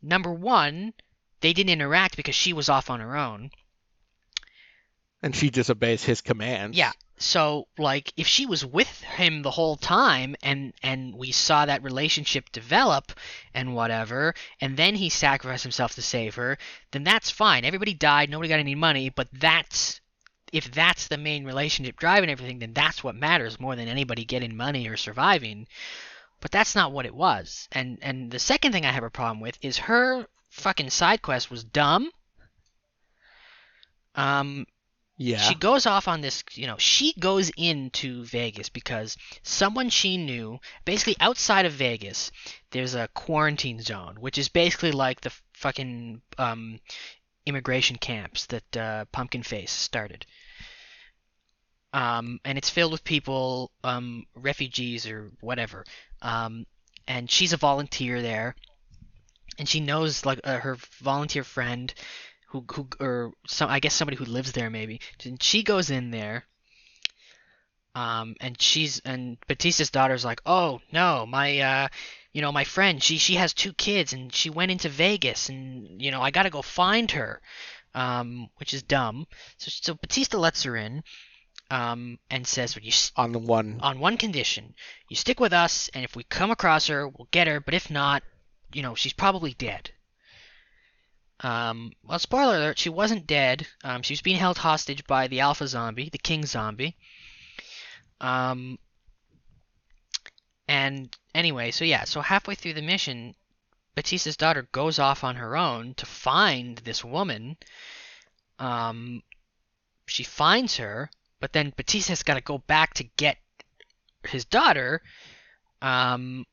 number 0.02 0.32
1, 0.32 0.92
they 1.40 1.52
didn't 1.52 1.72
interact 1.72 2.16
because 2.16 2.34
she 2.34 2.52
was 2.52 2.68
off 2.68 2.90
on 2.90 3.00
her 3.00 3.16
own. 3.16 3.50
And 5.22 5.34
she 5.34 5.50
disobeys 5.50 6.04
his 6.04 6.20
commands 6.20 6.76
Yeah. 6.76 6.92
So 7.18 7.66
like 7.78 8.12
if 8.16 8.26
she 8.26 8.44
was 8.44 8.64
with 8.64 9.00
him 9.02 9.42
the 9.42 9.50
whole 9.50 9.76
time 9.76 10.36
and 10.42 10.74
and 10.82 11.14
we 11.14 11.32
saw 11.32 11.64
that 11.64 11.82
relationship 11.82 12.52
develop 12.52 13.12
and 13.54 13.74
whatever 13.74 14.34
and 14.60 14.76
then 14.76 14.94
he 14.94 15.08
sacrificed 15.08 15.62
himself 15.62 15.94
to 15.94 16.02
save 16.02 16.34
her, 16.34 16.58
then 16.90 17.04
that's 17.04 17.30
fine. 17.30 17.64
Everybody 17.64 17.94
died, 17.94 18.28
nobody 18.28 18.50
got 18.50 18.60
any 18.60 18.74
money, 18.74 19.08
but 19.08 19.28
that's 19.32 20.00
if 20.52 20.70
that's 20.70 21.08
the 21.08 21.16
main 21.16 21.44
relationship 21.44 21.96
driving 21.96 22.30
everything, 22.30 22.58
then 22.58 22.74
that's 22.74 23.02
what 23.02 23.14
matters 23.14 23.58
more 23.58 23.76
than 23.76 23.88
anybody 23.88 24.24
getting 24.24 24.56
money 24.56 24.86
or 24.86 24.96
surviving. 24.96 25.66
But 26.40 26.50
that's 26.50 26.74
not 26.74 26.92
what 26.92 27.06
it 27.06 27.14
was. 27.14 27.66
And 27.72 27.98
and 28.02 28.30
the 28.30 28.38
second 28.38 28.72
thing 28.72 28.84
I 28.84 28.92
have 28.92 29.04
a 29.04 29.10
problem 29.10 29.40
with 29.40 29.56
is 29.62 29.78
her 29.78 30.26
fucking 30.50 30.90
side 30.90 31.22
quest 31.22 31.50
was 31.50 31.64
dumb. 31.64 32.10
Um 34.14 34.66
yeah 35.16 35.38
she 35.38 35.54
goes 35.54 35.86
off 35.86 36.08
on 36.08 36.20
this, 36.20 36.44
you 36.52 36.66
know, 36.66 36.76
she 36.78 37.14
goes 37.18 37.50
into 37.56 38.24
Vegas 38.24 38.68
because 38.68 39.16
someone 39.42 39.88
she 39.88 40.16
knew, 40.16 40.58
basically 40.84 41.16
outside 41.20 41.66
of 41.66 41.72
Vegas, 41.72 42.30
there's 42.70 42.94
a 42.94 43.08
quarantine 43.14 43.80
zone, 43.80 44.16
which 44.20 44.38
is 44.38 44.48
basically 44.48 44.92
like 44.92 45.20
the 45.20 45.32
fucking 45.54 46.20
um, 46.38 46.80
immigration 47.46 47.96
camps 47.96 48.46
that 48.46 48.76
uh, 48.76 49.04
Pumpkin 49.12 49.42
Face 49.42 49.72
started. 49.72 50.26
Um, 51.92 52.40
and 52.44 52.58
it's 52.58 52.68
filled 52.68 52.92
with 52.92 53.04
people, 53.04 53.70
um, 53.82 54.26
refugees 54.34 55.06
or 55.06 55.30
whatever. 55.40 55.84
Um, 56.20 56.66
and 57.08 57.30
she's 57.30 57.54
a 57.54 57.56
volunteer 57.56 58.20
there, 58.20 58.54
and 59.58 59.68
she 59.68 59.80
knows 59.80 60.26
like 60.26 60.40
uh, 60.44 60.58
her 60.58 60.76
volunteer 61.00 61.44
friend 61.44 61.94
who 62.56 62.88
who 62.98 63.04
or 63.04 63.32
some 63.46 63.68
I 63.70 63.80
guess 63.80 63.94
somebody 63.94 64.16
who 64.16 64.24
lives 64.24 64.52
there 64.52 64.70
maybe. 64.70 65.00
And 65.24 65.42
she 65.42 65.62
goes 65.62 65.90
in 65.90 66.10
there. 66.10 66.44
Um, 67.94 68.36
and 68.40 68.60
she's 68.60 69.00
and 69.00 69.38
Bautista's 69.48 69.90
daughter's 69.90 70.24
like, 70.24 70.42
oh 70.44 70.80
no, 70.92 71.24
my 71.26 71.58
uh, 71.60 71.88
you 72.32 72.42
know, 72.42 72.52
my 72.52 72.64
friend, 72.64 73.02
she 73.02 73.16
she 73.16 73.36
has 73.36 73.54
two 73.54 73.72
kids 73.72 74.12
and 74.12 74.32
she 74.34 74.50
went 74.50 74.70
into 74.70 74.90
Vegas 74.90 75.48
and 75.48 76.00
you 76.02 76.10
know 76.10 76.20
I 76.20 76.30
gotta 76.30 76.50
go 76.50 76.60
find 76.60 77.10
her, 77.12 77.40
um, 77.94 78.48
which 78.56 78.74
is 78.74 78.82
dumb. 78.82 79.26
So 79.56 79.70
so 79.70 79.94
Bautista 79.94 80.36
lets 80.36 80.62
her 80.64 80.76
in, 80.76 81.02
um, 81.70 82.18
and 82.30 82.46
says, 82.46 82.76
well, 82.76 82.84
you 82.84 82.90
s- 82.90 83.12
on 83.16 83.32
the 83.32 83.38
one 83.38 83.78
on 83.80 83.98
one 83.98 84.18
condition, 84.18 84.74
you 85.08 85.16
stick 85.16 85.40
with 85.40 85.54
us, 85.54 85.88
and 85.94 86.04
if 86.04 86.14
we 86.14 86.24
come 86.24 86.50
across 86.50 86.88
her, 86.88 87.08
we'll 87.08 87.28
get 87.30 87.48
her. 87.48 87.60
But 87.60 87.72
if 87.72 87.90
not, 87.90 88.22
you 88.74 88.82
know, 88.82 88.94
she's 88.94 89.14
probably 89.14 89.54
dead. 89.54 89.90
Um, 91.40 91.92
well, 92.02 92.18
spoiler 92.18 92.56
alert, 92.56 92.78
she 92.78 92.88
wasn't 92.88 93.26
dead. 93.26 93.66
Um, 93.84 94.02
she 94.02 94.14
was 94.14 94.22
being 94.22 94.38
held 94.38 94.58
hostage 94.58 95.06
by 95.06 95.28
the 95.28 95.40
Alpha 95.40 95.66
Zombie, 95.68 96.08
the 96.08 96.18
King 96.18 96.46
Zombie. 96.46 96.96
Um, 98.20 98.78
and 100.68 101.16
anyway, 101.34 101.70
so 101.70 101.84
yeah, 101.84 102.04
so 102.04 102.20
halfway 102.20 102.54
through 102.54 102.74
the 102.74 102.82
mission, 102.82 103.34
Bautista's 103.94 104.36
daughter 104.36 104.68
goes 104.72 104.98
off 104.98 105.24
on 105.24 105.36
her 105.36 105.56
own 105.56 105.94
to 105.94 106.06
find 106.06 106.78
this 106.78 107.04
woman. 107.04 107.56
Um, 108.58 109.22
she 110.06 110.22
finds 110.22 110.76
her, 110.76 111.10
but 111.40 111.52
then 111.52 111.72
Bautista's 111.76 112.22
got 112.22 112.34
to 112.34 112.40
go 112.40 112.58
back 112.58 112.94
to 112.94 113.04
get 113.04 113.38
his 114.26 114.44
daughter. 114.44 115.02
Um, 115.82 116.46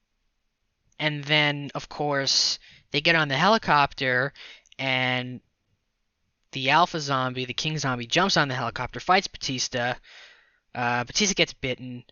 and 0.99 1.23
then, 1.23 1.71
of 1.73 1.89
course, 1.89 2.59
they 2.91 3.01
get 3.01 3.15
on 3.15 3.27
the 3.27 3.37
helicopter, 3.37 4.33
and 4.77 5.41
the 6.51 6.69
Alpha 6.69 6.99
Zombie, 6.99 7.45
the 7.45 7.53
King 7.53 7.77
Zombie, 7.77 8.05
jumps 8.05 8.37
on 8.37 8.47
the 8.47 8.55
helicopter, 8.55 8.99
fights 8.99 9.27
Bautista. 9.27 9.97
Uh, 10.73 11.03
Bautista 11.03 11.35
gets 11.35 11.53
bitten. 11.53 12.03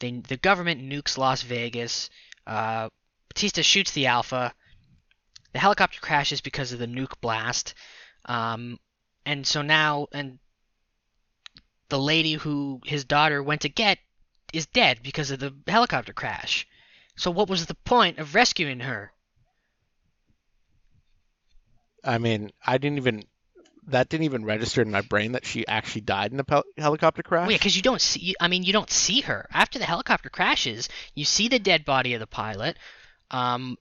They, 0.00 0.12
the 0.12 0.36
government 0.36 0.82
nukes 0.82 1.18
Las 1.18 1.42
Vegas. 1.42 2.10
Uh, 2.46 2.88
Bautista 3.28 3.62
shoots 3.62 3.92
the 3.92 4.06
Alpha. 4.06 4.54
The 5.52 5.58
helicopter 5.58 6.00
crashes 6.00 6.40
because 6.40 6.72
of 6.72 6.78
the 6.78 6.86
nuke 6.86 7.20
blast. 7.20 7.74
Um, 8.26 8.78
and 9.24 9.46
so 9.46 9.62
now, 9.62 10.08
and 10.12 10.38
the 11.88 11.98
lady 11.98 12.34
who 12.34 12.80
his 12.84 13.04
daughter 13.04 13.42
went 13.42 13.62
to 13.62 13.68
get 13.68 13.98
is 14.52 14.66
dead 14.66 15.00
because 15.02 15.30
of 15.30 15.40
the 15.40 15.54
helicopter 15.66 16.12
crash. 16.12 16.66
So 17.16 17.30
what 17.30 17.48
was 17.48 17.66
the 17.66 17.74
point 17.74 18.18
of 18.18 18.34
rescuing 18.34 18.80
her? 18.80 19.12
I 22.08 22.16
mean, 22.16 22.50
I 22.66 22.78
didn't 22.78 22.96
even 22.96 23.24
that 23.88 24.08
didn't 24.08 24.24
even 24.24 24.44
register 24.44 24.82
in 24.82 24.90
my 24.90 25.02
brain 25.02 25.32
that 25.32 25.44
she 25.44 25.66
actually 25.66 26.02
died 26.02 26.30
in 26.30 26.36
the 26.38 26.44
pel- 26.44 26.64
helicopter 26.76 27.22
crash. 27.22 27.50
Yeah, 27.50 27.56
because 27.56 27.76
you 27.76 27.82
don't 27.82 28.00
see. 28.00 28.34
I 28.40 28.48
mean, 28.48 28.62
you 28.62 28.72
don't 28.72 28.90
see 28.90 29.20
her 29.22 29.46
after 29.52 29.78
the 29.78 29.84
helicopter 29.84 30.30
crashes. 30.30 30.88
You 31.14 31.24
see 31.24 31.48
the 31.48 31.58
dead 31.58 31.84
body 31.84 32.14
of 32.14 32.20
the 32.20 32.26
pilot. 32.26 32.78
Um, 33.30 33.76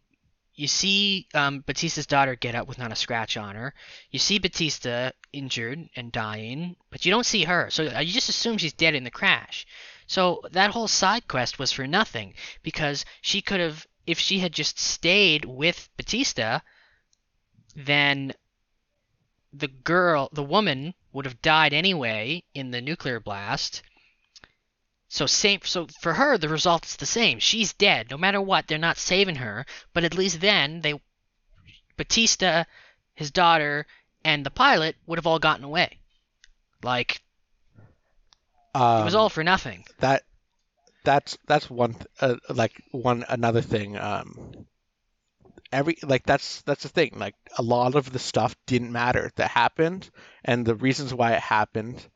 you 0.55 0.67
see 0.67 1.27
um, 1.33 1.63
Bautista's 1.65 2.07
daughter 2.07 2.35
get 2.35 2.55
up 2.55 2.67
with 2.67 2.77
not 2.77 2.91
a 2.91 2.95
scratch 2.95 3.37
on 3.37 3.55
her. 3.55 3.73
You 4.11 4.19
see 4.19 4.39
Bautista 4.39 5.13
injured 5.31 5.87
and 5.95 6.11
dying, 6.11 6.75
but 6.89 7.05
you 7.05 7.11
don't 7.11 7.25
see 7.25 7.45
her. 7.45 7.69
So 7.69 7.87
uh, 7.87 7.99
you 7.99 8.11
just 8.11 8.29
assume 8.29 8.57
she's 8.57 8.73
dead 8.73 8.95
in 8.95 9.05
the 9.05 9.11
crash. 9.11 9.65
So 10.07 10.41
that 10.51 10.71
whole 10.71 10.87
side 10.87 11.27
quest 11.27 11.59
was 11.59 11.71
for 11.71 11.87
nothing 11.87 12.33
because 12.63 13.05
she 13.21 13.41
could 13.41 13.59
have, 13.59 13.85
if 14.05 14.19
she 14.19 14.39
had 14.39 14.51
just 14.51 14.79
stayed 14.79 15.45
with 15.45 15.89
Bautista, 15.95 16.61
then 17.77 18.33
the 19.53 19.67
girl, 19.67 20.29
the 20.33 20.43
woman, 20.43 20.95
would 21.13 21.25
have 21.25 21.41
died 21.41 21.73
anyway 21.73 22.43
in 22.53 22.71
the 22.71 22.81
nuclear 22.81 23.19
blast. 23.19 23.83
So 25.09 25.25
same 25.25 25.61
so 25.63 25.87
for 26.01 26.13
her 26.13 26.37
the 26.37 26.49
result 26.49 26.85
is 26.85 26.97
the 26.97 27.05
same. 27.05 27.39
She's 27.39 27.73
dead. 27.73 28.09
No 28.09 28.17
matter 28.17 28.41
what, 28.41 28.67
they're 28.67 28.77
not 28.77 28.97
saving 28.97 29.35
her, 29.35 29.65
but 29.93 30.03
at 30.03 30.15
least 30.15 30.41
then 30.41 30.81
they 30.81 30.99
Bautista, 31.95 32.67
his 33.15 33.31
daughter, 33.31 33.87
and 34.25 34.45
the 34.45 34.51
pilot 34.51 34.95
would 35.05 35.17
have 35.17 35.25
all 35.25 35.39
gotten 35.39 35.63
away. 35.63 35.99
Like 36.83 37.21
um, 38.75 39.01
it 39.01 39.05
was 39.05 39.15
all 39.15 39.29
for 39.29 39.43
nothing. 39.43 39.85
that. 39.99 40.23
That's 41.03 41.37
that's 41.47 41.69
one 41.69 41.93
th- 41.93 42.07
uh, 42.19 42.35
like 42.49 42.73
one 42.91 43.23
another 43.29 43.61
thing. 43.61 43.97
Um, 43.97 44.67
every 45.71 45.97
like 46.03 46.23
that's 46.25 46.61
that's 46.63 46.83
the 46.83 46.89
thing. 46.89 47.13
Like 47.15 47.35
a 47.57 47.61
lot 47.61 47.95
of 47.95 48.11
the 48.11 48.19
stuff 48.19 48.55
didn't 48.65 48.91
matter 48.91 49.31
that 49.35 49.49
happened, 49.51 50.09
and 50.43 50.65
the 50.65 50.75
reasons 50.75 51.13
why 51.13 51.33
it 51.33 51.41
happened 51.41 52.07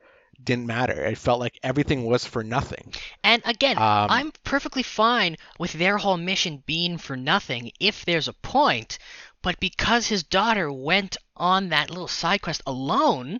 didn't 0.43 0.65
matter. 0.65 1.05
It 1.05 1.17
felt 1.17 1.39
like 1.39 1.59
everything 1.61 2.05
was 2.05 2.25
for 2.25 2.43
nothing. 2.43 2.93
And 3.23 3.41
again, 3.45 3.77
Um, 3.77 4.07
I'm 4.09 4.31
perfectly 4.43 4.83
fine 4.83 5.37
with 5.59 5.73
their 5.73 5.97
whole 5.97 6.17
mission 6.17 6.63
being 6.65 6.97
for 6.97 7.15
nothing 7.15 7.71
if 7.79 8.05
there's 8.05 8.27
a 8.27 8.33
point, 8.33 8.97
but 9.43 9.59
because 9.59 10.07
his 10.07 10.23
daughter 10.23 10.71
went 10.71 11.17
on 11.35 11.69
that 11.69 11.89
little 11.89 12.07
side 12.07 12.41
quest 12.41 12.61
alone, 12.65 13.39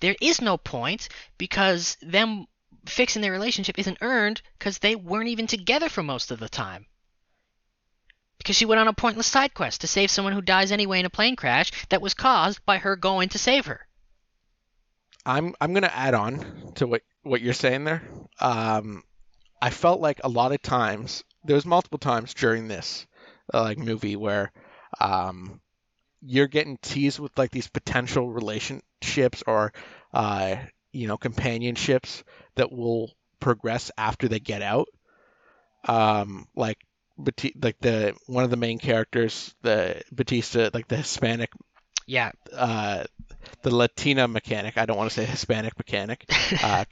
there 0.00 0.16
is 0.20 0.40
no 0.42 0.58
point 0.58 1.08
because 1.38 1.96
them 2.02 2.46
fixing 2.86 3.22
their 3.22 3.32
relationship 3.32 3.78
isn't 3.78 3.98
earned 4.00 4.42
because 4.58 4.78
they 4.78 4.94
weren't 4.96 5.28
even 5.28 5.46
together 5.46 5.88
for 5.88 6.02
most 6.02 6.30
of 6.30 6.40
the 6.40 6.48
time. 6.48 6.86
Because 8.42 8.56
she 8.56 8.66
went 8.66 8.80
on 8.80 8.88
a 8.88 8.92
pointless 8.92 9.26
side 9.26 9.54
quest 9.54 9.80
to 9.80 9.86
save 9.86 10.10
someone 10.10 10.34
who 10.34 10.42
dies 10.42 10.72
anyway 10.72 11.00
in 11.00 11.06
a 11.06 11.10
plane 11.10 11.36
crash 11.36 11.70
that 11.88 12.02
was 12.02 12.14
caused 12.14 12.64
by 12.66 12.78
her 12.78 12.96
going 12.96 13.28
to 13.30 13.38
save 13.38 13.66
her. 13.66 13.86
I'm 15.24 15.54
I'm 15.60 15.72
gonna 15.72 15.92
add 15.92 16.14
on 16.14 16.72
to 16.76 16.86
what 16.86 17.02
what 17.22 17.40
you're 17.40 17.52
saying 17.52 17.84
there. 17.84 18.02
Um, 18.40 19.04
I 19.60 19.70
felt 19.70 20.00
like 20.00 20.20
a 20.24 20.28
lot 20.28 20.52
of 20.52 20.60
times 20.60 21.22
there 21.44 21.54
was 21.54 21.64
multiple 21.64 21.98
times 21.98 22.34
during 22.34 22.66
this 22.66 23.06
uh, 23.54 23.62
like 23.62 23.78
movie 23.78 24.16
where 24.16 24.52
um, 25.00 25.60
you're 26.20 26.48
getting 26.48 26.78
teased 26.78 27.20
with 27.20 27.36
like 27.38 27.50
these 27.50 27.68
potential 27.68 28.30
relationships 28.32 29.42
or 29.46 29.72
uh, 30.12 30.56
you 30.92 31.06
know 31.06 31.16
companionships 31.16 32.24
that 32.56 32.72
will 32.72 33.12
progress 33.38 33.90
after 33.96 34.28
they 34.28 34.40
get 34.40 34.62
out. 34.62 34.88
Um, 35.86 36.46
like 36.54 36.78
Like 37.60 37.78
the 37.80 38.14
one 38.26 38.44
of 38.44 38.50
the 38.50 38.56
main 38.56 38.78
characters, 38.78 39.54
the 39.62 40.02
Bautista, 40.10 40.70
like 40.74 40.88
the 40.88 40.96
Hispanic 40.96 41.50
Yeah, 42.06 42.32
uh, 42.52 43.04
the 43.62 43.74
Latina 43.74 44.28
mechanic. 44.28 44.78
I 44.78 44.86
don't 44.86 44.96
want 44.96 45.10
to 45.10 45.14
say 45.14 45.24
Hispanic 45.24 45.76
mechanic. 45.78 46.30
Uh, 46.62 46.84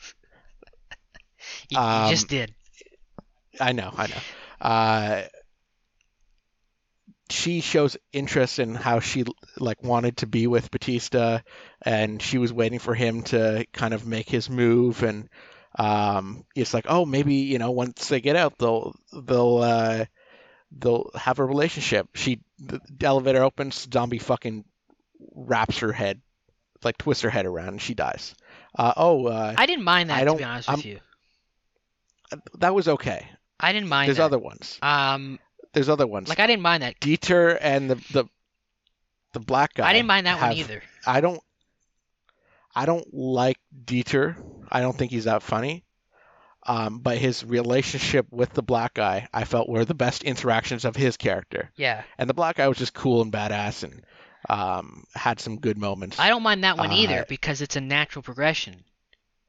you, 1.69 1.79
you 1.79 1.79
um, 1.79 2.11
just 2.11 2.29
did. 2.29 2.55
I 3.59 3.73
know, 3.73 3.91
I 3.97 4.07
know. 4.07 4.17
Uh, 4.61 5.23
she 7.31 7.61
shows 7.61 7.97
interest 8.13 8.59
in 8.59 8.75
how 8.75 9.01
she 9.01 9.25
like 9.59 9.83
wanted 9.83 10.19
to 10.19 10.27
be 10.27 10.47
with 10.47 10.71
Bautista, 10.71 11.43
and 11.83 12.21
she 12.21 12.39
was 12.39 12.53
waiting 12.53 12.79
for 12.79 12.95
him 12.95 13.23
to 13.25 13.67
kind 13.73 13.95
of 13.95 14.07
make 14.07 14.29
his 14.29 14.51
move, 14.51 15.03
and 15.03 15.29
um, 15.79 16.45
it's 16.55 16.75
like, 16.75 16.87
oh, 16.89 17.07
maybe 17.07 17.35
you 17.35 17.59
know, 17.59 17.71
once 17.71 18.09
they 18.09 18.21
get 18.21 18.37
out, 18.37 18.59
they'll 18.59 18.95
they'll 19.13 19.59
uh, 19.59 20.05
they'll 20.77 21.11
have 21.15 21.39
a 21.39 21.45
relationship. 21.45 22.09
She 22.15 22.41
the 22.59 22.81
elevator 23.03 23.43
opens, 23.43 23.89
zombie 23.93 24.19
fucking 24.19 24.65
wraps 25.35 25.79
her 25.79 25.93
head, 25.93 26.21
like 26.85 26.99
twists 26.99 27.23
her 27.23 27.31
head 27.31 27.47
around, 27.47 27.69
and 27.69 27.83
she 27.83 27.95
dies. 27.95 28.35
Uh, 28.79 28.93
oh, 28.97 29.27
uh, 29.27 29.55
I 29.57 29.67
didn't 29.67 29.85
mind 29.85 30.11
that 30.11 30.17
I 30.17 30.21
to 30.21 30.27
don't- 30.27 30.39
be 30.39 30.45
honest 30.45 30.69
I'm- 30.69 30.79
with 30.79 30.87
you. 30.87 31.01
that 32.59 32.75
was 32.75 32.87
okay. 32.89 33.29
I 33.59 33.73
didn't 33.73 33.89
mind 33.89 34.09
There's 34.09 34.17
that. 34.19 34.25
other 34.25 34.39
ones. 34.39 34.79
Um, 34.81 35.39
There's 35.73 35.89
other 35.89 36.07
ones. 36.07 36.29
like 36.29 36.41
I 36.41 36.47
didn't 36.47 36.63
mind 36.63 36.83
that. 36.83 36.99
Dieter 37.01 37.59
and 37.61 37.91
the 37.91 37.95
the 38.13 38.25
the 39.33 39.41
black 39.41 39.75
guy. 39.75 39.89
I 39.89 39.93
didn't 39.93 40.07
mind 40.09 40.27
that 40.27 40.41
one 40.41 40.53
either. 40.55 40.83
I 41.07 41.21
don't 41.21 41.41
I 42.75 42.87
don't 42.87 43.13
like 43.13 43.59
Dieter. 43.85 44.37
I 44.71 44.81
don't 44.81 44.97
think 44.97 45.11
he's 45.11 45.25
that 45.25 45.43
funny. 45.43 45.85
Um, 46.67 46.99
but 46.99 47.17
his 47.19 47.43
relationship 47.45 48.27
with 48.31 48.53
the 48.53 48.63
black 48.63 48.95
guy, 48.95 49.29
I 49.33 49.45
felt 49.45 49.69
were 49.69 49.85
the 49.87 49.95
best 49.95 50.23
interactions 50.25 50.85
of 50.85 50.95
his 50.95 51.17
character. 51.17 51.71
Yeah, 51.77 52.03
And 52.19 52.29
the 52.29 52.35
black 52.35 52.57
guy 52.57 52.69
was 52.69 52.77
just 52.79 52.93
cool 52.93 53.23
and 53.23 53.33
badass 53.33 53.83
and 53.83 54.05
um, 54.49 55.05
had 55.15 55.41
some 55.41 55.59
good 55.59 55.79
moments. 55.79 56.19
I 56.19 56.29
don't 56.29 56.43
mind 56.43 56.65
that 56.65 56.77
one 56.77 56.93
either 56.93 57.21
Uh, 57.21 57.25
because 57.29 57.63
it's 57.63 57.77
a 57.77 57.81
natural 57.81 58.23
progression. 58.23 58.85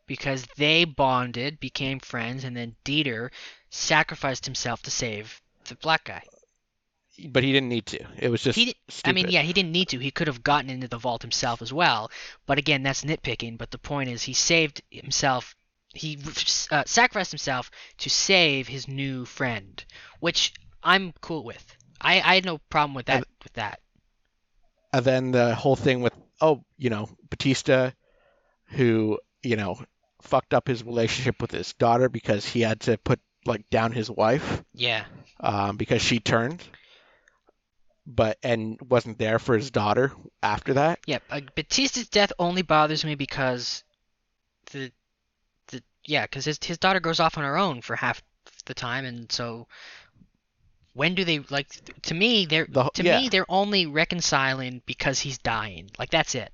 Because 0.08 0.46
they 0.58 0.84
bonded, 0.86 1.60
became 1.60 2.00
friends, 2.00 2.44
and 2.44 2.56
then 2.56 2.76
Dieter 2.84 3.30
sacrificed 3.70 4.46
himself 4.46 4.82
to 4.84 4.92
save 4.92 5.42
the 5.66 5.76
black 5.76 6.06
guy. 6.06 6.24
but 7.30 7.44
he 7.44 7.52
didn't 7.52 7.70
need 7.70 7.86
to. 7.88 8.00
It 8.18 8.30
was 8.30 8.42
just 8.42 8.58
He, 8.58 8.76
I 9.06 9.12
mean, 9.12 9.30
yeah, 9.30 9.42
he 9.42 9.54
didn't 9.54 9.72
need 9.72 9.90
to. 9.90 10.00
He 10.00 10.12
could 10.12 10.28
have 10.28 10.44
gotten 10.44 10.70
into 10.70 10.88
the 10.88 10.98
vault 10.98 11.22
himself 11.22 11.62
as 11.62 11.72
well. 11.72 12.10
But 12.46 12.58
again, 12.58 12.84
that's 12.84 13.04
nitpicking. 13.04 13.58
But 13.58 13.72
the 13.72 13.78
point 13.78 14.10
is, 14.10 14.24
he 14.24 14.34
saved 14.34 14.82
himself. 14.90 15.56
He 15.94 16.18
uh, 16.72 16.84
sacrificed 16.86 17.32
himself 17.32 17.70
to 18.00 18.10
save 18.10 18.68
his 18.68 18.88
new 18.88 19.26
friend, 19.26 19.84
which 20.20 20.54
I'm 20.84 21.14
cool 21.22 21.44
with. 21.44 21.66
I, 22.00 22.16
I 22.22 22.36
had 22.36 22.46
no 22.46 22.58
problem 22.70 22.94
with 22.94 23.08
that. 23.08 23.18
And- 23.18 23.26
with 23.44 23.54
that. 23.54 23.80
And 24.94 25.06
then 25.06 25.32
the 25.32 25.56
whole 25.56 25.76
thing 25.78 26.02
with 26.02 26.14
oh, 26.42 26.64
you 26.78 26.90
know, 26.90 27.08
Bautista, 27.30 27.94
who 28.68 29.20
you 29.42 29.56
know 29.56 29.80
fucked 30.22 30.54
up 30.54 30.68
his 30.68 30.84
relationship 30.84 31.42
with 31.42 31.52
his 31.52 31.74
daughter 31.74 32.10
because 32.10 32.46
he 32.46 32.62
had 32.62 32.80
to 32.82 32.98
put 32.98 33.20
like 33.46 33.70
down 33.70 33.92
his 33.92 34.10
wife 34.12 34.64
Yeah. 34.74 35.06
um, 35.40 35.78
because 35.78 36.02
she 36.02 36.20
turned, 36.20 36.62
but 38.06 38.38
and 38.44 38.80
wasn't 38.82 39.18
there 39.18 39.40
for 39.40 39.56
his 39.56 39.72
daughter 39.72 40.12
after 40.44 40.74
that. 40.76 41.00
Yeah, 41.08 41.20
uh, 41.30 41.42
Bautista's 41.56 42.08
death 42.10 42.32
only 42.38 42.62
bothers 42.62 43.06
me 43.06 43.16
because 43.16 43.84
the 44.72 44.80
the 44.80 44.92
yeah, 46.06 46.24
because 46.24 46.46
his 46.46 46.60
his 46.64 46.78
daughter 46.78 47.00
goes 47.00 47.20
off 47.20 47.38
on 47.38 47.44
her 47.44 47.58
own 47.58 47.82
for 47.82 47.96
half 47.96 48.22
the 48.66 48.74
time, 48.74 49.06
and 49.06 49.32
so 49.32 49.68
When 50.94 51.16
do 51.16 51.24
they 51.24 51.40
like? 51.40 51.70
To 52.04 52.14
me, 52.14 52.46
they're 52.46 52.68
The- 52.70 52.90
to 52.96 53.04
yeah. 53.04 53.20
me 53.22 53.30
they're 53.30 53.50
only 53.50 53.86
reconciling 53.86 54.82
because 54.86 55.20
he's 55.20 55.38
dying. 55.38 55.90
Like 55.98 56.10
that's 56.10 56.36
it. 56.36 56.52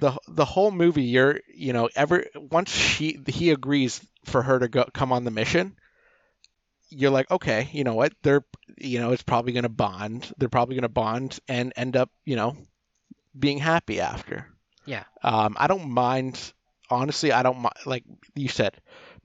the 0.00 0.16
the 0.28 0.44
whole 0.44 0.70
movie 0.70 1.02
you're 1.04 1.40
you 1.54 1.72
know 1.72 1.88
ever 1.96 2.26
once 2.34 2.70
she 2.70 3.18
he 3.26 3.50
agrees 3.50 4.00
for 4.24 4.42
her 4.42 4.58
to 4.58 4.68
go 4.68 4.84
come 4.92 5.12
on 5.12 5.24
the 5.24 5.30
mission 5.30 5.76
you're 6.90 7.10
like 7.10 7.30
okay 7.30 7.68
you 7.72 7.84
know 7.84 7.94
what 7.94 8.12
they're 8.22 8.44
you 8.78 8.98
know 8.98 9.12
it's 9.12 9.22
probably 9.22 9.52
going 9.52 9.62
to 9.62 9.68
bond 9.68 10.32
they're 10.38 10.48
probably 10.48 10.74
going 10.74 10.82
to 10.82 10.88
bond 10.88 11.38
and 11.48 11.72
end 11.76 11.96
up 11.96 12.10
you 12.24 12.36
know 12.36 12.56
being 13.38 13.58
happy 13.58 14.00
after 14.00 14.46
Yeah. 14.86 15.04
um 15.22 15.56
i 15.58 15.66
don't 15.68 15.88
mind 15.90 16.52
honestly 16.92 17.32
i 17.32 17.42
don't 17.42 17.66
like 17.86 18.04
you 18.34 18.48
said 18.48 18.74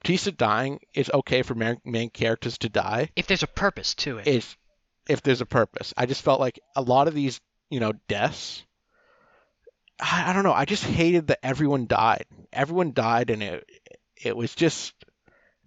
Bautista 0.03 0.31
dying 0.31 0.79
is 0.93 1.09
okay 1.11 1.41
for 1.41 1.55
main, 1.55 1.77
main 1.83 2.09
characters 2.11 2.57
to 2.59 2.69
die 2.69 3.09
If 3.15 3.25
there's 3.27 3.41
a 3.43 3.47
purpose 3.47 3.95
to 3.95 4.19
it. 4.19 4.27
if 4.27 4.57
if 5.09 5.21
there's 5.23 5.41
a 5.41 5.45
purpose. 5.45 5.93
I 5.97 6.05
just 6.05 6.21
felt 6.21 6.39
like 6.39 6.59
a 6.75 6.81
lot 6.81 7.07
of 7.07 7.13
these, 7.15 7.39
you 7.69 7.79
know, 7.79 7.93
deaths. 8.09 8.63
I, 9.99 10.29
I 10.29 10.33
don't 10.33 10.43
know. 10.43 10.53
I 10.53 10.65
just 10.65 10.83
hated 10.83 11.27
that 11.27 11.39
everyone 11.43 11.87
died. 11.87 12.25
Everyone 12.53 12.93
died, 12.93 13.29
and 13.29 13.41
it 13.41 13.65
it 14.21 14.35
was 14.37 14.53
just 14.53 14.93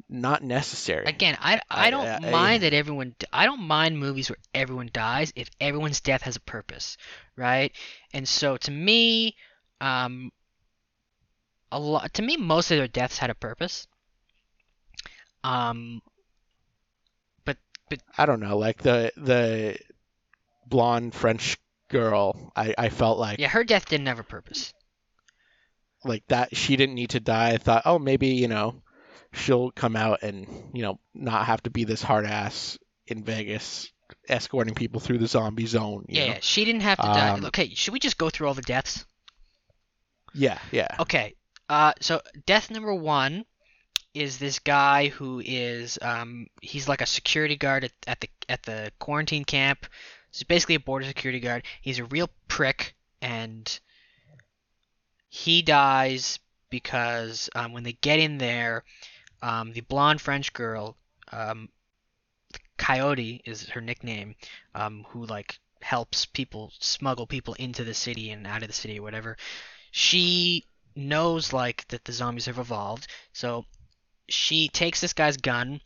not 0.09 0.43
necessary. 0.43 1.07
Again, 1.07 1.37
I, 1.41 1.57
I 1.71 1.87
I- 1.87 1.91
don't 1.91 2.07
I- 2.07 2.31
mind 2.31 2.63
that 2.63 2.73
everyone. 2.75 3.15
I 3.33 3.47
don't 3.47 3.63
mind 3.63 3.99
movies 3.99 4.29
where 4.31 4.37
everyone 4.55 4.91
dies 4.93 5.33
if 5.37 5.49
everyone's 5.61 6.01
death 6.01 6.23
has 6.23 6.37
a 6.37 6.41
purpose, 6.41 6.97
right? 7.37 7.73
And 8.13 8.29
so 8.29 8.57
to 8.59 8.71
me, 8.71 9.37
um, 9.81 10.31
a 11.73 11.79
lot 11.79 12.13
to 12.15 12.23
me 12.23 12.37
most 12.37 12.71
of 12.71 12.79
their 12.79 12.89
deaths 12.89 13.19
had 13.19 13.31
a 13.31 13.35
purpose. 13.35 13.87
Um, 15.45 16.03
but 17.45 17.57
but 17.89 18.01
I 18.19 18.27
don't 18.27 18.41
know, 18.41 18.59
like 18.59 18.83
the 18.83 19.13
the 19.17 19.79
blonde 20.67 21.15
French 21.15 21.57
girl. 21.89 22.53
I 22.57 22.75
I 22.77 22.89
felt 22.91 23.19
like 23.19 23.39
yeah, 23.39 23.49
her 23.49 23.65
death 23.65 23.87
didn't 23.89 24.07
have 24.07 24.19
a 24.19 24.25
purpose. 24.25 24.73
like 26.05 26.27
that 26.29 26.57
she 26.57 26.77
didn't 26.77 26.95
need 26.95 27.11
to 27.11 27.21
die. 27.21 27.51
I 27.51 27.59
thought, 27.59 27.83
oh, 27.87 27.99
maybe 27.99 28.29
you 28.29 28.49
know, 28.49 28.83
she'll 29.33 29.71
come 29.71 29.97
out 29.97 30.23
and 30.23 30.47
you 30.75 30.83
know 30.83 30.99
not 31.15 31.47
have 31.47 31.63
to 31.65 31.71
be 31.71 31.85
this 31.85 32.03
hard 32.03 32.27
ass 32.27 32.79
in 33.07 33.25
Vegas 33.25 33.91
escorting 34.29 34.75
people 34.75 35.01
through 35.01 35.19
the 35.19 35.27
zombie 35.27 35.67
zone. 35.67 36.05
you 36.09 36.19
Yeah, 36.19 36.27
know? 36.27 36.33
yeah, 36.35 36.39
she 36.43 36.65
didn't 36.65 36.83
have 36.83 36.99
to 36.99 37.07
die. 37.07 37.31
Um, 37.31 37.45
Okay, 37.47 37.75
should 37.75 37.93
we 37.95 38.01
just 38.01 38.19
go 38.19 38.29
through 38.29 38.49
all 38.49 38.55
the 38.55 38.63
deaths? 38.63 39.05
yeah, 40.35 40.59
yeah. 40.73 40.89
Okay. 41.01 41.35
Uh, 41.71 41.93
so 42.01 42.21
death 42.47 42.69
number 42.69 42.93
one 42.93 43.45
is 44.13 44.39
this 44.39 44.59
guy 44.59 45.07
who 45.07 45.41
is 45.45 46.01
um 46.03 46.49
he's 46.61 46.89
like 46.89 47.01
a 47.01 47.07
security 47.07 47.55
guard 47.55 47.85
at, 47.85 47.93
at 48.09 48.21
the 48.21 48.29
at 48.49 48.65
the 48.65 48.91
quarantine 48.99 49.45
camp. 49.45 49.87
He's 50.33 50.43
basically 50.43 50.75
a 50.75 50.81
border 50.81 51.07
security 51.07 51.39
guard. 51.39 51.63
He's 51.81 52.01
a 52.01 52.05
real 52.05 52.29
prick, 52.49 52.97
and 53.23 53.79
he 55.29 55.63
dies 55.63 56.41
because 56.71 57.49
um, 57.55 57.73
when 57.73 57.85
they 57.85 57.93
get 57.93 58.19
in 58.19 58.39
there, 58.39 58.83
um, 59.41 59.73
the 59.73 59.81
blonde 59.83 60.21
French 60.21 60.53
girl, 60.53 60.97
um, 61.31 61.69
Coyote 62.79 63.43
is 63.45 63.69
her 63.69 63.81
nickname, 63.81 64.35
um, 64.75 65.07
who 65.11 65.25
like 65.25 65.61
helps 65.83 66.27
people 66.27 66.73
smuggle 66.81 67.29
people 67.29 67.55
into 67.55 67.85
the 67.85 67.95
city 67.95 68.31
and 68.31 68.45
out 68.45 68.63
of 68.63 68.69
the 68.69 68.75
city 68.75 68.99
or 68.99 69.03
whatever. 69.03 69.37
She 69.93 70.65
knows 71.09 71.53
like 71.53 71.87
that 71.89 72.05
the 72.05 72.13
zombies 72.13 72.47
have 72.47 72.59
evolved, 72.59 73.07
so 73.33 73.67
she 74.29 74.69
takes 74.69 75.01
this 75.01 75.13
guy's 75.13 75.37
gun, 75.37 75.81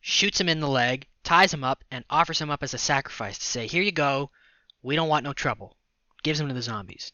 shoots 0.00 0.40
him 0.40 0.48
in 0.48 0.60
the 0.60 0.68
leg, 0.68 1.06
ties 1.24 1.52
him 1.52 1.64
up, 1.64 1.82
and 1.90 2.04
offers 2.08 2.40
him 2.40 2.50
up 2.50 2.62
as 2.62 2.74
a 2.74 2.78
sacrifice 2.78 3.38
to 3.38 3.44
say, 3.44 3.66
"Here 3.66 3.82
you 3.82 3.92
go. 3.92 4.30
We 4.82 4.94
don't 4.94 5.08
want 5.08 5.24
no 5.24 5.32
trouble." 5.32 5.76
Gives 6.22 6.40
him 6.40 6.48
to 6.48 6.54
the 6.54 6.62
zombies. 6.62 7.12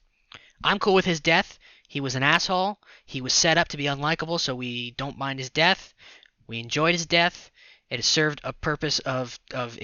I'm 0.62 0.78
cool 0.78 0.94
with 0.94 1.04
his 1.04 1.20
death. 1.20 1.58
He 1.88 2.00
was 2.00 2.14
an 2.14 2.22
asshole. 2.22 2.80
He 3.04 3.20
was 3.20 3.32
set 3.32 3.58
up 3.58 3.68
to 3.68 3.76
be 3.76 3.84
unlikable, 3.84 4.40
so 4.40 4.54
we 4.54 4.92
don't 4.92 5.18
mind 5.18 5.38
his 5.38 5.50
death. 5.50 5.94
We 6.46 6.58
enjoyed 6.58 6.94
his 6.94 7.06
death. 7.06 7.50
It 7.90 8.04
served 8.04 8.40
a 8.42 8.52
purpose 8.52 8.98
of 9.00 9.38
of 9.52 9.78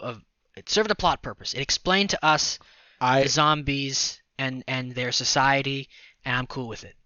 of 0.00 0.22
it 0.56 0.68
served 0.68 0.90
a 0.90 0.94
plot 0.94 1.22
purpose. 1.22 1.54
It 1.54 1.60
explained 1.60 2.10
to 2.10 2.24
us 2.24 2.58
I 3.00 3.22
the 3.22 3.28
zombies 3.28 4.20
and 4.38 4.62
and 4.66 4.94
their 4.94 5.12
society, 5.12 5.88
and 6.24 6.36
I'm 6.36 6.46
cool 6.46 6.68
with 6.68 6.84
it. 6.84 6.96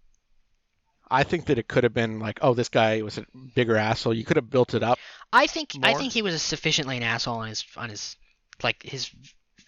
I 1.11 1.25
think 1.25 1.47
that 1.47 1.59
it 1.59 1.67
could 1.69 1.85
have 1.85 1.93
been 1.95 2.21
like, 2.21 2.39
oh, 2.43 2.55
this 2.55 2.69
guy 2.69 3.03
was 3.03 3.19
a 3.19 3.27
bigger 3.55 3.77
asshole. 3.77 4.15
You 4.15 4.25
could 4.25 4.37
have 4.37 4.49
built 4.51 4.75
it 4.75 4.83
up. 4.83 4.99
I 5.33 5.47
think 5.47 5.73
I 5.83 5.95
think 5.95 6.13
he 6.13 6.23
was 6.23 6.41
sufficiently 6.43 6.97
an 6.97 7.03
asshole 7.03 7.39
on 7.39 7.49
his 7.49 7.65
on 7.77 7.91
his 7.91 8.17
like 8.63 8.83
his 8.83 9.11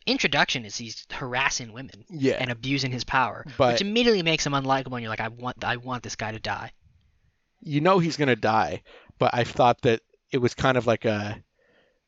introduction 0.06 0.64
is 0.64 0.76
he's 0.76 1.06
harassing 1.10 1.72
women 1.72 2.04
Yeah. 2.10 2.34
and 2.34 2.50
abusing 2.50 2.90
his 2.92 3.04
power, 3.04 3.44
But- 3.56 3.74
which 3.74 3.80
immediately 3.80 4.22
makes 4.22 4.44
him 4.46 4.52
unlikable. 4.52 4.92
And 4.92 5.00
you're 5.02 5.10
like, 5.10 5.20
I 5.20 5.28
want 5.28 5.64
I 5.64 5.76
want 5.76 6.02
this 6.02 6.16
guy 6.16 6.32
to 6.32 6.38
die. 6.40 6.72
you 7.64 7.80
know 7.80 7.98
he's 8.00 8.16
gonna 8.16 8.34
die, 8.36 8.82
but 9.18 9.30
I 9.32 9.44
thought 9.44 9.82
that 9.82 10.00
it 10.32 10.38
was 10.38 10.54
kind 10.54 10.76
of 10.76 10.86
like 10.86 11.04
a 11.04 11.42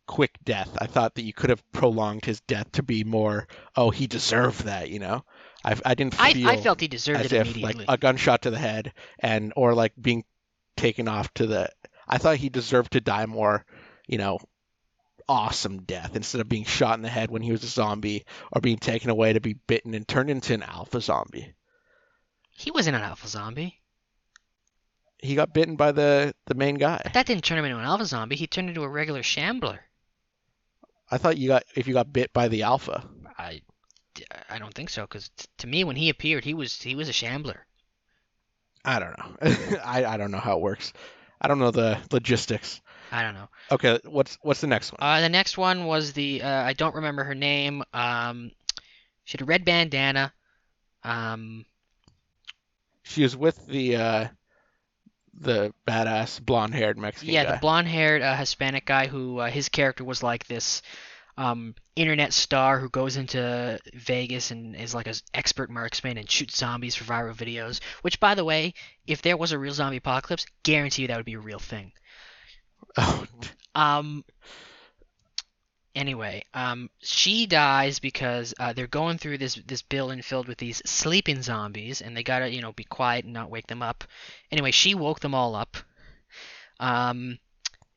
quick 0.06 0.32
death. 0.44 0.77
I 0.81 0.86
thought 0.86 1.15
that 1.15 1.23
you 1.23 1.32
could 1.32 1.51
have 1.51 1.62
prolonged 1.73 2.24
his 2.24 2.40
death 2.40 2.73
to 2.73 2.82
be 2.82 3.05
more, 3.05 3.47
oh, 3.77 3.90
he 3.90 4.06
deserved 4.06 4.65
that, 4.65 4.90
you 4.90 4.98
know. 4.98 5.24
I, 5.65 5.77
I 5.85 5.95
didn't 5.95 6.15
feel 6.15 6.49
I 6.49 6.57
felt 6.59 6.81
he 6.81 6.89
deserved 6.89 7.20
as 7.20 7.32
it 7.32 7.36
if 7.36 7.47
immediately. 7.47 7.85
like 7.86 7.97
a 7.97 7.99
gunshot 7.99 8.43
to 8.43 8.51
the 8.51 8.59
head 8.59 8.93
and 9.19 9.53
or 9.57 9.74
like 9.74 9.93
being 10.01 10.24
taken 10.77 11.09
off 11.09 11.32
to 11.35 11.47
the. 11.47 11.69
I 12.07 12.19
thought 12.19 12.36
he 12.36 12.51
deserved 12.51 12.93
to 12.93 13.01
die 13.01 13.27
more, 13.27 13.65
you 14.07 14.19
know, 14.19 14.39
awesome 15.28 15.82
death 15.82 16.16
instead 16.16 16.41
of 16.41 16.49
being 16.49 16.65
shot 16.65 16.99
in 16.99 17.03
the 17.03 17.09
head 17.09 17.31
when 17.31 17.41
he 17.43 17.51
was 17.51 17.65
a 17.65 17.69
zombie 17.69 18.27
or 18.53 18.61
being 18.61 18.77
taken 18.77 19.09
away 19.09 19.32
to 19.32 19.41
be 19.41 19.55
bitten 19.55 19.95
and 19.95 20.07
turned 20.07 20.28
into 20.28 20.53
an 20.53 20.62
alpha 20.62 21.01
zombie. 21.01 21.55
he 22.51 22.70
wasn't 22.70 22.95
an 22.97 23.03
alpha 23.03 23.27
zombie. 23.27 23.81
He 25.19 25.35
got 25.35 25.55
bitten 25.55 25.77
by 25.77 25.93
the 25.93 26.35
the 26.47 26.55
main 26.55 26.74
guy. 26.74 27.01
That 27.15 27.24
didn't 27.24 27.45
turn 27.45 27.59
him 27.59 27.65
into 27.65 27.78
an 27.78 27.85
alpha 27.85 28.05
zombie. 28.05 28.36
He 28.36 28.47
turned 28.47 28.69
into 28.69 28.82
a 28.82 28.89
regular 28.89 29.23
shambler. 29.23 29.81
I 31.11 31.16
thought 31.16 31.39
you 31.39 31.49
got 31.49 31.65
if 31.74 31.86
you 31.86 31.95
got 31.95 32.12
bit 32.12 32.32
by 32.35 32.49
the 32.49 32.62
alpha. 32.65 33.09
I, 33.39 33.62
I 34.49 34.59
don't 34.59 34.74
think 34.74 34.91
so 34.91 35.03
because 35.03 35.31
to 35.59 35.66
me 35.66 35.85
when 35.85 35.97
he 35.97 36.09
appeared 36.09 36.45
he 36.45 36.55
was 36.55 36.81
he 36.81 36.95
was 36.95 37.09
a 37.09 37.12
shambler. 37.12 37.66
I 38.85 38.99
don't 38.99 39.16
know. 39.19 39.78
I, 39.85 40.05
I 40.05 40.16
don't 40.16 40.31
know 40.31 40.39
how 40.39 40.57
it 40.57 40.61
works. 40.62 40.93
I 41.41 41.49
don't 41.49 41.59
know 41.59 41.70
the 41.70 41.99
logistics. 42.11 42.81
I 43.11 43.23
don't 43.23 43.35
know. 43.35 43.49
Okay, 43.70 43.99
what's 44.05 44.39
what's 44.43 44.61
the 44.61 44.66
next 44.66 44.93
one? 44.93 44.99
Uh, 45.01 45.20
the 45.20 45.28
next 45.28 45.57
one 45.59 45.86
was 45.86 46.12
the 46.12 46.43
uh, 46.43 46.62
I 46.62 46.73
don't 46.73 46.95
remember 46.95 47.24
her 47.24 47.35
name. 47.35 47.82
Um, 47.93 48.51
she 49.24 49.32
had 49.39 49.43
a 49.43 49.47
red 49.47 49.65
bandana. 49.65 50.32
Um, 51.03 51.65
She 53.03 53.23
was 53.23 53.36
with 53.36 53.66
the 53.66 53.97
uh 53.97 54.28
the 55.36 55.74
badass 55.86 56.41
blonde-haired 56.45 56.97
Mexican 56.97 57.28
guy. 57.28 57.32
yeah, 57.32 57.45
guy. 57.45 57.53
the 57.53 57.59
blonde-haired 57.59 58.23
uh, 58.23 58.36
Hispanic 58.36 58.86
guy 58.86 59.07
who 59.07 59.39
uh, 59.39 59.51
his 59.51 59.69
character 59.69 60.05
was 60.05 60.23
like 60.23 60.47
this 60.47 60.82
um, 61.36 61.74
internet 61.97 62.32
star 62.32 62.78
who 62.78 62.89
goes 62.90 63.16
into 63.16 63.78
Vegas 63.94 64.51
and 64.51 64.77
is 64.77 64.94
like 64.94 65.06
an 65.06 65.15
expert 65.35 65.70
marksman 65.70 66.19
and 66.19 66.31
shoots 66.31 66.56
zombies 66.56 66.94
for 66.94 67.05
viral 67.05 67.35
videos. 67.35 67.81
Which, 68.02 68.20
by 68.20 68.35
the 68.35 68.44
way, 68.44 68.74
if 69.06 69.23
there 69.23 69.36
was 69.36 69.52
a 69.52 69.59
real 69.59 69.73
zombie 69.74 69.98
apocalypse, 69.98 70.47
guarantee 70.62 71.02
you 71.02 71.09
that 71.09 71.16
would 71.16 71.27
be 71.27 71.35
a 71.35 71.40
real 71.40 71.59
thing. 71.59 71.93
Oh, 72.97 73.27
Um. 73.74 74.24
Anyway, 75.97 76.44
um, 76.55 76.89
she 77.02 77.47
dies 77.47 77.98
because 78.01 78.52
uh, 78.59 78.73
they're 78.73 78.86
going 78.89 79.16
through 79.19 79.39
this 79.39 79.55
this 79.66 79.82
building 79.82 80.23
filled 80.23 80.48
with 80.48 80.59
these 80.59 80.82
sleeping 80.85 81.40
zombies, 81.43 82.01
and 82.01 82.16
they 82.16 82.23
gotta 82.24 82.48
you 82.51 82.61
know 82.61 82.73
be 82.73 82.85
quiet 82.85 83.24
and 83.24 83.32
not 83.35 83.51
wake 83.51 83.66
them 83.69 83.82
up. 83.82 84.02
Anyway, 84.51 84.73
she 84.73 84.94
woke 84.94 85.20
them 85.20 85.35
all 85.35 85.55
up, 85.55 85.77
um, 86.81 87.39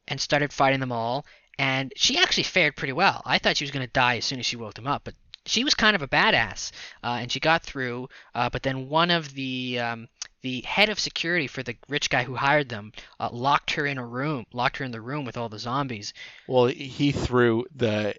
and 0.07 0.21
started 0.21 0.53
fighting 0.53 0.79
them 0.81 0.91
all. 0.91 1.25
And 1.59 1.91
she 1.95 2.17
actually 2.17 2.43
fared 2.43 2.75
pretty 2.75 2.93
well. 2.93 3.21
I 3.25 3.39
thought 3.39 3.57
she 3.57 3.63
was 3.63 3.71
gonna 3.71 3.87
die 3.87 4.17
as 4.17 4.25
soon 4.25 4.39
as 4.39 4.45
she 4.45 4.55
woke 4.57 4.75
them 4.75 4.87
up, 4.87 5.03
but 5.03 5.15
she 5.45 5.63
was 5.63 5.73
kind 5.73 5.95
of 5.95 6.01
a 6.01 6.07
badass, 6.07 6.71
uh, 7.03 7.17
and 7.21 7.31
she 7.31 7.39
got 7.39 7.63
through. 7.63 8.09
Uh, 8.35 8.49
but 8.49 8.63
then 8.63 8.89
one 8.89 9.09
of 9.11 9.33
the 9.33 9.79
um, 9.79 10.07
the 10.41 10.61
head 10.61 10.89
of 10.89 10.99
security 10.99 11.47
for 11.47 11.63
the 11.63 11.75
rich 11.89 12.09
guy 12.09 12.23
who 12.23 12.35
hired 12.35 12.69
them 12.69 12.91
uh, 13.19 13.29
locked 13.31 13.71
her 13.71 13.85
in 13.85 13.97
a 13.97 14.05
room, 14.05 14.45
locked 14.53 14.77
her 14.77 14.85
in 14.85 14.91
the 14.91 15.01
room 15.01 15.25
with 15.25 15.37
all 15.37 15.49
the 15.49 15.59
zombies. 15.59 16.13
well, 16.47 16.65
he 16.65 17.11
threw 17.11 17.65
the. 17.75 18.13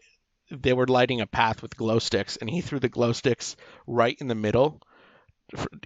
They 0.51 0.73
were 0.73 0.87
lighting 0.87 1.21
a 1.21 1.27
path 1.27 1.61
with 1.61 1.77
glow 1.77 1.99
sticks, 1.99 2.39
and 2.39 2.49
he 2.49 2.63
threw 2.63 2.81
the 2.81 2.89
glow 2.89 3.13
sticks 3.13 3.55
right 3.87 4.17
in 4.19 4.29
the 4.29 4.35
middle, 4.35 4.81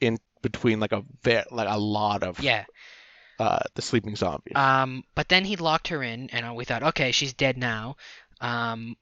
in 0.01 0.19
between 0.41 0.79
like 0.81 0.93
a 0.93 1.05
like 1.51 1.69
a 1.69 1.79
lot 1.79 2.23
of 2.23 2.41
Yeah. 2.41 2.65
Uh, 3.43 3.59
the 3.75 3.83
sleeping 3.83 4.15
zombies. 4.15 4.55
Um, 4.55 5.03
but 5.17 5.29
then 5.29 5.45
he 5.45 5.57
locked 5.57 5.89
her 5.89 6.01
in, 6.01 6.31
and 6.31 6.47
uh, 6.47 6.55
we 6.55 6.65
thought, 6.65 6.85
okay, 6.85 7.11
she's 7.11 7.33
dead 7.33 7.59
now. 7.59 7.97
Um, 8.41 8.97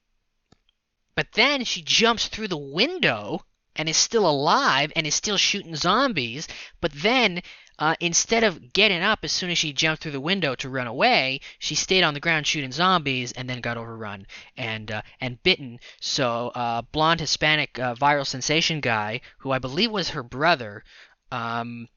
but 1.15 1.33
then 1.33 1.65
she 1.65 1.83
jumps 1.83 2.27
through 2.27 2.49
the 2.49 2.57
window 2.57 3.45
and 3.77 3.87
is 3.87 3.99
still 3.99 4.29
alive 4.29 4.93
and 4.97 5.07
is 5.07 5.15
still 5.15 5.37
shooting 5.37 5.77
zombies. 5.77 6.49
But 6.81 6.93
then 6.93 7.43
uh, 7.79 7.97
instead 8.01 8.43
of 8.43 8.73
getting 8.73 9.03
up 9.03 9.19
as 9.25 9.33
soon 9.33 9.51
as 9.51 9.59
she 9.59 9.75
jumped 9.75 10.03
through 10.03 10.13
the 10.13 10.21
window 10.21 10.55
to 10.55 10.71
run 10.71 10.87
away, 10.87 11.41
she 11.59 11.75
stayed 11.75 12.03
on 12.03 12.15
the 12.15 12.21
ground 12.21 12.47
shooting 12.47 12.73
zombies 12.73 13.33
and 13.33 13.49
then 13.49 13.61
got 13.61 13.77
overrun 13.77 14.27
and 14.57 14.91
uh, 14.91 15.03
and 15.21 15.43
bitten. 15.43 15.81
So 16.01 16.49
uh, 16.55 16.81
blonde 16.93 17.21
Hispanic 17.21 17.79
uh, 17.79 17.95
viral 17.95 18.27
sensation 18.27 18.81
guy, 18.81 19.21
who 19.41 19.51
I 19.51 19.59
believe 19.59 19.91
was 19.91 20.11
her 20.11 20.23
brother, 20.23 20.83
um, 21.31 21.89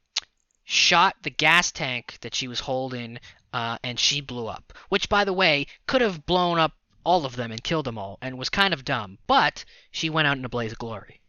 shot 0.64 1.16
the 1.24 1.30
gas 1.30 1.72
tank 1.72 2.18
that 2.22 2.36
she 2.36 2.48
was 2.48 2.60
holding, 2.60 3.20
uh, 3.52 3.78
and 3.84 4.00
she 4.00 4.22
blew 4.22 4.48
up. 4.48 4.74
Which, 4.90 5.10
by 5.10 5.24
the 5.24 5.34
way, 5.34 5.68
could 5.88 6.02
have 6.02 6.26
blown 6.26 6.60
up 6.60 6.74
all 7.04 7.26
of 7.26 7.36
them 7.36 7.52
and 7.52 7.64
killed 7.64 7.86
them 7.86 7.98
all, 7.98 8.18
and 8.22 8.38
was 8.38 8.50
kind 8.50 8.74
of 8.74 8.86
dumb. 8.86 9.18
But 9.28 9.66
she 9.92 10.10
went 10.10 10.28
out 10.28 10.38
in 10.38 10.46
a 10.46 10.50
blaze 10.50 10.72
of 10.72 10.80
glory. 10.80 11.20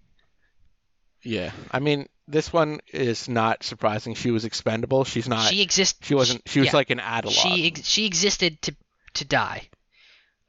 Yeah. 1.23 1.53
I 1.71 1.81
mean, 1.81 2.09
this 2.29 2.53
one 2.53 2.81
is 2.93 3.29
not 3.29 3.63
surprising. 3.63 4.15
She 4.15 4.31
was 4.31 4.45
expendable. 4.45 5.05
She's 5.05 5.29
not. 5.29 5.51
she 5.51 5.63
exists. 5.63 6.07
She 6.07 6.15
wasn't. 6.15 6.43
She 6.47 6.61
was 6.61 6.69
yeah. 6.69 6.77
like 6.77 6.91
an 6.91 7.01
analog. 7.01 7.35
She 7.35 7.67
ex- 7.67 7.87
she 7.87 8.07
existed 8.07 8.61
to 8.63 8.77
to 9.15 9.25
die. 9.25 9.69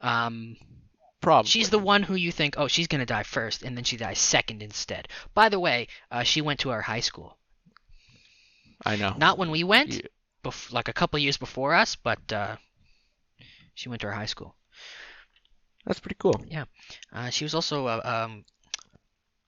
Um, 0.00 0.56
Probably. 1.20 1.48
she's 1.48 1.70
the 1.70 1.78
one 1.78 2.02
who 2.02 2.14
you 2.14 2.30
think, 2.30 2.54
oh, 2.56 2.68
she's 2.68 2.86
gonna 2.86 3.06
die 3.06 3.24
first, 3.24 3.62
and 3.62 3.76
then 3.76 3.84
she 3.84 3.96
dies 3.96 4.18
second 4.18 4.62
instead. 4.62 5.08
By 5.34 5.48
the 5.48 5.60
way, 5.60 5.88
uh, 6.10 6.22
she 6.22 6.40
went 6.40 6.60
to 6.60 6.70
our 6.70 6.82
high 6.82 7.00
school. 7.00 7.36
I 8.84 8.96
know. 8.96 9.14
Not 9.16 9.38
when 9.38 9.50
we 9.50 9.64
went, 9.64 9.94
Yeah. 9.94 10.00
bef- 10.44 10.72
like 10.72 10.88
a 10.88 10.92
couple 10.92 11.18
years 11.18 11.36
before 11.36 11.74
us, 11.74 11.96
but 11.96 12.32
uh, 12.32 12.56
she 13.74 13.88
went 13.88 14.00
to 14.02 14.06
our 14.08 14.12
high 14.12 14.26
school. 14.26 14.54
That's 15.86 16.00
pretty 16.00 16.16
cool. 16.18 16.44
Yeah, 16.48 16.64
uh, 17.12 17.30
she 17.30 17.44
was 17.44 17.54
also 17.54 17.86
uh, 17.86 18.00
um, 18.26 18.44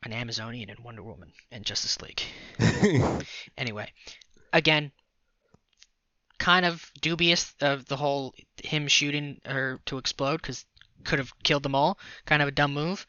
an 0.05 0.13
Amazonian 0.13 0.71
in 0.71 0.83
Wonder 0.83 1.03
Woman 1.03 1.33
and 1.51 1.65
Justice 1.65 1.99
League. 2.01 2.23
Anyway, 3.59 3.93
again, 4.53 4.93
kind 6.39 6.65
of 6.65 6.91
dubious 7.01 7.53
of 7.61 7.85
the 7.87 7.97
whole 7.97 8.33
him 8.63 8.87
shooting 8.87 9.41
her 9.45 9.81
to 9.87 9.99
explode 9.99 10.41
because 10.41 10.65
could 11.05 11.19
have 11.19 11.33
killed 11.43 11.63
them 11.65 11.75
all. 11.75 11.99
Kind 12.27 12.41
of 12.43 12.49
a 12.49 12.53
dumb 12.53 12.73
move. 12.73 13.05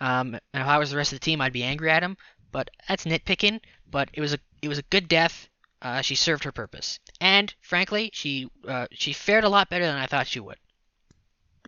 Um, 0.00 0.34
and 0.52 0.62
if 0.62 0.66
I 0.66 0.78
was 0.78 0.90
the 0.90 0.96
rest 0.96 1.12
of 1.12 1.20
the 1.20 1.24
team, 1.24 1.40
I'd 1.40 1.52
be 1.52 1.62
angry 1.62 1.90
at 1.90 2.02
him. 2.02 2.16
But 2.50 2.70
that's 2.88 3.04
nitpicking. 3.04 3.60
But 3.90 4.08
it 4.12 4.20
was 4.20 4.34
a 4.34 4.38
it 4.62 4.68
was 4.68 4.78
a 4.78 4.82
good 4.90 5.08
death. 5.08 5.48
Uh, 5.84 6.00
she 6.00 6.14
served 6.14 6.44
her 6.44 6.50
purpose, 6.52 6.98
and 7.20 7.54
frankly, 7.60 8.10
she 8.14 8.48
uh, 8.66 8.86
she 8.90 9.12
fared 9.12 9.44
a 9.44 9.48
lot 9.50 9.68
better 9.68 9.84
than 9.84 9.96
I 9.96 10.06
thought 10.06 10.26
she 10.26 10.40
would. 10.40 10.56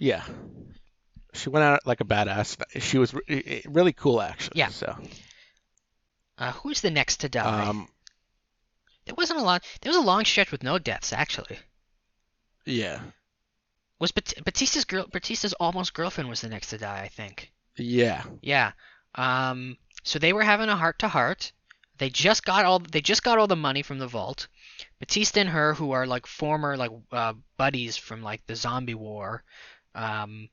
yeah. 0.00 0.24
She 1.34 1.50
went 1.50 1.64
out 1.64 1.86
like 1.86 2.00
a 2.00 2.04
badass. 2.04 2.56
She 2.80 2.96
was 2.96 3.12
re- 3.12 3.62
really 3.66 3.92
cool, 3.92 4.22
actually. 4.22 4.58
Yeah. 4.58 4.68
So. 4.68 4.96
Uh, 6.38 6.52
who's 6.52 6.80
the 6.80 6.90
next 6.90 7.18
to 7.18 7.28
die? 7.28 7.66
Um. 7.68 7.88
there 9.04 9.14
wasn't 9.14 9.40
a 9.40 9.42
lot. 9.42 9.62
There 9.82 9.90
was 9.90 9.98
a 9.98 10.06
long 10.06 10.24
stretch 10.24 10.50
with 10.50 10.62
no 10.62 10.78
deaths 10.78 11.12
actually. 11.12 11.58
Yeah. 12.64 13.00
Was 14.00 14.12
Bat- 14.12 14.44
Bautista's 14.44 14.86
girl? 14.86 15.06
Bautista's 15.12 15.52
almost 15.54 15.92
girlfriend 15.92 16.30
was 16.30 16.40
the 16.40 16.48
next 16.48 16.68
to 16.70 16.78
die, 16.78 17.02
I 17.02 17.08
think. 17.08 17.52
Yeah. 17.76 18.24
Yeah. 18.40 18.72
Um. 19.14 19.76
So 20.04 20.18
they 20.18 20.32
were 20.32 20.42
having 20.42 20.70
a 20.70 20.76
heart 20.76 21.00
to 21.00 21.08
heart. 21.08 21.52
They 21.98 22.10
just 22.10 22.44
got 22.44 22.64
all. 22.64 22.78
They 22.78 23.00
just 23.00 23.22
got 23.22 23.38
all 23.38 23.46
the 23.46 23.56
money 23.56 23.82
from 23.82 23.98
the 23.98 24.06
vault. 24.06 24.48
Bautista 24.98 25.40
and 25.40 25.48
her, 25.50 25.74
who 25.74 25.92
are 25.92 26.06
like 26.06 26.26
former 26.26 26.76
like 26.76 26.90
uh, 27.12 27.34
buddies 27.56 27.96
from 27.96 28.22
like 28.22 28.46
the 28.46 28.56
zombie 28.56 28.94
war, 28.94 29.44
um, 29.94 30.48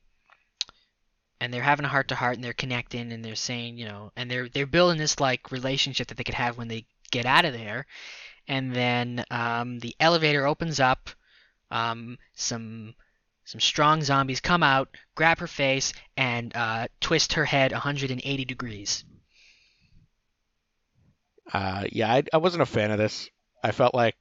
and 1.40 1.52
they're 1.52 1.62
having 1.62 1.84
a 1.84 1.88
heart 1.88 2.08
to 2.08 2.14
heart 2.14 2.36
and 2.36 2.44
they're 2.44 2.52
connecting 2.52 3.12
and 3.12 3.24
they're 3.24 3.34
saying, 3.34 3.76
you 3.76 3.86
know, 3.86 4.12
and 4.16 4.30
they're 4.30 4.48
they're 4.48 4.66
building 4.66 4.98
this 4.98 5.20
like 5.20 5.52
relationship 5.52 6.08
that 6.08 6.16
they 6.16 6.24
could 6.24 6.34
have 6.34 6.56
when 6.56 6.68
they 6.68 6.86
get 7.10 7.26
out 7.26 7.44
of 7.44 7.52
there. 7.52 7.86
And 8.48 8.74
then 8.74 9.24
um, 9.30 9.78
the 9.78 9.94
elevator 10.00 10.46
opens 10.46 10.80
up. 10.80 11.10
Um, 11.70 12.18
some 12.34 12.94
some 13.44 13.60
strong 13.60 14.02
zombies 14.02 14.40
come 14.40 14.62
out, 14.62 14.96
grab 15.14 15.38
her 15.38 15.46
face, 15.46 15.92
and 16.16 16.54
uh, 16.56 16.88
twist 17.00 17.34
her 17.34 17.44
head 17.44 17.72
180 17.72 18.44
degrees. 18.44 19.04
Uh, 21.52 21.84
yeah, 21.90 22.12
I, 22.12 22.22
I 22.32 22.38
wasn't 22.38 22.62
a 22.62 22.66
fan 22.66 22.90
of 22.90 22.98
this. 22.98 23.28
I 23.62 23.72
felt 23.72 23.94
like 23.94 24.16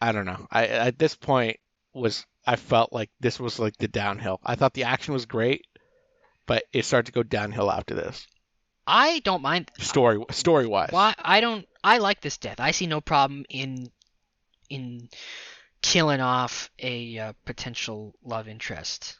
I 0.00 0.12
don't 0.12 0.26
know. 0.26 0.46
I 0.50 0.66
at 0.66 0.98
this 0.98 1.14
point 1.14 1.58
was 1.92 2.26
I 2.46 2.56
felt 2.56 2.92
like 2.92 3.10
this 3.20 3.40
was 3.40 3.58
like 3.58 3.76
the 3.76 3.88
downhill. 3.88 4.40
I 4.44 4.54
thought 4.54 4.74
the 4.74 4.84
action 4.84 5.14
was 5.14 5.26
great, 5.26 5.66
but 6.46 6.64
it 6.72 6.84
started 6.84 7.06
to 7.06 7.12
go 7.12 7.22
downhill 7.22 7.70
after 7.70 7.94
this. 7.94 8.26
I 8.86 9.20
don't 9.20 9.42
mind. 9.42 9.70
Story 9.78 10.22
story 10.30 10.66
wise. 10.66 10.90
Why 10.92 11.14
I 11.18 11.40
don't. 11.40 11.66
I 11.82 11.98
like 11.98 12.20
this 12.20 12.36
death. 12.36 12.60
I 12.60 12.72
see 12.72 12.86
no 12.86 13.00
problem 13.00 13.44
in 13.48 13.90
in 14.68 15.08
killing 15.80 16.20
off 16.20 16.70
a 16.78 17.18
uh, 17.18 17.32
potential 17.44 18.14
love 18.22 18.48
interest. 18.48 19.18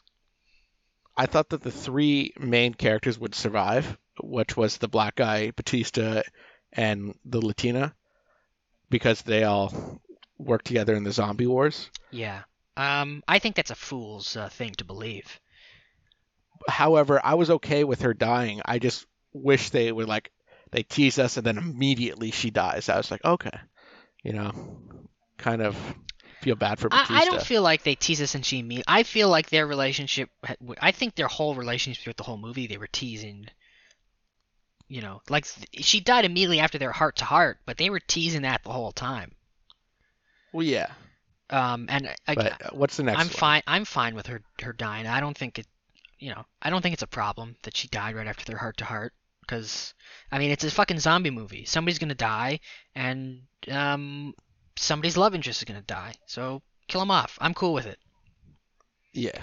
I 1.17 1.25
thought 1.25 1.49
that 1.49 1.61
the 1.61 1.71
three 1.71 2.33
main 2.37 2.73
characters 2.73 3.17
would 3.17 3.33
survive, 3.33 3.97
which 4.21 4.55
was 4.55 4.77
the 4.77 4.87
black 4.87 5.15
guy, 5.15 5.51
Bautista, 5.51 6.23
and 6.73 7.15
the 7.25 7.45
Latina, 7.45 7.93
because 8.89 9.21
they 9.21 9.43
all 9.43 10.01
work 10.37 10.63
together 10.63 10.95
in 10.95 11.03
the 11.03 11.11
zombie 11.11 11.47
wars. 11.47 11.89
Yeah. 12.11 12.41
Um. 12.77 13.23
I 13.27 13.39
think 13.39 13.55
that's 13.55 13.71
a 13.71 13.75
fool's 13.75 14.35
uh, 14.35 14.49
thing 14.49 14.73
to 14.75 14.85
believe. 14.85 15.39
However, 16.67 17.21
I 17.23 17.35
was 17.35 17.49
okay 17.49 17.83
with 17.83 18.01
her 18.01 18.13
dying. 18.13 18.61
I 18.65 18.79
just 18.79 19.05
wish 19.33 19.69
they 19.69 19.91
would 19.91 20.07
like 20.07 20.31
they 20.71 20.83
tease 20.83 21.19
us 21.19 21.37
and 21.37 21.45
then 21.45 21.57
immediately 21.57 22.31
she 22.31 22.49
dies. 22.49 22.89
I 22.89 22.97
was 22.97 23.11
like, 23.11 23.23
okay, 23.23 23.57
you 24.23 24.33
know, 24.33 24.51
kind 25.37 25.61
of 25.61 25.77
feel 26.41 26.55
bad 26.55 26.79
for 26.79 26.89
Bautista. 26.89 27.13
I, 27.13 27.17
I 27.19 27.25
don't 27.25 27.41
feel 27.41 27.61
like 27.61 27.83
they 27.83 27.95
tease 27.95 28.21
us 28.21 28.35
and 28.35 28.45
she 28.45 28.61
me. 28.61 28.83
I 28.87 29.03
feel 29.03 29.29
like 29.29 29.49
their 29.49 29.67
relationship. 29.67 30.29
I 30.79 30.91
think 30.91 31.15
their 31.15 31.27
whole 31.27 31.55
relationship 31.55 32.03
throughout 32.03 32.17
the 32.17 32.23
whole 32.23 32.37
movie, 32.37 32.67
they 32.67 32.77
were 32.77 32.87
teasing. 32.87 33.47
You 34.87 35.01
know, 35.01 35.21
like 35.29 35.45
she 35.73 35.99
died 35.99 36.25
immediately 36.25 36.59
after 36.59 36.77
their 36.77 36.91
heart 36.91 37.15
to 37.17 37.25
heart, 37.25 37.59
but 37.65 37.77
they 37.77 37.89
were 37.89 37.99
teasing 37.99 38.43
that 38.43 38.63
the 38.63 38.71
whole 38.71 38.91
time. 38.91 39.31
well, 40.53 40.65
yeah, 40.65 40.87
Um, 41.49 41.87
and 41.89 42.09
I, 42.27 42.35
but 42.35 42.61
uh, 42.65 42.69
what's 42.73 42.97
the 42.97 43.03
next? 43.03 43.19
I'm 43.19 43.27
one? 43.27 43.33
fine. 43.33 43.63
I'm 43.67 43.85
fine 43.85 44.15
with 44.15 44.27
her 44.27 44.41
her 44.61 44.73
dying. 44.73 45.07
I 45.07 45.19
don't 45.19 45.37
think 45.37 45.59
it. 45.59 45.67
You 46.19 46.31
know, 46.33 46.45
I 46.61 46.69
don't 46.69 46.81
think 46.81 46.93
it's 46.93 47.03
a 47.03 47.07
problem 47.07 47.55
that 47.63 47.75
she 47.77 47.87
died 47.89 48.15
right 48.15 48.27
after 48.27 48.45
their 48.45 48.57
heart 48.57 48.77
to 48.77 48.85
heart. 48.85 49.13
Because 49.41 49.93
I 50.31 50.39
mean, 50.39 50.51
it's 50.51 50.63
a 50.63 50.71
fucking 50.71 50.99
zombie 50.99 51.29
movie. 51.29 51.65
Somebody's 51.65 51.99
gonna 51.99 52.15
die, 52.15 52.59
and 52.95 53.41
um, 53.69 54.33
somebody's 54.77 55.17
love 55.17 55.35
interest 55.35 55.61
is 55.61 55.65
gonna 55.65 55.81
die. 55.81 56.13
So 56.27 56.61
kill 56.87 57.01
them 57.01 57.11
off. 57.11 57.37
I'm 57.41 57.53
cool 57.53 57.73
with 57.73 57.85
it. 57.85 57.99
Yeah, 59.13 59.41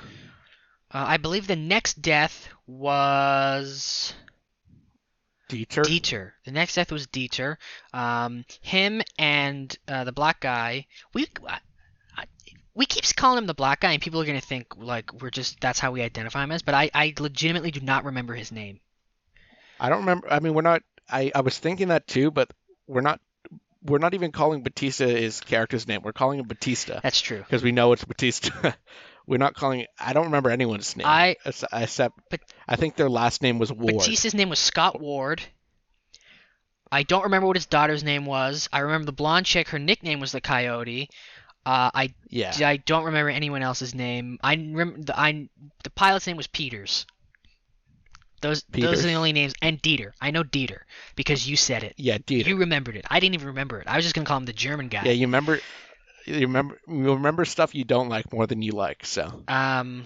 Uh, 0.92 1.04
I 1.08 1.16
believe 1.16 1.46
the 1.46 1.56
next 1.56 2.02
death 2.02 2.48
was 2.66 4.12
Dieter. 5.52 5.82
Dieter. 5.84 6.32
The 6.44 6.50
next 6.50 6.74
death 6.74 6.90
was 6.90 7.06
Dieter. 7.06 7.56
Um, 7.92 8.44
him 8.62 9.02
and 9.18 9.76
uh, 9.86 10.04
the 10.04 10.12
black 10.12 10.40
guy. 10.40 10.86
We 11.12 11.26
I, 11.46 11.58
I, 12.16 12.24
we 12.74 12.86
keep 12.86 13.04
calling 13.16 13.38
him 13.38 13.46
the 13.46 13.54
black 13.54 13.80
guy, 13.80 13.92
and 13.92 14.00
people 14.00 14.20
are 14.20 14.24
gonna 14.24 14.40
think 14.40 14.76
like 14.78 15.12
we're 15.20 15.30
just 15.30 15.60
that's 15.60 15.78
how 15.78 15.92
we 15.92 16.00
identify 16.02 16.42
him 16.42 16.52
as. 16.52 16.62
But 16.62 16.74
I, 16.74 16.90
I 16.94 17.14
legitimately 17.18 17.70
do 17.70 17.80
not 17.80 18.04
remember 18.04 18.34
his 18.34 18.50
name. 18.50 18.80
I 19.78 19.88
don't 19.90 20.00
remember. 20.00 20.32
I 20.32 20.40
mean, 20.40 20.54
we're 20.54 20.62
not. 20.62 20.82
I, 21.10 21.30
I 21.34 21.42
was 21.42 21.58
thinking 21.58 21.88
that 21.88 22.06
too, 22.06 22.30
but 22.30 22.50
we're 22.86 23.02
not. 23.02 23.20
We're 23.84 23.98
not 23.98 24.14
even 24.14 24.30
calling 24.30 24.62
Bautista 24.62 25.06
his 25.08 25.40
character's 25.40 25.88
name. 25.88 26.02
We're 26.02 26.12
calling 26.12 26.38
him 26.38 26.46
Bautista 26.46 27.00
That's 27.02 27.20
true. 27.20 27.38
because 27.38 27.64
we 27.64 27.72
know 27.72 27.92
it's 27.92 28.04
Bautista. 28.04 28.76
we're 29.26 29.38
not 29.38 29.54
calling. 29.54 29.86
I 29.98 30.12
don't 30.12 30.26
remember 30.26 30.50
anyone's 30.50 30.96
name. 30.96 31.06
I- 31.06 31.36
ex- 31.44 31.64
except. 31.72 32.18
But- 32.30 32.40
I 32.68 32.76
think 32.76 32.96
their 32.96 33.10
last 33.10 33.42
name 33.42 33.58
was 33.58 33.72
Ward. 33.72 33.94
Bautista's 33.94 34.34
name 34.34 34.48
was 34.48 34.58
Scott 34.58 35.00
Ward. 35.00 35.42
I 36.90 37.04
don't 37.04 37.22
remember 37.24 37.46
what 37.46 37.56
his 37.56 37.66
daughter's 37.66 38.04
name 38.04 38.26
was. 38.26 38.68
I 38.72 38.80
remember 38.80 39.06
the 39.06 39.12
blonde 39.12 39.46
chick. 39.46 39.68
Her 39.68 39.78
nickname 39.78 40.20
was 40.20 40.32
the 40.32 40.40
Coyote. 40.42 41.08
Uh, 41.64 41.90
I 41.94 42.14
yeah. 42.28 42.52
I 42.62 42.76
don't 42.76 43.04
remember 43.04 43.30
anyone 43.30 43.62
else's 43.62 43.94
name. 43.94 44.38
I 44.42 44.54
remember 44.54 45.00
the 45.00 45.18
I 45.18 45.48
the 45.84 45.90
pilot's 45.90 46.26
name 46.26 46.36
was 46.36 46.48
Peters. 46.48 47.06
Those 48.42 48.64
those 48.64 49.04
are 49.04 49.08
the 49.08 49.14
only 49.14 49.32
names. 49.32 49.54
And 49.62 49.80
Dieter. 49.80 50.10
I 50.20 50.32
know 50.32 50.42
Dieter 50.42 50.80
because 51.14 51.48
you 51.48 51.56
said 51.56 51.84
it. 51.84 51.94
Yeah, 51.96 52.18
Dieter. 52.18 52.46
You 52.48 52.56
remembered 52.56 52.96
it. 52.96 53.06
I 53.08 53.20
didn't 53.20 53.36
even 53.36 53.46
remember 53.48 53.78
it. 53.78 53.86
I 53.86 53.94
was 53.96 54.04
just 54.04 54.14
gonna 54.16 54.26
call 54.26 54.38
him 54.38 54.44
the 54.46 54.52
German 54.52 54.88
guy. 54.88 55.02
yeah, 55.04 55.12
you 55.12 55.26
remember. 55.26 55.60
You 56.26 56.40
remember. 56.40 56.78
You 56.88 57.14
remember 57.14 57.44
stuff 57.44 57.74
you 57.74 57.84
don't 57.84 58.08
like 58.08 58.32
more 58.32 58.46
than 58.46 58.62
you 58.62 58.72
like. 58.72 59.04
So. 59.06 59.42
Um. 59.48 60.04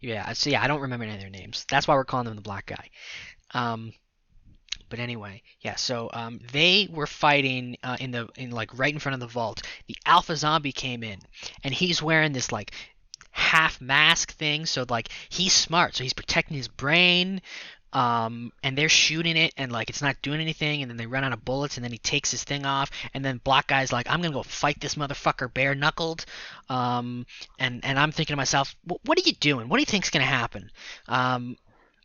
Yeah. 0.00 0.32
So 0.32 0.50
yeah, 0.50 0.62
I 0.62 0.66
don't 0.66 0.82
remember 0.82 1.04
any 1.04 1.14
of 1.14 1.20
their 1.20 1.30
names. 1.30 1.66
That's 1.70 1.88
why 1.88 1.94
we're 1.94 2.04
calling 2.04 2.26
them 2.26 2.36
the 2.36 2.42
black 2.42 2.66
guy. 2.66 2.90
Um. 3.52 3.92
But 4.90 4.98
anyway, 4.98 5.42
yeah. 5.60 5.76
So 5.76 6.10
um, 6.12 6.40
they 6.52 6.88
were 6.90 7.06
fighting 7.06 7.76
uh, 7.82 7.96
in 7.98 8.10
the 8.10 8.28
in 8.36 8.50
like 8.50 8.78
right 8.78 8.92
in 8.92 9.00
front 9.00 9.14
of 9.14 9.20
the 9.20 9.26
vault. 9.26 9.62
The 9.88 9.96
alpha 10.06 10.36
zombie 10.36 10.72
came 10.72 11.02
in, 11.02 11.18
and 11.64 11.74
he's 11.74 12.02
wearing 12.02 12.32
this 12.32 12.52
like 12.52 12.72
half 13.32 13.80
mask 13.80 14.32
thing. 14.34 14.66
So 14.66 14.84
like 14.88 15.08
he's 15.28 15.52
smart. 15.52 15.96
So 15.96 16.04
he's 16.04 16.12
protecting 16.12 16.56
his 16.56 16.68
brain. 16.68 17.42
Um, 17.94 18.52
and 18.64 18.76
they're 18.76 18.88
shooting 18.88 19.36
it, 19.36 19.54
and 19.56 19.70
like 19.70 19.88
it's 19.88 20.02
not 20.02 20.20
doing 20.20 20.40
anything, 20.40 20.82
and 20.82 20.90
then 20.90 20.96
they 20.96 21.06
run 21.06 21.22
out 21.22 21.32
of 21.32 21.44
bullets, 21.44 21.76
and 21.76 21.84
then 21.84 21.92
he 21.92 21.98
takes 21.98 22.30
his 22.30 22.42
thing 22.42 22.66
off, 22.66 22.90
and 23.14 23.24
then 23.24 23.40
Black 23.44 23.68
Guy's 23.68 23.92
like, 23.92 24.10
I'm 24.10 24.20
gonna 24.20 24.34
go 24.34 24.42
fight 24.42 24.80
this 24.80 24.96
motherfucker 24.96 25.52
bare 25.52 25.76
knuckled, 25.76 26.26
um, 26.68 27.24
and 27.58 27.84
and 27.84 27.98
I'm 27.98 28.10
thinking 28.10 28.34
to 28.34 28.36
myself, 28.36 28.74
what 28.84 29.18
are 29.18 29.22
you 29.24 29.34
doing? 29.34 29.68
What 29.68 29.76
do 29.76 29.82
you 29.82 29.86
think's 29.86 30.10
gonna 30.10 30.24
happen? 30.24 30.70
Um, 31.06 31.56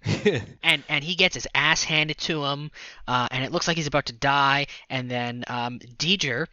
and 0.63 0.83
and 0.87 1.03
he 1.03 1.15
gets 1.15 1.35
his 1.35 1.47
ass 1.53 1.83
handed 1.83 2.17
to 2.19 2.45
him, 2.45 2.71
uh, 3.07 3.27
and 3.31 3.43
it 3.43 3.51
looks 3.51 3.67
like 3.67 3.77
he's 3.77 3.87
about 3.87 4.05
to 4.05 4.13
die. 4.13 4.67
And 4.89 5.09
then 5.09 5.43
um, 5.47 5.79
Dieter 5.79 6.47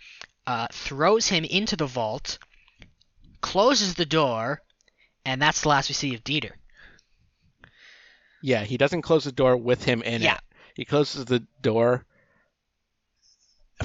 uh, 0.47 0.69
throws 0.73 1.29
him 1.29 1.45
into 1.45 1.77
the 1.77 1.87
vault, 1.87 2.39
closes 3.41 3.95
the 3.95 4.07
door, 4.07 4.63
and 5.25 5.41
that's 5.41 5.61
the 5.61 5.69
last 5.69 5.89
we 5.89 5.95
see 5.95 6.15
of 6.15 6.25
Dieter. 6.25 6.53
Yeah, 8.43 8.65
he 8.65 8.77
doesn't 8.77 9.03
close 9.03 9.25
the 9.25 9.33
door 9.33 9.57
with 9.57 9.85
him 9.85 10.03
in 10.03 10.23
Yeah. 10.23 10.35
it. 10.37 10.41
He 10.75 10.85
closes 10.85 11.25
the 11.25 11.41
door 11.63 12.05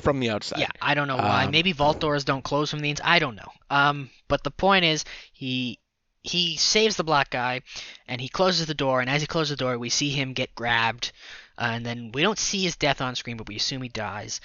from 0.02 0.19
the 0.19 0.30
outside. 0.30 0.60
Yeah, 0.60 0.69
I 0.82 0.94
don't 0.94 1.07
know 1.07 1.18
why. 1.18 1.45
Um, 1.45 1.52
Maybe 1.52 1.72
vault 1.73 1.99
doors 1.99 2.23
don't 2.23 2.44
close 2.44 2.69
from 2.69 2.80
the 2.80 2.90
inside. 2.90 3.06
I 3.07 3.19
don't 3.19 3.36
know. 3.36 3.52
Um, 3.69 4.10
but 4.28 4.44
the 4.44 4.52
point 4.52 4.86
is, 4.86 5.06
he 5.34 5.80
he 6.23 6.56
saves 6.57 6.95
the 6.98 7.03
black 7.03 7.30
guy, 7.32 7.61
and 8.07 8.22
he 8.22 8.30
closes 8.30 8.68
the 8.68 8.73
door. 8.76 9.02
And 9.02 9.10
as 9.10 9.22
he 9.22 9.28
closes 9.28 9.49
the 9.52 9.56
door, 9.64 9.78
we 9.78 9.90
see 9.90 10.10
him 10.11 10.34
get 10.34 10.53
grabbed, 10.56 11.11
uh, 11.57 11.69
and 11.73 11.86
then 11.86 12.11
we 12.14 12.22
don't 12.22 12.38
see 12.40 12.61
his 12.64 12.76
death 12.76 13.02
on 13.02 13.15
screen, 13.15 13.38
but 13.38 13.48
we 13.48 13.56
assume 13.56 13.82
he 13.82 13.90
dies. 13.90 14.40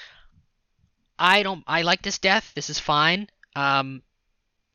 I 1.19 1.43
don't. 1.43 1.63
I 1.67 1.83
like 1.83 2.03
this 2.03 2.19
death. 2.19 2.53
This 2.55 2.71
is 2.71 2.79
fine. 2.79 3.29
Um, 3.55 4.03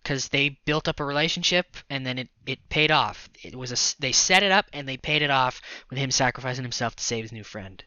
because 0.02 0.30
they 0.30 0.60
built 0.65 0.88
up 0.88 0.99
a 0.99 1.06
relationship, 1.06 1.78
and 1.90 2.06
then 2.06 2.18
it 2.18 2.30
it 2.45 2.60
paid 2.69 2.91
off. 2.91 3.30
It 3.44 3.56
was 3.56 3.72
a 3.72 4.02
they 4.02 4.11
set 4.11 4.44
it 4.44 4.52
up, 4.52 4.65
and 4.73 4.88
they 4.88 4.98
paid 4.98 5.22
it 5.22 5.32
off 5.32 5.61
with 5.90 5.99
him 5.99 6.11
sacrificing 6.11 6.64
himself 6.64 6.95
to 6.95 7.03
save 7.03 7.23
his 7.23 7.32
new 7.32 7.44
friend. 7.44 7.84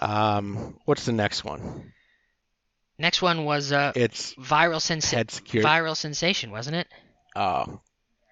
Um, 0.00 0.78
what's 0.84 1.04
the 1.04 1.12
next 1.12 1.44
one? 1.44 1.92
Next 2.98 3.22
one 3.22 3.44
was 3.44 3.72
uh 3.72 3.92
It's 3.94 4.34
viral 4.34 4.80
sensation. 4.80 5.44
Viral 5.46 5.96
sensation, 5.96 6.50
wasn't 6.50 6.76
it? 6.76 6.88
Oh, 7.34 7.80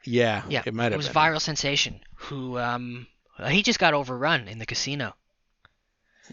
yeah. 0.05 0.43
Yeah, 0.49 0.63
it 0.67 0.75
might 0.75 0.85
have. 0.85 0.91
Been. 0.91 0.95
It 0.95 0.97
was 0.99 1.09
been. 1.09 1.15
viral 1.17 1.41
sensation. 1.41 2.01
Who 2.17 2.59
um 2.59 3.07
he 3.49 3.63
just 3.63 3.79
got 3.79 3.95
overrun 3.95 4.49
in 4.49 4.59
the 4.59 4.67
casino. 4.67 5.15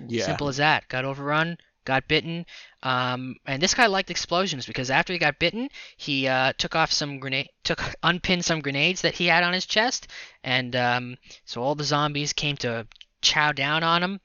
Yeah. 0.07 0.25
Simple 0.25 0.49
as 0.49 0.57
that. 0.57 0.88
Got 0.88 1.05
overrun, 1.05 1.57
got 1.85 2.07
bitten. 2.07 2.45
Um, 2.83 3.37
and 3.45 3.61
this 3.61 3.73
guy 3.73 3.87
liked 3.87 4.11
explosions 4.11 4.65
because 4.67 4.91
after 4.91 5.11
he 5.11 5.19
got 5.19 5.39
bitten, 5.39 5.69
he 5.97 6.27
uh, 6.27 6.53
took 6.57 6.75
off 6.75 6.91
some 6.91 7.19
grenade, 7.19 7.49
took 7.63 7.81
unpinned 8.03 8.45
some 8.45 8.59
grenades 8.61 9.01
that 9.01 9.15
he 9.15 9.25
had 9.25 9.43
on 9.43 9.53
his 9.53 9.65
chest, 9.65 10.07
and 10.43 10.75
um, 10.75 11.17
so 11.45 11.61
all 11.61 11.75
the 11.75 11.83
zombies 11.83 12.33
came 12.33 12.55
to 12.57 12.85
chow 13.21 13.51
down 13.51 13.83
on 13.83 14.03
him. 14.03 14.19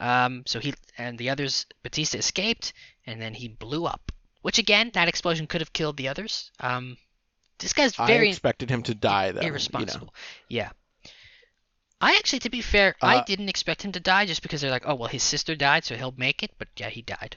Um, 0.00 0.42
so 0.46 0.58
he 0.58 0.74
and 0.98 1.16
the 1.16 1.30
others, 1.30 1.64
Bautista 1.84 2.18
escaped, 2.18 2.72
and 3.06 3.22
then 3.22 3.34
he 3.34 3.48
blew 3.48 3.86
up. 3.86 4.10
Which 4.42 4.58
again, 4.58 4.90
that 4.94 5.06
explosion 5.08 5.46
could 5.46 5.60
have 5.60 5.72
killed 5.72 5.96
the 5.96 6.08
others. 6.08 6.50
Um, 6.58 6.96
this 7.60 7.72
guy's 7.72 7.94
very. 7.94 8.26
I 8.26 8.30
expected 8.30 8.68
him 8.68 8.82
to 8.82 8.94
die 8.96 9.30
though. 9.30 9.40
you 9.40 9.46
know. 9.46 9.50
irresponsible. 9.52 10.12
Yeah. 10.48 10.70
I 12.00 12.16
actually, 12.16 12.40
to 12.40 12.50
be 12.50 12.60
fair, 12.60 12.96
I 13.00 13.18
Uh, 13.18 13.24
didn't 13.24 13.48
expect 13.48 13.82
him 13.82 13.92
to 13.92 14.00
die 14.00 14.26
just 14.26 14.42
because 14.42 14.60
they're 14.60 14.72
like, 14.72 14.82
oh 14.88 14.96
well, 14.96 15.08
his 15.08 15.22
sister 15.22 15.54
died, 15.54 15.84
so 15.84 15.94
he'll 15.96 16.14
make 16.16 16.42
it. 16.42 16.50
But 16.58 16.66
yeah, 16.76 16.88
he 16.90 17.02
died. 17.02 17.36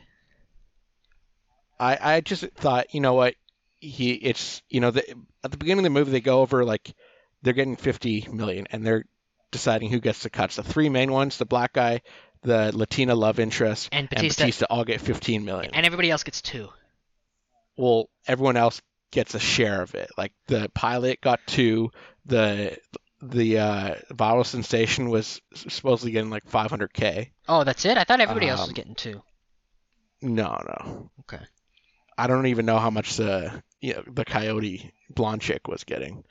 I 1.80 2.16
I 2.16 2.22
just 2.22 2.44
thought, 2.56 2.94
you 2.94 3.02
know 3.02 3.14
what, 3.14 3.36
he 3.80 4.14
it's 4.14 4.62
you 4.70 4.80
know 4.80 4.92
the, 4.92 5.04
at 5.44 5.52
the 5.52 5.58
beginning 5.58 5.80
of 5.86 5.94
the 5.94 6.00
movie 6.00 6.12
they 6.12 6.22
go 6.22 6.42
over 6.42 6.64
like 6.66 6.94
they're 7.42 7.54
getting 7.54 7.76
50 7.76 8.30
million 8.32 8.68
and 8.72 8.86
they're 8.86 9.06
deciding 9.52 9.90
who 9.92 10.00
gets 10.00 10.24
the 10.24 10.30
cuts. 10.30 10.56
The 10.56 10.64
three 10.64 10.90
main 10.90 11.12
ones, 11.12 11.38
the 11.38 11.46
black 11.46 11.74
guy, 11.74 12.02
the 12.42 12.72
Latina 12.76 13.14
love 13.16 13.40
interest, 13.40 13.90
And 13.92 14.08
and 14.10 14.10
Bautista, 14.10 14.44
Bautista 14.44 14.68
all 14.70 14.84
get 14.84 15.02
15 15.02 15.46
million. 15.46 15.74
and 15.76 15.86
everybody 15.86 16.10
else 16.12 16.24
gets 16.24 16.42
two. 16.42 16.70
well, 17.78 18.10
everyone 18.28 18.58
else 18.58 18.82
gets 19.12 19.36
a 19.36 19.40
share 19.40 19.82
of 19.82 19.96
it. 19.96 20.10
Like 20.18 20.34
the 20.48 20.70
pilot 20.74 21.22
got 21.22 21.40
two, 21.46 21.92
the 22.26 22.78
the 23.22 23.60
uh, 23.60 23.96
viral 24.12 24.46
sensation 24.46 25.10
was 25.10 25.42
supposedly 25.54 26.12
getting 26.12 26.30
like 26.30 26.46
500k. 26.50 27.30
Oh, 27.48 27.64
that's 27.64 27.86
it. 27.86 27.98
I 27.98 28.04
thought 28.04 28.20
everybody 28.22 28.48
else 28.50 28.60
was 28.62 28.70
Um, 28.70 28.74
getting 28.74 28.96
two. 28.96 29.22
No, 30.22 30.62
no. 30.68 31.10
Okay. 31.22 31.44
I 32.18 32.28
don't 32.28 32.48
even 32.48 32.66
know 32.66 32.80
how 32.80 32.90
much 32.90 33.18
the 33.18 33.64
you 33.82 33.94
know, 33.94 34.04
the 34.08 34.26
coyote 34.26 34.94
blonde 35.10 35.42
chick 35.42 35.68
was 35.68 35.84
getting. 35.84 36.24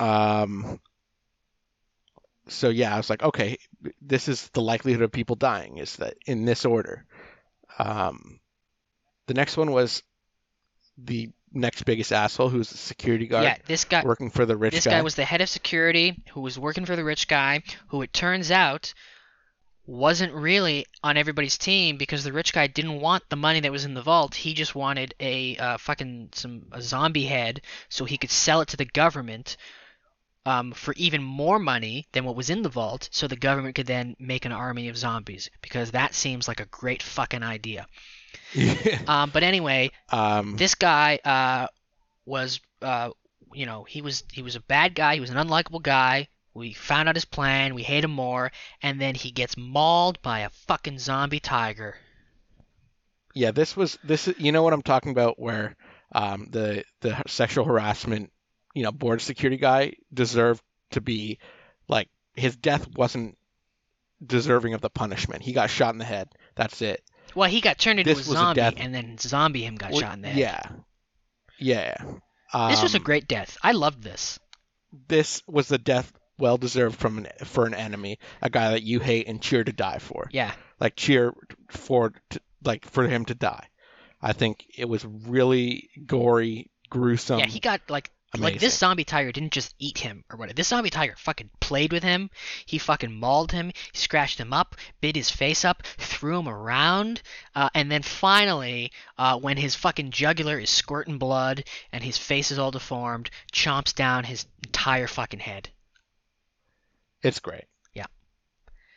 Um. 0.00 0.80
So 2.48 2.68
yeah, 2.68 2.94
I 2.94 2.98
was 2.98 3.08
like, 3.08 3.22
okay, 3.22 3.58
this 4.02 4.28
is 4.28 4.48
the 4.50 4.60
likelihood 4.60 5.02
of 5.02 5.12
people 5.12 5.36
dying 5.36 5.78
is 5.78 5.96
that 5.96 6.14
in 6.26 6.44
this 6.44 6.64
order. 6.64 7.06
Um, 7.78 8.40
the 9.26 9.34
next 9.34 9.56
one 9.56 9.72
was 9.72 10.02
the 10.98 11.30
next 11.52 11.84
biggest 11.84 12.12
asshole, 12.12 12.48
who's 12.48 12.70
the 12.70 12.76
security 12.76 13.26
guard 13.26 13.44
Yeah, 13.44 13.56
this 13.66 13.84
guy. 13.84 14.02
working 14.04 14.30
for 14.30 14.44
the 14.44 14.56
rich 14.56 14.72
guy. 14.72 14.76
This 14.76 14.84
guy. 14.84 14.90
guy 14.92 15.02
was 15.02 15.14
the 15.14 15.24
head 15.24 15.40
of 15.40 15.48
security 15.48 16.22
who 16.32 16.40
was 16.40 16.58
working 16.58 16.84
for 16.84 16.96
the 16.96 17.04
rich 17.04 17.28
guy, 17.28 17.62
who 17.88 18.02
it 18.02 18.12
turns 18.12 18.50
out 18.50 18.92
wasn't 19.86 20.32
really 20.32 20.86
on 21.02 21.16
everybody's 21.16 21.58
team 21.58 21.96
because 21.96 22.24
the 22.24 22.32
rich 22.32 22.52
guy 22.52 22.66
didn't 22.66 23.00
want 23.00 23.22
the 23.28 23.36
money 23.36 23.60
that 23.60 23.72
was 23.72 23.84
in 23.84 23.94
the 23.94 24.02
vault. 24.02 24.34
He 24.34 24.54
just 24.54 24.74
wanted 24.74 25.14
a 25.20 25.56
uh, 25.56 25.78
fucking 25.78 26.30
some 26.32 26.66
a 26.72 26.80
zombie 26.80 27.26
head 27.26 27.60
so 27.88 28.04
he 28.04 28.16
could 28.16 28.30
sell 28.30 28.60
it 28.60 28.68
to 28.68 28.76
the 28.76 28.86
government 28.86 29.56
um, 30.46 30.72
for 30.72 30.94
even 30.96 31.22
more 31.22 31.58
money 31.58 32.06
than 32.12 32.24
what 32.24 32.36
was 32.36 32.50
in 32.50 32.62
the 32.62 32.68
vault, 32.68 33.08
so 33.12 33.26
the 33.26 33.36
government 33.36 33.74
could 33.74 33.86
then 33.86 34.14
make 34.18 34.44
an 34.44 34.52
army 34.52 34.88
of 34.88 34.96
zombies. 34.96 35.50
Because 35.62 35.90
that 35.92 36.14
seems 36.14 36.48
like 36.48 36.60
a 36.60 36.66
great 36.66 37.02
fucking 37.02 37.42
idea. 37.42 37.86
Yeah. 38.52 39.00
Um, 39.06 39.30
but 39.30 39.42
anyway, 39.42 39.90
um, 40.10 40.56
this 40.56 40.74
guy 40.74 41.18
uh, 41.24 41.68
was 42.26 42.60
uh, 42.82 43.10
you 43.54 43.66
know 43.66 43.84
he 43.84 44.02
was 44.02 44.24
he 44.32 44.42
was 44.42 44.56
a 44.56 44.60
bad 44.60 44.94
guy 44.94 45.14
he 45.14 45.20
was 45.20 45.30
an 45.30 45.36
unlikable 45.36 45.82
guy 45.82 46.28
we 46.54 46.72
found 46.72 47.08
out 47.08 47.16
his 47.16 47.24
plan 47.24 47.74
we 47.74 47.82
hate 47.82 48.04
him 48.04 48.10
more 48.12 48.50
and 48.82 49.00
then 49.00 49.14
he 49.14 49.30
gets 49.30 49.56
mauled 49.56 50.20
by 50.22 50.40
a 50.40 50.50
fucking 50.50 50.98
zombie 50.98 51.40
tiger 51.40 51.96
Yeah, 53.34 53.50
this 53.50 53.76
was 53.76 53.98
this 54.04 54.28
is 54.28 54.34
you 54.38 54.52
know 54.52 54.62
what 54.62 54.72
I'm 54.72 54.82
talking 54.82 55.10
about 55.12 55.38
where 55.38 55.76
um, 56.12 56.46
the 56.50 56.84
the 57.00 57.20
sexual 57.26 57.64
harassment, 57.64 58.30
you 58.74 58.84
know, 58.84 58.92
board 58.92 59.20
security 59.20 59.56
guy 59.56 59.94
deserved 60.12 60.62
to 60.92 61.00
be 61.00 61.38
like 61.88 62.08
his 62.34 62.54
death 62.56 62.86
wasn't 62.96 63.36
deserving 64.24 64.74
of 64.74 64.80
the 64.80 64.90
punishment. 64.90 65.42
He 65.42 65.52
got 65.52 65.70
shot 65.70 65.92
in 65.92 65.98
the 65.98 66.04
head. 66.04 66.28
That's 66.54 66.80
it. 66.82 67.02
well 67.34 67.50
he 67.50 67.60
got 67.60 67.78
turned 67.78 67.98
into 67.98 68.12
a 68.12 68.14
This 68.14 68.28
a 68.28 68.32
zombie 68.32 68.60
death- 68.60 68.74
and 68.76 68.94
then 68.94 69.18
zombie 69.18 69.64
him 69.64 69.74
got 69.74 69.90
Well, 69.90 70.00
shot 70.00 70.14
in 70.14 70.22
the 70.22 70.28
head 70.28 70.38
Yeah. 70.38 70.62
Yeah. 71.58 71.94
Um, 72.52 72.70
this 72.70 72.82
was 72.82 72.94
a 72.94 73.00
great 73.00 73.26
death 73.26 73.56
i 73.64 73.72
loved 73.72 74.00
this 74.04 74.38
This 75.08 75.42
was 75.48 75.66
the 75.66 75.78
death 75.78 76.12
well 76.38 76.56
deserved 76.58 76.96
from 76.96 77.18
an, 77.18 77.28
for 77.44 77.66
an 77.66 77.74
enemy, 77.74 78.18
a 78.42 78.50
guy 78.50 78.70
that 78.72 78.82
you 78.82 79.00
hate 79.00 79.28
and 79.28 79.40
cheer 79.40 79.64
to 79.64 79.72
die 79.72 79.98
for. 79.98 80.28
yeah 80.32 80.52
Like 80.80 80.96
cheer 80.96 81.32
for 81.70 82.12
to, 82.30 82.40
like 82.64 82.84
for 82.84 83.06
him 83.06 83.24
to 83.26 83.34
die. 83.34 83.68
I 84.20 84.32
think 84.32 84.64
it 84.76 84.88
was 84.88 85.04
really 85.04 85.90
gory, 86.06 86.70
gruesome. 86.90 87.38
yeah 87.38 87.46
he 87.46 87.60
got 87.60 87.80
like 87.88 88.10
like 88.38 88.58
this 88.58 88.76
zombie 88.76 89.04
tiger 89.04 89.32
didn't 89.32 89.52
just 89.52 89.74
eat 89.78 89.98
him 89.98 90.24
or 90.30 90.36
whatever. 90.36 90.54
This 90.54 90.68
zombie 90.68 90.90
tiger 90.90 91.14
fucking 91.16 91.50
played 91.60 91.92
with 91.92 92.02
him. 92.02 92.30
He 92.66 92.78
fucking 92.78 93.12
mauled 93.12 93.52
him. 93.52 93.70
He 93.92 93.98
scratched 93.98 94.40
him 94.40 94.52
up, 94.52 94.76
bit 95.00 95.16
his 95.16 95.30
face 95.30 95.64
up, 95.64 95.82
threw 95.98 96.40
him 96.40 96.48
around, 96.48 97.22
uh, 97.54 97.70
and 97.74 97.90
then 97.90 98.02
finally, 98.02 98.92
uh, 99.18 99.38
when 99.38 99.56
his 99.56 99.74
fucking 99.74 100.10
jugular 100.10 100.58
is 100.58 100.70
squirting 100.70 101.18
blood 101.18 101.64
and 101.92 102.02
his 102.02 102.18
face 102.18 102.50
is 102.50 102.58
all 102.58 102.70
deformed, 102.70 103.30
chomps 103.52 103.94
down 103.94 104.24
his 104.24 104.46
entire 104.64 105.06
fucking 105.06 105.40
head. 105.40 105.70
It's 107.24 107.40
great. 107.40 107.64
Yeah. 107.94 108.06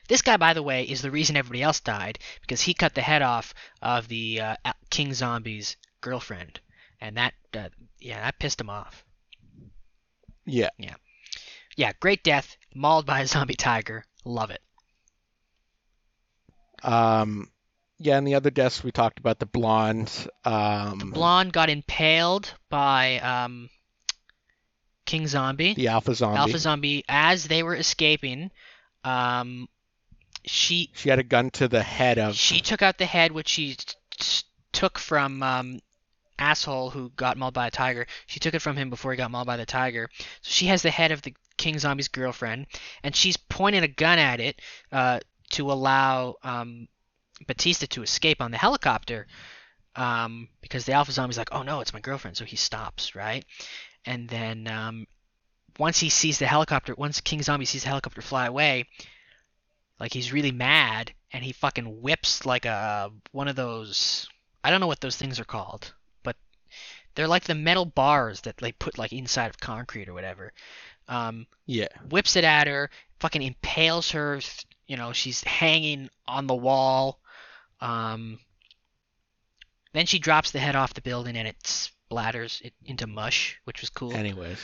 This 0.07 0.21
guy, 0.21 0.37
by 0.37 0.53
the 0.53 0.61
way, 0.61 0.83
is 0.83 1.01
the 1.01 1.09
reason 1.11 1.35
everybody 1.37 1.63
else 1.63 1.79
died 1.79 2.19
because 2.41 2.61
he 2.61 2.73
cut 2.73 2.93
the 2.93 3.01
head 3.01 3.21
off 3.21 3.53
of 3.81 4.07
the 4.07 4.41
uh, 4.41 4.55
King 4.89 5.13
Zombie's 5.13 5.75
girlfriend, 6.01 6.59
and 7.01 7.17
that, 7.17 7.33
uh, 7.55 7.69
yeah, 7.99 8.21
that 8.21 8.37
pissed 8.39 8.61
him 8.61 8.69
off. 8.69 9.03
Yeah. 10.45 10.69
Yeah, 10.77 10.95
Yeah. 11.75 11.91
great 11.99 12.23
death, 12.23 12.55
mauled 12.75 13.05
by 13.05 13.21
a 13.21 13.27
zombie 13.27 13.55
tiger. 13.55 14.05
Love 14.23 14.51
it. 14.51 14.61
Um, 16.83 17.49
yeah, 17.97 18.17
and 18.17 18.27
the 18.27 18.35
other 18.35 18.49
deaths 18.51 18.83
we 18.83 18.91
talked 18.91 19.19
about 19.19 19.39
the 19.39 19.45
blonde. 19.45 20.27
Um, 20.45 21.11
Blonde 21.13 21.51
got 21.53 21.69
impaled 21.69 22.53
by 22.69 23.19
um, 23.19 23.69
King 25.07 25.25
Zombie. 25.25 25.73
the 25.73 25.87
alpha 25.87 26.13
zombie. 26.13 26.37
Alpha 26.37 26.59
Zombie, 26.59 27.03
as 27.09 27.47
they 27.47 27.63
were 27.63 27.75
escaping, 27.75 28.51
um, 29.03 29.67
she 30.45 30.91
She 30.93 31.09
had 31.09 31.17
a 31.17 31.23
gun 31.23 31.49
to 31.51 31.67
the 31.67 31.81
head 31.81 32.19
of. 32.19 32.35
she 32.35 32.59
took 32.59 32.81
out 32.83 32.99
the 32.99 33.05
head, 33.05 33.31
which 33.31 33.47
she 33.47 33.73
t- 33.75 33.95
t- 34.11 34.43
took 34.71 34.99
from 34.99 35.41
um, 35.41 35.79
asshole 36.37 36.91
who 36.91 37.09
got 37.15 37.37
mauled 37.37 37.53
by 37.53 37.67
a 37.67 37.71
tiger. 37.71 38.05
She 38.27 38.39
took 38.39 38.53
it 38.53 38.61
from 38.61 38.75
him 38.77 38.89
before 38.89 39.11
he 39.11 39.17
got 39.17 39.31
mauled 39.31 39.47
by 39.47 39.57
the 39.57 39.65
tiger. 39.65 40.09
So 40.41 40.51
she 40.51 40.67
has 40.67 40.81
the 40.83 40.91
head 40.91 41.11
of 41.11 41.21
the 41.23 41.33
King 41.57 41.79
Zombie's 41.79 42.07
girlfriend, 42.09 42.67
and 43.03 43.15
she's 43.15 43.37
pointing 43.37 43.83
a 43.83 43.87
gun 43.87 44.19
at 44.19 44.39
it 44.39 44.61
uh, 44.91 45.19
to 45.51 45.71
allow 45.71 46.35
um, 46.43 46.87
Bautista 47.47 47.87
to 47.87 48.03
escape 48.03 48.41
on 48.41 48.51
the 48.51 48.57
helicopter. 48.57 49.25
Um, 49.95 50.49
because 50.61 50.85
the 50.85 50.91
Alpha 50.91 51.11
Zombie's 51.11 51.39
like, 51.39 51.49
oh 51.51 51.63
no, 51.63 51.79
it's 51.79 51.93
my 51.93 51.99
girlfriend, 51.99 52.37
so 52.37 52.45
he 52.45 52.55
stops, 52.55 53.15
right? 53.15 53.43
And 54.07 54.27
then 54.29 54.67
um, 54.67 55.05
once 55.77 55.99
he 55.99 56.09
sees 56.09 56.39
the 56.39 56.47
helicopter, 56.47 56.95
once 56.95 57.19
King 57.19 57.43
Zombie 57.43 57.65
sees 57.65 57.83
the 57.83 57.89
helicopter 57.89 58.21
fly 58.21 58.47
away, 58.47 58.85
like 59.99 60.13
he's 60.13 60.31
really 60.31 60.53
mad, 60.53 61.13
and 61.33 61.43
he 61.43 61.51
fucking 61.51 62.01
whips 62.01 62.45
like 62.45 62.65
a 62.65 63.11
one 63.33 63.49
of 63.49 63.57
those. 63.57 64.27
I 64.63 64.71
don't 64.71 64.79
know 64.79 64.87
what 64.87 65.01
those 65.01 65.17
things 65.17 65.39
are 65.41 65.45
called, 65.45 65.93
but 66.23 66.37
they're 67.13 67.27
like 67.27 67.43
the 67.43 67.53
metal 67.55 67.85
bars 67.85 68.41
that 68.41 68.57
they 68.57 68.71
put 68.71 68.97
like 68.97 69.11
inside 69.11 69.49
of 69.49 69.59
concrete 69.59 70.07
or 70.07 70.13
whatever. 70.13 70.53
Um, 71.09 71.45
Yeah. 71.65 71.87
whips 72.09 72.35
it 72.37 72.43
at 72.45 72.67
her, 72.67 72.89
fucking 73.19 73.41
impales 73.41 74.11
her. 74.11 74.39
You 74.87 74.95
know, 74.95 75.11
she's 75.11 75.43
hanging 75.43 76.09
on 76.27 76.47
the 76.47 76.55
wall. 76.55 77.19
Um, 77.81 78.39
then 79.93 80.05
she 80.05 80.19
drops 80.19 80.51
the 80.51 80.59
head 80.59 80.75
off 80.77 80.93
the 80.93 81.01
building 81.01 81.35
and 81.35 81.47
it 81.47 81.89
it 82.09 82.73
into 82.85 83.07
mush, 83.07 83.59
which 83.65 83.81
was 83.81 83.89
cool. 83.89 84.13
Anyways. 84.13 84.59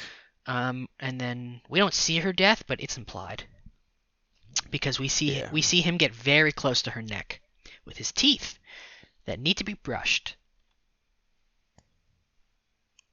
Um, 0.45 0.87
and 0.99 1.19
then 1.19 1.61
we 1.69 1.79
don't 1.79 1.93
see 1.93 2.17
her 2.19 2.33
death, 2.33 2.63
but 2.67 2.81
it's 2.81 2.97
implied 2.97 3.43
because 4.69 4.99
we 4.99 5.07
see 5.07 5.37
Yeah. 5.39 5.49
we 5.51 5.61
see 5.61 5.81
him 5.81 5.97
get 5.97 6.13
very 6.13 6.51
close 6.51 6.81
to 6.83 6.91
her 6.91 7.01
neck 7.01 7.41
with 7.85 7.97
his 7.97 8.11
teeth 8.11 8.59
that 9.25 9.39
need 9.39 9.57
to 9.57 9.63
be 9.63 9.73
brushed. 9.73 10.35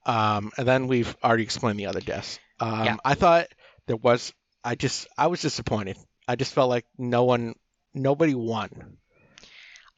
Um, 0.06 0.50
and 0.56 0.66
then 0.66 0.86
we've 0.88 1.14
already 1.22 1.42
explained 1.42 1.78
the 1.78 1.86
other 1.86 2.00
deaths. 2.00 2.38
Um, 2.58 2.84
Yeah. 2.84 2.96
I 3.04 3.14
thought 3.14 3.48
there 3.86 3.96
was. 3.96 4.32
I 4.64 4.74
just. 4.74 5.06
I 5.16 5.28
was 5.28 5.40
disappointed. 5.40 5.96
I 6.26 6.36
just 6.36 6.52
felt 6.54 6.68
like 6.68 6.86
no 6.98 7.24
one. 7.24 7.54
Nobody 7.94 8.34
won. 8.34 8.98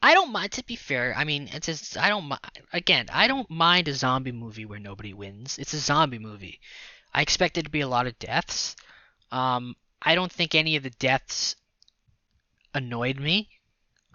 I 0.03 0.13
don't 0.13 0.31
mind. 0.31 0.51
To 0.51 0.63
be 0.63 0.75
fair, 0.75 1.15
I 1.17 1.23
mean, 1.23 1.49
it's 1.51 1.65
just, 1.65 1.97
I 1.97 2.09
don't. 2.09 2.29
mi- 2.29 2.37
Again, 2.73 3.07
I 3.11 3.27
don't 3.27 3.49
mind 3.49 3.87
a 3.87 3.93
zombie 3.95 4.31
movie 4.31 4.65
where 4.65 4.79
nobody 4.79 5.13
wins. 5.15 5.57
It's 5.57 5.73
a 5.73 5.79
zombie 5.79 6.19
movie. 6.19 6.59
I 7.13 7.21
expected 7.23 7.65
to 7.65 7.71
be 7.71 7.81
a 7.81 7.87
lot 7.87 8.05
of 8.05 8.19
deaths. 8.19 8.75
Um, 9.31 9.75
I 10.01 10.13
don't 10.15 10.31
think 10.31 10.53
any 10.53 10.75
of 10.75 10.83
the 10.83 10.91
deaths 10.91 11.55
annoyed 12.73 13.19
me, 13.19 13.49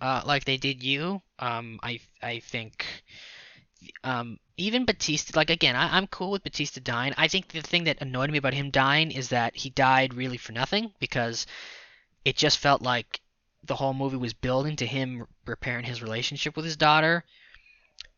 uh, 0.01 0.23
like 0.27 0.45
they 0.45 0.57
did 0.57 0.83
you. 0.83 1.23
Um, 1.39 1.81
I 1.83 2.01
I 2.23 2.41
think, 2.41 2.85
um, 4.05 4.39
even 4.57 4.85
Bautista. 4.85 5.33
Like 5.37 5.51
again, 5.51 5.77
I, 5.77 5.97
I'm 5.97 6.07
cool 6.07 6.31
with 6.33 6.45
Bautista 6.45 6.81
dying. 6.81 7.15
I 7.17 7.29
think 7.29 7.49
the 7.49 7.63
thing 7.63 7.85
that 7.85 8.01
annoyed 8.01 8.31
me 8.31 8.39
about 8.39 8.55
him 8.55 8.71
dying 8.71 9.11
is 9.11 9.29
that 9.31 9.57
he 9.57 9.71
died 9.71 10.15
really 10.15 10.37
for 10.39 10.53
nothing 10.53 10.93
because 10.99 11.47
it 12.25 12.37
just 12.37 12.59
felt 12.59 12.83
like 12.83 13.21
the 13.65 13.75
whole 13.77 13.95
movie 13.95 14.17
was 14.17 14.35
building 14.35 14.77
to 14.77 14.87
him 14.87 15.27
repairing 15.47 15.85
his 15.85 16.03
relationship 16.03 16.57
with 16.57 16.65
his 16.65 16.77
daughter, 16.77 17.25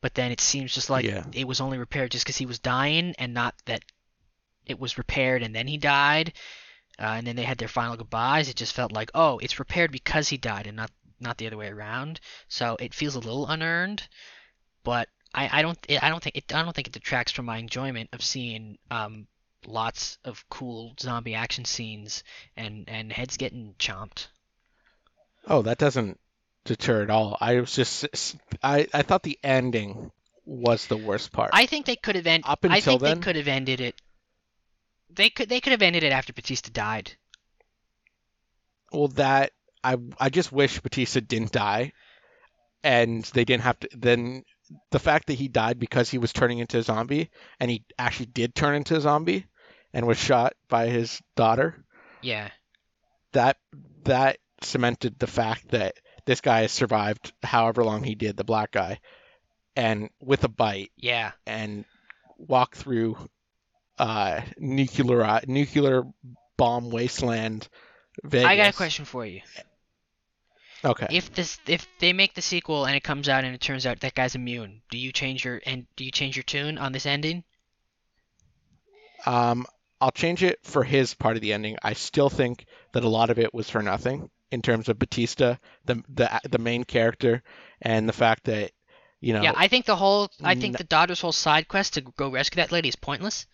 but 0.00 0.14
then 0.14 0.30
it 0.32 0.40
seems 0.40 0.74
just 0.74 0.90
like 0.90 1.04
Yeah. 1.04 1.24
it 1.32 1.46
was 1.46 1.60
only 1.60 1.78
repaired 1.78 2.10
just 2.10 2.24
because 2.24 2.36
he 2.36 2.46
was 2.46 2.58
dying, 2.58 3.14
and 3.18 3.34
not 3.34 3.54
that 3.66 3.82
it 4.66 4.78
was 4.78 4.98
repaired 4.98 5.42
and 5.42 5.54
then 5.54 5.66
he 5.66 5.78
died, 5.78 6.32
uh, 6.98 7.14
and 7.16 7.26
then 7.26 7.34
they 7.36 7.42
had 7.44 7.58
their 7.58 7.68
final 7.68 7.96
goodbyes. 7.96 8.48
It 8.48 8.56
just 8.56 8.74
felt 8.74 8.92
like, 8.92 9.10
oh, 9.14 9.38
it's 9.38 9.58
repaired 9.58 9.90
because 9.90 10.28
he 10.28 10.36
died, 10.36 10.66
and 10.66 10.76
not 10.76 10.90
not 11.18 11.36
the 11.38 11.46
other 11.46 11.56
way 11.56 11.68
around. 11.68 12.20
So 12.48 12.76
it 12.80 12.94
feels 12.94 13.14
a 13.14 13.18
little 13.20 13.46
unearned, 13.46 14.06
but 14.84 15.08
I, 15.34 15.58
I 15.58 15.62
don't 15.62 15.78
I 16.02 16.08
don't 16.08 16.22
think 16.22 16.36
it 16.36 16.54
I 16.54 16.62
don't 16.62 16.74
think 16.74 16.86
it 16.88 16.92
detracts 16.94 17.32
from 17.32 17.46
my 17.46 17.58
enjoyment 17.58 18.10
of 18.12 18.22
seeing 18.22 18.78
um, 18.90 19.26
lots 19.66 20.18
of 20.24 20.48
cool 20.48 20.94
zombie 21.00 21.34
action 21.34 21.64
scenes 21.64 22.24
and 22.56 22.84
and 22.88 23.12
heads 23.12 23.36
getting 23.36 23.74
chomped. 23.78 24.28
Oh, 25.46 25.62
that 25.62 25.78
doesn't 25.78 26.18
deter 26.64 27.02
at 27.02 27.10
all. 27.10 27.36
I 27.40 27.60
was 27.60 27.74
just. 27.74 28.06
I. 28.62 28.86
I 28.92 29.02
thought 29.02 29.22
the 29.22 29.38
ending 29.42 30.10
was 30.44 30.86
the 30.86 30.96
worst 30.96 31.32
part. 31.32 31.50
I 31.52 31.66
think 31.66 31.86
they 31.86 31.96
could 31.96 32.16
have 32.16 32.26
ended. 32.26 32.48
Up 32.48 32.64
until 32.64 32.76
I 32.76 32.80
think 32.80 33.00
then? 33.00 33.18
they 33.18 33.24
could 33.24 33.36
have 33.36 33.48
ended 33.48 33.80
it. 33.80 34.00
They 35.10 35.30
could. 35.30 35.48
They 35.48 35.60
could 35.60 35.72
have 35.72 35.82
ended 35.82 36.02
it 36.02 36.12
after 36.12 36.32
Bautista 36.32 36.70
died. 36.70 37.12
well, 38.92 39.08
that. 39.08 39.52
I. 39.82 39.96
I 40.18 40.28
just 40.28 40.52
wish 40.52 40.80
Bautista 40.80 41.20
didn't 41.20 41.52
die, 41.52 41.92
and 42.84 43.24
they 43.24 43.44
didn't 43.44 43.62
have 43.62 43.80
to. 43.80 43.88
Then 43.96 44.44
the 44.90 44.98
fact 44.98 45.26
that 45.28 45.34
he 45.34 45.48
died 45.48 45.78
because 45.78 46.10
he 46.10 46.18
was 46.18 46.32
turning 46.32 46.58
into 46.58 46.78
a 46.78 46.82
zombie, 46.82 47.30
and 47.58 47.70
he 47.70 47.84
actually 47.98 48.26
did 48.26 48.54
turn 48.54 48.74
into 48.74 48.96
a 48.96 49.00
zombie, 49.00 49.46
and 49.92 50.06
was 50.06 50.18
shot 50.18 50.52
by 50.68 50.88
his 50.88 51.20
daughter. 51.34 51.82
Yeah. 52.22 52.50
that 53.32 53.56
that 54.04 54.38
cemented 54.62 55.18
the 55.18 55.26
fact 55.26 55.68
that 55.70 55.94
this 56.26 56.40
guy 56.40 56.62
has 56.62 56.72
survived 56.72 57.32
however 57.42 57.84
long 57.84 58.02
he 58.04 58.14
did, 58.14 58.36
the 58.36 58.44
black 58.44 58.70
guy, 58.72 59.00
and 59.76 60.10
with 60.20 60.44
a 60.44 60.48
bite 60.48 60.92
Yeah. 60.96 61.32
and 61.46 61.84
walk 62.36 62.74
through 62.76 63.16
uh 63.98 64.40
nuclear 64.58 65.40
nuclear 65.46 66.02
bomb 66.56 66.90
wasteland 66.90 67.68
Vegas. 68.24 68.46
I 68.48 68.56
got 68.56 68.70
a 68.72 68.76
question 68.76 69.04
for 69.04 69.26
you. 69.26 69.42
Okay. 70.82 71.06
If 71.10 71.34
this, 71.34 71.58
if 71.66 71.86
they 71.98 72.14
make 72.14 72.32
the 72.34 72.40
sequel 72.40 72.86
and 72.86 72.96
it 72.96 73.02
comes 73.04 73.28
out 73.28 73.44
and 73.44 73.54
it 73.54 73.60
turns 73.60 73.84
out 73.84 74.00
that 74.00 74.14
guy's 74.14 74.34
immune, 74.34 74.80
do 74.90 74.96
you 74.96 75.12
change 75.12 75.44
your 75.44 75.60
and 75.66 75.86
do 75.96 76.04
you 76.04 76.10
change 76.10 76.36
your 76.36 76.42
tune 76.42 76.78
on 76.78 76.92
this 76.92 77.04
ending? 77.06 77.44
Um 79.26 79.66
I'll 80.00 80.10
change 80.10 80.42
it 80.42 80.60
for 80.62 80.82
his 80.82 81.12
part 81.12 81.36
of 81.36 81.42
the 81.42 81.52
ending. 81.52 81.76
I 81.82 81.92
still 81.92 82.30
think 82.30 82.64
that 82.92 83.04
a 83.04 83.08
lot 83.08 83.28
of 83.28 83.38
it 83.38 83.52
was 83.52 83.68
for 83.68 83.82
nothing 83.82 84.30
in 84.51 84.62
terms 84.62 84.89
of 84.89 84.98
Bautista, 84.98 85.59
the 85.85 86.02
the 86.09 86.40
the 86.48 86.59
main 86.59 86.85
character, 86.85 87.43
and 87.81 88.09
the 88.09 88.12
fact 88.12 88.44
that 88.44 88.72
you 89.20 89.32
know 89.32 89.43
yeah, 89.43 89.52
I 89.56 89.68
think 89.68 89.86
the 89.86 89.97
whole. 89.97 90.31
I 90.43 90.55
think 90.55 90.78
the 90.78 90.85
daughter's 90.85 91.20
whole 91.20 91.32
side 91.32 91.68
quest 91.68 91.94
to 91.94 92.01
go 92.01 92.31
rescue 92.31 92.56
that 92.56 92.72
lady 92.72 92.89
is 92.89 92.97
pointless. 92.97 93.47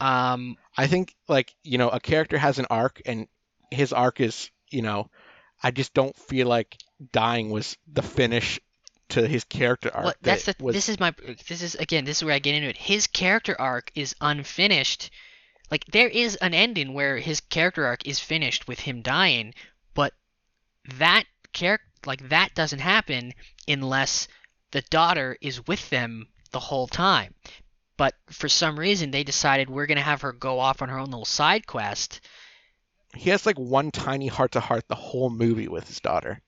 Um. 0.00 0.56
I 0.76 0.86
think 0.86 1.14
like 1.28 1.54
you 1.62 1.78
know 1.78 1.88
a 1.88 2.00
character 2.00 2.36
has 2.38 2.58
an 2.58 2.66
arc 2.68 3.00
and 3.06 3.28
his 3.70 3.92
arc 3.92 4.20
is 4.20 4.50
you 4.70 4.82
know 4.82 5.08
I 5.62 5.70
just 5.70 5.94
don't 5.94 6.16
feel 6.16 6.46
like 6.46 6.76
dying 7.12 7.50
was 7.50 7.76
the 7.90 8.02
finish 8.02 8.60
to 9.10 9.26
his 9.26 9.44
character 9.44 9.90
arc. 9.94 10.04
Well, 10.04 10.14
that's 10.22 10.44
the. 10.44 10.54
was, 10.60 10.74
This 10.74 10.88
is 10.88 11.00
my. 11.00 11.14
This 11.48 11.62
is 11.62 11.74
again. 11.74 12.04
This 12.04 12.18
is 12.18 12.24
where 12.24 12.34
I 12.34 12.38
get 12.38 12.54
into 12.54 12.68
it. 12.68 12.76
His 12.76 13.06
character 13.06 13.58
arc 13.58 13.90
is 13.94 14.14
unfinished. 14.20 15.10
Like 15.70 15.84
there 15.86 16.08
is 16.08 16.36
an 16.36 16.54
ending 16.54 16.94
where 16.94 17.18
his 17.18 17.40
character 17.40 17.86
arc 17.86 18.06
is 18.06 18.20
finished 18.20 18.68
with 18.68 18.80
him 18.80 19.02
dying, 19.02 19.54
but 19.94 20.12
that 20.98 21.24
character, 21.52 21.86
like 22.06 22.28
that, 22.28 22.54
doesn't 22.54 22.80
happen 22.80 23.32
unless 23.66 24.28
the 24.72 24.82
daughter 24.82 25.36
is 25.40 25.66
with 25.66 25.88
them 25.90 26.28
the 26.52 26.60
whole 26.60 26.86
time. 26.86 27.34
But 27.96 28.14
for 28.28 28.48
some 28.48 28.78
reason, 28.78 29.10
they 29.10 29.24
decided 29.24 29.70
we're 29.70 29.86
gonna 29.86 30.02
have 30.02 30.20
her 30.22 30.32
go 30.32 30.58
off 30.58 30.82
on 30.82 30.88
her 30.88 30.98
own 30.98 31.10
little 31.10 31.24
side 31.24 31.66
quest. 31.66 32.20
he 33.14 33.30
has 33.30 33.46
like 33.46 33.58
one 33.58 33.90
tiny 33.90 34.26
heart 34.26 34.52
to 34.52 34.60
heart 34.60 34.88
the 34.88 34.94
whole 34.94 35.30
movie 35.30 35.68
with 35.68 35.86
his 35.86 36.00
daughter. 36.00 36.40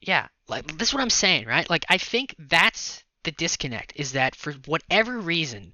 Yeah, 0.00 0.28
like 0.48 0.66
this 0.76 0.88
is 0.88 0.94
what 0.94 1.02
I'm 1.02 1.10
saying, 1.10 1.46
right? 1.46 1.68
Like 1.70 1.84
I 1.88 1.98
think 1.98 2.34
that's 2.38 3.02
the 3.22 3.32
disconnect 3.32 3.92
is 3.96 4.12
that 4.12 4.34
for 4.36 4.52
whatever 4.66 5.18
reason, 5.18 5.72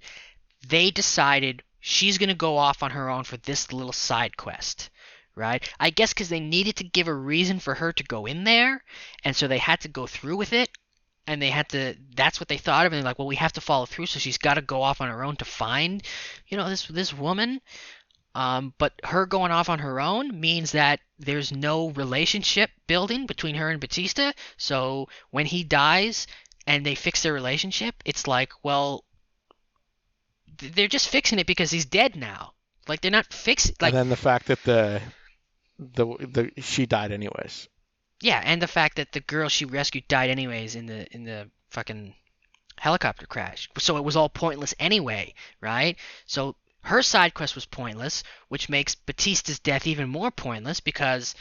they 0.68 0.90
decided 0.90 1.62
she's 1.82 2.16
gonna 2.16 2.34
go 2.34 2.56
off 2.56 2.82
on 2.82 2.92
her 2.92 3.10
own 3.10 3.24
for 3.24 3.36
this 3.36 3.72
little 3.72 3.92
side 3.92 4.38
quest, 4.38 4.88
right? 5.34 5.68
I 5.78 5.90
guess 5.90 6.14
because 6.14 6.30
they 6.30 6.40
needed 6.40 6.76
to 6.76 6.84
give 6.84 7.09
a 7.09 7.14
reason 7.14 7.59
for 7.59 7.74
her 7.74 7.92
to 7.92 8.04
go 8.04 8.24
in 8.24 8.44
there, 8.44 8.82
and 9.24 9.36
so 9.36 9.46
they 9.48 9.59
had 9.59 9.80
to 9.82 9.88
go 9.88 10.06
through 10.06 10.36
with 10.36 10.54
it, 10.54 10.70
and 11.26 11.42
they 11.42 11.50
had 11.50 11.68
to. 11.70 11.96
That's 12.16 12.40
what 12.40 12.48
they 12.48 12.59
thought 12.59 12.86
of, 12.86 12.92
and 12.92 12.98
they're 13.00 13.10
like, 13.10 13.18
well, 13.18 13.28
we 13.28 13.36
have 13.36 13.52
to 13.54 13.60
follow 13.60 13.86
through, 13.86 14.06
so 14.06 14.18
she's 14.18 14.38
got 14.38 14.54
to 14.54 14.62
go 14.62 14.80
off 14.80 15.00
on 15.00 15.10
her 15.10 15.24
own 15.24 15.36
to 15.36 15.44
find, 15.44 16.02
you 16.48 16.56
know, 16.56 16.68
this 16.68 16.86
this 16.86 17.12
woman. 17.12 17.60
Um, 18.34 18.72
but 18.78 18.94
her 19.04 19.26
going 19.26 19.52
off 19.52 19.68
on 19.68 19.80
her 19.80 20.00
own 20.00 20.40
means 20.40 20.72
that 20.72 21.00
there's 21.18 21.52
no 21.52 21.90
relationship 21.90 22.70
building 22.86 23.26
between 23.26 23.56
her 23.56 23.68
and 23.68 23.80
Bautista. 23.80 24.32
So 24.56 25.09
when 25.30 25.46
he 25.46 25.64
dies 25.64 26.26
and 26.66 26.86
they 26.86 26.94
fix 26.94 27.22
their 27.22 27.34
relationship, 27.34 27.94
it's 28.06 28.26
like, 28.26 28.52
well, 28.62 29.04
they're 30.58 30.88
just 30.88 31.08
fixing 31.08 31.38
it 31.38 31.46
because 31.46 31.70
he's 31.70 31.86
dead 31.86 32.16
now. 32.16 32.54
Like 32.88 33.00
they're 33.00 33.10
not 33.10 33.32
fixing. 33.32 33.76
Like 33.80 33.92
and 33.92 33.98
then 33.98 34.08
the 34.08 34.16
fact 34.16 34.46
that 34.46 34.62
the 34.64 35.02
the 35.78 36.06
the 36.06 36.62
she 36.62 36.86
died 36.86 37.12
anyways. 37.12 37.68
yeah, 38.20 38.40
and 38.44 38.62
the 38.62 38.66
fact 38.68 38.96
that 38.96 39.12
the 39.12 39.20
girl 39.20 39.48
she 39.48 39.64
rescued 39.64 40.08
died 40.08 40.30
anyways 40.30 40.74
in 40.76 40.86
the 40.86 41.06
in 41.14 41.24
the 41.24 41.50
fucking 41.70 42.14
helicopter 42.78 43.26
crash. 43.26 43.68
So 43.78 43.96
it 43.96 44.04
was 44.04 44.16
all 44.16 44.28
pointless 44.28 44.74
anyway, 44.78 45.34
right? 45.60 45.96
So 46.26 46.56
her 46.82 47.02
side 47.02 47.34
quest 47.34 47.54
was 47.54 47.66
pointless, 47.66 48.22
which 48.48 48.68
makes 48.68 48.94
Bautista's 48.94 49.58
death 49.60 49.86
even 49.86 50.08
more 50.08 50.30
pointless 50.30 50.80
because 50.80 51.34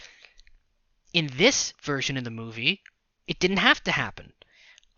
in 1.13 1.27
this 1.35 1.73
version 1.81 2.17
of 2.17 2.23
the 2.23 2.31
movie, 2.31 2.81
it 3.27 3.39
didn't 3.39 3.57
have 3.57 3.83
to 3.83 3.91
happen. 3.91 4.33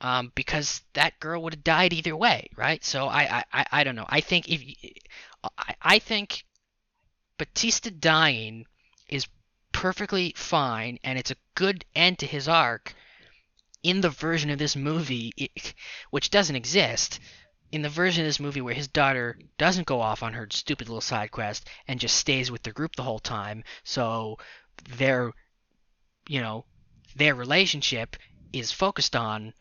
Um, 0.03 0.33
because 0.35 0.81
that 0.93 1.17
girl 1.21 1.41
would 1.41 1.53
have 1.53 1.63
died 1.63 1.93
either 1.93 2.15
way, 2.15 2.49
right? 2.57 2.83
So 2.83 3.07
I, 3.07 3.45
I, 3.53 3.65
I, 3.71 3.83
don't 3.85 3.95
know. 3.95 4.05
I 4.09 4.19
think 4.19 4.49
if 4.49 4.61
I, 5.57 5.75
I 5.81 5.99
think 5.99 6.43
Bautista 7.37 7.89
dying 7.89 8.65
is 9.07 9.27
perfectly 9.71 10.33
fine 10.37 10.99
and 11.03 11.17
it's 11.17 11.31
a 11.31 11.37
good 11.55 11.83
end 11.95 12.19
to 12.19 12.25
his 12.25 12.47
arc 12.47 12.93
in 13.81 14.01
the 14.01 14.09
version 14.09 14.49
of 14.49 14.59
this 14.59 14.75
movie 14.75 15.31
which 16.11 16.29
doesn't 16.29 16.55
exist 16.55 17.19
in 17.71 17.81
the 17.81 17.89
version 17.89 18.23
of 18.23 18.27
this 18.27 18.39
movie 18.39 18.61
where 18.61 18.73
his 18.75 18.87
daughter 18.87 19.37
doesn't 19.57 19.87
go 19.87 19.99
off 19.99 20.23
on 20.23 20.33
her 20.33 20.47
stupid 20.51 20.87
little 20.87 21.01
side 21.01 21.31
quest 21.31 21.67
and 21.87 21.99
just 21.99 22.15
stays 22.15 22.51
with 22.51 22.63
the 22.63 22.71
group 22.71 22.95
the 22.95 23.03
whole 23.03 23.19
time 23.19 23.63
so 23.83 24.37
their 24.97 25.31
you 26.29 26.39
know 26.39 26.65
their 27.15 27.35
relationship 27.35 28.15
is 28.53 28.71
focused 28.71 29.15
on 29.15 29.53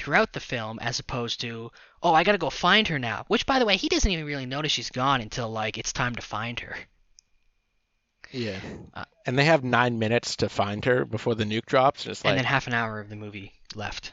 throughout 0.00 0.32
the 0.32 0.40
film 0.40 0.78
as 0.80 0.98
opposed 0.98 1.40
to 1.40 1.70
oh 2.02 2.14
i 2.14 2.24
gotta 2.24 2.38
go 2.38 2.50
find 2.50 2.88
her 2.88 2.98
now 2.98 3.24
which 3.28 3.44
by 3.46 3.58
the 3.58 3.66
way 3.66 3.76
he 3.76 3.88
doesn't 3.88 4.10
even 4.10 4.24
really 4.24 4.46
notice 4.46 4.72
she's 4.72 4.90
gone 4.90 5.20
until 5.20 5.50
like 5.50 5.76
it's 5.78 5.92
time 5.92 6.14
to 6.14 6.22
find 6.22 6.60
her 6.60 6.74
Yeah. 8.32 8.60
Uh, 8.94 9.04
and 9.26 9.38
they 9.38 9.44
have 9.44 9.62
nine 9.64 9.98
minutes 9.98 10.36
to 10.36 10.48
find 10.48 10.84
her 10.84 11.04
before 11.04 11.34
the 11.34 11.44
nuke 11.44 11.66
drops. 11.66 12.06
And 12.06 12.16
like, 12.16 12.30
and 12.30 12.38
then 12.38 12.44
half 12.44 12.66
an 12.66 12.74
hour 12.74 13.00
of 13.00 13.08
the 13.08 13.16
movie 13.16 13.52
left 13.74 14.12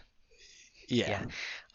yeah. 0.89 1.09
yeah. 1.09 1.25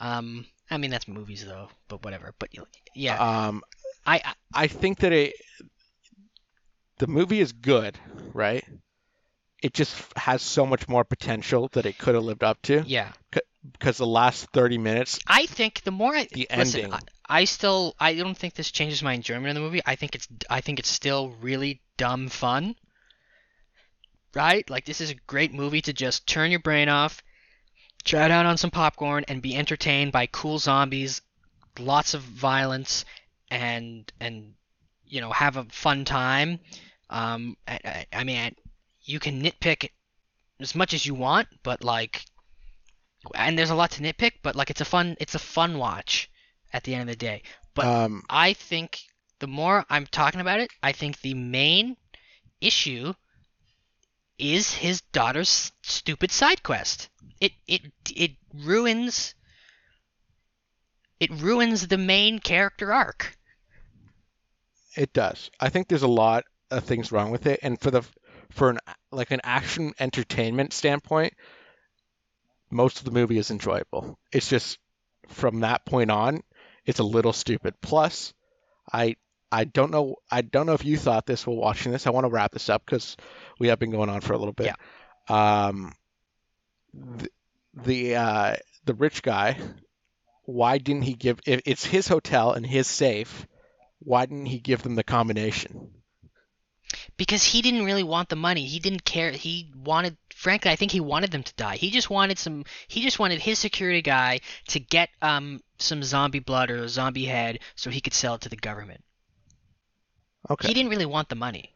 um 0.01 0.45
i 0.71 0.77
mean 0.79 0.91
that's 0.91 1.07
movies 1.09 1.45
though 1.45 1.69
but 1.89 2.05
whatever 2.05 2.35
but 2.39 2.51
yeah 2.95 3.17
Um, 3.47 3.63
I, 4.05 4.17
I 4.25 4.35
I 4.65 4.67
think 4.67 4.99
that 4.99 5.13
it, 5.13 5.35
the 6.99 7.07
movie 7.07 7.41
is 7.41 7.53
good, 7.53 7.99
right? 8.35 8.65
It 9.63 9.73
just 9.75 9.95
has 10.17 10.43
so 10.43 10.67
much 10.67 10.89
more 10.89 11.05
potential 11.05 11.69
that 11.73 11.87
it 11.87 11.97
could 11.99 12.15
have 12.15 12.25
lived 12.25 12.43
up 12.45 12.61
to. 12.63 12.83
yeah 12.87 13.13
Because 13.71 13.97
the 13.97 14.07
last 14.07 14.47
30 14.53 14.79
minutes, 14.79 15.21
I 15.27 15.47
think 15.47 15.83
the 15.83 15.93
more 15.93 16.15
I 16.17 16.27
The 16.33 16.49
listen, 16.57 16.81
ending. 16.81 16.95
I, 16.95 16.99
I 17.41 17.45
still 17.45 17.95
I 17.99 18.15
don't 18.15 18.37
think 18.37 18.55
this 18.55 18.71
changes 18.71 19.03
my 19.03 19.13
enjoyment 19.13 19.49
of 19.49 19.55
the 19.55 19.61
movie. 19.61 19.81
I 19.87 19.95
think 19.95 20.15
it's 20.15 20.27
I 20.51 20.61
think 20.61 20.79
it's 20.79 20.89
still 20.89 21.37
really 21.41 21.81
dumb 21.97 22.29
fun. 22.29 22.75
Right? 24.35 24.69
Like 24.69 24.85
this 24.85 25.01
is 25.01 25.11
a 25.11 25.15
great 25.15 25.53
movie 25.53 25.83
to 25.83 25.93
just 25.93 26.27
turn 26.27 26.51
your 26.51 26.61
brain 26.61 26.89
off, 26.89 27.23
try 28.05 28.25
it 28.25 28.31
out 28.31 28.47
on 28.47 28.57
some 28.57 28.71
popcorn, 28.71 29.25
and 29.29 29.41
be 29.41 29.57
entertained 29.57 30.11
by 30.11 30.27
cool 30.27 30.59
zombies, 30.59 31.23
lots 31.79 32.15
of 32.15 32.23
violence, 32.23 33.05
and 33.51 34.13
and 34.19 34.55
you 35.07 35.21
know 35.21 35.31
have 35.31 35.57
a 35.57 35.65
fun 35.65 36.05
time. 36.05 36.59
Um, 37.11 37.57
I, 37.69 37.79
I, 37.85 38.07
I 38.13 38.25
mean, 38.25 38.57
you 39.03 39.21
can 39.21 39.43
nitpick 39.43 39.91
as 40.59 40.75
much 40.75 40.95
as 40.95 41.07
you 41.07 41.15
want, 41.15 41.47
but 41.63 41.85
like 41.85 42.25
and 43.35 43.59
there's 43.59 43.71
a 43.71 43.75
lot 43.75 43.91
to 43.93 44.03
nitpick, 44.03 44.33
but 44.43 44.57
like 44.57 44.71
it's 44.71 44.81
a 44.81 44.85
fun 44.85 45.17
it's 45.21 45.35
a 45.35 45.39
fun 45.39 45.79
watch 45.79 46.31
at 46.73 46.85
the 46.85 46.95
end 46.95 47.03
of 47.03 47.09
the 47.09 47.17
day. 47.17 47.43
But 47.75 47.87
um, 47.87 48.23
I 48.29 48.53
think 48.55 49.01
the 49.39 49.47
more 49.47 49.85
I'm 49.91 50.07
talking 50.07 50.41
about 50.41 50.61
it, 50.61 50.71
I 50.83 50.93
think 50.93 51.21
the 51.21 51.35
main 51.35 51.97
issue 52.61 53.15
is 54.39 54.75
his 54.75 55.01
daughter's 55.13 55.73
stupid 55.83 56.31
side 56.31 56.63
quest. 56.63 57.09
It 57.41 57.53
it 57.67 57.83
it 58.15 58.33
ruins 58.55 59.35
it 61.21 61.31
ruins 61.31 61.87
the 61.87 61.99
main 61.99 62.39
character 62.41 62.93
arc. 62.93 63.37
it 64.97 65.13
does. 65.13 65.51
I 65.61 65.69
think 65.69 65.89
there's 65.89 66.03
a 66.03 66.09
lot 66.09 66.45
of 66.71 66.85
things 66.85 67.13
wrong 67.13 67.31
with 67.31 67.47
it, 67.47 67.61
and 67.63 67.81
for 67.81 67.91
the 67.91 68.03
for 68.51 68.71
an 68.71 68.79
like 69.11 69.31
an 69.31 69.41
action 69.45 69.93
entertainment 69.99 70.73
standpoint, 70.73 71.35
most 72.73 72.99
of 72.99 73.05
the 73.05 73.11
movie 73.11 73.39
is 73.39 73.51
enjoyable. 73.51 74.19
It's 74.33 74.49
just 74.49 74.79
from 75.29 75.61
that 75.61 75.85
point 75.85 76.11
on, 76.11 76.43
it's 76.85 76.99
a 76.99 77.05
little 77.05 77.33
stupid. 77.33 77.75
Plus, 77.81 78.33
I 78.93 79.17
I 79.51 79.65
don't 79.65 79.91
know 79.91 80.17
I 80.31 80.43
don't 80.43 80.67
know 80.67 80.73
if 80.73 80.85
you 80.85 80.97
thought 80.97 81.27
this 81.27 81.47
while 81.47 81.57
watching 81.57 81.93
this. 81.93 82.07
I 82.07 82.11
want 82.11 82.25
to 82.25 82.31
wrap 82.31 82.53
this 82.53 82.69
up 82.69 82.85
because 82.85 83.17
we 83.59 83.69
have 83.69 83.79
been 83.79 83.91
going 83.91 84.09
on 84.09 84.21
for 84.21 84.33
a 84.33 84.39
little 84.39 84.55
bit. 84.55 84.75
Yeah. 85.29 85.69
Um, 85.71 85.93
the 86.95 87.29
the 87.75 88.17
uh, 88.17 88.57
the 88.85 88.95
rich 88.95 89.23
guy, 89.23 89.59
why 90.45 90.79
didn't 90.79 91.03
he 91.03 91.15
give? 91.15 91.41
If 91.47 91.63
it's 91.67 91.85
his 91.85 92.09
hotel 92.09 92.53
and 92.53 92.67
his 92.67 92.87
safe, 92.87 93.47
why 94.01 94.27
didn't 94.27 94.47
he 94.47 94.59
give 94.59 94.83
them 94.83 94.95
the 94.95 95.05
combination? 95.05 95.91
because 97.17 97.45
he 97.45 97.63
didn't 97.63 97.85
really 97.85 98.03
want 98.03 98.29
the 98.29 98.37
money. 98.37 98.67
He 98.67 98.79
didn't 98.79 99.05
care. 99.05 99.31
He 99.31 99.71
wanted, 99.77 100.17
frankly, 100.43 100.71
I 100.73 100.77
think 100.77 100.91
he 100.91 101.01
wanted 101.01 101.31
them 101.31 101.43
to 101.45 101.55
die. 101.55 101.77
He 101.77 101.91
just 101.91 102.11
wanted 102.11 102.39
some. 102.39 102.65
He 102.89 103.01
just 103.01 103.19
wanted 103.19 103.41
his 103.41 103.59
security 103.59 104.03
guy 104.03 104.41
to 104.69 104.81
get 104.81 105.09
um 105.23 105.61
some 105.79 106.03
zombie 106.03 106.41
blood 106.41 106.71
or 106.71 106.79
a 106.85 106.89
zombie 106.89 107.25
head 107.27 107.61
so 107.77 107.91
he 107.91 108.01
could 108.01 108.15
sell 108.15 108.35
it 108.35 108.41
to 108.43 108.49
the 108.49 108.57
government. 108.57 109.03
Okay. 110.51 110.69
He 110.69 110.75
didn't 110.75 110.91
really 110.91 111.07
want 111.07 111.29
the 111.29 111.37
money. 111.37 111.73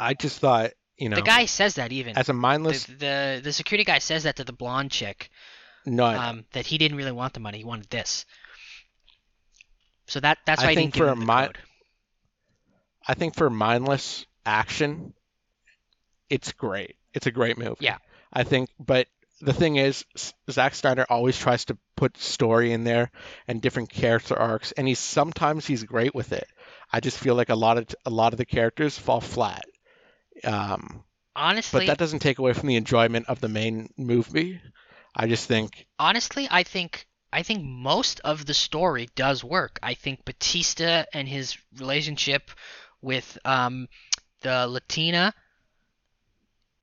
I 0.00 0.14
just 0.14 0.38
thought, 0.38 0.70
you 0.96 1.08
know, 1.08 1.16
The 1.16 1.22
guy 1.22 1.44
says 1.46 1.74
that 1.74 1.92
even. 1.92 2.16
as 2.16 2.28
a 2.28 2.32
mindless, 2.32 2.84
the, 2.84 2.94
the 2.94 3.40
the 3.44 3.52
security 3.52 3.84
guy 3.84 3.98
says 3.98 4.22
that 4.24 4.36
to 4.36 4.44
the 4.44 4.52
blonde 4.52 4.90
chick. 4.90 5.30
no, 5.84 6.06
Um, 6.06 6.44
that 6.52 6.66
he 6.66 6.78
didn't 6.78 6.96
really 6.96 7.12
want 7.12 7.34
the 7.34 7.40
money. 7.40 7.58
He 7.58 7.64
wanted 7.64 7.90
this. 7.90 8.24
So 10.06 10.20
that 10.20 10.38
that's 10.46 10.62
I 10.62 10.66
why 10.66 10.70
I, 10.70 10.74
think 10.74 10.94
didn't 10.94 10.94
give 10.94 11.06
for 11.06 11.12
him 11.12 11.22
a 11.22 11.26
the 11.26 11.32
mi- 11.40 11.46
code. 11.48 11.58
I 13.06 13.14
think 13.14 13.34
for 13.34 13.50
mindless 13.50 14.26
action, 14.46 15.14
it's 16.30 16.52
great. 16.52 16.96
It's 17.14 17.26
a 17.26 17.30
great 17.30 17.58
movie. 17.58 17.76
Yeah. 17.80 17.98
I 18.32 18.44
think, 18.44 18.70
but 18.78 19.08
the 19.40 19.52
thing 19.52 19.76
is, 19.76 20.04
Zack 20.50 20.74
Snyder 20.74 21.06
always 21.08 21.38
tries 21.38 21.64
to 21.66 21.78
put 21.96 22.16
story 22.18 22.72
in 22.72 22.84
there 22.84 23.10
and 23.46 23.62
different 23.62 23.90
character 23.90 24.36
arcs, 24.36 24.72
and 24.72 24.86
he's 24.86 24.98
sometimes 24.98 25.66
he's 25.66 25.84
great 25.84 26.14
with 26.14 26.32
it. 26.32 26.46
I 26.92 27.00
just 27.00 27.18
feel 27.18 27.34
like 27.34 27.48
a 27.48 27.54
lot 27.54 27.78
of 27.78 27.86
a 28.04 28.10
lot 28.10 28.32
of 28.32 28.38
the 28.38 28.44
characters 28.44 28.98
fall 28.98 29.20
flat. 29.20 29.64
Um, 30.44 31.04
Honestly, 31.36 31.80
but 31.80 31.86
that 31.86 31.98
doesn't 31.98 32.18
take 32.18 32.38
away 32.38 32.52
from 32.52 32.68
the 32.68 32.76
enjoyment 32.76 33.28
of 33.28 33.40
the 33.40 33.48
main 33.48 33.90
movie. 33.96 34.60
I 35.14 35.26
just 35.26 35.46
think, 35.46 35.86
honestly, 35.98 36.48
I 36.50 36.64
think 36.64 37.06
I 37.32 37.42
think 37.42 37.62
most 37.64 38.20
of 38.20 38.44
the 38.44 38.54
story 38.54 39.08
does 39.14 39.44
work. 39.44 39.78
I 39.82 39.94
think 39.94 40.24
Bautista 40.24 41.06
and 41.12 41.28
his 41.28 41.56
relationship 41.78 42.50
with 43.02 43.38
um, 43.44 43.88
the 44.40 44.66
Latina 44.66 45.34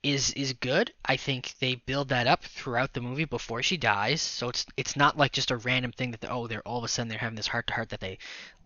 is 0.05 0.31
is 0.33 0.53
good. 0.53 0.93
I 1.03 1.17
think 1.17 1.55
they 1.59 1.75
build 1.75 2.09
that 2.09 2.27
up 2.27 2.43
throughout 2.43 2.93
the 2.93 3.01
movie 3.01 3.25
before 3.25 3.63
she 3.63 3.77
dies. 3.77 4.21
So 4.21 4.49
it's 4.49 4.65
it's 4.77 4.95
not 4.95 5.17
like 5.17 5.31
just 5.31 5.51
a 5.51 5.57
random 5.57 5.91
thing 5.91 6.11
that 6.11 6.25
oh 6.29 6.47
they're 6.47 6.61
all 6.67 6.77
of 6.77 6.83
a 6.83 6.87
sudden 6.87 7.09
they're 7.09 7.17
having 7.17 7.35
this 7.35 7.47
heart 7.47 7.67
to 7.67 7.73
heart 7.73 7.89
that 7.89 7.99
they 8.01 8.19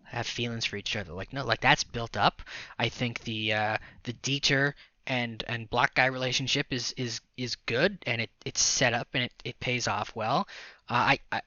have 0.04 0.26
feelings 0.26 0.66
for 0.66 0.76
each 0.76 0.96
other. 0.96 1.12
Like 1.12 1.32
no, 1.32 1.44
like 1.44 1.60
that's 1.60 1.84
built 1.84 2.16
up. 2.16 2.42
I 2.78 2.88
think 2.90 3.20
the 3.20 3.54
uh, 3.54 3.78
the 4.04 4.12
Dieter 4.12 4.74
and 5.06 5.42
and 5.48 5.70
black 5.70 5.94
guy 5.94 6.06
relationship 6.06 6.66
is 6.72 6.92
is 6.96 7.20
is 7.36 7.56
good 7.56 7.98
and 8.06 8.20
it 8.20 8.30
it's 8.44 8.62
set 8.62 8.92
up 8.94 9.08
and 9.14 9.24
it, 9.24 9.32
it 9.44 9.60
pays 9.60 9.88
off 9.88 10.14
well. 10.14 10.46
Uh, 10.88 10.94
I, 11.14 11.18
I 11.32 11.42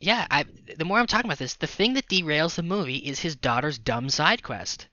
yeah, 0.00 0.26
I 0.30 0.44
the 0.76 0.84
more 0.86 0.98
I'm 0.98 1.06
talking 1.06 1.28
about 1.28 1.38
this, 1.38 1.54
the 1.56 1.66
thing 1.66 1.94
that 1.94 2.08
derails 2.08 2.54
the 2.56 2.62
movie 2.62 2.96
is 2.96 3.20
his 3.20 3.36
daughter's 3.36 3.78
dumb 3.78 4.08
side 4.08 4.42
quest. 4.42 4.88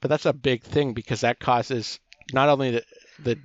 but 0.00 0.08
that's 0.10 0.26
a 0.26 0.34
big 0.34 0.62
thing 0.62 0.92
because 0.92 1.22
that 1.22 1.40
causes 1.40 1.98
not 2.32 2.48
only 2.48 2.70
the 2.72 2.84
the 3.20 3.38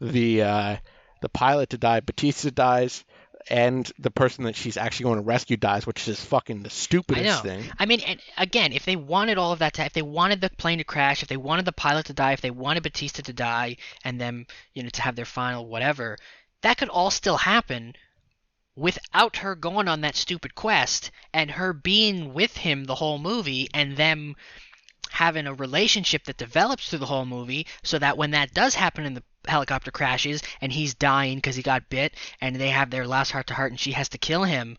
the 0.00 0.42
uh, 0.42 0.76
the 1.22 1.28
pilot 1.28 1.70
to 1.70 1.78
die, 1.78 2.00
Bautista 2.00 2.50
dies, 2.50 3.04
and 3.48 3.90
the 3.98 4.10
person 4.10 4.44
that 4.44 4.56
she's 4.56 4.76
actually 4.76 5.04
going 5.04 5.16
to 5.16 5.24
rescue 5.24 5.56
dies, 5.56 5.86
which 5.86 6.06
is 6.08 6.22
fucking 6.24 6.62
the 6.62 6.68
I 6.68 6.72
stupidest 6.72 7.44
know. 7.44 7.50
thing. 7.50 7.64
I 7.78 7.86
mean, 7.86 8.00
and 8.00 8.20
again, 8.36 8.72
if 8.72 8.84
they 8.84 8.96
wanted 8.96 9.38
all 9.38 9.52
of 9.52 9.60
that 9.60 9.74
to, 9.74 9.84
if 9.84 9.92
they 9.92 10.02
wanted 10.02 10.40
the 10.40 10.50
plane 10.50 10.78
to 10.78 10.84
crash, 10.84 11.22
if 11.22 11.28
they 11.28 11.36
wanted 11.36 11.64
the 11.64 11.72
pilot 11.72 12.06
to 12.06 12.12
die, 12.12 12.32
if 12.32 12.40
they 12.40 12.50
wanted 12.50 12.82
Bautista 12.82 13.22
to 13.22 13.32
die, 13.32 13.76
and 14.04 14.20
them, 14.20 14.46
you 14.74 14.82
know, 14.82 14.88
to 14.90 15.02
have 15.02 15.16
their 15.16 15.24
final 15.24 15.66
whatever, 15.66 16.18
that 16.62 16.78
could 16.78 16.88
all 16.88 17.10
still 17.10 17.38
happen 17.38 17.94
without 18.76 19.36
her 19.36 19.54
going 19.54 19.88
on 19.88 20.00
that 20.00 20.16
stupid 20.16 20.54
quest 20.54 21.10
and 21.34 21.50
her 21.50 21.72
being 21.72 22.32
with 22.32 22.56
him 22.56 22.84
the 22.84 22.94
whole 22.94 23.18
movie 23.18 23.68
and 23.74 23.96
them 23.96 24.34
having 25.10 25.46
a 25.46 25.54
relationship 25.54 26.24
that 26.24 26.36
develops 26.36 26.88
through 26.88 26.98
the 26.98 27.06
whole 27.06 27.26
movie 27.26 27.66
so 27.82 27.98
that 27.98 28.16
when 28.16 28.30
that 28.32 28.54
does 28.54 28.74
happen 28.74 29.04
and 29.04 29.16
the 29.16 29.22
helicopter 29.46 29.90
crashes 29.90 30.42
and 30.60 30.72
he's 30.72 30.94
dying 30.94 31.38
because 31.38 31.56
he 31.56 31.62
got 31.62 31.88
bit 31.88 32.14
and 32.40 32.56
they 32.56 32.68
have 32.68 32.90
their 32.90 33.06
last 33.06 33.30
heart 33.30 33.46
to 33.46 33.54
heart 33.54 33.72
and 33.72 33.80
she 33.80 33.92
has 33.92 34.08
to 34.08 34.18
kill 34.18 34.44
him 34.44 34.76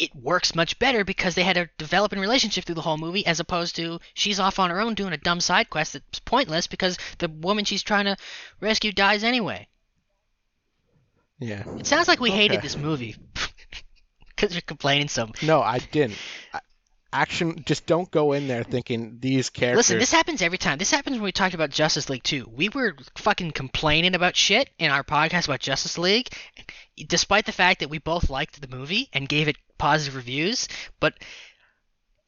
it 0.00 0.16
works 0.16 0.54
much 0.54 0.78
better 0.78 1.04
because 1.04 1.34
they 1.34 1.42
had 1.42 1.58
a 1.58 1.68
developing 1.76 2.18
relationship 2.18 2.64
through 2.64 2.74
the 2.74 2.80
whole 2.80 2.96
movie 2.96 3.26
as 3.26 3.38
opposed 3.38 3.76
to 3.76 4.00
she's 4.14 4.40
off 4.40 4.58
on 4.58 4.70
her 4.70 4.80
own 4.80 4.94
doing 4.94 5.12
a 5.12 5.18
dumb 5.18 5.40
side 5.40 5.68
quest 5.68 5.92
that's 5.92 6.20
pointless 6.20 6.66
because 6.66 6.96
the 7.18 7.28
woman 7.28 7.66
she's 7.66 7.82
trying 7.82 8.06
to 8.06 8.16
rescue 8.60 8.92
dies 8.92 9.22
anyway. 9.22 9.68
Yeah. 11.38 11.64
It 11.78 11.86
sounds 11.86 12.08
like 12.08 12.20
we 12.20 12.30
hated 12.30 12.62
this 12.62 12.76
movie 12.76 13.16
because 14.28 14.54
you're 14.54 14.62
complaining 14.62 15.08
so. 15.08 15.28
No, 15.42 15.60
I 15.60 15.78
didn't. 15.78 16.16
I, 16.54 16.60
action, 17.12 17.62
just 17.66 17.86
don't 17.86 18.10
go 18.10 18.32
in 18.32 18.48
there 18.48 18.62
thinking 18.62 19.18
these 19.20 19.50
characters. 19.50 19.76
Listen, 19.76 19.98
this 19.98 20.12
happens 20.12 20.42
every 20.42 20.58
time. 20.58 20.78
This 20.78 20.90
happens 20.90 21.16
when 21.16 21.24
we 21.24 21.32
talked 21.32 21.54
about 21.54 21.70
Justice 21.70 22.08
League 22.08 22.22
too. 22.22 22.48
We 22.54 22.68
were 22.68 22.94
fucking 23.16 23.52
complaining 23.52 24.14
about 24.14 24.36
shit 24.36 24.70
in 24.78 24.90
our 24.90 25.02
podcast 25.02 25.46
about 25.46 25.60
Justice 25.60 25.98
League, 25.98 26.28
despite 27.08 27.46
the 27.46 27.52
fact 27.52 27.80
that 27.80 27.90
we 27.90 27.98
both 27.98 28.30
liked 28.30 28.60
the 28.60 28.74
movie 28.74 29.08
and 29.12 29.28
gave 29.28 29.48
it 29.48 29.56
positive 29.78 30.16
reviews. 30.16 30.68
But 31.00 31.14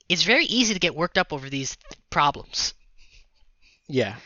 it's 0.09 0.24
very 0.24 0.44
easy 0.44 0.74
to 0.74 0.80
get 0.80 0.94
worked 0.94 1.18
up 1.18 1.32
over 1.32 1.48
these 1.48 1.76
th- 1.76 2.00
problems. 2.10 2.74
Yeah. 3.88 4.16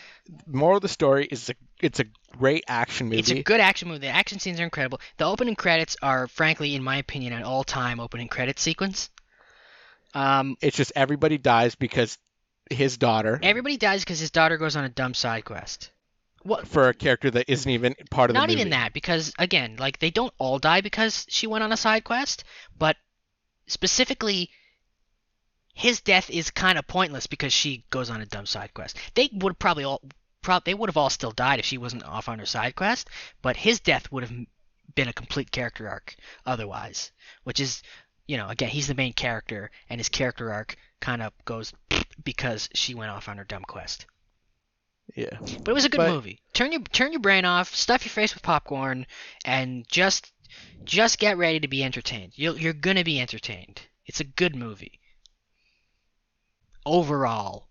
Moral 0.47 0.77
of 0.77 0.83
the 0.83 0.89
story 0.89 1.27
is 1.31 1.51
a, 1.51 1.55
it's 1.81 2.01
a 2.01 2.05
great 2.37 2.65
action 2.67 3.07
movie. 3.07 3.19
It's 3.19 3.31
a 3.31 3.43
good 3.43 3.61
action 3.61 3.89
movie. 3.89 4.01
The 4.01 4.09
action 4.09 4.41
scenes 4.41 4.59
are 4.59 4.65
incredible. 4.65 5.01
The 5.19 5.27
opening 5.27 5.55
credits 5.55 5.97
are, 6.03 6.27
frankly, 6.27 6.75
in 6.75 6.83
my 6.83 6.97
opinion, 6.97 7.33
an 7.33 7.45
all-time 7.45 8.01
opening 8.01 8.29
credit 8.29 8.59
sequence. 8.59 9.11
Um, 10.17 10.57
It's 10.61 10.77
just 10.77 10.93
everybody 10.97 11.39
dies 11.39 11.75
because 11.75 12.19
his 12.71 12.97
daughter, 12.97 13.39
everybody 13.43 13.77
dies 13.77 14.01
because 14.03 14.19
his 14.19 14.31
daughter 14.31 14.57
goes 14.57 14.75
on 14.77 14.85
a 14.85 14.89
dumb 14.89 15.15
side 15.15 15.45
quest. 15.45 15.91
What? 16.43 16.67
for 16.69 16.89
a 16.89 16.95
character 16.95 17.29
that 17.33 17.51
isn't 17.51 17.71
even 17.71 17.97
part 18.11 18.31
of 18.31 18.35
the 18.35 18.39
Not 18.41 18.49
movie. 18.51 18.61
even 18.61 18.71
that, 18.71 18.93
because 18.93 19.33
again, 19.39 19.77
like 19.79 19.99
they 19.99 20.11
don't 20.11 20.33
all 20.39 20.59
die 20.61 20.81
because 20.81 21.27
she 21.29 21.47
went 21.49 21.65
on 21.65 21.73
a 21.73 21.77
side 21.77 22.05
quest, 22.05 22.45
but 22.79 22.97
specifically, 23.67 24.51
his 25.75 26.01
death 26.01 26.31
is 26.31 26.51
kind 26.51 26.79
of 26.79 26.87
pointless 26.87 27.27
because 27.27 27.53
she 27.53 27.85
goes 27.91 28.11
on 28.11 28.21
a 28.21 28.27
dumb 28.27 28.47
side 28.47 28.73
quest. 28.75 28.97
They 29.15 29.29
would 29.33 29.59
probably 29.59 29.85
all, 29.85 30.01
prob- 30.41 30.65
they 30.65 30.73
would 30.75 30.89
have 30.89 30.97
all 30.97 31.11
still 31.11 31.33
died 31.33 31.59
if 31.59 31.67
she 31.67 31.79
wasn't 31.79 32.05
off 32.05 32.29
on 32.29 32.39
her 32.39 32.47
side 32.47 32.77
quest, 32.77 33.09
but 33.43 33.57
his 33.57 33.81
death 33.81 34.11
would 34.13 34.23
have 34.23 34.33
been 34.95 35.09
a 35.09 35.13
complete 35.13 35.51
character 35.51 35.89
arc 35.89 36.15
otherwise, 36.47 37.11
which 37.45 37.61
is, 37.61 37.83
you 38.27 38.37
know, 38.37 38.49
again, 38.49 38.69
he's 38.69 38.89
the 38.89 38.95
main 38.95 39.13
character, 39.13 39.71
and 39.89 40.01
his 40.01 40.09
character 40.09 40.53
arc 40.53 40.77
kind 41.01 41.23
of 41.23 41.33
goes 41.45 41.73
because 42.25 42.69
she 42.75 42.95
went 42.95 43.11
off 43.11 43.29
on 43.29 43.39
her 43.39 43.45
dumb 43.45 43.63
quest. 43.63 44.07
Yeah. 45.15 45.37
But 45.41 45.69
it 45.69 45.75
was 45.75 45.85
a 45.85 45.89
good 45.89 45.99
But- 45.99 46.11
movie. 46.11 46.41
Turn 46.53 46.73
your 46.73 46.81
turn 46.83 47.13
your 47.13 47.21
brain 47.21 47.45
off, 47.45 47.75
stuff 47.75 48.05
your 48.05 48.11
face 48.11 48.35
with 48.35 48.43
popcorn, 48.43 49.07
and 49.45 49.87
just 49.89 50.33
just 50.85 51.19
get 51.19 51.39
ready 51.39 51.61
to 51.61 51.69
be 51.69 51.85
entertained. 51.85 52.33
You're 52.37 52.57
you're 52.57 52.73
gonna 52.73 53.05
be 53.05 53.21
entertained. 53.21 53.83
It's 54.07 54.21
a 54.21 54.25
good 54.25 54.55
movie. 54.57 55.01
Overall, 56.85 57.69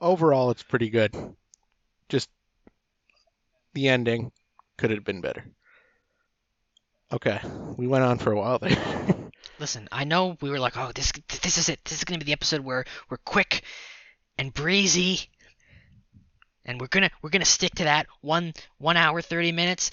Overall, 0.00 0.50
it's 0.50 0.64
pretty 0.64 0.90
good. 0.90 1.14
Just 2.08 2.28
the 3.74 3.88
ending 3.88 4.32
could 4.76 4.90
have 4.90 5.04
been 5.04 5.20
better. 5.20 5.44
Okay, 7.12 7.38
we 7.76 7.86
went 7.86 8.02
on 8.02 8.18
for 8.18 8.32
a 8.32 8.36
while 8.36 8.58
there. 8.58 8.76
listen. 9.62 9.88
I 9.92 10.04
know 10.04 10.36
we 10.42 10.50
were 10.50 10.58
like, 10.58 10.76
oh, 10.76 10.90
this 10.94 11.12
this 11.40 11.56
is 11.56 11.68
it. 11.70 11.80
This 11.84 11.98
is 11.98 12.04
gonna 12.04 12.18
be 12.18 12.26
the 12.26 12.32
episode 12.32 12.60
where 12.60 12.84
we're 13.08 13.16
quick 13.18 13.62
and 14.36 14.52
breezy, 14.52 15.30
and 16.66 16.80
we're 16.80 16.88
gonna 16.88 17.10
we're 17.22 17.30
gonna 17.30 17.44
stick 17.44 17.76
to 17.76 17.84
that 17.84 18.06
one 18.20 18.52
one 18.78 18.96
hour 18.96 19.22
thirty 19.22 19.52
minutes. 19.52 19.90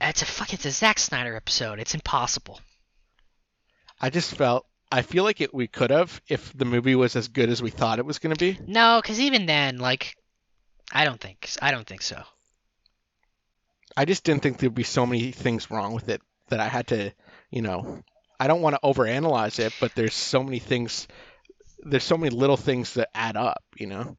It's 0.00 0.22
a 0.22 0.24
fuck. 0.24 0.54
It's 0.54 0.64
a 0.64 0.70
Zack 0.70 0.98
Snyder 0.98 1.36
episode. 1.36 1.80
It's 1.80 1.94
impossible. 1.94 2.60
I 4.00 4.08
just 4.08 4.34
felt 4.34 4.66
I 4.90 5.02
feel 5.02 5.24
like 5.24 5.40
it 5.40 5.52
we 5.52 5.66
could 5.66 5.90
have 5.90 6.22
if 6.28 6.56
the 6.56 6.64
movie 6.64 6.94
was 6.94 7.16
as 7.16 7.28
good 7.28 7.50
as 7.50 7.60
we 7.60 7.70
thought 7.70 7.98
it 7.98 8.06
was 8.06 8.18
going 8.18 8.34
to 8.34 8.38
be. 8.38 8.58
No, 8.66 9.00
because 9.02 9.20
even 9.20 9.46
then, 9.46 9.78
like, 9.78 10.16
I 10.92 11.04
don't 11.04 11.20
think 11.20 11.50
I 11.60 11.72
don't 11.72 11.86
think 11.86 12.02
so. 12.02 12.22
I 13.96 14.04
just 14.04 14.22
didn't 14.22 14.42
think 14.42 14.58
there'd 14.58 14.74
be 14.74 14.84
so 14.84 15.04
many 15.04 15.32
things 15.32 15.70
wrong 15.70 15.92
with 15.92 16.08
it 16.08 16.22
that 16.48 16.60
I 16.60 16.68
had 16.68 16.86
to, 16.88 17.12
you 17.50 17.62
know, 17.62 18.02
I 18.40 18.48
don't 18.48 18.62
want 18.62 18.74
to 18.76 18.80
overanalyze 18.82 19.60
it, 19.60 19.74
but 19.80 19.94
there's 19.94 20.14
so 20.14 20.42
many 20.42 20.60
things 20.60 21.08
there's 21.84 22.04
so 22.04 22.18
many 22.18 22.34
little 22.34 22.56
things 22.58 22.94
that 22.94 23.10
add 23.14 23.36
up, 23.36 23.64
you 23.76 23.86
know. 23.86 24.18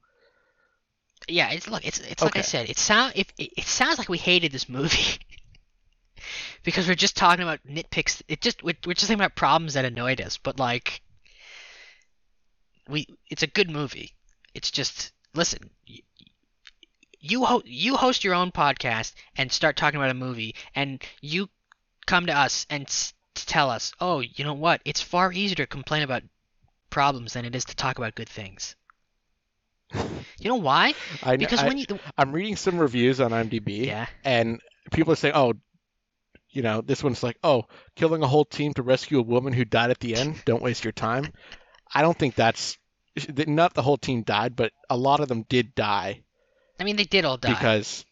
Yeah, 1.27 1.51
it's 1.51 1.67
look, 1.67 1.85
it's 1.85 1.99
it's 1.99 2.23
like 2.23 2.37
I 2.37 2.41
said, 2.41 2.69
it 2.69 2.77
sound 2.77 3.13
if 3.15 3.27
it, 3.37 3.51
it 3.57 3.65
sounds 3.65 3.99
like 3.99 4.09
we 4.09 4.17
hated 4.17 4.51
this 4.51 4.69
movie 4.69 5.19
because 6.63 6.87
we're 6.87 6.95
just 6.95 7.17
talking 7.17 7.43
about 7.43 7.59
nitpicks. 7.67 8.21
It 8.27 8.41
just 8.41 8.63
we're, 8.63 8.75
we're 8.85 8.93
just 8.93 9.07
talking 9.07 9.19
about 9.19 9.35
problems 9.35 9.73
that 9.75 9.85
annoyed 9.85 10.21
us, 10.21 10.37
but 10.37 10.59
like 10.59 11.01
we, 12.87 13.07
it's 13.29 13.43
a 13.43 13.47
good 13.47 13.69
movie. 13.69 14.15
It's 14.53 14.71
just 14.71 15.11
listen, 15.33 15.69
you 17.19 17.45
ho- 17.45 17.63
you 17.65 17.95
host 17.95 18.23
your 18.23 18.33
own 18.33 18.51
podcast 18.51 19.13
and 19.37 19.51
start 19.51 19.77
talking 19.77 19.97
about 19.99 20.11
a 20.11 20.15
movie, 20.15 20.55
and 20.75 21.01
you 21.21 21.49
come 22.05 22.25
to 22.27 22.37
us 22.37 22.65
and 22.69 22.83
s- 22.85 23.13
to 23.35 23.45
tell 23.45 23.69
us, 23.69 23.93
oh, 23.99 24.19
you 24.19 24.43
know 24.43 24.53
what? 24.53 24.81
It's 24.85 25.01
far 25.01 25.31
easier 25.31 25.55
to 25.55 25.67
complain 25.67 26.03
about 26.03 26.23
problems 26.89 27.33
than 27.33 27.45
it 27.45 27.55
is 27.55 27.65
to 27.65 27.75
talk 27.75 27.97
about 27.97 28.15
good 28.15 28.29
things. 28.29 28.75
You 29.93 30.49
know 30.49 30.55
why? 30.55 30.93
I, 31.23 31.37
Because 31.37 31.59
I, 31.59 31.67
when 31.67 31.77
you 31.77 31.85
I'm 32.17 32.31
reading 32.31 32.55
some 32.55 32.79
reviews 32.79 33.19
on 33.19 33.31
IMDb, 33.31 33.85
yeah. 33.85 34.07
and 34.23 34.61
people 34.91 35.13
are 35.13 35.17
saying, 35.17 35.35
"Oh, 35.35 35.53
you 36.49 36.61
know, 36.61 36.81
this 36.81 37.03
one's 37.03 37.23
like, 37.23 37.37
oh, 37.43 37.65
killing 37.95 38.23
a 38.23 38.27
whole 38.27 38.45
team 38.45 38.73
to 38.75 38.83
rescue 38.83 39.19
a 39.19 39.23
woman 39.23 39.53
who 39.53 39.65
died 39.65 39.91
at 39.91 39.99
the 39.99 40.15
end. 40.15 40.41
Don't 40.45 40.61
waste 40.61 40.83
your 40.83 40.93
time." 40.93 41.33
I 41.93 42.01
don't 42.01 42.17
think 42.17 42.35
that's 42.35 42.77
not 43.45 43.73
the 43.73 43.81
whole 43.81 43.97
team 43.97 44.23
died, 44.23 44.55
but 44.55 44.71
a 44.89 44.95
lot 44.95 45.19
of 45.19 45.27
them 45.27 45.43
did 45.49 45.75
die 45.75 46.23
I 46.81 46.83
mean, 46.83 46.95
they 46.95 47.03
did 47.03 47.25
all 47.25 47.37
die. 47.37 47.53
because 47.53 48.05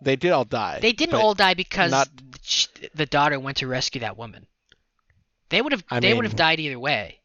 they 0.00 0.16
did 0.16 0.32
all 0.32 0.46
die. 0.46 0.78
they 0.80 0.92
didn't 0.92 1.16
all 1.16 1.34
die 1.34 1.52
because 1.52 1.90
not- 1.90 2.08
sh- 2.44 2.68
the 2.94 3.06
daughter 3.06 3.38
went 3.40 3.58
to 3.58 3.66
rescue 3.66 4.00
that 4.00 4.16
woman. 4.16 4.46
They 5.48 5.60
would 5.60 5.72
have. 5.72 5.84
I 5.90 6.00
they 6.00 6.14
would 6.14 6.24
have 6.24 6.36
died 6.36 6.60
either 6.60 6.78
way. 6.78 7.20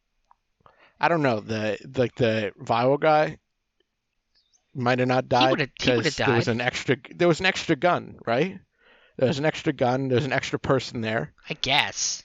I 1.00 1.08
don't 1.08 1.22
know 1.22 1.40
the 1.40 1.78
like 1.96 2.16
the 2.16 2.52
viral 2.62 3.00
guy 3.00 3.38
might 4.74 5.00
have 5.00 5.08
not 5.08 5.30
died 5.30 5.52
would've 5.52 6.16
there 6.16 6.36
was 6.36 6.48
an 6.48 6.62
extra 6.62 6.98
there 7.16 7.28
was 7.28 7.40
an 7.40 7.46
extra 7.46 7.76
gun, 7.76 8.20
right? 8.26 8.60
There 9.18 9.28
was 9.28 9.40
an 9.40 9.46
extra 9.46 9.74
gun. 9.74 10.08
There's 10.08 10.26
an 10.26 10.32
extra 10.32 10.60
person 10.60 11.02
there. 11.02 11.34
I 11.50 11.54
guess. 11.56 12.24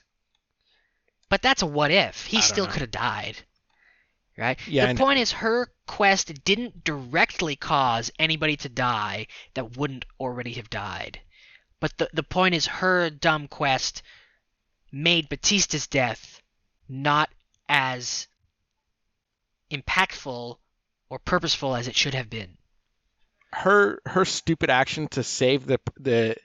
But 1.29 1.41
that's 1.41 1.61
a 1.61 1.65
what 1.65 1.91
if. 1.91 2.25
He 2.25 2.41
still 2.41 2.67
could 2.67 2.81
have 2.81 2.91
died. 2.91 3.37
Right? 4.37 4.59
Yeah, 4.67 4.91
the 4.91 4.99
point 4.99 5.19
is 5.19 5.31
her 5.31 5.69
quest 5.87 6.43
didn't 6.43 6.83
directly 6.83 7.55
cause 7.55 8.11
anybody 8.19 8.57
to 8.57 8.69
die 8.69 9.27
that 9.53 9.77
wouldn't 9.77 10.05
already 10.19 10.53
have 10.53 10.69
died. 10.69 11.21
But 11.85 11.99
the 11.99 12.09
the 12.13 12.23
point 12.23 12.55
is 12.55 12.65
her 12.65 13.11
dumb 13.11 13.47
quest 13.47 14.01
made 14.91 15.29
Bautista's 15.29 15.85
death 15.85 16.41
not 16.89 17.29
as 17.69 18.27
impactful 19.69 20.57
or 21.09 21.19
purposeful 21.19 21.75
as 21.75 21.87
it 21.87 21.95
should 21.95 22.15
have 22.15 22.27
been. 22.27 22.57
her 23.53 24.01
her 24.07 24.25
stupid 24.25 24.71
action 24.71 25.07
to 25.09 25.21
save 25.21 25.67
the 25.67 25.79
the 25.99 26.35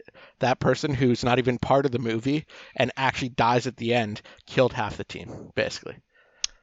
that 0.40 0.60
person 0.60 0.92
who's 0.92 1.24
not 1.24 1.38
even 1.38 1.58
part 1.58 1.86
of 1.86 1.92
the 1.92 1.98
movie 1.98 2.44
and 2.76 2.92
actually 2.98 3.30
dies 3.30 3.66
at 3.66 3.78
the 3.78 3.94
end 3.94 4.20
killed 4.44 4.74
half 4.74 4.98
the 4.98 5.04
team 5.04 5.52
basically. 5.54 5.96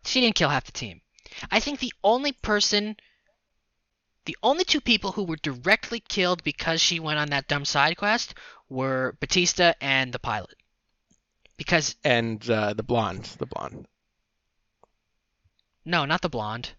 She 0.05 0.21
didn't 0.21 0.35
kill 0.35 0.49
half 0.49 0.65
the 0.65 0.71
team. 0.71 1.01
I 1.49 1.61
think 1.61 1.79
the 1.79 1.93
only 2.03 2.31
person, 2.31 2.95
the 4.27 4.37
only 4.43 4.65
two 4.65 4.81
people 4.81 5.13
who 5.13 5.23
were 5.23 5.37
directly 5.37 6.01
killed 6.01 6.43
because 6.43 6.81
she 6.81 6.99
went 6.99 7.17
on 7.17 7.29
that 7.29 7.47
dumb 7.47 7.63
side 7.65 7.95
quest 7.97 8.33
were 8.69 9.15
Bautista 9.21 9.73
and 9.81 10.11
the 10.13 10.19
pilot. 10.19 10.55
Because 11.55 11.95
And 12.03 12.47
uh, 12.49 12.73
the 12.73 12.83
blonde, 12.83 13.23
the 13.39 13.45
blonde. 13.47 13.87
no, 15.85 16.05
not 16.05 16.21
the 16.21 16.29
blonde. 16.29 16.71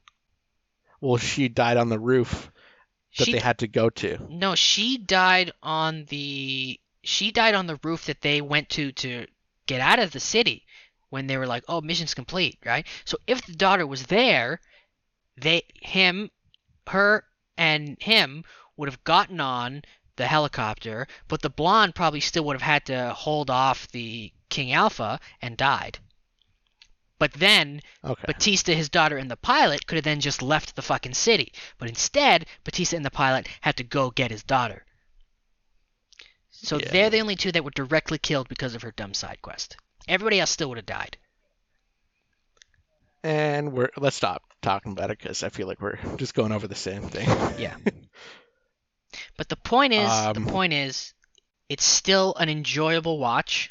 Well, 1.00 1.16
she 1.16 1.48
died 1.48 1.78
on 1.78 1.88
the 1.88 1.98
roof 1.98 2.50
that 3.16 3.24
She 3.24 3.32
they 3.32 3.38
had 3.38 3.58
to 3.58 3.66
go 3.66 3.88
to. 3.90 4.18
no, 4.28 4.54
she 4.54 4.98
died 4.98 5.52
on 5.62 6.04
the 6.04 6.78
she 7.02 7.32
died 7.32 7.54
on 7.54 7.66
the 7.66 7.80
roof 7.82 8.04
that 8.06 8.20
they 8.20 8.42
went 8.42 8.68
to 8.70 8.92
to 8.92 9.26
get 9.66 9.80
out 9.80 9.98
of 9.98 10.10
the 10.12 10.20
city 10.20 10.66
when 11.08 11.26
they 11.26 11.38
were 11.38 11.46
like, 11.46 11.64
"Oh, 11.66 11.80
mission's 11.80 12.12
complete," 12.14 12.58
right? 12.66 12.86
So 13.06 13.16
if 13.26 13.46
the 13.46 13.54
daughter 13.54 13.86
was 13.86 14.04
there, 14.04 14.60
they 15.36 15.62
him 15.80 16.30
her 16.88 17.24
and 17.58 18.00
him 18.00 18.44
would 18.76 18.88
have 18.88 19.04
gotten 19.04 19.40
on 19.40 19.82
the 20.16 20.26
helicopter, 20.26 21.06
but 21.26 21.42
the 21.42 21.50
blonde 21.50 21.94
probably 21.94 22.20
still 22.20 22.44
would 22.44 22.54
have 22.54 22.62
had 22.62 22.86
to 22.86 23.12
hold 23.12 23.50
off 23.50 23.88
the 23.88 24.32
King 24.48 24.72
Alpha 24.72 25.20
and 25.42 25.56
died. 25.56 25.98
But 27.18 27.32
then 27.32 27.82
Okay. 28.04 28.22
Bautista, 28.26 28.74
his 28.74 28.88
daughter, 28.88 29.18
and 29.18 29.30
the 29.30 29.36
pilot 29.36 29.86
could 29.86 29.96
have 29.96 30.04
then 30.04 30.20
just 30.20 30.40
left 30.40 30.76
the 30.76 30.82
fucking 30.82 31.14
city. 31.14 31.52
But 31.76 31.88
instead, 31.88 32.46
Bautista 32.64 32.96
and 32.96 33.04
the 33.04 33.10
pilot 33.10 33.48
had 33.60 33.76
to 33.76 33.84
go 33.84 34.10
get 34.10 34.30
his 34.30 34.44
daughter. 34.44 34.86
So 36.50 36.78
Yeah. 36.78 36.90
they're 36.90 37.10
the 37.10 37.20
only 37.20 37.36
two 37.36 37.52
that 37.52 37.64
were 37.64 37.70
directly 37.72 38.18
killed 38.18 38.48
because 38.48 38.74
of 38.74 38.82
her 38.82 38.92
dumb 38.92 39.14
side 39.14 39.42
quest. 39.42 39.76
Everybody 40.06 40.38
else 40.40 40.50
still 40.50 40.68
would 40.68 40.78
have 40.78 40.86
died. 40.86 41.18
And 43.22 43.72
we're 43.72 43.90
let's 43.96 44.16
stop 44.16 44.42
talking 44.62 44.92
about 44.92 45.10
it 45.10 45.18
because 45.18 45.42
I 45.42 45.48
feel 45.48 45.66
like 45.66 45.80
we're 45.80 45.98
just 46.16 46.34
going 46.34 46.52
over 46.52 46.66
the 46.68 46.74
same 46.74 47.02
thing. 47.02 47.28
Yeah. 47.58 47.76
But 49.36 49.48
the 49.48 49.56
point 49.56 49.92
is, 49.94 50.10
Um, 50.10 50.34
the 50.34 50.52
point 50.52 50.72
is, 50.72 51.14
it's 51.68 51.84
still 51.84 52.34
an 52.36 52.48
enjoyable 52.48 53.18
watch. 53.18 53.70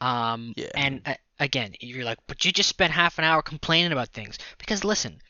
Um, 0.00 0.54
Yeah. 0.56 0.68
and 0.74 1.02
uh, 1.06 1.14
again, 1.40 1.74
you're 1.80 2.04
like, 2.04 2.18
but 2.26 2.44
you 2.44 2.52
just 2.52 2.68
spent 2.68 2.92
half 2.92 3.18
an 3.18 3.24
hour 3.24 3.42
complaining 3.42 3.92
about 3.92 4.08
things 4.08 4.38
because 4.58 4.84
listen, 4.84 5.20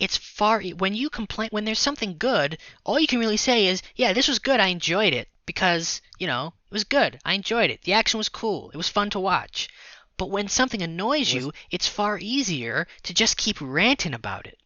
it's 0.00 0.16
far 0.16 0.60
when 0.62 0.94
you 0.94 1.10
complain 1.10 1.48
when 1.52 1.64
there's 1.64 1.78
something 1.80 2.16
good, 2.18 2.58
all 2.84 2.98
you 2.98 3.06
can 3.06 3.20
really 3.20 3.36
say 3.36 3.66
is, 3.66 3.82
yeah, 3.96 4.12
this 4.12 4.28
was 4.28 4.38
good, 4.40 4.60
I 4.60 4.68
enjoyed 4.68 5.12
it 5.14 5.28
because 5.46 6.00
you 6.18 6.26
know 6.26 6.48
it 6.70 6.72
was 6.72 6.84
good, 6.84 7.18
I 7.24 7.34
enjoyed 7.34 7.70
it, 7.70 7.82
the 7.82 7.92
action 7.94 8.18
was 8.18 8.28
cool, 8.28 8.70
it 8.70 8.76
was 8.76 8.88
fun 8.88 9.10
to 9.10 9.20
watch. 9.20 9.68
But 10.16 10.30
when 10.30 10.48
something 10.48 10.82
annoys 10.82 11.32
you, 11.32 11.52
it's 11.70 11.88
far 11.88 12.18
easier 12.18 12.86
to 13.02 13.14
just 13.14 13.36
keep 13.36 13.56
ranting 13.60 14.14
about 14.14 14.46
it. 14.46 14.58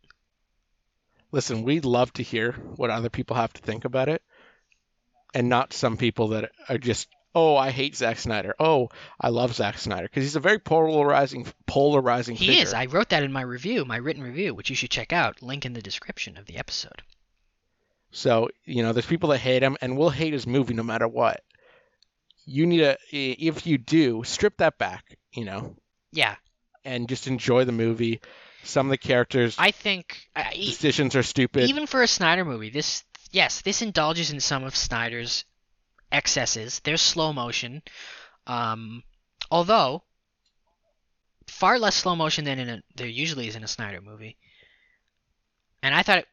Listen, 1.33 1.63
we'd 1.63 1.85
love 1.85 2.13
to 2.15 2.23
hear 2.23 2.53
what 2.53 2.91
other 2.91 3.11
people 3.11 3.37
have 3.37 3.53
to 3.55 3.63
think 3.63 3.85
about 3.85 4.09
it, 4.09 4.23
and 5.35 5.49
not 5.49 5.73
some 5.73 5.97
people 5.97 6.29
that 6.29 6.51
are 6.69 6.79
just, 6.79 7.09
oh, 7.35 7.57
I 7.57 7.71
hate 7.71 7.97
Zack 7.97 8.19
Snyder. 8.19 8.55
Oh, 8.59 8.89
I 9.21 9.29
love 9.29 9.55
Zack 9.55 9.79
Snyder 9.79 10.09
because 10.09 10.25
he's 10.25 10.37
a 10.37 10.41
very 10.41 10.59
polarizing, 10.59 11.47
polarizing. 11.67 12.37
He 12.37 12.47
figure. 12.47 12.63
is. 12.63 12.75
I 12.75 12.87
wrote 12.87 13.11
that 13.11 13.23
in 13.23 13.33
my 13.33 13.43
review, 13.43 13.85
my 13.85 13.97
written 13.97 14.23
review, 14.23 14.55
which 14.55 14.71
you 14.71 14.77
should 14.77 14.91
check 14.91 15.13
out. 15.13 15.43
Link 15.43 15.67
in 15.67 15.75
the 15.75 15.83
description 15.83 16.39
of 16.39 16.47
the 16.47 16.57
episode. 16.57 17.03
So, 18.11 18.49
you 18.65 18.83
know, 18.83 18.93
there's 18.93 19.07
people 19.07 19.29
that 19.31 19.39
hate 19.39 19.63
him 19.63 19.77
and 19.83 19.99
will 19.99 20.11
hate 20.11 20.33
his 20.33 20.47
movie 20.47 20.73
no 20.73 20.83
matter 20.83 21.07
what. 21.07 21.43
You 22.51 22.65
need 22.65 22.79
to, 22.79 22.97
if 23.13 23.67
you 23.67 23.77
do, 23.77 24.25
strip 24.25 24.57
that 24.57 24.79
back, 24.79 25.19
you 25.33 25.45
know, 25.45 25.77
Yeah, 26.13 26.37
and 26.83 27.07
just 27.07 27.27
enjoy 27.27 27.65
the 27.65 27.73
movie. 27.73 28.23
Some 28.65 28.87
of 28.87 28.91
the 28.91 28.97
characters' 28.97 29.55
I 29.59 29.71
think 29.71 30.29
e- 30.55 30.65
decisions 30.67 31.15
are 31.15 31.23
stupid. 31.23 31.69
even 31.69 31.87
for 31.87 32.03
a 32.03 32.09
Snyder 32.09 32.47
movie, 32.47 32.71
this 32.71 33.05
yes, 33.31 33.61
this 33.61 33.83
indulges 33.83 34.31
in 34.31 34.41
some 34.41 34.65
of 34.65 34.75
Snyder's 34.75 35.45
excesses. 36.11 36.81
There's 36.81 37.03
slow 37.03 37.35
motion, 37.35 37.83
um, 38.47 39.03
although 39.51 40.03
far 41.47 41.79
less 41.79 41.97
slow 41.97 42.17
motion 42.17 42.45
than 42.47 42.59
in 42.59 42.69
a, 42.71 42.83
there 42.97 43.07
usually 43.07 43.47
is 43.49 43.57
in 43.57 43.63
a 43.65 43.69
Snyder 43.69 44.01
movie. 44.01 44.39
And 45.83 45.95
I 45.95 46.03
thought 46.03 46.19
it, 46.19 46.27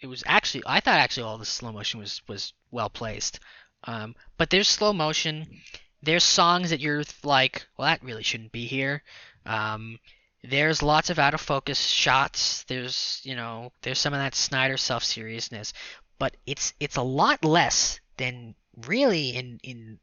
it 0.00 0.06
was 0.06 0.22
actually 0.26 0.62
I 0.64 0.78
thought 0.78 1.00
actually 1.00 1.24
all 1.24 1.38
the 1.38 1.44
slow 1.44 1.72
motion 1.72 1.98
was 1.98 2.22
was 2.28 2.52
well 2.70 2.88
placed. 2.88 3.40
Um, 3.84 4.14
but 4.38 4.50
there's 4.50 4.68
slow 4.68 4.92
motion. 4.92 5.60
There's 6.02 6.24
songs 6.24 6.70
that 6.70 6.80
you're 6.80 7.04
like, 7.22 7.66
well, 7.76 7.86
that 7.86 8.02
really 8.02 8.22
shouldn't 8.22 8.52
be 8.52 8.66
here. 8.66 9.02
Um, 9.46 9.98
there's 10.42 10.82
lots 10.82 11.10
of 11.10 11.18
out 11.18 11.34
of 11.34 11.40
focus 11.40 11.80
shots. 11.80 12.64
There's 12.64 13.20
you 13.24 13.34
know 13.34 13.72
there's 13.82 13.98
some 13.98 14.12
of 14.12 14.20
that 14.20 14.34
Snyder 14.34 14.76
self 14.76 15.02
seriousness, 15.04 15.72
but 16.18 16.36
it's 16.46 16.74
it's 16.80 16.96
a 16.96 17.02
lot 17.02 17.44
less 17.44 18.00
than 18.16 18.54
really 18.86 19.30
in 19.30 19.58
in. 19.62 19.98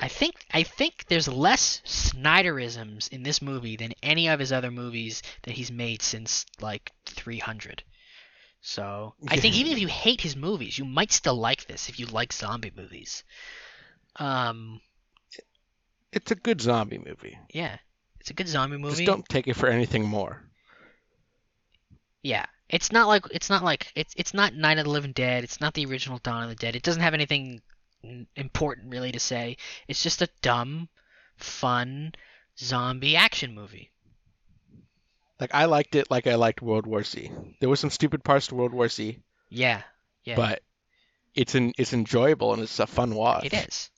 I 0.00 0.08
think 0.08 0.46
I 0.50 0.62
think 0.62 1.06
there's 1.08 1.28
less 1.28 1.80
Snyderisms 1.84 3.10
in 3.10 3.22
this 3.22 3.40
movie 3.42 3.76
than 3.76 3.92
any 4.02 4.28
of 4.28 4.40
his 4.40 4.52
other 4.52 4.70
movies 4.70 5.22
that 5.42 5.54
he's 5.54 5.70
made 5.70 6.02
since 6.02 6.44
like 6.60 6.92
300. 7.06 7.82
So 8.62 9.14
I 9.28 9.36
think 9.36 9.54
even 9.56 9.72
if 9.72 9.78
you 9.78 9.88
hate 9.88 10.20
his 10.20 10.36
movies, 10.36 10.78
you 10.78 10.84
might 10.84 11.12
still 11.12 11.34
like 11.34 11.66
this 11.66 11.88
if 11.88 11.98
you 12.00 12.06
like 12.06 12.32
zombie 12.32 12.72
movies. 12.74 13.24
Um, 14.16 14.80
it's 16.12 16.30
a 16.30 16.34
good 16.36 16.60
zombie 16.60 16.98
movie. 16.98 17.38
yeah, 17.52 17.76
it's 18.20 18.30
a 18.30 18.34
good 18.34 18.48
zombie 18.48 18.76
movie. 18.78 19.04
Just 19.04 19.06
don't 19.06 19.28
take 19.28 19.48
it 19.48 19.54
for 19.56 19.68
anything 19.68 20.04
more. 20.06 20.42
Yeah, 22.22 22.46
it's 22.68 22.92
not 22.92 23.08
like 23.08 23.26
it's 23.32 23.50
not 23.50 23.64
like 23.64 23.90
it's 23.96 24.14
it's 24.16 24.32
not 24.32 24.54
Night 24.54 24.78
of 24.78 24.84
the 24.84 24.90
Living 24.90 25.12
Dead. 25.12 25.44
It's 25.44 25.60
not 25.60 25.74
the 25.74 25.86
original 25.86 26.18
Dawn 26.18 26.44
of 26.44 26.48
the 26.50 26.54
Dead. 26.54 26.76
It 26.76 26.82
doesn't 26.82 27.02
have 27.02 27.14
anything 27.14 27.60
n- 28.04 28.26
important 28.36 28.90
really 28.92 29.12
to 29.12 29.18
say. 29.20 29.56
It's 29.88 30.02
just 30.02 30.22
a 30.22 30.28
dumb, 30.40 30.88
fun 31.36 32.12
zombie 32.58 33.16
action 33.16 33.54
movie. 33.54 33.91
Like 35.40 35.54
I 35.54 35.64
liked 35.64 35.94
it 35.94 36.10
like 36.10 36.26
I 36.26 36.36
liked 36.36 36.62
World 36.62 36.86
War 36.86 37.02
Z. 37.02 37.30
There 37.60 37.68
was 37.68 37.80
some 37.80 37.90
stupid 37.90 38.22
parts 38.22 38.48
to 38.48 38.54
World 38.54 38.72
War 38.72 38.88
Z, 38.88 39.18
Yeah, 39.50 39.82
yeah, 40.24 40.36
but 40.36 40.62
it's 41.34 41.54
an 41.54 41.72
it's 41.78 41.92
enjoyable 41.92 42.52
and 42.52 42.62
it's 42.62 42.78
a 42.78 42.86
fun 42.86 43.14
watch. 43.14 43.44
it 43.46 43.54
is. 43.54 43.90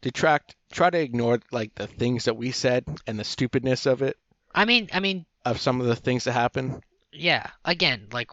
Detract 0.00 0.54
try 0.70 0.90
to 0.90 0.98
ignore 1.00 1.40
like 1.50 1.74
the 1.74 1.86
things 1.88 2.24
that 2.26 2.36
we 2.36 2.52
said 2.52 2.84
and 3.06 3.18
the 3.18 3.24
stupidness 3.24 3.84
of 3.86 4.00
it, 4.02 4.16
I 4.54 4.64
mean, 4.64 4.88
I 4.92 5.00
mean, 5.00 5.26
of 5.44 5.60
some 5.60 5.80
of 5.80 5.86
the 5.88 5.96
things 5.96 6.24
that 6.24 6.32
happen. 6.32 6.82
yeah. 7.12 7.48
Again, 7.64 8.06
like 8.12 8.30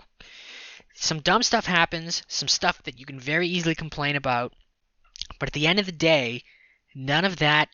some 0.93 1.21
dumb 1.21 1.41
stuff 1.41 1.65
happens, 1.65 2.21
some 2.27 2.47
stuff 2.47 2.83
that 2.83 2.99
you 2.99 3.05
can 3.05 3.19
very 3.19 3.47
easily 3.47 3.73
complain 3.73 4.15
about, 4.15 4.53
but 5.39 5.49
at 5.49 5.53
the 5.53 5.65
end 5.65 5.79
of 5.79 5.87
the 5.87 5.91
day, 5.91 6.43
none 6.93 7.25
of 7.25 7.37
that 7.37 7.69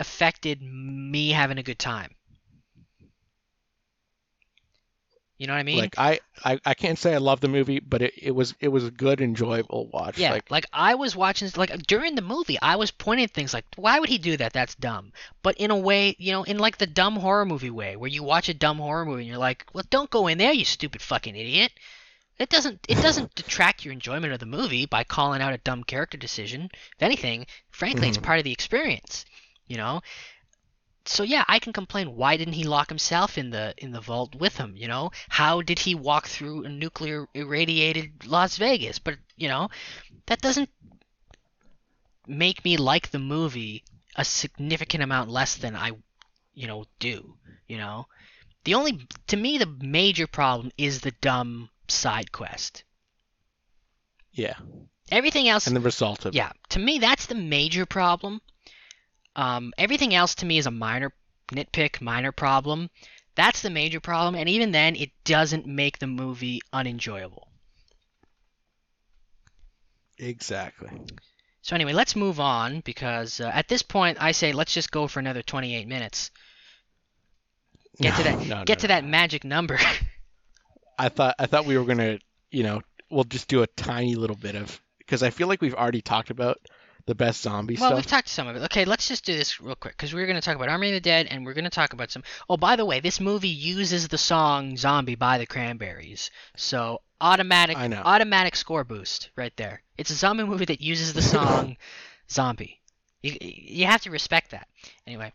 affected 0.00 0.60
me 0.60 1.30
having 1.30 1.58
a 1.58 1.62
good 1.62 1.78
time. 1.78 2.16
You 5.42 5.48
know 5.48 5.54
what 5.54 5.58
I 5.58 5.64
mean? 5.64 5.78
like 5.78 5.98
I, 5.98 6.20
I 6.44 6.60
I 6.64 6.74
can't 6.74 6.96
say 6.96 7.14
I 7.14 7.18
love 7.18 7.40
the 7.40 7.48
movie, 7.48 7.80
but 7.80 8.00
it, 8.00 8.14
it 8.16 8.30
was 8.30 8.54
it 8.60 8.68
was 8.68 8.86
a 8.86 8.92
good 8.92 9.20
enjoyable 9.20 9.88
watch. 9.88 10.16
Yeah, 10.16 10.30
Like 10.30 10.48
like, 10.52 10.66
I 10.72 10.94
was 10.94 11.16
watching 11.16 11.50
like 11.56 11.76
during 11.88 12.14
the 12.14 12.22
movie, 12.22 12.58
I 12.62 12.76
was 12.76 12.92
pointing 12.92 13.24
at 13.24 13.32
things 13.32 13.52
like, 13.52 13.64
why 13.74 13.98
would 13.98 14.08
he 14.08 14.18
do 14.18 14.36
that? 14.36 14.52
That's 14.52 14.76
dumb. 14.76 15.12
But 15.42 15.56
in 15.56 15.72
a 15.72 15.76
way, 15.76 16.14
you 16.20 16.30
know, 16.30 16.44
in 16.44 16.58
like 16.58 16.78
the 16.78 16.86
dumb 16.86 17.16
horror 17.16 17.44
movie 17.44 17.70
way, 17.70 17.96
where 17.96 18.08
you 18.08 18.22
watch 18.22 18.48
a 18.48 18.54
dumb 18.54 18.78
horror 18.78 19.04
movie 19.04 19.22
and 19.22 19.28
you're 19.28 19.36
like, 19.38 19.66
well, 19.72 19.82
don't 19.90 20.10
go 20.10 20.28
in 20.28 20.38
there, 20.38 20.52
you 20.52 20.64
stupid 20.64 21.02
fucking 21.02 21.34
idiot. 21.34 21.72
It 22.38 22.48
doesn't 22.48 22.86
it 22.88 23.02
doesn't 23.02 23.34
detract 23.40 23.84
your 23.84 23.92
enjoyment 23.92 24.32
of 24.32 24.38
the 24.38 24.46
movie 24.46 24.86
by 24.86 25.02
calling 25.02 25.42
out 25.42 25.54
a 25.54 25.58
dumb 25.58 25.82
character 25.82 26.16
decision. 26.16 26.70
If 26.96 27.02
anything, 27.02 27.46
frankly, 27.72 28.06
it's 28.06 28.16
Mhm. 28.18 28.22
part 28.22 28.38
of 28.38 28.44
the 28.44 28.52
experience. 28.52 29.24
You 29.66 29.76
know. 29.78 30.02
So 31.04 31.22
yeah, 31.24 31.44
I 31.48 31.58
can 31.58 31.72
complain. 31.72 32.14
Why 32.16 32.36
didn't 32.36 32.54
he 32.54 32.64
lock 32.64 32.88
himself 32.88 33.36
in 33.38 33.50
the 33.50 33.74
in 33.78 33.90
the 33.92 34.00
vault 34.00 34.34
with 34.36 34.56
him? 34.56 34.76
You 34.76 34.88
know, 34.88 35.10
how 35.28 35.60
did 35.62 35.80
he 35.80 35.94
walk 35.94 36.26
through 36.28 36.64
a 36.64 36.68
nuclear 36.68 37.26
irradiated 37.34 38.26
Las 38.26 38.56
Vegas? 38.56 38.98
But 38.98 39.16
you 39.36 39.48
know, 39.48 39.68
that 40.26 40.40
doesn't 40.40 40.70
make 42.26 42.64
me 42.64 42.76
like 42.76 43.10
the 43.10 43.18
movie 43.18 43.84
a 44.16 44.24
significant 44.24 45.02
amount 45.02 45.30
less 45.30 45.56
than 45.56 45.74
I, 45.74 45.92
you 46.54 46.66
know, 46.66 46.84
do. 46.98 47.36
You 47.66 47.78
know, 47.78 48.06
the 48.64 48.74
only 48.74 49.06
to 49.28 49.36
me 49.36 49.58
the 49.58 49.66
major 49.66 50.26
problem 50.26 50.70
is 50.78 51.00
the 51.00 51.12
dumb 51.20 51.70
side 51.88 52.30
quest. 52.32 52.84
yeah, 54.32 54.54
Everything 55.10 55.48
else 55.48 55.66
and 55.66 55.76
the 55.76 55.80
result 55.80 56.24
of 56.24 56.34
it. 56.34 56.36
yeah, 56.36 56.52
to 56.70 56.78
me 56.78 56.98
that's 56.98 57.26
the 57.26 57.34
major 57.34 57.86
problem. 57.86 58.40
Um, 59.36 59.72
everything 59.78 60.14
else 60.14 60.34
to 60.36 60.46
me 60.46 60.58
is 60.58 60.66
a 60.66 60.70
minor 60.70 61.12
nitpick, 61.52 62.00
minor 62.00 62.32
problem. 62.32 62.90
That's 63.34 63.62
the 63.62 63.70
major 63.70 64.00
problem, 64.00 64.34
and 64.34 64.48
even 64.48 64.72
then, 64.72 64.96
it 64.96 65.10
doesn't 65.24 65.66
make 65.66 65.98
the 65.98 66.06
movie 66.06 66.60
unenjoyable. 66.72 67.48
exactly. 70.18 70.90
So 71.62 71.74
anyway, 71.74 71.92
let's 71.92 72.14
move 72.14 72.38
on 72.40 72.80
because 72.80 73.40
uh, 73.40 73.50
at 73.52 73.68
this 73.68 73.82
point, 73.82 74.18
I 74.20 74.32
say 74.32 74.52
let's 74.52 74.74
just 74.74 74.90
go 74.90 75.06
for 75.08 75.18
another 75.20 75.42
28 75.42 75.86
minutes. 75.88 76.30
Get 78.00 78.14
to 78.16 78.22
No, 78.22 78.24
that, 78.24 78.38
no, 78.40 78.64
get 78.64 78.78
no, 78.78 78.80
to 78.80 78.88
that 78.88 79.04
magic 79.04 79.44
number. 79.44 79.78
I 80.98 81.08
thought 81.08 81.34
I 81.38 81.46
thought 81.46 81.64
we 81.66 81.76
were 81.78 81.84
gonna 81.84 82.18
you 82.50 82.62
know 82.62 82.82
we'll 83.10 83.24
just 83.24 83.48
do 83.48 83.62
a 83.62 83.66
tiny 83.66 84.14
little 84.14 84.36
bit 84.36 84.54
of 84.54 84.80
because 84.98 85.22
I 85.22 85.30
feel 85.30 85.48
like 85.48 85.60
we've 85.60 85.74
already 85.74 86.02
talked 86.02 86.30
about 86.30 86.58
the 87.06 87.14
best 87.14 87.42
zombie 87.42 87.76
song. 87.76 87.88
well, 87.88 87.96
we've 87.96 88.04
stuff. 88.04 88.18
talked 88.18 88.28
some 88.28 88.46
of 88.46 88.56
it. 88.56 88.62
Okay, 88.62 88.84
let's 88.84 89.08
just 89.08 89.24
do 89.24 89.36
this 89.36 89.60
real 89.60 89.74
quick 89.74 89.96
because 89.96 90.14
we're 90.14 90.26
going 90.26 90.40
to 90.40 90.42
talk 90.42 90.56
about 90.56 90.68
Army 90.68 90.88
of 90.88 90.94
the 90.94 91.00
Dead 91.00 91.26
and 91.30 91.44
we're 91.44 91.54
going 91.54 91.64
to 91.64 91.70
talk 91.70 91.92
about 91.92 92.10
some. 92.10 92.22
Oh, 92.48 92.56
by 92.56 92.76
the 92.76 92.84
way, 92.84 93.00
this 93.00 93.20
movie 93.20 93.48
uses 93.48 94.08
the 94.08 94.18
song 94.18 94.76
"Zombie" 94.76 95.14
by 95.14 95.38
the 95.38 95.46
Cranberries, 95.46 96.30
so 96.56 97.00
automatic, 97.20 97.76
I 97.76 97.88
know. 97.88 98.02
automatic 98.04 98.56
score 98.56 98.84
boost 98.84 99.30
right 99.36 99.56
there. 99.56 99.82
It's 99.96 100.10
a 100.10 100.14
zombie 100.14 100.44
movie 100.44 100.64
that 100.66 100.80
uses 100.80 101.12
the 101.12 101.22
song 101.22 101.76
"Zombie." 102.30 102.80
You, 103.22 103.36
you 103.40 103.86
have 103.86 104.02
to 104.02 104.10
respect 104.10 104.50
that. 104.50 104.66
Anyway, 105.06 105.32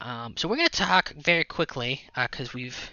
um, 0.00 0.36
so 0.36 0.48
we're 0.48 0.56
going 0.56 0.68
to 0.68 0.76
talk 0.76 1.10
very 1.10 1.44
quickly 1.44 2.02
because 2.16 2.54
we've 2.54 2.90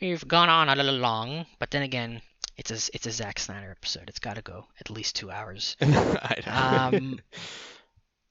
we've 0.00 0.26
gone 0.26 0.48
on 0.48 0.68
a 0.68 0.76
little 0.76 0.96
long, 0.96 1.46
but 1.58 1.70
then 1.70 1.82
again, 1.82 2.22
it's 2.56 2.70
a 2.70 2.90
it's 2.94 3.06
a 3.06 3.10
Zack 3.10 3.38
Snyder 3.38 3.70
episode. 3.70 4.08
It's 4.08 4.18
got 4.18 4.36
to 4.36 4.42
go 4.42 4.66
at 4.80 4.90
least 4.90 5.16
two 5.16 5.30
hours. 5.30 5.76
Um, 6.46 7.20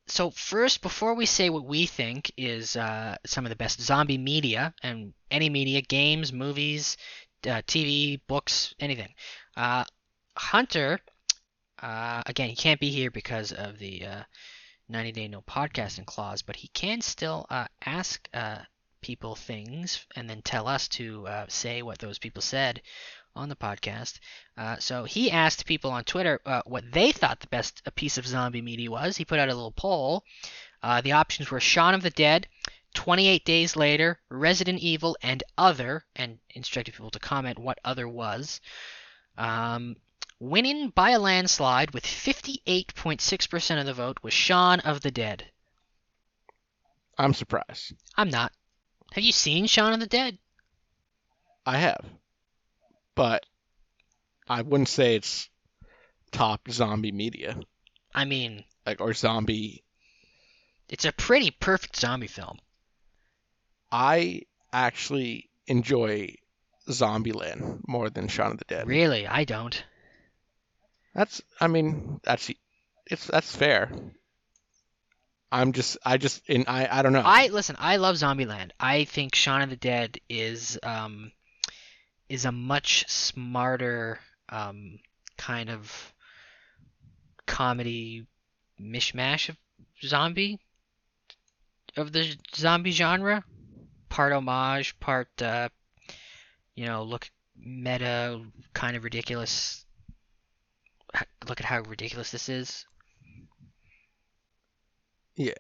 so 0.08 0.30
first, 0.32 0.82
before 0.82 1.14
we 1.14 1.26
say 1.26 1.50
what 1.50 1.66
we 1.66 1.86
think 1.86 2.32
is 2.38 2.76
uh, 2.76 3.16
some 3.26 3.46
of 3.46 3.50
the 3.50 3.56
best 3.56 3.82
zombie 3.82 4.18
media 4.18 4.74
and 4.84 5.14
any 5.32 5.50
media, 5.50 5.82
games, 5.82 6.34
movies, 6.34 6.98
uh, 7.46 7.62
TV, 7.66 8.20
books, 8.28 8.76
anything, 8.80 9.14
uh, 9.56 9.86
Hunter, 10.36 11.00
uh, 11.82 12.22
again, 12.26 12.50
he 12.50 12.56
can't 12.56 12.80
be 12.80 12.90
here 12.90 13.12
because 13.12 13.52
of 13.52 13.80
the 13.80 14.06
uh, 14.06 14.24
90 14.90 15.12
day 15.14 15.28
no 15.28 15.42
podcasting 15.42 16.06
clause, 16.06 16.42
but 16.42 16.58
he 16.58 16.68
can 16.70 17.02
still 17.02 17.46
uh, 17.50 17.66
ask 17.86 18.28
uh, 18.34 18.60
people 19.02 19.36
things 19.36 20.06
and 20.16 20.30
then 20.30 20.42
tell 20.42 20.68
us 20.68 20.88
to 20.88 21.28
uh, 21.28 21.46
say 21.48 21.82
what 21.82 22.00
those 22.00 22.20
people 22.20 22.42
said 22.42 22.82
on 23.36 23.50
the 23.50 23.56
podcast. 23.56 24.20
Uh, 24.58 24.78
so 24.78 25.04
he 25.04 25.32
asked 25.32 25.66
people 25.66 25.92
on 25.92 26.04
Twitter 26.04 26.40
uh, 26.46 26.62
what 26.66 26.84
they 26.92 27.12
thought 27.12 27.40
the 27.40 27.48
best 27.48 27.82
piece 27.96 28.18
of 28.18 28.28
zombie 28.28 28.62
media 28.62 28.90
was. 28.90 29.18
He 29.18 29.26
put 29.26 29.40
out 29.40 29.50
a 29.50 29.56
little 29.56 29.72
poll. 29.72 30.24
Uh, 30.82 31.02
the 31.02 31.14
options 31.14 31.50
were 31.50 31.60
Shaun 31.60 31.94
of 31.94 32.04
the 32.04 32.10
Dead, 32.10 32.48
28 32.94 33.46
Days 33.46 33.76
Later, 33.76 34.20
Resident 34.30 34.80
Evil, 34.80 35.18
and 35.22 35.44
Other, 35.58 36.06
and 36.16 36.40
instructed 36.50 36.94
people 36.94 37.12
to 37.12 37.20
comment 37.20 37.58
what 37.58 37.80
Other 37.84 38.08
was. 38.08 38.62
Um, 39.38 39.96
winning 40.40 40.90
by 40.90 41.12
a 41.12 41.20
landslide 41.20 41.92
with 41.92 42.06
58.6% 42.06 43.80
of 43.80 43.86
the 43.86 43.94
vote 43.94 44.18
was 44.22 44.34
Shaun 44.34 44.80
of 44.82 45.02
the 45.02 45.12
Dead. 45.12 45.50
I'm 47.18 47.34
surprised. 47.34 47.94
I'm 48.18 48.30
not. 48.30 48.52
Have 49.14 49.24
you 49.24 49.32
seen 49.32 49.68
Shaun 49.68 49.94
of 49.94 50.00
the 50.00 50.08
Dead? 50.08 50.38
I 51.66 51.78
have, 51.78 52.06
but 53.16 53.46
I 54.48 54.62
wouldn't 54.62 54.90
say 54.90 55.16
it's 55.16 55.50
top 56.32 56.68
zombie 56.70 57.12
media, 57.12 57.60
I 58.14 58.26
mean, 58.26 58.64
like 58.86 59.02
or 59.02 59.14
zombie. 59.14 59.84
it's 60.90 61.06
a 61.06 61.12
pretty 61.12 61.52
perfect 61.52 61.96
zombie 61.96 62.28
film. 62.28 62.58
I 63.92 64.42
actually 64.72 65.50
enjoy 65.68 66.36
Zombieland 66.90 67.82
more 67.88 68.10
than 68.10 68.28
Shaun 68.28 68.54
of 68.54 68.58
the 68.58 68.66
Dead. 68.66 68.88
Really, 68.88 69.28
I 69.28 69.44
don't. 69.46 69.84
That's, 71.14 71.42
I 71.62 71.68
mean, 71.68 72.20
that's 72.24 72.52
it's 73.06 73.28
that's 73.28 73.56
fair. 73.56 73.92
I'm 75.52 75.72
just, 75.72 75.98
I 76.04 76.18
just, 76.18 76.42
in 76.50 76.66
I, 76.68 77.00
I 77.00 77.02
don't 77.04 77.14
know. 77.14 77.22
I 77.24 77.48
listen. 77.48 77.76
I 77.78 77.98
love 77.98 78.16
Zombieland. 78.16 78.72
I 78.80 79.04
think 79.04 79.36
Shaun 79.36 79.62
of 79.62 79.70
the 79.70 79.76
Dead 79.76 80.20
is 80.28 80.80
um 80.82 81.32
is 82.34 82.46
a 82.46 82.52
much 82.52 83.06
smarter 83.08 84.20
um 84.50 85.00
kind 85.38 85.70
of 85.70 86.14
comedy 87.46 88.26
mishmash 88.82 89.50
of 89.50 89.58
zombie 90.04 90.60
of 91.98 92.12
the 92.12 92.36
zombie 92.56 92.92
genre. 92.92 93.44
Part 94.10 94.34
homage, 94.34 95.00
part 95.00 95.30
uh, 95.42 95.70
you 96.76 96.86
know, 96.86 97.04
look 97.04 97.30
meta, 97.56 98.42
kind 98.74 98.96
of 98.96 99.04
ridiculous. 99.04 99.86
Look 101.48 101.60
at 101.60 101.66
how 101.66 101.82
ridiculous 101.82 102.32
this 102.32 102.50
is. 102.50 102.86
Yeah. 105.36 105.54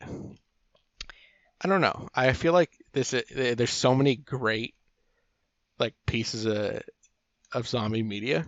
I 1.61 1.67
don't 1.67 1.81
know. 1.81 2.09
I 2.13 2.33
feel 2.33 2.53
like 2.53 2.71
this. 2.91 3.13
uh, 3.13 3.21
There's 3.29 3.71
so 3.71 3.95
many 3.95 4.15
great, 4.15 4.75
like 5.79 5.93
pieces 6.05 6.45
of 6.45 6.81
of 7.53 7.67
zombie 7.67 8.03
media 8.03 8.45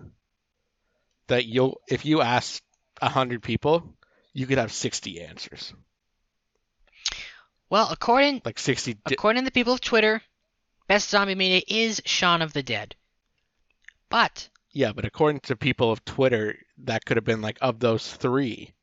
that 1.28 1.46
you'll, 1.46 1.80
if 1.88 2.06
you 2.06 2.22
ask 2.22 2.62
a 3.02 3.10
hundred 3.10 3.42
people, 3.44 3.96
you 4.34 4.48
could 4.48 4.58
have 4.58 4.72
sixty 4.72 5.22
answers. 5.22 5.74
Well, 7.70 7.88
according 7.92 8.42
Like 8.46 8.60
sixty. 8.60 8.94
Di- 8.94 9.14
According 9.14 9.44
to 9.44 9.46
the 9.46 9.52
people 9.52 9.74
of 9.74 9.82
Twitter, 9.82 10.22
best 10.88 11.10
zombie 11.10 11.36
media 11.36 11.62
is 11.68 12.02
Shaun 12.06 12.42
of 12.42 12.54
the 12.54 12.64
Dead. 12.64 12.96
But 14.10 14.50
yeah, 14.72 14.92
but 14.94 15.06
according 15.06 15.42
to 15.42 15.56
people 15.56 15.92
of 15.92 16.04
Twitter, 16.06 16.58
that 16.84 17.06
could 17.06 17.18
have 17.18 17.24
been 17.24 17.42
like 17.42 17.58
of 17.62 17.80
those 17.80 18.12
three. 18.14 18.74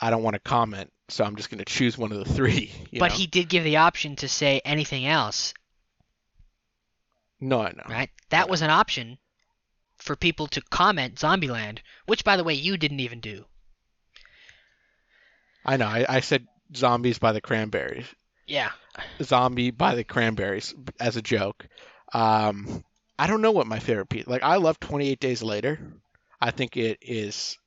I 0.00 0.10
don't 0.10 0.22
want 0.22 0.34
to 0.34 0.40
comment, 0.40 0.92
so 1.08 1.24
I'm 1.24 1.36
just 1.36 1.50
going 1.50 1.58
to 1.58 1.64
choose 1.64 1.96
one 1.96 2.12
of 2.12 2.18
the 2.18 2.34
three. 2.34 2.72
you 2.90 3.00
but 3.00 3.12
know? 3.12 3.16
he 3.16 3.26
did 3.26 3.48
give 3.48 3.64
the 3.64 3.78
option 3.78 4.16
to 4.16 4.28
say 4.28 4.60
anything 4.64 5.06
else, 5.06 5.54
No, 7.40 7.60
I 7.62 7.72
know. 7.72 7.84
right? 7.88 8.10
That 8.30 8.48
was 8.48 8.62
an 8.62 8.70
option 8.70 9.18
for 9.98 10.16
people 10.16 10.46
to 10.48 10.60
comment 10.70 11.16
Zombieland, 11.16 11.78
which 12.06 12.24
by 12.24 12.36
the 12.36 12.44
way 12.44 12.54
you 12.54 12.76
didn't 12.76 13.00
even 13.00 13.20
do. 13.20 13.44
I 15.64 15.76
know. 15.76 15.86
I, 15.86 16.06
I 16.08 16.20
said 16.20 16.46
zombies 16.74 17.18
by 17.18 17.32
the 17.32 17.40
cranberries. 17.40 18.06
Yeah. 18.46 18.70
zombie 19.22 19.70
by 19.70 19.94
the 19.96 20.04
cranberries 20.04 20.74
as 21.00 21.16
a 21.16 21.22
joke. 21.22 21.66
Um, 22.12 22.84
I 23.18 23.26
don't 23.26 23.42
know 23.42 23.50
what 23.52 23.66
my 23.66 23.78
favorite 23.80 24.08
piece. 24.08 24.26
Like 24.26 24.42
I 24.42 24.56
love 24.56 24.78
28 24.78 25.18
Days 25.18 25.42
Later. 25.42 25.80
I 26.40 26.50
think 26.52 26.76
it 26.76 26.98
is 27.02 27.58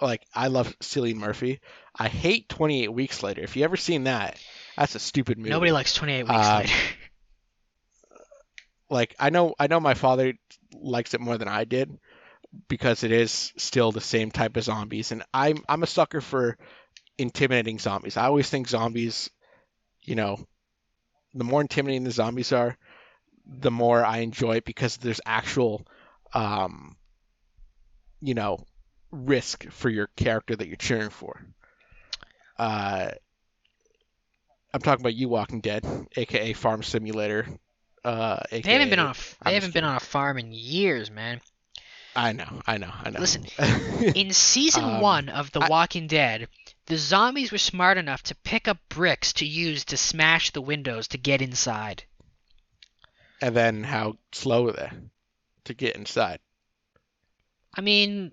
like 0.00 0.22
I 0.34 0.48
love 0.48 0.78
Cillian 0.80 1.16
Murphy. 1.16 1.60
I 1.98 2.08
hate 2.08 2.48
28 2.48 2.88
Weeks 2.92 3.22
Later. 3.22 3.42
If 3.42 3.56
you 3.56 3.64
ever 3.64 3.76
seen 3.76 4.04
that, 4.04 4.38
that's 4.76 4.94
a 4.94 4.98
stupid 5.00 5.38
movie. 5.38 5.50
Nobody 5.50 5.72
likes 5.72 5.94
28 5.94 6.22
weeks 6.24 6.34
Um, 6.34 6.56
later. 6.58 6.72
like 8.92 9.16
I 9.18 9.30
know 9.30 9.54
I 9.58 9.68
know 9.68 9.80
my 9.80 9.94
father 9.94 10.34
likes 10.74 11.14
it 11.14 11.20
more 11.22 11.38
than 11.38 11.48
I 11.48 11.64
did 11.64 11.98
because 12.68 13.04
it 13.04 13.12
is 13.12 13.52
still 13.58 13.92
the 13.92 14.00
same 14.00 14.30
type 14.30 14.56
of 14.56 14.64
zombies 14.64 15.12
and 15.12 15.24
I'm 15.34 15.64
I'm 15.68 15.82
a 15.84 15.86
sucker 15.88 16.20
for 16.20 16.58
intimidating 17.18 17.78
zombies. 17.80 18.16
I 18.16 18.26
always 18.26 18.50
think 18.50 18.68
zombies, 18.68 19.30
you 20.02 20.16
know, 20.16 20.46
the 21.34 21.44
more 21.44 21.60
intimidating 21.62 22.04
the 22.04 22.10
zombies 22.12 22.52
are, 22.52 22.76
the 23.46 23.70
more 23.72 24.04
I 24.04 24.18
enjoy 24.18 24.56
it 24.56 24.64
because 24.66 24.98
there's 24.98 25.20
actual 25.26 25.86
um 26.34 26.96
you 28.20 28.34
know, 28.34 28.64
risk 29.10 29.68
for 29.70 29.90
your 29.90 30.06
character 30.16 30.56
that 30.56 30.66
you're 30.66 30.76
cheering 30.76 31.10
for. 31.10 31.44
Uh 32.58 33.12
I'm 34.74 34.80
talking 34.82 35.02
about 35.02 35.14
you 35.14 35.28
Walking 35.30 35.60
Dead, 35.62 35.84
aka 36.16 36.52
Farm 36.52 36.82
Simulator. 36.82 37.46
Uh, 38.04 38.40
AKA, 38.50 38.62
they 38.62 38.72
haven't 38.72 38.90
been 38.90 38.98
on 38.98 39.06
a 39.06 39.08
I'm 39.10 39.14
they 39.14 39.20
just 39.20 39.54
haven't 39.54 39.74
been 39.74 39.84
on 39.84 39.96
a 39.96 40.00
farm 40.00 40.38
in 40.38 40.52
years, 40.52 41.10
man. 41.10 41.40
I 42.14 42.32
know, 42.32 42.60
I 42.66 42.76
know, 42.76 42.90
I 43.02 43.10
know. 43.10 43.20
Listen, 43.20 43.46
In 44.14 44.32
season 44.32 44.84
Um, 44.84 45.00
1 45.00 45.28
of 45.30 45.50
The 45.52 45.60
I- 45.60 45.68
Walking 45.68 46.08
Dead, 46.08 46.48
the 46.86 46.98
zombies 46.98 47.50
were 47.52 47.58
smart 47.58 47.96
enough 47.96 48.22
to 48.24 48.34
pick 48.34 48.68
up 48.68 48.76
bricks 48.90 49.32
to 49.34 49.46
use 49.46 49.84
to 49.86 49.96
smash 49.96 50.50
the 50.50 50.60
windows 50.60 51.08
to 51.08 51.18
get 51.18 51.40
inside. 51.40 52.04
and 53.40 53.56
then 53.56 53.82
how 53.84 54.18
slow 54.32 54.64
were 54.64 54.72
they 54.72 54.90
to 55.64 55.74
get 55.74 55.96
inside? 55.96 56.40
I 57.74 57.80
mean, 57.80 58.32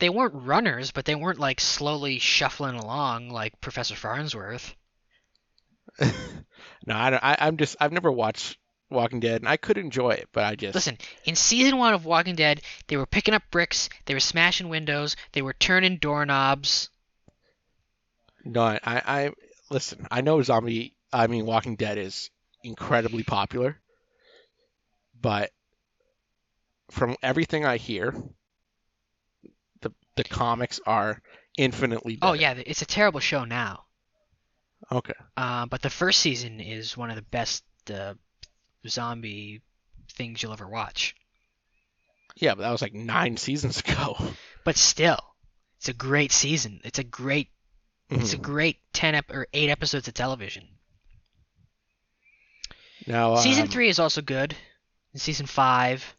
they 0.00 0.10
weren't 0.10 0.34
runners, 0.34 0.90
but 0.90 1.04
they 1.06 1.14
weren't 1.14 1.38
like 1.40 1.60
slowly 1.60 2.18
shuffling 2.18 2.74
along 2.74 3.30
like 3.30 3.58
Professor 3.60 3.94
Farnsworth. 3.96 4.74
no, 6.00 6.94
I 6.94 7.10
don't. 7.10 7.24
I, 7.24 7.36
I'm 7.40 7.56
just. 7.56 7.76
I've 7.80 7.92
never 7.92 8.10
watched 8.12 8.58
Walking 8.94 9.20
Dead, 9.20 9.42
and 9.42 9.48
I 9.48 9.56
could 9.56 9.76
enjoy 9.76 10.10
it, 10.10 10.28
but 10.32 10.44
I 10.44 10.54
just. 10.54 10.74
Listen, 10.74 10.98
in 11.24 11.36
season 11.36 11.76
one 11.76 11.94
of 11.94 12.04
Walking 12.04 12.36
Dead, 12.36 12.62
they 12.86 12.96
were 12.96 13.06
picking 13.06 13.34
up 13.34 13.42
bricks, 13.50 13.88
they 14.06 14.14
were 14.14 14.20
smashing 14.20 14.68
windows, 14.68 15.16
they 15.32 15.42
were 15.42 15.52
turning 15.52 15.98
doorknobs. 15.98 16.90
No, 18.44 18.62
I, 18.62 18.80
I. 18.84 19.30
Listen, 19.70 20.06
I 20.10 20.20
know 20.20 20.42
zombie. 20.42 20.94
I 21.12 21.26
mean, 21.26 21.46
Walking 21.46 21.76
Dead 21.76 21.98
is 21.98 22.30
incredibly 22.62 23.22
popular, 23.22 23.80
but 25.20 25.50
from 26.90 27.16
everything 27.22 27.64
I 27.64 27.76
hear, 27.76 28.14
the 29.80 29.92
the 30.16 30.24
comics 30.24 30.80
are 30.86 31.20
infinitely 31.56 32.16
better. 32.16 32.30
Oh 32.30 32.34
yeah, 32.34 32.54
it's 32.66 32.82
a 32.82 32.86
terrible 32.86 33.20
show 33.20 33.44
now. 33.44 33.84
Okay. 34.92 35.14
Uh, 35.36 35.66
but 35.66 35.82
the 35.82 35.90
first 35.90 36.20
season 36.20 36.60
is 36.60 36.96
one 36.96 37.10
of 37.10 37.16
the 37.16 37.22
best 37.22 37.64
uh, 37.92 38.14
zombie 38.88 39.62
things 40.14 40.42
you'll 40.42 40.52
ever 40.52 40.68
watch. 40.68 41.14
Yeah, 42.36 42.54
but 42.54 42.62
that 42.62 42.70
was 42.72 42.82
like 42.82 42.94
nine 42.94 43.36
seasons 43.36 43.80
ago. 43.80 44.16
But 44.64 44.76
still, 44.76 45.18
it's 45.76 45.90
a 45.90 45.92
great 45.92 46.32
season. 46.32 46.80
It's 46.84 46.98
a 46.98 47.04
great, 47.04 47.50
it's 48.08 48.32
a 48.32 48.38
Mhm. 48.38 48.42
great 48.42 48.78
ten 48.94 49.14
ep- 49.14 49.30
or 49.30 49.46
eight 49.52 49.68
episodes 49.68 50.08
of 50.08 50.14
television. 50.14 50.66
Now, 53.06 53.36
Season 53.36 53.64
um, 53.64 53.68
three 53.68 53.90
is 53.90 53.98
also 53.98 54.22
good. 54.22 54.56
And 55.12 55.20
season 55.20 55.44
five, 55.44 56.16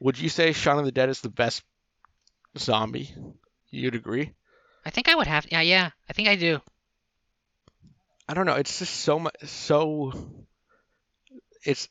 Would 0.00 0.18
you 0.18 0.28
say 0.28 0.52
Shaun 0.52 0.78
of 0.78 0.84
the 0.84 0.92
Dead 0.92 1.08
is 1.08 1.20
the 1.20 1.28
best 1.28 1.62
zombie? 2.56 3.14
You'd 3.70 3.94
agree? 3.94 4.32
I 4.86 4.90
think 4.90 5.08
I 5.08 5.14
would 5.16 5.26
have. 5.26 5.46
Yeah, 5.50 5.60
yeah, 5.60 5.90
I 6.08 6.12
think 6.12 6.28
I 6.28 6.36
do. 6.36 6.60
I 8.28 8.34
don't 8.34 8.46
know. 8.46 8.54
It's 8.54 8.78
just 8.78 8.94
so 8.94 9.18
much. 9.18 9.34
So 9.44 10.12
it's 11.64 11.88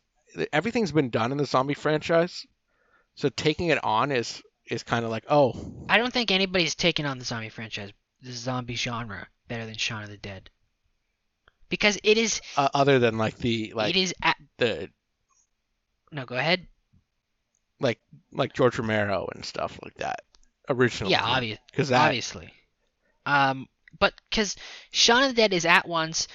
everything's 0.53 0.91
been 0.91 1.09
done 1.09 1.31
in 1.31 1.37
the 1.37 1.45
zombie 1.45 1.73
franchise. 1.73 2.45
So 3.15 3.29
taking 3.29 3.67
it 3.67 3.83
on 3.83 4.11
is 4.11 4.41
is 4.69 4.83
kind 4.83 5.03
of 5.05 5.11
like, 5.11 5.25
oh, 5.29 5.55
I 5.89 5.97
don't 5.97 6.13
think 6.13 6.29
anybody's 6.31 6.75
taken 6.75 7.05
on 7.05 7.17
the 7.19 7.25
zombie 7.25 7.49
franchise, 7.49 7.91
the 8.21 8.31
zombie 8.31 8.75
genre, 8.75 9.27
better 9.47 9.65
than 9.65 9.75
Shaun 9.75 10.03
of 10.03 10.09
the 10.09 10.17
Dead. 10.17 10.49
Because 11.69 11.97
it 12.03 12.17
is, 12.17 12.41
uh, 12.55 12.69
other 12.73 12.99
than 12.99 13.17
like 13.17 13.37
the 13.37 13.73
like 13.75 13.95
it 13.95 13.99
is 13.99 14.13
at. 14.21 14.37
the 14.57 14.89
No, 16.11 16.25
go 16.25 16.35
ahead. 16.35 16.67
like 17.79 17.99
like 18.31 18.53
George 18.53 18.77
Romero 18.77 19.27
and 19.33 19.43
stuff 19.43 19.79
like 19.83 19.95
that. 19.95 20.21
Original. 20.69 21.09
Yeah, 21.09 21.23
obvious, 21.23 21.59
Because 21.71 21.91
obviously. 21.91 22.53
Um, 23.25 23.67
but 23.99 24.13
because 24.29 24.55
Shaun 24.91 25.23
of 25.23 25.29
the 25.29 25.35
Dead 25.41 25.53
is 25.53 25.65
at 25.65 25.87
once 25.87 26.27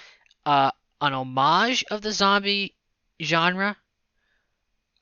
uh, 0.46 0.70
an 1.00 1.12
homage 1.12 1.84
of 1.90 2.02
the 2.02 2.12
zombie 2.12 2.74
genre, 3.20 3.76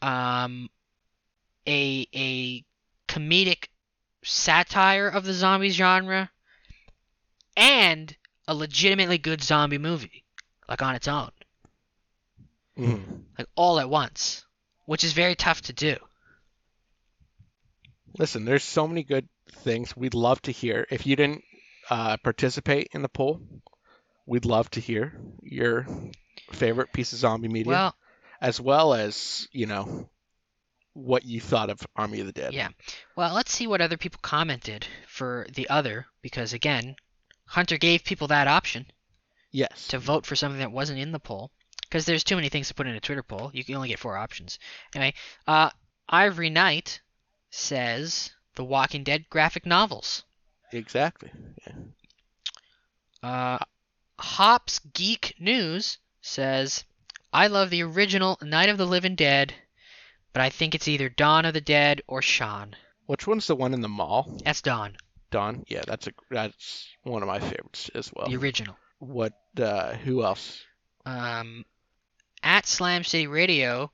um, 0.02 0.68
a 1.66 2.06
a 2.14 2.64
comedic 3.08 3.68
satire 4.24 5.08
of 5.08 5.24
the 5.24 5.32
zombie 5.32 5.70
genre, 5.70 6.30
and 7.56 8.16
a 8.48 8.54
legitimately 8.54 9.18
good 9.18 9.42
zombie 9.42 9.78
movie, 9.78 10.24
like 10.68 10.82
on 10.82 10.94
its 10.94 11.08
own, 11.08 11.30
Mhm. 12.76 13.24
like 13.38 13.48
all 13.54 13.78
at 13.80 13.88
once. 13.90 14.44
which 14.86 15.04
is 15.04 15.12
very 15.12 15.36
tough 15.36 15.60
to 15.62 15.72
do. 15.72 15.96
Listen, 18.18 18.44
there's 18.44 18.64
so 18.64 18.88
many 18.88 19.04
good 19.04 19.28
things 19.48 19.96
we'd 19.96 20.14
love 20.14 20.42
to 20.42 20.50
hear. 20.50 20.84
If 20.90 21.06
you 21.06 21.14
didn't 21.14 21.44
uh, 21.90 22.16
participate 22.22 22.88
in 22.92 23.02
the 23.02 23.08
poll, 23.08 23.40
we'd 24.26 24.44
love 24.44 24.70
to 24.70 24.80
hear 24.80 25.12
your 25.42 25.86
favorite 26.52 26.92
piece 26.92 27.12
of 27.12 27.18
zombie 27.18 27.48
media, 27.48 27.70
Well, 27.72 27.96
as 28.40 28.60
well 28.60 28.94
as 28.94 29.48
you 29.52 29.66
know 29.66 30.08
what 30.94 31.24
you 31.24 31.40
thought 31.40 31.70
of 31.70 31.86
Army 31.96 32.20
of 32.20 32.26
the 32.26 32.32
Dead. 32.32 32.52
Yeah. 32.52 32.68
Well, 33.16 33.34
let's 33.34 33.52
see 33.52 33.66
what 33.66 33.80
other 33.80 33.96
people 33.96 34.18
commented 34.22 34.86
for 35.06 35.46
the 35.54 35.68
other, 35.68 36.06
because 36.22 36.52
again, 36.52 36.96
Hunter 37.46 37.78
gave 37.78 38.04
people 38.04 38.28
that 38.28 38.48
option 38.48 38.86
Yes. 39.52 39.88
to 39.88 39.98
vote 39.98 40.26
for 40.26 40.36
something 40.36 40.60
that 40.60 40.72
wasn't 40.72 41.00
in 41.00 41.12
the 41.12 41.18
poll. 41.20 41.50
Because 41.82 42.06
there's 42.06 42.22
too 42.22 42.36
many 42.36 42.48
things 42.48 42.68
to 42.68 42.74
put 42.74 42.86
in 42.86 42.94
a 42.94 43.00
Twitter 43.00 43.24
poll. 43.24 43.50
You 43.52 43.64
can 43.64 43.74
only 43.74 43.88
get 43.88 43.98
four 43.98 44.16
options. 44.16 44.60
Anyway, 44.94 45.12
uh, 45.48 45.70
Ivory 46.08 46.48
Knight 46.48 47.00
says 47.50 48.30
The 48.54 48.64
Walking 48.64 49.02
Dead 49.02 49.28
graphic 49.28 49.66
novels. 49.66 50.22
Exactly. 50.72 51.30
Uh, 53.22 53.58
Hops 54.18 54.78
Geek 54.94 55.34
News 55.38 55.98
says 56.22 56.84
I 57.32 57.46
love 57.48 57.70
the 57.70 57.82
original 57.82 58.38
Night 58.42 58.68
of 58.68 58.78
the 58.78 58.86
Living 58.86 59.14
Dead, 59.14 59.54
but 60.32 60.42
I 60.42 60.50
think 60.50 60.74
it's 60.74 60.88
either 60.88 61.08
Dawn 61.08 61.44
of 61.44 61.54
the 61.54 61.60
Dead 61.60 62.02
or 62.06 62.22
Shaun. 62.22 62.74
Which 63.06 63.26
one's 63.26 63.46
the 63.46 63.56
one 63.56 63.74
in 63.74 63.80
the 63.80 63.88
mall? 63.88 64.38
That's 64.44 64.62
Dawn, 64.62 64.96
Dawn. 65.30 65.64
Yeah, 65.68 65.82
that's 65.86 66.06
a 66.06 66.12
that's 66.30 66.88
one 67.02 67.22
of 67.22 67.28
my 67.28 67.40
favorites 67.40 67.90
as 67.94 68.12
well. 68.14 68.28
the 68.28 68.36
original. 68.36 68.76
What? 68.98 69.32
Uh, 69.58 69.94
who 69.94 70.22
else? 70.24 70.62
um, 71.06 71.64
at 72.42 72.66
Slam 72.66 73.04
City 73.04 73.26
Radio 73.26 73.90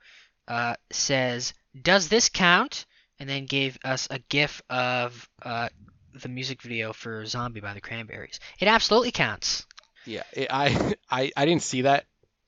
uh, 0.48 0.74
says, 0.90 1.54
"Does 1.80 2.08
this 2.08 2.28
count?" 2.28 2.86
And 3.18 3.28
then 3.28 3.46
gave 3.46 3.78
us 3.82 4.08
a 4.10 4.18
GIF 4.18 4.60
of 4.68 5.26
uh, 5.40 5.70
the 6.22 6.28
music 6.28 6.62
video 6.62 6.93
for 6.93 7.24
"Zombie" 7.26 7.60
by 7.60 7.74
the 7.74 7.80
Cranberries. 7.80 8.40
It 8.59 8.68
absolutely 8.68 9.10
counts. 9.12 9.66
Yeah, 10.05 10.22
it, 10.32 10.48
I 10.51 10.94
I 11.10 11.32
I 11.36 11.44
didn't 11.47 11.62
see 11.62 11.82
that, 11.82 12.05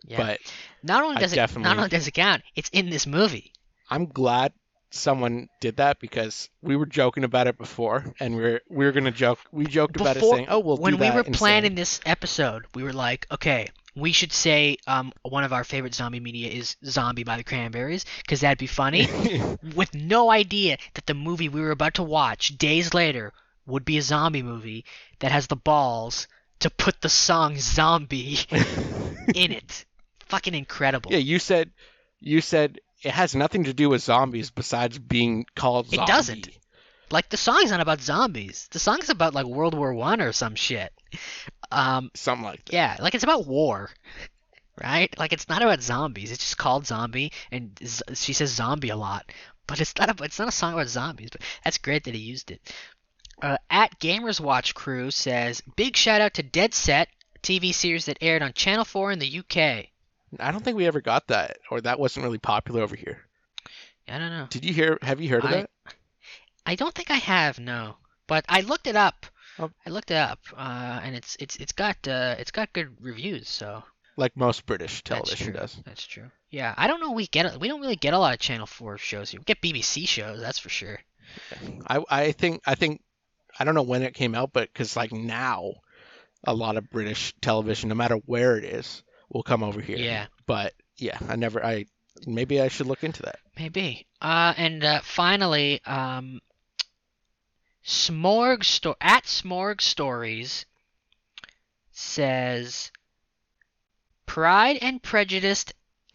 Yeah. 0.07 0.17
but 0.19 0.41
not 0.83 1.03
only 1.03 1.17
I 1.17 1.21
does 1.21 1.33
it 1.33 1.57
not 1.59 1.77
only 1.77 1.89
does 1.89 2.07
it 2.09 2.13
count, 2.13 2.43
it's 2.55 2.69
in 2.71 2.91
this 2.91 3.07
movie. 3.07 3.53
I'm 3.91 4.07
glad 4.07 4.53
someone 4.91 5.49
did 5.61 5.77
that 5.77 5.99
because 6.01 6.49
we 6.63 6.77
were 6.77 6.87
joking 6.87 7.25
about 7.25 7.47
it 7.47 7.59
before, 7.59 8.15
and 8.21 8.37
we 8.37 8.45
are 8.45 8.61
we 8.71 8.85
were 8.85 8.93
gonna 8.93 9.11
joke. 9.11 9.39
We 9.53 9.67
joked 9.67 9.97
about 10.01 10.17
it 10.17 10.21
Before- 10.21 10.37
saying, 10.37 10.47
"Oh, 10.49 10.61
we'll 10.61 10.77
when 10.77 10.99
we 10.99 11.11
were 11.11 11.25
planning 11.25 11.75
this 11.75 12.01
episode, 12.07 12.65
we 12.75 12.83
were 12.83 12.93
like, 12.93 13.27
okay, 13.31 13.69
we 13.97 14.13
should 14.13 14.33
say 14.33 14.77
um, 14.87 15.13
one 15.23 15.43
of 15.45 15.53
our 15.53 15.65
favorite 15.65 15.95
zombie 15.95 16.21
media 16.21 16.51
is 16.51 16.77
"Zombie" 16.85 17.25
by 17.25 17.37
the 17.37 17.45
Cranberries 17.45 18.05
because 18.23 18.41
that'd 18.41 18.59
be 18.59 18.67
funny. 18.69 19.09
with 19.75 19.93
no 19.95 20.31
idea 20.31 20.79
that 20.95 21.07
the 21.07 21.15
movie 21.15 21.49
we 21.49 21.61
were 21.61 21.73
about 21.73 21.95
to 21.95 22.03
watch 22.05 22.57
days 22.57 22.95
later 22.95 23.33
would 23.69 23.85
be 23.85 23.99
a 23.99 24.03
zombie 24.03 24.43
movie 24.43 24.85
that 25.21 25.31
has 25.31 25.47
the 25.47 25.57
balls 25.57 26.27
to 26.61 26.71
put 26.71 27.01
the 27.01 27.09
song 27.09 27.57
Zombie 27.59 28.39
in 29.35 29.53
it. 29.53 29.85
Fucking 30.27 30.55
incredible. 30.55 31.13
yeah, 31.13 31.19
you 31.19 31.39
said 31.39 31.71
you 32.21 32.41
said 32.41 32.81
it 33.03 33.13
has 33.13 33.35
nothing 33.37 33.65
to 33.65 33.73
do 33.73 33.89
with 33.89 34.03
zombies 34.03 34.51
besides 34.51 34.99
being 34.99 35.47
called 35.55 35.93
It 35.93 36.05
doesn't. 36.07 36.49
Like 37.11 37.29
the 37.31 37.37
song's 37.37 37.71
not 37.71 37.81
about 37.81 38.01
zombies. 38.03 38.69
The 38.73 38.79
song's 38.79 39.09
about 39.09 39.35
like 39.35 39.47
World 39.47 39.75
War 39.75 39.95
One 39.95 40.21
or 40.21 40.33
some 40.33 40.55
shit. 40.57 40.93
Um, 41.71 42.11
Something 42.15 42.45
like 42.45 42.65
that. 42.67 42.73
yeah, 42.73 42.97
like 43.01 43.15
it's 43.15 43.25
about 43.25 43.47
war, 43.47 43.91
right? 44.83 45.17
Like 45.19 45.33
it's 45.33 45.49
not 45.49 45.63
about 45.63 45.81
zombies. 45.81 46.33
It's 46.33 46.43
just 46.45 46.59
called 46.59 46.87
Zombie, 46.87 47.33
and 47.51 47.79
z- 47.83 48.03
she 48.15 48.33
says 48.33 48.51
zombie 48.51 48.91
a 48.91 48.97
lot, 48.97 49.31
but 49.67 49.81
it's 49.81 49.95
not 49.99 50.21
a 50.21 50.25
it's 50.25 50.39
not 50.39 50.49
a 50.49 50.53
song 50.53 50.75
about 50.75 50.89
zombies. 50.89 51.31
But 51.31 51.43
that's 51.65 51.79
great 51.79 52.05
that 52.05 52.15
he 52.15 52.21
used 52.21 52.51
it. 52.51 52.61
Uh, 53.41 53.57
at 53.71 53.99
Gamers 54.01 54.41
Watch 54.41 54.75
Crew 54.75 55.11
says 55.11 55.63
big 55.77 55.97
shout 55.97 56.21
out 56.21 56.35
to 56.35 56.43
Dead 56.43 56.75
Set 56.75 57.09
TV 57.43 57.73
series 57.73 58.07
that 58.07 58.19
aired 58.21 58.43
on 58.43 58.53
Channel 58.53 58.85
4 58.85 59.13
in 59.13 59.19
the 59.21 59.39
UK. 59.39 59.87
I 60.41 60.51
don't 60.51 60.63
think 60.65 60.77
we 60.77 60.87
ever 60.87 61.01
got 61.01 61.29
that, 61.29 61.59
or 61.71 61.81
that 61.81 61.99
wasn't 62.01 62.25
really 62.25 62.39
popular 62.39 62.83
over 62.83 62.97
here. 62.97 63.19
I 64.09 64.19
don't 64.19 64.31
know. 64.31 64.47
Did 64.51 64.65
you 64.65 64.75
hear? 64.75 64.99
Have 65.03 65.21
you 65.21 65.29
heard 65.31 65.45
of 65.45 65.51
I- 65.51 65.55
that? 65.55 65.71
I 66.67 66.75
don't 66.75 66.95
think 66.95 67.11
I 67.11 67.17
have 67.17 67.59
no, 67.59 67.97
but 68.27 68.45
I 68.49 68.61
looked 68.61 68.87
it 68.87 68.97
up. 68.97 69.25
Oh. 69.59 69.71
I 69.87 69.91
looked 69.91 70.11
it 70.11 70.17
up, 70.19 70.39
uh, 70.57 71.01
and 71.03 71.17
it's 71.17 71.37
it's 71.41 71.57
it's 71.57 71.73
got 71.73 71.97
uh, 72.07 72.35
it's 72.39 72.51
got 72.51 72.73
good 72.75 72.95
reviews. 73.01 73.49
So 73.49 73.83
Like 74.17 74.37
most 74.37 74.67
British 74.67 75.03
television 75.03 75.47
true. 75.49 75.55
does. 75.55 75.77
That's 75.87 76.07
true. 76.07 76.31
Yeah, 76.51 76.75
I 76.77 76.87
don't 76.87 77.01
know. 77.01 77.13
We 77.13 77.27
get 77.27 77.59
we 77.59 77.69
don't 77.69 77.81
really 77.81 77.97
get 77.97 78.13
a 78.15 78.19
lot 78.19 78.35
of 78.35 78.41
Channel 78.41 78.67
4 78.67 78.99
shows 78.99 79.31
here. 79.31 79.41
We 79.41 79.45
get 79.45 79.63
BBC 79.63 80.07
shows, 80.07 80.41
that's 80.41 80.59
for 80.59 80.69
sure. 80.69 80.99
I 81.87 82.03
I 82.11 82.33
think 82.33 82.61
I 82.67 82.75
think 82.75 83.01
I 83.59 83.65
don't 83.65 83.75
know 83.75 83.83
when 83.83 84.03
it 84.03 84.15
came 84.15 84.35
out, 84.35 84.53
but 84.53 84.73
because 84.73 84.97
like 84.97 85.13
now, 85.13 85.73
a 86.45 86.55
lot 86.55 86.77
of 86.77 86.91
British 86.91 87.35
television, 87.41 87.89
no 87.89 87.95
matter 87.95 88.17
where 88.27 88.57
it 88.57 88.65
is, 88.65 89.03
will 89.31 89.43
come 89.43 89.63
over 89.63 89.81
here. 89.81 89.99
Yeah. 89.99 90.27
But 90.47 90.75
yeah, 90.97 91.19
I 91.29 91.37
never. 91.37 91.65
I 91.65 91.87
maybe 92.27 92.61
I 92.61 92.69
should 92.69 92.87
look 92.87 93.05
into 93.05 93.23
that. 93.23 93.39
Maybe. 93.59 94.07
Uh, 94.21 94.55
and 94.57 94.85
uh, 94.85 95.01
finally, 95.03 95.81
um, 95.85 96.41
Smorg 97.85 98.65
sto- 98.65 98.97
at 99.01 99.25
Smorg 99.25 99.81
Stories 99.81 100.67
says 101.91 102.93
Pride 104.27 104.79
and 104.83 105.03
Prejudice 105.03 105.65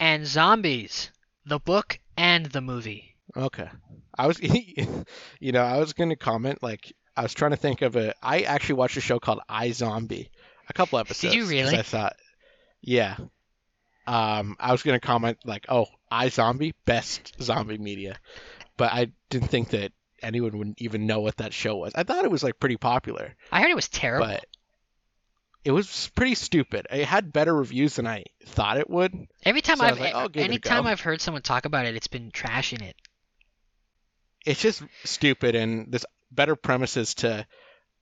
and 0.00 0.26
Zombies, 0.26 1.10
the 1.44 1.58
book 1.58 1.98
and 2.16 2.46
the 2.46 2.60
movie. 2.60 3.16
Okay. 3.36 3.68
I 4.16 4.26
was, 4.26 4.40
you 5.40 5.52
know, 5.52 5.62
I 5.62 5.78
was 5.78 5.92
gonna 5.92 6.16
comment 6.16 6.62
like 6.62 6.94
I 7.16 7.22
was 7.22 7.34
trying 7.34 7.52
to 7.52 7.56
think 7.56 7.82
of 7.82 7.96
a. 7.96 8.14
I 8.22 8.42
actually 8.42 8.76
watched 8.76 8.96
a 8.96 9.00
show 9.00 9.18
called 9.18 9.40
I 9.48 9.70
Zombie, 9.70 10.30
a 10.68 10.72
couple 10.72 10.98
episodes. 10.98 11.34
you 11.34 11.42
'cause 11.42 11.50
really? 11.50 11.76
I 11.78 11.82
thought, 11.82 12.16
yeah. 12.82 13.16
Um, 14.06 14.56
I 14.60 14.72
was 14.72 14.82
gonna 14.82 15.00
comment 15.00 15.38
like, 15.44 15.66
oh, 15.68 15.86
I 16.10 16.28
Zombie, 16.28 16.74
best 16.84 17.40
zombie 17.42 17.78
media, 17.78 18.18
but 18.76 18.92
I 18.92 19.08
didn't 19.30 19.48
think 19.48 19.70
that 19.70 19.92
anyone 20.22 20.58
would 20.58 20.74
even 20.78 21.06
know 21.06 21.20
what 21.20 21.36
that 21.38 21.52
show 21.54 21.76
was. 21.76 21.92
I 21.94 22.02
thought 22.02 22.24
it 22.24 22.30
was 22.30 22.42
like 22.42 22.58
pretty 22.60 22.76
popular, 22.76 23.34
I 23.52 23.60
heard 23.62 23.70
it 23.70 23.76
was 23.76 23.88
terrible. 23.88 24.26
but 24.26 24.46
it 25.64 25.70
was 25.70 26.10
pretty 26.14 26.34
stupid. 26.34 26.86
It 26.90 27.06
had 27.06 27.32
better 27.32 27.54
reviews 27.54 27.96
than 27.96 28.06
I 28.06 28.24
thought 28.44 28.76
it 28.76 28.90
would. 28.90 29.14
Every 29.44 29.62
time 29.62 29.78
so 29.78 29.84
I've 29.84 29.98
like, 29.98 30.14
I'll 30.14 30.28
give 30.28 30.42
it 30.42 30.46
a 30.46 30.48
anytime 30.50 30.82
go. 30.84 30.90
I've 30.90 31.00
heard 31.00 31.22
someone 31.22 31.40
talk 31.42 31.64
about 31.64 31.86
it, 31.86 31.94
it's 31.96 32.06
been 32.08 32.30
trashing 32.30 32.82
it. 32.82 32.96
it's 34.44 34.60
just 34.60 34.82
stupid 35.04 35.54
and 35.54 35.90
there's 35.90 36.04
better 36.34 36.56
premises 36.56 37.14
to 37.14 37.46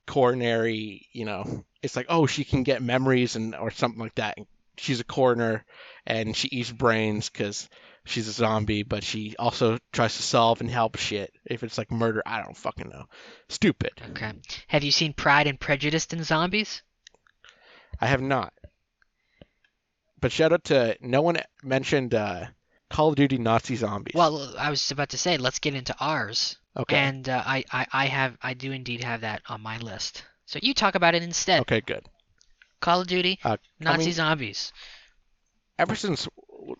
coronary 0.07 1.07
you 1.13 1.25
know 1.25 1.65
it's 1.83 1.95
like 1.95 2.07
oh 2.09 2.27
she 2.27 2.45
can 2.45 2.63
get 2.65 2.83
memories 2.83 3.37
and 3.37 3.55
or 3.55 3.71
something 3.71 4.01
like 4.01 4.15
that 4.17 4.37
she's 4.77 4.99
a 5.01 5.05
coroner 5.05 5.65
and 6.07 6.37
she 6.37 6.49
eats 6.49 6.73
brains 6.73 7.31
because 7.31 7.69
she's 8.05 8.27
a 8.27 8.33
zombie 8.33 8.83
but 8.83 9.05
she 9.05 9.37
also 9.39 9.79
tries 9.93 10.17
to 10.17 10.23
solve 10.23 10.61
and 10.61 10.71
help 10.71 10.97
shit 10.97 11.33
if 11.45 11.63
it's 11.63 11.79
like 11.79 11.91
murder 11.93 12.21
i 12.27 12.43
don't 12.43 12.57
fucking 12.57 12.89
know 12.89 13.05
stupid 13.49 13.93
Okay. 14.11 14.33
Have 14.67 14.83
you 14.83 14.91
seen 14.91 15.13
Pride 15.13 15.47
and 15.47 15.61
Prejudice 15.61 16.07
in 16.07 16.25
Zombies? 16.25 16.83
i 18.01 18.07
have 18.07 18.21
not 18.23 18.53
but 20.21 20.33
shout 20.33 20.53
out 20.53 20.65
to 20.65 20.97
no 21.01 21.23
one 21.23 21.39
mentioned 21.63 22.13
uh 22.13 22.47
call 22.91 23.11
of 23.11 23.15
duty 23.15 23.39
nazi 23.39 23.77
zombies 23.77 24.15
Well, 24.15 24.55
I 24.59 24.69
was 24.69 24.91
about 24.91 25.11
to 25.11 25.19
say, 25.19 25.39
let's 25.39 25.59
get 25.61 25.75
into 25.75 25.95
ours. 25.99 26.59
Okay 26.77 26.97
And 26.97 27.29
uh, 27.29 27.43
I, 27.45 27.65
I, 27.73 27.87
I 27.93 28.07
have, 28.07 28.37
I 28.43 28.55
do 28.55 28.73
indeed 28.73 29.03
have 29.05 29.21
that 29.23 29.43
on 29.49 29.61
my 29.61 29.79
list. 29.79 30.25
So 30.47 30.59
you 30.63 30.75
talk 30.75 30.95
about 30.95 31.15
it 31.15 31.23
instead. 31.23 31.61
okay 31.63 31.81
good 31.81 32.07
Call 32.81 33.01
of 33.03 33.07
Duty, 33.07 33.39
uh, 33.45 33.57
Nazi 33.81 33.97
coming- 33.99 34.13
zombies. 34.13 34.73
ever 35.79 35.95
since 35.95 36.29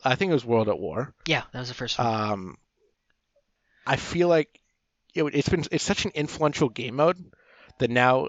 i 0.05 0.15
think 0.15 0.31
it 0.31 0.35
was 0.35 0.45
world 0.45 0.69
at 0.69 0.79
war 0.79 1.13
Yeah, 1.27 1.43
that 1.53 1.59
was 1.59 1.69
the 1.69 1.75
first 1.75 1.99
one. 1.99 2.07
um, 2.07 2.57
I 3.87 3.97
feel 3.97 4.29
like 4.29 4.49
it, 5.15 5.25
it's 5.35 5.49
been 5.49 5.65
it's 5.73 5.83
such 5.85 6.05
an 6.05 6.13
influential 6.15 6.69
game 6.69 6.97
mode 6.97 7.17
that 7.79 7.91
now 7.91 8.29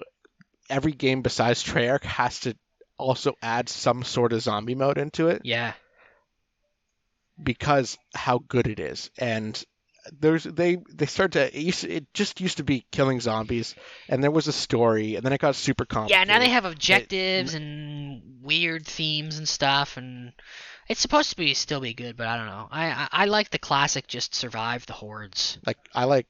every 0.68 0.92
game 0.92 1.22
besides 1.22 1.62
Treyarch 1.62 2.02
has 2.04 2.40
to 2.40 2.56
also 2.98 3.34
add 3.42 3.68
some 3.68 4.02
sort 4.02 4.32
of 4.32 4.40
zombie 4.42 4.74
mode 4.74 4.98
into 4.98 5.28
it 5.28 5.42
yeah, 5.44 5.74
because 7.42 7.96
how 8.14 8.38
good 8.38 8.66
it 8.66 8.80
is 8.80 9.10
and 9.18 9.62
there's 10.12 10.44
they 10.44 10.78
they 10.92 11.06
start 11.06 11.32
to 11.32 11.46
it, 11.46 11.60
used 11.60 11.84
it 11.84 12.12
just 12.12 12.40
used 12.40 12.58
to 12.58 12.64
be 12.64 12.84
killing 12.92 13.20
zombies 13.20 13.74
and 14.08 14.22
there 14.22 14.30
was 14.30 14.46
a 14.48 14.52
story 14.52 15.14
and 15.16 15.24
then 15.24 15.32
it 15.32 15.40
got 15.40 15.54
super 15.54 15.84
complicated. 15.84 16.28
yeah. 16.28 16.34
Now 16.34 16.40
they 16.40 16.50
have 16.50 16.64
objectives 16.64 17.54
and 17.54 18.40
weird 18.42 18.86
themes 18.86 19.38
and 19.38 19.48
stuff, 19.48 19.96
and 19.96 20.32
it's 20.88 21.00
supposed 21.00 21.30
to 21.30 21.36
be 21.36 21.54
still 21.54 21.80
be 21.80 21.94
good, 21.94 22.16
but 22.16 22.26
I 22.26 22.36
don't 22.36 22.46
know. 22.46 22.68
I, 22.70 22.86
I, 22.86 23.08
I 23.10 23.24
like 23.26 23.50
the 23.50 23.58
classic, 23.58 24.06
just 24.06 24.34
survive 24.34 24.84
the 24.86 24.92
hordes. 24.92 25.58
like 25.66 25.78
I 25.94 26.04
like 26.04 26.26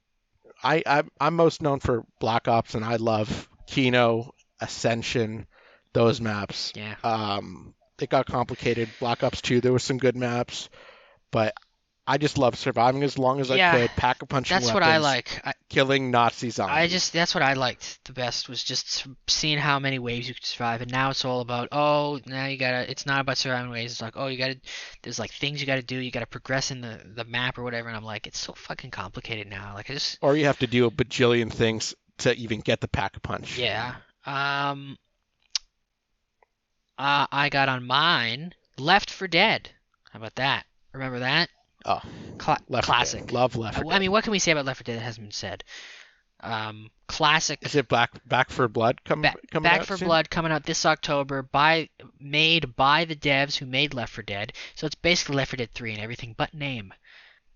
I 0.62 0.82
I'm, 0.86 1.10
I'm 1.20 1.34
most 1.34 1.60
known 1.60 1.80
for 1.80 2.05
Black 2.20 2.46
Ops 2.48 2.74
and 2.74 2.84
I 2.84 2.96
love 2.96 3.48
Kino, 3.66 4.34
Ascension, 4.60 5.46
those 5.92 6.20
maps. 6.20 6.72
Yeah, 6.76 6.94
Um, 7.02 7.74
it 8.01 8.09
got 8.10 8.26
complicated. 8.26 8.88
Black 9.01 9.22
Ops 9.24 9.40
2, 9.42 9.60
there 9.60 9.72
were 9.72 9.78
some 9.78 9.98
good 9.98 10.16
maps, 10.16 10.68
but 11.30 11.55
I 12.06 12.18
just 12.18 12.36
love 12.36 12.56
surviving 12.56 13.02
as 13.02 13.18
long 13.18 13.40
as 13.40 13.48
Yeah, 13.48 13.72
I 13.72 13.81
could, 13.81 13.97
pack 13.97 14.22
a 14.22 14.26
punch. 14.26 14.51
That's 14.51 14.70
what 14.70 14.82
I 14.82 14.98
like. 14.98 15.40
I, 15.43 15.55
killing 15.70 16.10
Nazi 16.10 16.51
zombies. 16.51 16.76
I 16.76 16.86
just 16.86 17.12
that's 17.14 17.35
what 17.35 17.43
I 17.43 17.55
liked 17.55 18.05
the 18.05 18.12
best 18.12 18.48
was 18.48 18.62
just 18.62 19.06
seeing 19.26 19.56
how 19.56 19.78
many 19.78 19.98
waves 19.98 20.28
you 20.28 20.35
could 20.35 20.44
survive. 20.44 20.82
And 20.82 20.93
now 20.93 21.10
it's 21.10 21.24
all 21.24 21.40
about 21.40 21.68
oh 21.72 22.20
now 22.26 22.47
you 22.47 22.59
gotta. 22.59 22.90
It's 22.90 23.06
not 23.06 23.20
about 23.20 23.39
surviving 23.39 23.70
waves. 23.70 23.93
It's 23.93 24.02
like 24.02 24.16
oh 24.16 24.26
you 24.26 24.36
gotta. 24.36 24.56
There's 25.02 25.18
like 25.18 25.32
things 25.32 25.60
you 25.60 25.66
gotta 25.66 25.82
do. 25.82 25.97
You 25.97 26.10
gotta 26.10 26.26
progress 26.26 26.70
in 26.70 26.82
the 26.82 27.01
the 27.14 27.24
map 27.24 27.56
or 27.56 27.62
whatever. 27.62 27.89
And 27.89 27.97
I'm 27.97 28.05
like 28.05 28.26
it's 28.26 28.39
so 28.39 28.52
fucking 28.52 28.90
complicated 28.90 29.48
now. 29.48 29.72
Like 29.74 29.90
I 29.90 29.94
just 29.94 30.18
or 30.20 30.36
you 30.36 30.44
have 30.44 30.59
to 30.59 30.66
do 30.66 30.86
a 30.86 30.90
bajillion 30.90 31.51
things 31.51 31.94
to 32.18 32.36
even 32.36 32.60
get 32.60 32.81
the 32.81 32.89
pack 32.89 33.16
a 33.16 33.20
punch. 33.20 33.59
yeah. 33.59 33.97
Um. 34.26 34.98
Uh, 36.97 37.26
I 37.32 37.48
got 37.48 37.68
on 37.68 37.85
mine 37.85 38.55
Left 38.78 39.10
4 39.10 39.26
Dead. 39.26 39.70
How 40.12 40.20
about 40.20 40.36
that? 40.36 40.64
Remember 40.93 41.18
that? 41.18 41.48
Oh, 41.85 42.01
Cla- 42.39 42.59
Left 42.69 42.86
4 42.86 42.94
Dead. 42.94 42.98
classic. 42.98 43.32
Love 43.32 43.56
Left 43.56 43.82
4 43.82 43.93
I 43.93 43.98
mean, 43.98 44.11
what 44.11 44.24
can 44.24 44.31
we 44.31 44.39
say 44.39 44.52
about 44.52 44.65
Left 44.65 44.78
4 44.78 44.85
Dead 44.85 45.01
that 45.01 45.05
hasn't 45.05 45.27
been 45.27 45.32
said? 45.32 45.65
Um, 46.40 46.90
classic. 47.06 47.61
Is 47.62 47.74
it 47.74 47.89
Back 47.89 48.11
Back 48.27 48.51
4 48.51 48.69
Blood 48.69 49.02
come, 49.05 49.23
Back, 49.23 49.36
coming 49.51 49.70
Back 49.70 49.81
out 49.81 49.86
for 49.86 49.97
soon? 49.97 50.09
Blood 50.09 50.31
coming 50.31 50.52
out 50.52 50.65
this 50.65 50.85
October 50.85 51.43
by 51.43 51.89
made 52.20 52.77
by 52.77 53.05
the 53.05 53.16
devs 53.16 53.56
who 53.56 53.66
made 53.66 53.94
Left 53.94 54.12
4 54.12 54.23
Dead. 54.24 54.52
So 54.74 54.86
it's 54.86 54.94
basically 54.94 55.36
Left 55.36 55.51
4 55.51 55.56
Dead 55.59 55.70
3 55.73 55.93
and 55.93 56.02
everything 56.02 56.35
but 56.36 56.55
name. 56.55 56.93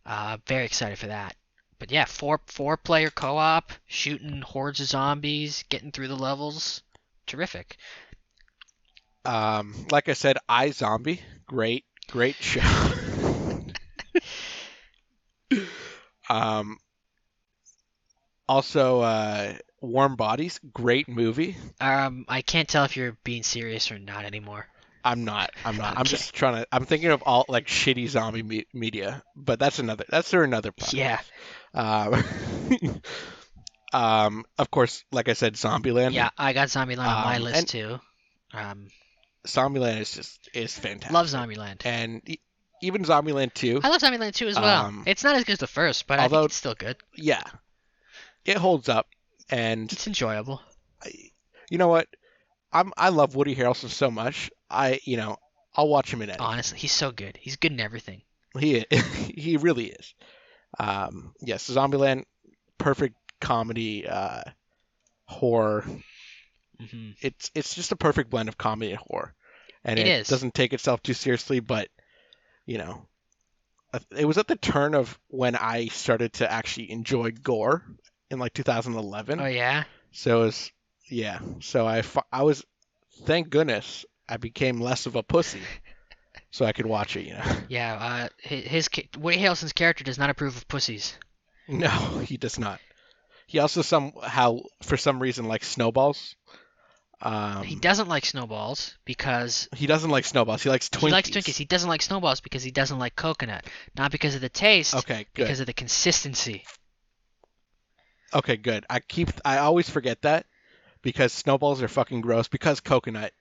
Uh, 0.07 0.39
very 0.47 0.65
excited 0.65 0.99
for 0.99 1.09
that. 1.09 1.35
But 1.79 1.93
yeah, 1.93 2.07
four 2.07 2.41
four 2.47 2.77
player 2.77 3.11
co-op, 3.11 3.71
shooting 3.87 4.41
hordes 4.43 4.81
of 4.81 4.87
zombies, 4.87 5.65
getting 5.69 5.93
through 5.93 6.09
the 6.09 6.17
levels. 6.17 6.83
Terrific. 7.27 7.77
Um, 9.25 9.87
like 9.91 10.09
I 10.09 10.15
said, 10.15 10.39
I 10.49 10.71
Zombie, 10.71 11.21
great, 11.47 11.85
great 12.09 12.35
show. 12.41 12.61
Um, 16.29 16.79
also, 18.49 19.01
uh, 19.01 19.55
Warm 19.81 20.17
Bodies, 20.17 20.59
great 20.73 21.09
movie. 21.09 21.57
Um, 21.81 22.25
I 22.29 22.43
can't 22.43 22.69
tell 22.69 22.85
if 22.85 22.97
you're 22.97 23.17
being 23.25 23.43
serious 23.43 23.91
or 23.93 23.99
not 23.99 24.25
anymore. 24.25 24.67
I'm 25.05 25.25
not. 25.25 25.51
I'm 25.65 25.77
not. 25.77 25.97
I'm 25.97 26.05
just 26.05 26.35
trying 26.35 26.57
to. 26.57 26.67
I'm 26.73 26.85
thinking 26.85 27.11
of 27.11 27.23
all 27.25 27.45
like 27.49 27.67
shitty 27.67 28.09
zombie 28.09 28.43
me- 28.43 28.67
media, 28.75 29.23
but 29.37 29.59
that's 29.59 29.79
another. 29.79 30.05
That's 30.09 30.31
for 30.31 30.43
another 30.43 30.73
podcast. 30.73 30.95
Yeah, 30.95 31.21
Um, 31.75 33.01
um, 33.93 34.45
of 34.59 34.71
course, 34.71 35.05
like 35.13 35.29
I 35.29 35.35
said, 35.35 35.55
Zombieland. 35.55 36.13
yeah. 36.13 36.31
I 36.37 36.53
got 36.53 36.69
Zombieland 36.69 36.99
on 37.07 37.25
my 37.25 37.37
Um, 37.37 37.43
list 37.43 37.69
too. 37.69 38.01
Um, 38.53 38.89
Zombieland 39.47 40.01
is 40.01 40.13
just 40.13 40.49
is 40.53 40.77
fantastic. 40.77 41.13
love 41.13 41.27
Zombieland. 41.27 41.87
And 41.87 42.23
even 42.83 43.03
Zombieland 43.05 43.55
2, 43.55 43.81
I 43.83 43.89
love 43.89 44.01
Zombieland 44.01 44.35
2 44.35 44.49
as 44.49 44.57
well. 44.57 44.87
Um, 44.87 45.03
it's 45.07 45.25
not 45.25 45.37
as 45.37 45.45
good 45.45 45.53
as 45.55 45.59
the 45.59 45.67
first, 45.67 46.07
but 46.07 46.19
I 46.19 46.25
although- 46.25 46.41
think 46.43 46.51
it's 46.51 46.57
still 46.57 46.75
good. 46.75 46.97
yeah, 47.17 47.43
it 48.45 48.57
holds 48.57 48.89
up. 48.89 49.07
And 49.51 49.91
It's 49.91 50.07
enjoyable. 50.07 50.61
I, 51.03 51.11
you 51.71 51.79
know 51.79 51.89
what? 51.89 52.07
I'm 52.71 52.93
I 52.99 53.09
love 53.09 53.35
Woody 53.35 53.57
Harrelson 53.57 53.89
so 53.89 54.11
much. 54.11 54.51
I 54.69 55.01
you 55.05 55.17
know 55.17 55.39
I'll 55.75 55.89
watch 55.89 56.13
him 56.13 56.21
in 56.21 56.29
it. 56.29 56.39
Honestly, 56.39 56.79
he's 56.79 56.93
so 56.93 57.11
good. 57.13 57.39
He's 57.41 57.57
good 57.57 57.73
in 57.73 57.81
everything. 57.81 58.21
He 58.59 58.85
he 59.35 59.57
really 59.57 59.87
is. 59.87 60.13
Um, 60.79 61.33
yes, 61.41 61.71
Zombieland, 61.71 62.25
perfect 62.77 63.15
comedy, 63.41 64.07
uh, 64.07 64.43
horror. 65.25 65.85
hmm 66.79 67.11
It's 67.23 67.51
it's 67.55 67.75
just 67.75 67.93
a 67.93 67.97
perfect 67.97 68.29
blend 68.29 68.51
of 68.51 68.59
comedy 68.59 68.91
and 68.91 69.01
horror, 69.01 69.35
and 69.83 69.99
It 69.99 70.07
it, 70.07 70.27
doesn't 70.27 70.53
take 70.55 70.75
itself 70.75 71.03
too 71.03 71.15
seriously. 71.15 71.61
But 71.61 71.89
you 72.69 72.77
know, 72.77 73.07
it 74.15 74.27
was 74.27 74.37
at 74.37 74.47
the 74.47 74.57
turn 74.57 74.95
of 74.95 75.19
when 75.29 75.57
I 75.57 75.87
started 75.87 76.35
to 76.35 76.53
actually 76.53 76.91
enjoy 76.91 77.31
gore 77.31 77.83
in 78.31 78.39
like 78.39 78.53
2011. 78.53 79.41
Oh 79.41 79.47
yeah. 79.47 79.85
So 80.13 80.43
it 80.43 80.45
was 80.45 80.73
yeah. 81.09 81.39
So 81.61 81.87
I 81.87 82.03
I 82.31 82.43
was 82.43 82.63
thank 83.23 83.49
goodness 83.49 84.05
I 84.29 84.37
became 84.37 84.83
less 84.83 85.07
of 85.07 85.17
a 85.17 85.23
pussy, 85.23 85.63
so 86.51 86.67
I 86.67 86.73
could 86.73 86.85
watch 86.85 87.17
it. 87.17 87.23
You 87.23 87.33
know. 87.35 87.57
Yeah, 87.69 87.95
uh, 87.95 88.29
hi- 88.47 88.57
his 88.57 88.91
Woody 89.19 89.39
Harrelson's 89.39 89.73
character 89.73 90.05
does 90.05 90.19
not 90.19 90.29
approve 90.29 90.55
of 90.55 90.69
pussies. 90.69 91.15
No, 91.67 91.89
he 91.89 92.37
does 92.37 92.59
not. 92.59 92.81
He 93.47 93.61
also 93.61 93.81
somehow, 93.81 94.59
for 94.83 94.99
some 94.99 95.21
reason, 95.21 95.47
likes 95.47 95.69
snowballs. 95.69 96.37
Um, 97.21 97.65
he 97.65 97.75
doesn't 97.75 98.09
like 98.09 98.25
snowballs 98.25 98.97
because 99.05 99.69
he 99.75 99.87
doesn't 99.89 100.11
like 100.11 100.25
snowballs. 100.25 100.63
He 100.63 100.69
likes 100.69 100.89
Twinkies. 100.89 101.07
he 101.07 101.11
likes 101.11 101.31
Twinkies. 101.31 101.57
He 101.57 101.65
doesn't 101.65 101.89
like 101.89 102.03
snowballs 102.03 102.41
because 102.41 102.63
he 102.63 102.71
doesn't 102.71 102.99
like 102.99 103.17
coconut, 103.17 103.65
not 103.97 104.13
because 104.13 104.37
of 104.37 104.41
the 104.41 104.49
taste, 104.49 104.95
Okay, 104.95 105.27
good. 105.35 105.43
because 105.45 105.59
of 105.61 105.67
the 105.67 105.73
consistency. 105.73 106.65
Okay, 108.33 108.57
good. 108.57 108.85
I 108.89 109.01
keep. 109.01 109.31
I 109.45 109.59
always 109.59 109.89
forget 109.91 110.23
that 110.23 110.47
because 111.03 111.33
snowballs 111.33 111.83
are 111.83 111.89
fucking 111.89 112.21
gross. 112.21 112.47
Because 112.47 112.81
coconut 112.81 113.33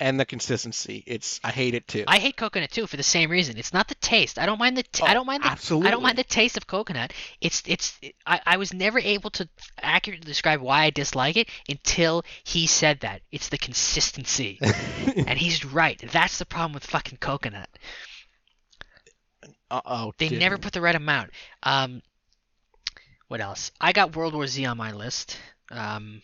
and 0.00 0.18
the 0.18 0.24
consistency. 0.24 1.04
It's. 1.06 1.38
I 1.44 1.50
hate 1.50 1.74
it 1.74 1.86
too. 1.86 2.04
I 2.08 2.18
hate 2.18 2.36
coconut 2.36 2.70
too 2.70 2.86
for 2.86 2.96
the 2.96 3.02
same 3.02 3.30
reason. 3.30 3.58
It's 3.58 3.72
not 3.72 3.86
the 3.86 3.94
taste. 3.96 4.38
I 4.38 4.46
don't 4.46 4.58
mind 4.58 4.76
the. 4.76 4.82
T- 4.82 5.02
Oh, 5.02 5.06
I 5.06 5.14
don't 5.14 5.26
mind 5.26 5.44
the. 5.44 5.80
I 5.84 5.90
don't 5.90 6.02
mind 6.02 6.18
the 6.18 6.24
taste 6.24 6.56
of 6.56 6.66
coconut. 6.66 7.12
It's 7.40 7.62
it's. 7.66 7.98
I, 8.26 8.40
I 8.46 8.56
was 8.56 8.72
never 8.74 8.98
able 8.98 9.30
to 9.30 9.48
accurately 9.80 10.24
describe 10.24 10.60
why 10.60 10.84
I 10.84 10.90
dislike 10.90 11.36
it 11.36 11.48
until 11.68 12.24
he 12.42 12.66
said 12.66 13.00
that. 13.00 13.22
It's 13.30 13.48
the 13.50 13.58
consistency, 13.58 14.58
and 15.16 15.38
he's 15.38 15.64
right. 15.64 16.02
That's 16.10 16.38
the 16.38 16.46
problem 16.46 16.72
with 16.72 16.84
fucking 16.86 17.18
coconut. 17.18 17.68
Uh 19.70 19.80
oh. 19.84 20.12
They 20.18 20.28
never 20.30 20.58
put 20.58 20.72
the 20.72 20.80
right 20.80 20.94
amount. 20.94 21.30
Um, 21.62 22.02
what 23.28 23.40
else? 23.40 23.70
I 23.80 23.92
got 23.92 24.16
World 24.16 24.34
War 24.34 24.46
Z 24.46 24.64
on 24.64 24.76
my 24.76 24.92
list. 24.92 25.38
Um, 25.70 26.22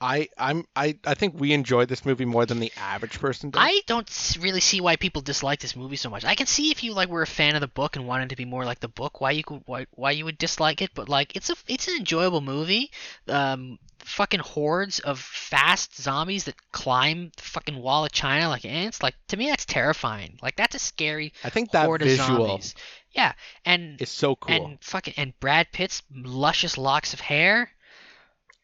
I. 0.00 0.28
I'm. 0.38 0.64
I. 0.74 0.98
I 1.04 1.14
think 1.14 1.38
we 1.38 1.52
enjoyed 1.52 1.88
this 1.88 2.06
movie 2.06 2.24
more 2.24 2.46
than 2.46 2.60
the 2.60 2.72
average 2.76 3.18
person 3.20 3.50
does. 3.50 3.62
I 3.64 3.80
don't 3.86 4.36
really 4.40 4.60
see 4.60 4.80
why 4.80 4.96
people 4.96 5.22
dislike 5.22 5.60
this 5.60 5.76
movie 5.76 5.96
so 5.96 6.10
much. 6.10 6.24
I 6.24 6.34
can 6.34 6.46
see 6.46 6.70
if 6.70 6.82
you 6.82 6.94
like 6.94 7.08
were 7.08 7.22
a 7.22 7.26
fan 7.26 7.54
of 7.54 7.60
the 7.60 7.68
book 7.68 7.96
and 7.96 8.06
wanted 8.06 8.30
to 8.30 8.36
be 8.36 8.44
more 8.44 8.64
like 8.64 8.80
the 8.80 8.88
book, 8.88 9.20
why 9.20 9.32
you 9.32 9.44
could 9.44 9.62
why, 9.66 9.86
why 9.92 10.12
you 10.12 10.24
would 10.24 10.38
dislike 10.38 10.82
it. 10.82 10.90
But 10.94 11.08
like, 11.08 11.36
it's 11.36 11.50
a 11.50 11.56
it's 11.68 11.88
an 11.88 11.94
enjoyable 11.96 12.40
movie. 12.40 12.90
Um, 13.28 13.78
fucking 14.04 14.40
hordes 14.40 14.98
of 15.00 15.18
fast 15.18 16.00
zombies 16.00 16.44
that 16.44 16.54
climb 16.72 17.30
the 17.36 17.42
fucking 17.42 17.76
wall 17.76 18.04
of 18.04 18.12
China 18.12 18.48
like 18.48 18.64
ants. 18.64 19.02
Like 19.02 19.14
to 19.28 19.36
me, 19.36 19.48
that's 19.48 19.64
terrifying. 19.64 20.38
Like 20.42 20.56
that's 20.56 20.74
a 20.74 20.78
scary 20.78 21.32
I 21.44 21.50
think 21.50 21.72
that 21.72 21.86
horde 21.86 22.02
of 22.02 22.08
visual 22.08 22.46
zombies. 22.46 22.74
Yeah, 23.12 23.32
and 23.64 24.00
it's 24.00 24.12
so 24.12 24.36
cool. 24.36 24.54
and 24.54 24.78
fucking 24.80 25.14
and 25.16 25.38
Brad 25.40 25.72
Pitt's 25.72 26.02
luscious 26.14 26.78
locks 26.78 27.12
of 27.12 27.20
hair. 27.20 27.70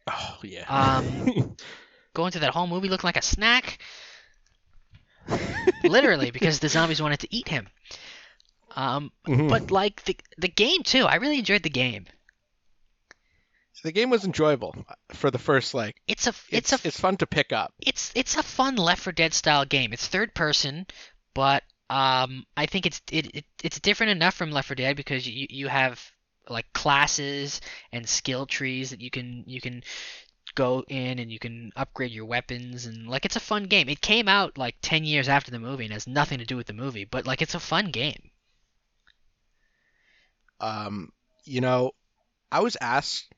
Oh 0.07 0.39
yeah. 0.43 0.65
Um, 0.69 1.25
going 2.15 2.31
through 2.33 2.43
that 2.43 2.53
whole 2.55 2.67
movie 2.67 2.89
looking 2.89 3.09
like 3.09 3.17
a 3.17 3.23
snack. 3.23 3.79
Literally, 5.85 6.31
because 6.31 6.59
the 6.61 6.69
zombies 6.69 7.01
wanted 7.03 7.21
to 7.21 7.35
eat 7.35 7.49
him. 7.49 7.69
Um, 8.75 9.11
Mhm. 9.27 9.49
but 9.49 9.71
like 9.71 10.05
the 10.05 10.17
the 10.39 10.49
game 10.49 10.83
too, 10.83 11.05
I 11.07 11.17
really 11.17 11.39
enjoyed 11.39 11.63
the 11.63 11.71
game. 11.71 12.07
the 13.85 13.93
game 13.93 14.11
was 14.11 14.25
enjoyable 14.25 14.75
for 15.13 15.31
the 15.31 15.39
first 15.39 15.75
like. 15.75 15.97
It's 16.09 16.27
a 16.27 16.31
It's 16.51 16.73
it's, 16.73 16.85
a 16.85 16.89
it's 16.89 17.01
fun 17.01 17.17
to 17.19 17.27
pick 17.27 17.53
up. 17.53 17.73
it's 17.81 18.11
it's 18.15 18.37
a 18.37 18.43
fun 18.43 18.77
Left 18.77 19.03
4 19.03 19.13
Dead 19.13 19.33
style 19.35 19.65
game. 19.65 19.93
It's 19.93 20.09
third 20.09 20.35
person, 20.35 20.87
but 21.35 21.63
um, 21.89 22.45
I 22.57 22.67
think 22.67 22.87
it's 22.87 23.01
it, 23.13 23.35
it 23.35 23.45
it's 23.63 23.79
different 23.81 24.11
enough 24.13 24.35
from 24.35 24.51
Left 24.51 24.69
4 24.69 24.75
Dead 24.75 24.97
because 24.97 25.27
you 25.29 25.47
you 25.51 25.69
have 25.69 26.01
like 26.49 26.73
classes 26.73 27.61
and 27.93 28.09
skill 28.09 28.47
trees 28.47 28.91
that 28.91 29.01
you 29.01 29.11
can 29.11 29.45
you 29.47 29.61
can 29.61 29.83
go 30.55 30.85
in 30.89 31.19
and 31.19 31.31
you 31.31 31.39
can 31.39 31.71
upgrade 31.77 32.11
your 32.11 32.25
weapons 32.25 32.87
and 32.87 33.09
like 33.09 33.25
it's 33.25 33.37
a 33.37 33.41
fun 33.41 33.65
game. 33.65 33.89
It 33.89 34.01
came 34.01 34.27
out 34.29 34.59
like 34.59 34.77
10 34.83 35.05
years 35.05 35.29
after 35.29 35.51
the 35.51 35.59
movie 35.59 35.85
and 35.85 35.93
has 35.93 36.07
nothing 36.07 36.39
to 36.39 36.45
do 36.45 36.57
with 36.57 36.67
the 36.67 36.73
movie, 36.73 37.05
but 37.05 37.27
like 37.27 37.43
it's 37.43 37.55
a 37.55 37.61
fun 37.61 37.91
game. 37.91 38.31
Um, 40.61 41.13
you 41.45 41.61
know, 41.61 41.93
I 42.51 42.61
was 42.61 42.77
asked. 42.81 43.33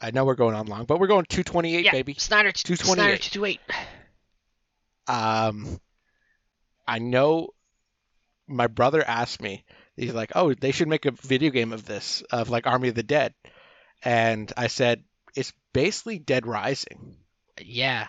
I 0.00 0.10
know 0.10 0.24
we're 0.24 0.34
going 0.34 0.54
on 0.54 0.66
long, 0.66 0.84
but 0.84 0.98
we're 0.98 1.06
going 1.06 1.24
228, 1.28 1.84
yeah, 1.84 1.92
baby. 1.92 2.14
Snyder 2.18 2.50
228. 2.50 2.94
Snyder 2.94 3.18
228. 3.18 3.60
Um, 5.06 5.80
I 6.86 6.98
know 6.98 7.48
my 8.48 8.66
brother 8.66 9.02
asked 9.06 9.40
me. 9.40 9.64
He's 10.02 10.14
like, 10.14 10.32
"Oh, 10.34 10.52
they 10.52 10.72
should 10.72 10.88
make 10.88 11.06
a 11.06 11.12
video 11.12 11.50
game 11.50 11.72
of 11.72 11.84
this, 11.84 12.22
of 12.30 12.50
like 12.50 12.66
Army 12.66 12.88
of 12.88 12.94
the 12.94 13.02
Dead," 13.02 13.34
and 14.02 14.52
I 14.56 14.66
said, 14.66 15.04
"It's 15.36 15.52
basically 15.72 16.18
Dead 16.18 16.46
Rising." 16.46 17.16
Yeah. 17.60 18.08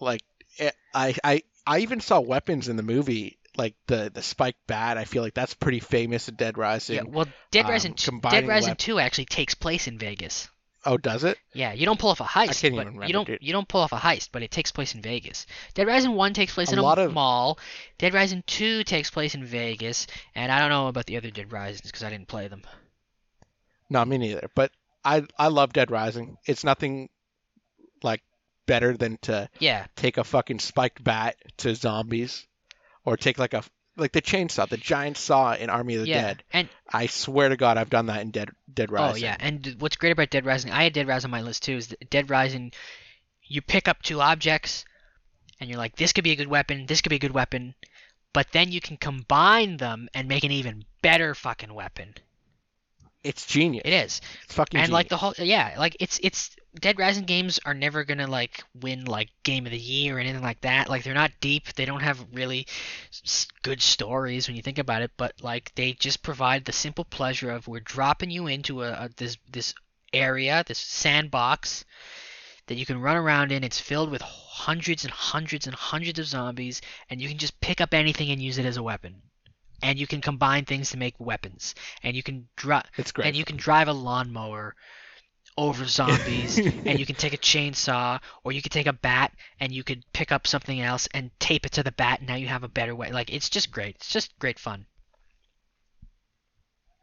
Like, 0.00 0.22
it, 0.56 0.74
I, 0.94 1.14
I, 1.22 1.42
I 1.66 1.80
even 1.80 2.00
saw 2.00 2.20
weapons 2.20 2.68
in 2.68 2.76
the 2.76 2.82
movie, 2.82 3.38
like 3.56 3.74
the 3.86 4.10
the 4.12 4.22
spike 4.22 4.56
bat. 4.66 4.96
I 4.96 5.04
feel 5.04 5.22
like 5.22 5.34
that's 5.34 5.54
pretty 5.54 5.80
famous 5.80 6.28
in 6.28 6.36
Dead 6.36 6.56
Rising. 6.56 6.96
Yeah, 6.96 7.02
well, 7.06 7.28
Dead 7.50 7.66
um, 7.66 7.70
Rising 7.70 7.94
2, 7.94 8.20
Dead 8.22 8.48
Rising 8.48 8.76
2 8.76 8.98
actually 8.98 9.26
takes 9.26 9.54
place 9.54 9.88
in 9.88 9.98
Vegas. 9.98 10.48
Oh, 10.86 10.96
does 10.96 11.24
it? 11.24 11.36
Yeah, 11.52 11.72
you 11.74 11.84
don't 11.84 11.98
pull 11.98 12.08
off 12.10 12.20
a 12.20 12.24
heist, 12.24 12.36
I 12.38 12.46
can't 12.46 12.60
but 12.62 12.66
even 12.68 12.86
remember, 12.86 13.06
you 13.06 13.12
don't 13.12 13.26
dude. 13.26 13.38
you 13.42 13.52
don't 13.52 13.68
pull 13.68 13.82
off 13.82 13.92
a 13.92 13.96
heist, 13.98 14.30
but 14.32 14.42
it 14.42 14.50
takes 14.50 14.70
place 14.72 14.94
in 14.94 15.02
Vegas. 15.02 15.46
Dead 15.74 15.86
Rising 15.86 16.12
One 16.14 16.32
takes 16.32 16.54
place 16.54 16.70
A 16.70 16.72
in 16.72 16.78
a 16.78 16.86
of- 16.86 17.12
mall. 17.12 17.58
Dead 17.98 18.14
Rising 18.14 18.42
Two 18.46 18.82
takes 18.84 19.10
place 19.10 19.34
in 19.34 19.44
Vegas, 19.44 20.06
and 20.34 20.50
I 20.50 20.58
don't 20.58 20.70
know 20.70 20.88
about 20.88 21.04
the 21.06 21.16
other 21.18 21.30
Dead 21.30 21.52
Risings 21.52 21.82
because 21.82 22.02
I 22.02 22.08
didn't 22.10 22.28
play 22.28 22.48
them. 22.48 22.62
No, 23.90 24.04
me 24.04 24.18
neither. 24.18 24.48
But 24.54 24.72
I 25.04 25.24
I 25.38 25.48
love 25.48 25.72
Dead 25.72 25.90
Rising. 25.90 26.38
It's 26.46 26.64
nothing 26.64 27.08
like 28.02 28.22
better 28.66 28.96
than 28.96 29.18
to 29.22 29.48
Yeah, 29.58 29.86
take 29.96 30.16
a 30.16 30.24
fucking 30.24 30.60
spiked 30.60 31.02
bat 31.04 31.36
to 31.58 31.74
zombies, 31.74 32.46
or 33.04 33.16
take 33.16 33.38
like 33.38 33.52
a 33.52 33.62
like 33.96 34.12
the 34.12 34.22
chainsaw, 34.22 34.66
the 34.68 34.76
giant 34.78 35.18
saw 35.18 35.52
in 35.54 35.68
Army 35.68 35.96
of 35.96 36.02
the 36.02 36.08
yeah, 36.08 36.22
Dead. 36.22 36.42
and 36.54 36.68
I 36.90 37.06
swear 37.06 37.50
to 37.50 37.56
God, 37.56 37.76
I've 37.76 37.90
done 37.90 38.06
that 38.06 38.22
in 38.22 38.30
Dead 38.30 38.48
Dead 38.74 38.90
Rising. 38.90 39.24
oh 39.24 39.26
yeah, 39.26 39.36
and 39.40 39.76
what's 39.78 39.96
great 39.96 40.12
about 40.12 40.30
Dead 40.30 40.44
Rising? 40.44 40.70
I 40.70 40.84
had 40.84 40.92
Dead 40.92 41.08
Rising 41.08 41.28
on 41.28 41.32
my 41.32 41.42
list 41.42 41.62
too. 41.62 41.76
Is 41.76 41.88
that 41.88 42.10
Dead 42.10 42.30
Rising, 42.30 42.72
you 43.42 43.62
pick 43.62 43.88
up 43.88 44.02
two 44.02 44.20
objects, 44.20 44.84
and 45.60 45.68
you're 45.68 45.78
like, 45.78 45.96
this 45.96 46.12
could 46.12 46.24
be 46.24 46.32
a 46.32 46.36
good 46.36 46.48
weapon, 46.48 46.86
this 46.86 47.00
could 47.00 47.10
be 47.10 47.16
a 47.16 47.20
good 47.20 47.34
weapon, 47.34 47.74
but 48.32 48.48
then 48.52 48.72
you 48.72 48.80
can 48.80 48.96
combine 48.96 49.76
them 49.76 50.08
and 50.14 50.28
make 50.28 50.44
an 50.44 50.52
even 50.52 50.84
better 51.02 51.34
fucking 51.34 51.74
weapon. 51.74 52.14
It's 53.22 53.44
genius. 53.44 53.82
It 53.84 53.92
is. 53.92 54.20
It's 54.44 54.54
fucking 54.54 54.80
and 54.80 54.92
like 54.92 55.08
the 55.08 55.16
whole 55.16 55.34
yeah 55.36 55.74
like 55.78 55.96
it's 56.00 56.18
it's 56.22 56.56
dead 56.80 56.98
rising 56.98 57.24
games 57.24 57.60
are 57.66 57.74
never 57.74 58.04
gonna 58.04 58.26
like 58.26 58.62
win 58.80 59.04
like 59.04 59.28
game 59.42 59.66
of 59.66 59.72
the 59.72 59.78
year 59.78 60.16
or 60.16 60.20
anything 60.20 60.42
like 60.42 60.60
that. 60.62 60.88
Like 60.88 61.02
they're 61.02 61.12
not 61.12 61.32
deep. 61.40 61.72
They 61.74 61.84
don't 61.84 62.00
have 62.00 62.24
really 62.32 62.66
good 63.62 63.82
stories 63.82 64.48
when 64.48 64.56
you 64.56 64.62
think 64.62 64.78
about 64.78 65.02
it 65.02 65.10
but 65.18 65.34
like 65.42 65.70
they 65.74 65.92
just 65.92 66.22
provide 66.22 66.64
the 66.64 66.72
simple 66.72 67.04
pleasure 67.04 67.50
of 67.50 67.68
we're 67.68 67.80
dropping 67.80 68.30
you 68.30 68.46
into 68.46 68.82
a, 68.82 68.92
a 68.92 69.10
this 69.16 69.36
this 69.52 69.74
area 70.14 70.64
this 70.66 70.78
sandbox 70.78 71.84
that 72.68 72.76
you 72.76 72.86
can 72.86 73.00
run 73.00 73.16
around 73.16 73.52
in. 73.52 73.64
It's 73.64 73.80
filled 73.80 74.10
with 74.10 74.22
hundreds 74.22 75.04
and 75.04 75.12
hundreds 75.12 75.66
and 75.66 75.74
hundreds 75.74 76.18
of 76.18 76.26
zombies 76.26 76.80
and 77.10 77.20
you 77.20 77.28
can 77.28 77.38
just 77.38 77.60
pick 77.60 77.80
up 77.80 77.92
anything 77.92 78.30
and 78.30 78.40
use 78.40 78.56
it 78.56 78.64
as 78.64 78.78
a 78.78 78.82
weapon 78.82 79.20
and 79.82 79.98
you 79.98 80.06
can 80.06 80.20
combine 80.20 80.64
things 80.64 80.90
to 80.90 80.96
make 80.98 81.14
weapons 81.18 81.74
and 82.02 82.16
you 82.16 82.22
can 82.22 82.48
drop 82.56 82.86
It's 82.98 83.12
great. 83.12 83.26
and 83.26 83.36
you 83.36 83.44
can 83.44 83.56
drive 83.56 83.88
a 83.88 83.92
lawnmower 83.92 84.74
over 85.56 85.84
zombies 85.84 86.58
and 86.86 86.98
you 86.98 87.04
can 87.06 87.16
take 87.16 87.34
a 87.34 87.38
chainsaw 87.38 88.18
or 88.44 88.52
you 88.52 88.62
could 88.62 88.72
take 88.72 88.86
a 88.86 88.92
bat 88.92 89.32
and 89.58 89.72
you 89.72 89.82
could 89.82 90.04
pick 90.12 90.32
up 90.32 90.46
something 90.46 90.80
else 90.80 91.08
and 91.12 91.30
tape 91.40 91.66
it 91.66 91.72
to 91.72 91.82
the 91.82 91.92
bat 91.92 92.20
and 92.20 92.28
now 92.28 92.36
you 92.36 92.46
have 92.48 92.62
a 92.64 92.68
better 92.68 92.94
way 92.94 93.10
like 93.12 93.32
it's 93.32 93.50
just 93.50 93.70
great 93.70 93.96
it's 93.96 94.08
just 94.12 94.38
great 94.38 94.58
fun 94.58 94.86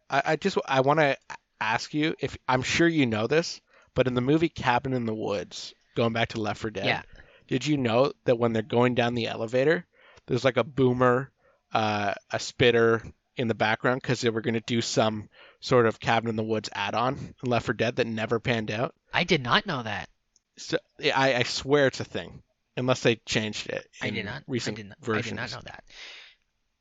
I, 0.09 0.21
I 0.25 0.35
just 0.37 0.57
I 0.67 0.81
want 0.81 0.99
to 0.99 1.17
ask 1.59 1.93
you 1.93 2.15
if 2.19 2.37
I'm 2.47 2.61
sure 2.61 2.87
you 2.87 3.05
know 3.05 3.27
this, 3.27 3.61
but 3.93 4.07
in 4.07 4.13
the 4.13 4.21
movie 4.21 4.49
Cabin 4.49 4.93
in 4.93 5.05
the 5.05 5.13
Woods, 5.13 5.73
going 5.95 6.13
back 6.13 6.29
to 6.29 6.41
Left 6.41 6.61
4 6.61 6.69
Dead, 6.71 6.85
Yeah. 6.85 7.01
did 7.47 7.65
you 7.65 7.77
know 7.77 8.13
that 8.25 8.37
when 8.39 8.53
they're 8.53 8.61
going 8.61 8.95
down 8.95 9.15
the 9.15 9.27
elevator, 9.27 9.85
there's 10.27 10.45
like 10.45 10.57
a 10.57 10.63
boomer, 10.63 11.31
uh, 11.77 12.13
a 12.31 12.39
spitter 12.39 13.03
in 13.35 13.47
the 13.47 13.53
background 13.53 14.01
because 14.01 14.19
they 14.21 14.31
were 14.31 14.41
going 14.41 14.55
to 14.55 14.61
do 14.61 14.81
some 14.81 15.29
sort 15.59 15.85
of 15.85 15.99
Cabin 15.99 16.27
in 16.27 16.35
the 16.35 16.43
Woods 16.43 16.69
add-on 16.73 17.35
in 17.43 17.49
Left 17.49 17.67
4 17.67 17.75
Dead 17.75 17.95
that 17.97 18.07
never 18.07 18.39
panned 18.39 18.71
out. 18.71 18.95
i 19.13 19.23
did 19.23 19.43
not 19.43 19.67
know 19.67 19.83
that 19.83 20.09
So 20.57 20.79
I, 21.15 21.35
I 21.35 21.43
swear 21.43 21.85
it's 21.85 21.99
a 21.99 22.03
thing, 22.03 22.41
unless 22.75 23.01
they 23.01 23.17
changed 23.17 23.69
it. 23.69 23.87
i 24.01 24.09
did 24.09 24.25
not 24.25 24.41
recent 24.47 24.79
I 24.79 24.81
did 24.81 24.89
not, 24.89 24.97
versions. 25.01 25.39
I 25.39 25.45
did 25.45 25.51
not 25.53 25.63
know 25.65 25.71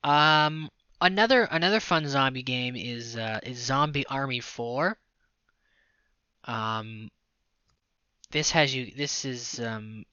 that 0.03 0.09
um 0.11 0.71
another 1.01 1.43
another 1.43 1.81
fun 1.81 2.09
zombie 2.09 2.43
game 2.43 2.75
is 2.75 3.19
uh 3.19 3.41
is 3.43 3.59
zombie 3.59 4.07
army 4.07 4.41
4 4.41 4.97
um 6.45 7.11
this 8.31 8.51
has 8.53 8.75
you 8.75 8.93
this 8.97 9.27
is 9.27 9.61
um 9.61 10.05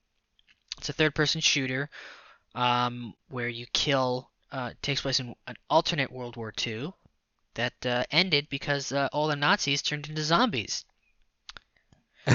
it's 0.76 0.90
a 0.90 0.92
third 0.92 1.14
person 1.14 1.40
shooter 1.40 1.88
um 2.54 3.14
where 3.28 3.48
you 3.48 3.64
kill 3.72 4.28
uh 4.52 4.70
takes 4.82 5.00
place 5.02 5.20
in 5.20 5.34
an 5.46 5.56
alternate 5.70 6.10
world 6.12 6.36
war 6.36 6.52
ii 6.66 6.90
that 7.54 7.86
uh, 7.86 8.02
ended 8.10 8.48
because 8.50 8.90
uh, 8.92 9.08
all 9.12 9.26
the 9.28 9.36
nazis 9.36 9.80
turned 9.82 10.08
into 10.08 10.22
zombies 10.22 10.84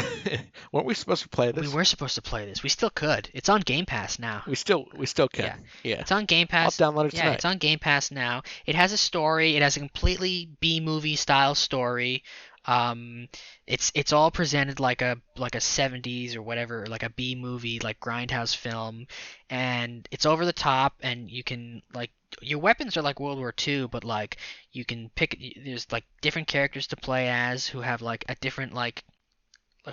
Weren't 0.72 0.86
we 0.86 0.94
supposed 0.94 1.24
to 1.24 1.30
play 1.30 1.52
this? 1.52 1.68
we 1.68 1.74
were 1.74 1.84
supposed 1.84 2.14
to 2.16 2.22
play 2.22 2.46
this 2.46 2.62
we 2.62 2.70
still 2.70 2.92
could 2.92 3.28
it's 3.34 3.50
on 3.50 3.62
game 3.62 3.86
pass 3.88 4.20
now 4.20 4.44
We 4.46 4.54
still 4.56 4.86
we 4.96 5.08
still 5.08 5.28
can. 5.28 5.46
Yeah. 5.46 5.56
Yeah. 5.84 6.00
it's 6.02 6.12
on 6.12 6.26
game 6.26 6.46
Pass. 6.48 6.80
I'll 6.80 6.92
download 6.94 7.06
it 7.08 7.14
yeah 7.16 7.22
tonight. 7.22 7.34
it's 7.36 7.46
on 7.46 7.58
game 7.58 7.80
pass 7.80 8.12
now 8.12 8.44
it 8.68 8.76
has 8.76 8.92
a 8.92 8.98
story 8.98 9.56
it 9.56 9.64
has 9.64 9.78
a 9.78 9.80
completely 9.80 10.50
b 10.60 10.80
movie 10.80 11.16
style 11.16 11.56
story 11.56 12.24
um 12.70 13.28
it's 13.66 13.92
it's 13.96 14.14
all 14.14 14.30
presented 14.30 14.80
like 14.80 15.02
a 15.02 15.18
like 15.36 15.56
a 15.56 15.60
70s 15.60 16.36
or 16.36 16.44
whatever 16.44 16.86
like 16.86 17.02
a 17.02 17.10
b 17.10 17.34
movie 17.34 17.80
like 17.80 18.00
grindhouse 18.00 18.56
film. 18.56 19.08
And 19.50 20.08
it's 20.12 20.26
over 20.28 20.46
the 20.46 20.54
top 20.54 20.94
and 21.02 21.30
you 21.32 21.44
can 21.44 21.82
like 21.96 22.12
your 22.42 22.60
weapons 22.60 22.96
are 22.96 23.02
like 23.02 23.20
world 23.20 23.40
war 23.40 23.54
ii 23.68 23.88
but 23.88 24.04
like 24.04 24.38
you 24.72 24.86
can 24.86 25.10
pick 25.16 25.36
there's 25.66 25.92
like 25.92 26.06
different 26.22 26.48
characters 26.48 26.86
to 26.88 26.96
play 26.96 27.28
as 27.30 27.66
who 27.68 27.82
have 27.82 28.04
like 28.04 28.24
a 28.30 28.36
different 28.36 28.74
like 28.74 29.04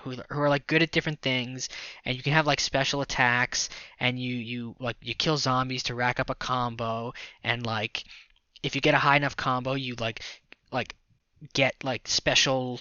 who, 0.03 0.17
who 0.31 0.41
are 0.41 0.51
like 0.51 0.67
good 0.67 0.83
at 0.83 0.91
different 0.91 1.23
things. 1.23 1.71
And 2.05 2.15
you 2.15 2.23
can 2.23 2.35
have 2.35 2.47
like 2.47 2.61
special 2.61 3.01
attacks 3.01 3.71
and 4.01 4.21
you 4.21 4.35
you 4.35 4.77
like 4.79 4.97
you 5.01 5.15
kill 5.15 5.39
zombies 5.39 5.85
to 5.85 5.95
rack 5.95 6.21
up 6.21 6.29
a 6.29 6.35
combo. 6.35 7.15
And 7.43 7.65
like 7.65 8.05
if 8.63 8.75
you 8.75 8.83
get 8.83 8.95
a 8.95 8.99
high 8.99 9.17
enough 9.17 9.37
combo 9.37 9.75
you 9.75 9.95
like 9.95 10.21
like 10.73 10.95
get 11.53 11.75
like 11.83 12.09
special 12.09 12.81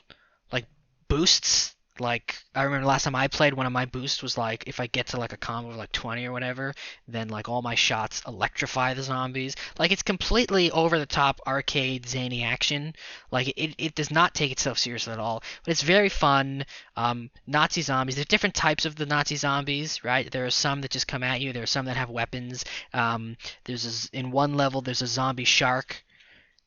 like 0.52 0.65
boosts. 1.07 1.76
Like 1.98 2.36
I 2.53 2.64
remember 2.64 2.86
last 2.86 3.03
time 3.06 3.15
I 3.15 3.30
played 3.30 3.53
one 3.53 3.65
of 3.65 3.72
my 3.72 3.86
boosts 3.86 4.22
was 4.22 4.38
like 4.38 4.65
if 4.68 4.82
I 4.82 4.88
get 4.88 5.07
to 5.07 5.18
like 5.18 5.32
a 5.32 5.38
combo 5.38 5.69
of 5.69 5.77
like 5.77 5.94
20 5.94 6.26
or 6.26 6.34
whatever 6.34 6.73
then 7.07 7.30
like 7.30 7.48
all 7.48 7.61
my 7.61 7.76
shots 7.76 8.22
electrify 8.27 8.94
the 8.94 9.02
zombies. 9.02 9.56
Like 9.80 9.94
it's 9.94 10.03
completely 10.03 10.69
over 10.72 10.99
the 10.99 11.06
top 11.06 11.40
arcade 11.48 12.06
zany 12.06 12.44
action. 12.44 12.95
Like 13.32 13.48
it, 13.56 13.76
it 13.77 13.95
does 13.95 14.11
not 14.11 14.34
take 14.34 14.52
itself 14.52 14.77
seriously 14.77 15.14
at 15.14 15.19
all. 15.19 15.41
But 15.64 15.72
it's 15.72 15.84
very 15.84 16.10
fun. 16.10 16.65
Um, 16.98 17.30
Nazi 17.48 17.82
zombies 17.82 18.15
there's 18.15 18.27
different 18.27 18.56
types 18.56 18.84
of 18.84 18.98
the 18.98 19.06
Nazi 19.06 19.38
zombies 19.38 20.03
right? 20.03 20.30
There 20.30 20.45
are 20.45 20.49
some 20.49 20.82
that 20.82 20.91
just 20.91 21.07
come 21.07 21.23
at 21.23 21.40
you. 21.40 21.53
There 21.53 21.64
are 21.64 21.65
some 21.65 21.86
that 21.86 21.95
have 21.95 22.10
weapons. 22.10 22.65
Um, 22.94 23.38
there's 23.64 24.10
a 24.11 24.18
in 24.18 24.32
one 24.32 24.56
level 24.56 24.82
there's 24.82 25.02
a 25.02 25.07
zombie 25.07 25.45
shark 25.45 26.03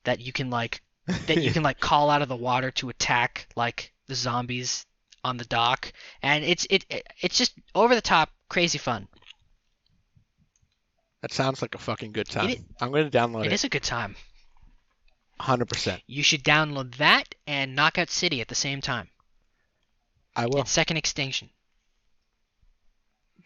that 0.04 0.20
you 0.20 0.32
can 0.32 0.48
like 0.48 0.80
that 1.26 1.38
you 1.42 1.50
can 1.56 1.62
like 1.62 1.80
call 1.80 2.10
out 2.10 2.22
of 2.22 2.28
the 2.28 2.36
water 2.36 2.70
to 2.72 2.88
attack 2.88 3.48
like 3.56 3.92
the 4.06 4.14
zombies 4.14 4.84
on 5.24 5.36
the 5.36 5.44
dock 5.44 5.92
and 6.22 6.44
it's 6.44 6.66
it, 6.70 6.84
it 6.90 7.06
it's 7.20 7.36
just 7.36 7.52
over 7.74 7.94
the 7.94 8.00
top 8.00 8.30
crazy 8.48 8.78
fun 8.78 9.08
That 11.22 11.32
sounds 11.32 11.60
like 11.60 11.74
a 11.74 11.78
fucking 11.78 12.12
good 12.12 12.28
time. 12.28 12.50
It 12.50 12.60
I'm 12.80 12.90
going 12.92 13.10
to 13.10 13.18
download 13.18 13.44
it 13.44 13.48
it. 13.48 13.52
is 13.52 13.64
a 13.64 13.68
good 13.68 13.82
time 13.82 14.16
100%. 15.40 16.00
you 16.06 16.22
should 16.22 16.42
download 16.44 16.96
that 16.96 17.34
and 17.46 17.74
knockout 17.74 18.10
city 18.10 18.40
at 18.40 18.48
the 18.48 18.54
same 18.54 18.80
time 18.80 19.08
I 20.36 20.46
will. 20.46 20.60
and 20.60 20.68
second 20.68 20.96
extinction 20.98 21.50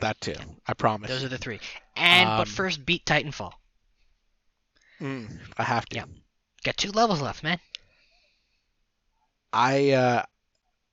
That 0.00 0.20
too. 0.20 0.34
I 0.66 0.74
promise. 0.74 1.08
those 1.10 1.24
are 1.24 1.28
the 1.28 1.38
three 1.38 1.60
and 1.96 2.28
Um, 2.28 2.36
but 2.38 2.48
first 2.48 2.84
beat 2.84 3.04
titanfall 3.06 3.52
Mm, 5.00 5.36
I 5.58 5.64
have 5.64 5.86
to. 5.86 5.96
Yeah. 5.96 6.04
Got 6.64 6.76
two 6.76 6.90
levels 6.92 7.20
left 7.22 7.42
man 7.42 7.58
I 9.52 9.90
uh, 9.92 10.24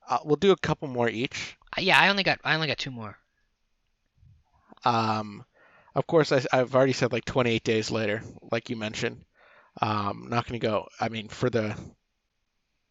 uh, 0.10 0.20
we'll 0.24 0.36
do 0.38 0.52
a 0.52 0.58
couple 0.58 0.88
more 0.88 1.10
each. 1.10 1.58
Uh, 1.78 1.82
yeah 1.82 2.00
i 2.00 2.10
only 2.10 2.24
got 2.24 2.40
i 2.44 2.56
only 2.56 2.68
got 2.68 2.78
two 2.78 2.92
more 2.92 3.18
Um, 4.84 5.46
of 5.96 6.08
course, 6.08 6.32
I, 6.32 6.44
I've 6.54 6.76
already 6.76 6.94
said 6.94 7.12
like 7.12 7.26
28 7.26 7.64
days 7.64 7.92
later, 7.92 8.24
like 8.52 8.70
you 8.70 8.76
mentioned. 8.76 9.26
Um, 9.82 10.28
not 10.30 10.48
going 10.48 10.60
to 10.60 10.66
go. 10.68 10.88
I 11.00 11.10
mean, 11.10 11.28
for 11.30 11.50
the, 11.50 11.76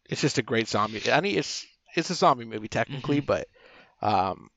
it's 0.09 0.21
just 0.21 0.37
a 0.37 0.41
great 0.43 0.67
zombie. 0.67 1.11
I 1.11 1.21
mean, 1.21 1.37
it's 1.37 1.65
it's 1.95 2.09
a 2.09 2.15
zombie 2.15 2.45
movie 2.45 2.67
technically, 2.67 3.19
but 3.19 3.47
um, 4.01 4.49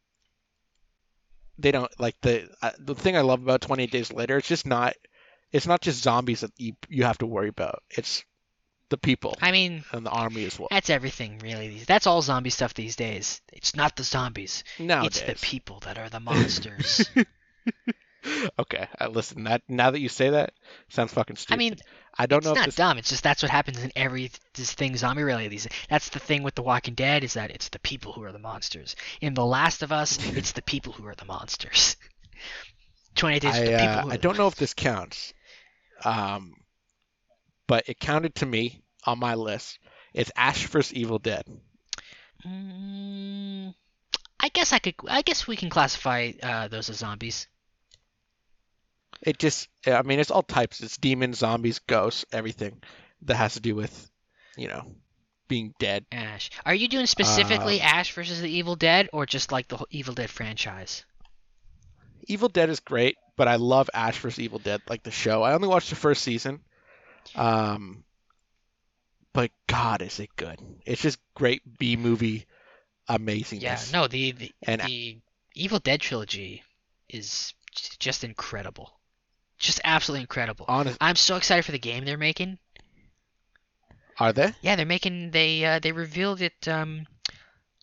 they 1.58 1.70
don't 1.72 1.90
like 2.00 2.20
the 2.20 2.48
uh, 2.62 2.70
the 2.78 2.94
thing 2.94 3.16
I 3.16 3.20
love 3.22 3.42
about 3.42 3.60
28 3.60 3.90
Days 3.90 4.12
Later. 4.12 4.38
It's 4.38 4.48
just 4.48 4.66
not. 4.66 4.94
It's 5.52 5.66
not 5.66 5.80
just 5.82 6.02
zombies 6.02 6.40
that 6.40 6.52
you 6.58 6.74
you 6.88 7.04
have 7.04 7.18
to 7.18 7.26
worry 7.26 7.48
about. 7.48 7.82
It's 7.90 8.24
the 8.88 8.98
people 8.98 9.34
i 9.40 9.52
mean 9.52 9.82
and 9.92 10.04
the 10.04 10.10
army 10.10 10.44
as 10.44 10.58
well. 10.58 10.68
that's 10.70 10.90
everything 10.90 11.38
really 11.38 11.66
these 11.68 11.86
that's 11.86 12.06
all 12.06 12.20
zombie 12.20 12.50
stuff 12.50 12.74
these 12.74 12.94
days 12.94 13.40
it's 13.50 13.74
not 13.74 13.96
the 13.96 14.02
zombies 14.04 14.64
No, 14.78 15.04
it's 15.06 15.22
the 15.22 15.34
people 15.34 15.80
that 15.86 15.96
are 15.96 16.10
the 16.10 16.20
monsters 16.20 17.08
okay, 18.58 18.86
I 18.98 19.06
listen. 19.06 19.44
That 19.44 19.62
now 19.68 19.90
that 19.90 20.00
you 20.00 20.08
say 20.08 20.30
that, 20.30 20.52
sounds 20.88 21.12
fucking 21.12 21.36
stupid. 21.36 21.54
I 21.54 21.58
mean, 21.58 21.76
I 22.16 22.26
don't 22.26 22.38
it's 22.38 22.46
know 22.46 22.52
not 22.54 22.60
if 22.60 22.66
this. 22.66 22.74
dumb. 22.76 22.98
It's 22.98 23.08
just 23.08 23.22
that's 23.22 23.42
what 23.42 23.50
happens 23.50 23.82
in 23.82 23.90
every 23.96 24.30
this 24.54 24.72
thing 24.72 24.96
zombie 24.96 25.22
related. 25.22 25.52
These 25.52 25.68
that's 25.88 26.08
the 26.10 26.18
thing 26.18 26.42
with 26.42 26.54
The 26.54 26.62
Walking 26.62 26.94
Dead 26.94 27.24
is 27.24 27.34
that 27.34 27.50
it's 27.50 27.68
the 27.70 27.78
people 27.80 28.12
who 28.12 28.22
are 28.22 28.32
the 28.32 28.38
monsters. 28.38 28.96
In 29.20 29.34
The 29.34 29.44
Last 29.44 29.82
of 29.82 29.92
Us, 29.92 30.18
it's 30.36 30.52
the 30.52 30.62
people 30.62 30.92
who 30.92 31.06
are 31.06 31.14
the 31.14 31.24
monsters. 31.24 31.96
Twenty 33.14 33.40
Days 33.40 33.54
I, 33.54 33.60
the 33.60 33.70
people. 33.70 34.10
uh, 34.10 34.14
I 34.14 34.16
don't 34.16 34.38
know 34.38 34.46
if 34.46 34.54
this 34.54 34.74
counts, 34.74 35.34
um, 36.04 36.54
but 37.66 37.88
it 37.88 37.98
counted 37.98 38.34
to 38.36 38.46
me 38.46 38.82
on 39.04 39.18
my 39.18 39.34
list. 39.34 39.78
It's 40.14 40.30
Ash 40.36 40.66
vs 40.66 40.92
Evil 40.92 41.18
Dead. 41.18 41.44
Mm, 42.46 43.74
guess 44.52 44.72
I 44.72 44.78
could. 44.78 44.94
I 45.08 45.22
guess 45.22 45.46
we 45.46 45.56
can 45.56 45.70
classify 45.70 46.32
uh, 46.42 46.68
those 46.68 46.90
as 46.90 46.98
zombies. 46.98 47.48
It 49.22 49.38
just, 49.38 49.68
I 49.86 50.02
mean, 50.02 50.18
it's 50.18 50.30
all 50.30 50.42
types. 50.42 50.80
It's 50.80 50.96
demons, 50.96 51.38
zombies, 51.38 51.78
ghosts, 51.80 52.24
everything 52.32 52.82
that 53.22 53.36
has 53.36 53.54
to 53.54 53.60
do 53.60 53.74
with, 53.76 54.10
you 54.56 54.66
know, 54.66 54.84
being 55.46 55.74
dead. 55.78 56.06
Ash. 56.10 56.50
Are 56.66 56.74
you 56.74 56.88
doing 56.88 57.06
specifically 57.06 57.80
Uh, 57.80 57.84
Ash 57.84 58.12
versus 58.12 58.40
the 58.40 58.50
Evil 58.50 58.74
Dead, 58.74 59.08
or 59.12 59.26
just 59.26 59.52
like 59.52 59.68
the 59.68 59.76
whole 59.76 59.86
Evil 59.90 60.14
Dead 60.14 60.28
franchise? 60.28 61.04
Evil 62.26 62.48
Dead 62.48 62.70
is 62.70 62.80
great, 62.80 63.16
but 63.36 63.48
I 63.48 63.56
love 63.56 63.90
Ash 63.94 64.18
vs. 64.18 64.38
Evil 64.38 64.58
Dead, 64.58 64.80
like 64.88 65.02
the 65.02 65.10
show. 65.10 65.42
I 65.42 65.54
only 65.54 65.68
watched 65.68 65.90
the 65.90 65.96
first 65.96 66.22
season. 66.22 66.60
Um, 67.34 68.04
but 69.32 69.50
God, 69.66 70.02
is 70.02 70.20
it 70.20 70.30
good? 70.36 70.58
It's 70.84 71.02
just 71.02 71.18
great 71.34 71.62
B 71.78 71.96
movie 71.96 72.46
amazingness. 73.08 73.60
Yeah. 73.62 73.78
No, 73.92 74.06
the 74.08 74.32
the, 74.32 74.52
And- 74.62 74.82
the 74.82 75.18
Evil 75.54 75.78
Dead 75.78 76.00
trilogy 76.00 76.62
is 77.08 77.54
just 77.98 78.24
incredible. 78.24 78.92
Just 79.58 79.80
absolutely 79.84 80.22
incredible. 80.22 80.66
Honest, 80.68 80.98
I'm 81.00 81.14
so 81.16 81.36
excited 81.36 81.64
for 81.64 81.72
the 81.72 81.78
game 81.78 82.04
they're 82.04 82.18
making. 82.18 82.58
are 84.18 84.32
they? 84.32 84.52
Yeah, 84.60 84.76
they're 84.76 84.86
making 84.86 85.30
they 85.30 85.64
uh, 85.64 85.78
they 85.78 85.92
revealed 85.92 86.40
it 86.40 86.66
um 86.66 87.06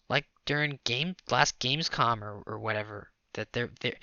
like 0.10 0.26
during 0.46 0.80
game 0.84 1.16
last 1.30 1.58
Gamescom 1.60 2.22
or, 2.22 2.42
or 2.46 2.60
whatever 2.60 3.10
that 3.34 3.52
they're 3.54 3.70
they're 3.82 3.96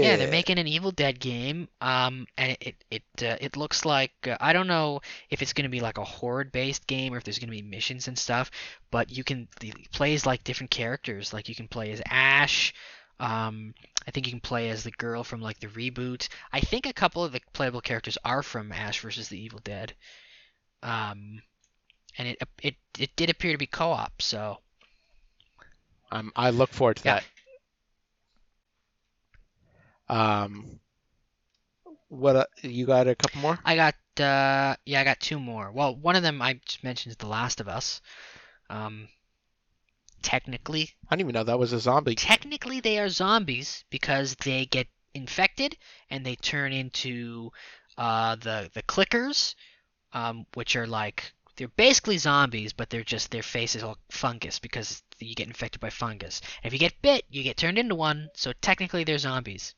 yeah 0.00 0.16
they're 0.16 0.28
making 0.28 0.58
an 0.58 0.66
Evil 0.68 0.90
Dead 0.92 1.18
game 1.20 1.68
um 1.80 2.26
and 2.36 2.56
it 2.60 2.84
it 2.90 3.02
uh, 3.22 3.36
it 3.40 3.56
looks 3.56 3.84
like 3.84 4.12
uh, 4.26 4.36
I 4.40 4.52
don't 4.52 4.66
know 4.66 5.00
if 5.30 5.42
it's 5.42 5.52
gonna 5.52 5.68
be 5.68 5.80
like 5.80 5.98
a 5.98 6.04
horde 6.04 6.52
based 6.52 6.86
game 6.86 7.14
or 7.14 7.18
if 7.18 7.24
there's 7.24 7.38
gonna 7.38 7.52
be 7.52 7.62
missions 7.62 8.08
and 8.08 8.18
stuff 8.18 8.50
but 8.90 9.10
you 9.10 9.24
can 9.24 9.48
the 9.60 9.72
plays 9.92 10.26
like 10.26 10.44
different 10.44 10.70
characters. 10.70 11.32
Like 11.32 11.48
you 11.48 11.54
can 11.54 11.68
play 11.68 11.90
as 11.92 12.02
Ash 12.06 12.72
um 13.20 13.74
I 14.06 14.10
think 14.10 14.26
you 14.26 14.32
can 14.32 14.40
play 14.40 14.70
as 14.70 14.84
the 14.84 14.90
girl 14.92 15.24
from 15.24 15.40
like 15.40 15.60
the 15.60 15.68
reboot. 15.68 16.28
I 16.52 16.60
think 16.60 16.86
a 16.86 16.92
couple 16.92 17.24
of 17.24 17.32
the 17.32 17.40
playable 17.52 17.80
characters 17.82 18.18
are 18.24 18.42
from 18.42 18.72
Ash 18.72 19.00
versus 19.00 19.28
the 19.28 19.40
Evil 19.42 19.60
Dead. 19.64 19.94
Um 20.82 21.42
and 22.18 22.28
it 22.28 22.42
it 22.62 22.76
it 22.98 23.16
did 23.16 23.30
appear 23.30 23.52
to 23.52 23.58
be 23.58 23.66
co-op 23.66 24.20
so. 24.22 24.58
Um, 26.12 26.32
I 26.36 26.50
look 26.50 26.72
forward 26.72 26.96
to 26.98 27.04
Yeah. 27.04 27.14
that. 27.14 27.24
Um, 30.12 30.78
what 32.08 32.36
uh, 32.36 32.44
you 32.62 32.84
got? 32.84 33.08
A 33.08 33.14
couple 33.14 33.40
more? 33.40 33.58
I 33.64 33.76
got 33.76 33.94
uh 34.20 34.76
yeah, 34.84 35.00
I 35.00 35.04
got 35.04 35.20
two 35.20 35.40
more. 35.40 35.72
Well, 35.72 35.96
one 35.96 36.16
of 36.16 36.22
them 36.22 36.42
I 36.42 36.60
just 36.66 36.84
mentioned 36.84 37.12
is 37.12 37.16
The 37.16 37.26
Last 37.26 37.60
of 37.60 37.68
Us. 37.68 38.00
Um 38.68 39.08
technically 40.20 40.90
I 41.08 41.16
didn't 41.16 41.26
even 41.28 41.34
know 41.34 41.44
that 41.44 41.58
was 41.58 41.72
a 41.72 41.80
zombie. 41.80 42.14
technically 42.14 42.80
they 42.80 42.98
are 42.98 43.08
zombies 43.08 43.84
because 43.90 44.36
they 44.44 44.66
get 44.66 44.86
infected 45.14 45.76
and 46.10 46.24
they 46.24 46.36
turn 46.36 46.72
into 46.72 47.50
uh 47.98 48.36
the 48.36 48.70
the 48.72 48.82
clickers 48.84 49.54
um 50.12 50.46
which 50.54 50.76
are 50.76 50.86
like 50.86 51.32
they're 51.56 51.68
basically 51.68 52.18
zombies 52.18 52.72
but 52.72 52.88
they're 52.88 53.02
just 53.02 53.30
their 53.30 53.42
face 53.42 53.74
is 53.74 53.82
all 53.82 53.98
fungus 54.10 54.58
because 54.60 55.02
you 55.18 55.34
get 55.34 55.46
infected 55.46 55.80
by 55.80 55.90
fungus. 55.90 56.40
And 56.62 56.68
if 56.68 56.72
you 56.72 56.78
get 56.78 57.00
bit, 57.02 57.24
you 57.30 57.42
get 57.42 57.56
turned 57.56 57.78
into 57.78 57.94
one, 57.94 58.28
so 58.34 58.52
technically 58.60 59.04
they're 59.04 59.18
zombies. 59.18 59.74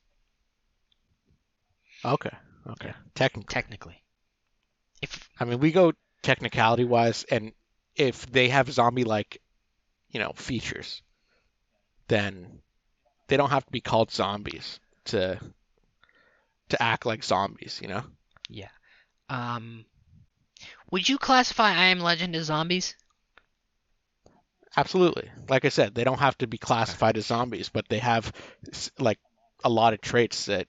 Okay, 2.04 2.36
okay. 2.68 2.92
Technically, 3.14 3.54
Technically. 3.54 4.02
If 5.02 5.28
I 5.38 5.44
mean, 5.44 5.60
we 5.60 5.72
go 5.72 5.92
technicality 6.22 6.84
wise, 6.84 7.24
and 7.30 7.52
if 7.94 8.26
they 8.26 8.48
have 8.48 8.70
zombie 8.72 9.04
like, 9.04 9.40
you 10.10 10.20
know, 10.20 10.32
features, 10.34 11.02
then 12.08 12.60
they 13.28 13.36
don't 13.36 13.50
have 13.50 13.64
to 13.66 13.72
be 13.72 13.80
called 13.80 14.10
zombies 14.10 14.80
to 15.06 15.40
to 16.70 16.82
act 16.82 17.06
like 17.06 17.24
zombies. 17.24 17.80
You 17.82 17.88
know? 17.88 18.02
Yeah. 18.48 18.70
Um, 19.28 19.84
would 20.90 21.08
you 21.08 21.18
classify 21.18 21.70
I 21.70 21.86
Am 21.86 22.00
Legend 22.00 22.36
as 22.36 22.46
zombies? 22.46 22.94
Absolutely. 24.76 25.30
Like 25.48 25.64
I 25.64 25.68
said, 25.68 25.94
they 25.94 26.04
don't 26.04 26.18
have 26.18 26.36
to 26.38 26.46
be 26.46 26.58
classified 26.58 27.16
as 27.16 27.26
zombies, 27.26 27.68
but 27.68 27.88
they 27.88 27.98
have 27.98 28.32
like 28.98 29.18
a 29.62 29.70
lot 29.70 29.92
of 29.94 30.00
traits 30.00 30.46
that 30.46 30.66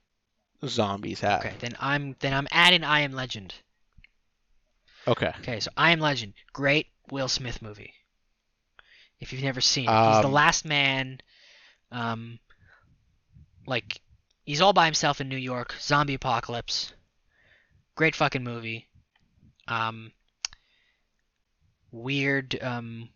zombies 0.68 1.20
have. 1.22 1.40
Okay, 1.42 1.54
then 1.60 1.76
I'm 1.80 2.16
then 2.20 2.34
I'm 2.34 2.48
adding 2.52 2.84
I 2.84 3.02
Am 3.02 3.14
Legend. 3.14 3.54
Okay. 5.08 5.32
Okay, 5.40 5.60
so 5.60 5.72
I 5.78 5.92
Am 5.92 6.00
Legend, 6.00 6.34
great 6.54 6.88
Will 7.12 7.28
Smith 7.28 7.61
movie. 7.61 7.94
If 9.19 9.32
you've 9.32 9.44
never 9.44 9.61
seen 9.61 9.88
it, 9.90 10.14
he's 10.14 10.22
the 10.22 10.27
Um, 10.27 10.32
last 10.34 10.66
man. 10.66 11.22
Um, 11.92 12.40
like 13.68 14.02
he's 14.45 14.61
all 14.61 14.74
by 14.74 14.85
himself 14.85 15.22
in 15.22 15.30
New 15.30 15.38
York, 15.38 15.76
zombie 15.80 16.16
apocalypse. 16.16 16.94
Great 17.95 18.16
fucking 18.16 18.44
movie. 18.44 18.88
Um, 19.68 20.11
weird. 21.92 22.61
Um, 22.61 23.10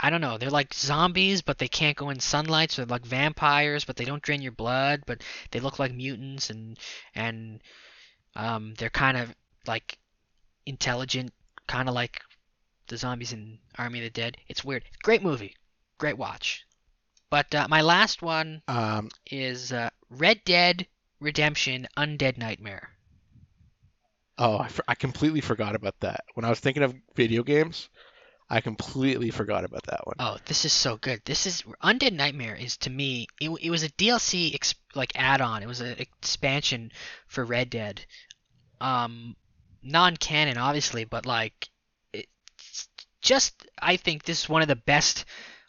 I 0.00 0.10
don't 0.10 0.20
know. 0.20 0.38
They're 0.38 0.50
like 0.50 0.74
zombies, 0.74 1.42
but 1.42 1.58
they 1.58 1.68
can't 1.68 1.96
go 1.96 2.10
in 2.10 2.20
sunlight, 2.20 2.70
so 2.72 2.82
they're 2.82 2.94
like 2.94 3.06
vampires, 3.06 3.84
but 3.84 3.96
they 3.96 4.04
don't 4.04 4.22
drain 4.22 4.42
your 4.42 4.52
blood, 4.52 5.02
but 5.06 5.22
they 5.50 5.60
look 5.60 5.78
like 5.78 5.92
mutants, 5.94 6.50
and 6.50 6.78
and 7.14 7.60
um, 8.34 8.74
they're 8.78 8.90
kind 8.90 9.16
of 9.16 9.34
like 9.66 9.98
intelligent, 10.66 11.32
kind 11.66 11.88
of 11.88 11.94
like 11.94 12.20
the 12.88 12.96
zombies 12.96 13.32
in 13.32 13.58
Army 13.78 14.00
of 14.00 14.04
the 14.04 14.10
Dead. 14.10 14.36
It's 14.48 14.64
weird. 14.64 14.84
Great 15.02 15.22
movie, 15.22 15.56
great 15.98 16.18
watch. 16.18 16.64
But 17.30 17.54
uh, 17.54 17.66
my 17.68 17.80
last 17.82 18.22
one 18.22 18.62
Um, 18.68 19.10
is 19.30 19.72
uh, 19.72 19.90
Red 20.10 20.42
Dead 20.44 20.86
Redemption 21.20 21.88
Undead 21.96 22.38
Nightmare. 22.38 22.90
oh, 24.38 24.58
I, 24.58 24.68
for- 24.68 24.84
I 24.88 24.94
completely 24.94 25.40
forgot 25.40 25.74
about 25.74 25.98
that. 26.00 26.24
When 26.34 26.44
I 26.44 26.50
was 26.50 26.60
thinking 26.60 26.82
of 26.82 26.94
video 27.14 27.42
games, 27.42 27.88
I 28.48 28.60
completely 28.60 29.30
forgot 29.30 29.64
about 29.64 29.84
that 29.84 30.06
one. 30.06 30.16
Oh, 30.20 30.38
this 30.46 30.64
is 30.64 30.72
so 30.72 30.96
good. 30.96 31.20
This 31.24 31.46
is 31.46 31.62
Undead 31.82 32.12
Nightmare 32.12 32.54
is 32.54 32.76
to 32.78 32.90
me. 32.90 33.26
It, 33.40 33.50
it 33.60 33.70
was 33.70 33.82
a 33.82 33.88
DLC 33.88 34.58
like 34.94 35.12
add-on. 35.16 35.62
It 35.62 35.66
was 35.66 35.80
an 35.80 35.96
expansion 35.98 36.92
for 37.26 37.44
Red 37.44 37.70
Dead. 37.70 38.06
Um, 38.80 39.34
non-canon, 39.82 40.58
obviously, 40.58 41.04
but 41.04 41.26
like, 41.26 41.68
it's 42.12 42.88
just 43.20 43.66
I 43.80 43.96
think 43.96 44.22
this 44.22 44.44
is 44.44 44.48
one 44.48 44.62
of 44.62 44.68
the 44.68 44.76
best. 44.76 45.24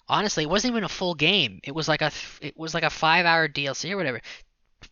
Honestly, 0.07 0.43
it 0.43 0.49
wasn't 0.49 0.71
even 0.71 0.83
a 0.83 0.89
full 0.89 1.15
game. 1.15 1.59
It 1.63 1.73
was 1.73 1.87
like 1.87 2.03
a 2.03 2.11
it 2.41 2.55
was 2.57 2.75
like 2.75 2.83
a 2.83 2.91
five-hour 2.91 3.49
DLC 3.49 3.91
or 3.91 3.97
whatever. 3.97 4.21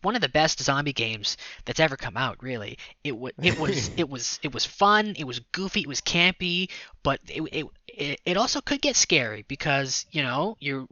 One 0.02 0.14
of 0.14 0.20
the 0.20 0.28
best 0.28 0.60
zombie 0.60 0.92
games 0.92 1.36
that's 1.64 1.80
ever 1.80 1.96
come 1.96 2.16
out. 2.16 2.42
Really, 2.42 2.78
it 3.04 3.16
was 3.16 3.32
it 3.42 3.58
was 3.60 3.90
it 3.96 4.08
was 4.08 4.38
it 4.42 4.52
was 4.52 4.64
fun. 4.64 5.14
It 5.16 5.24
was 5.24 5.40
goofy. 5.52 5.80
It 5.80 5.88
was 5.88 6.00
campy, 6.00 6.70
but 7.02 7.20
it 7.28 7.42
it 7.52 7.66
it, 7.86 8.20
it 8.24 8.36
also 8.36 8.60
could 8.60 8.82
get 8.82 8.96
scary 8.96 9.44
because 9.48 10.06
you 10.10 10.22
know 10.22 10.56
you're 10.60 10.86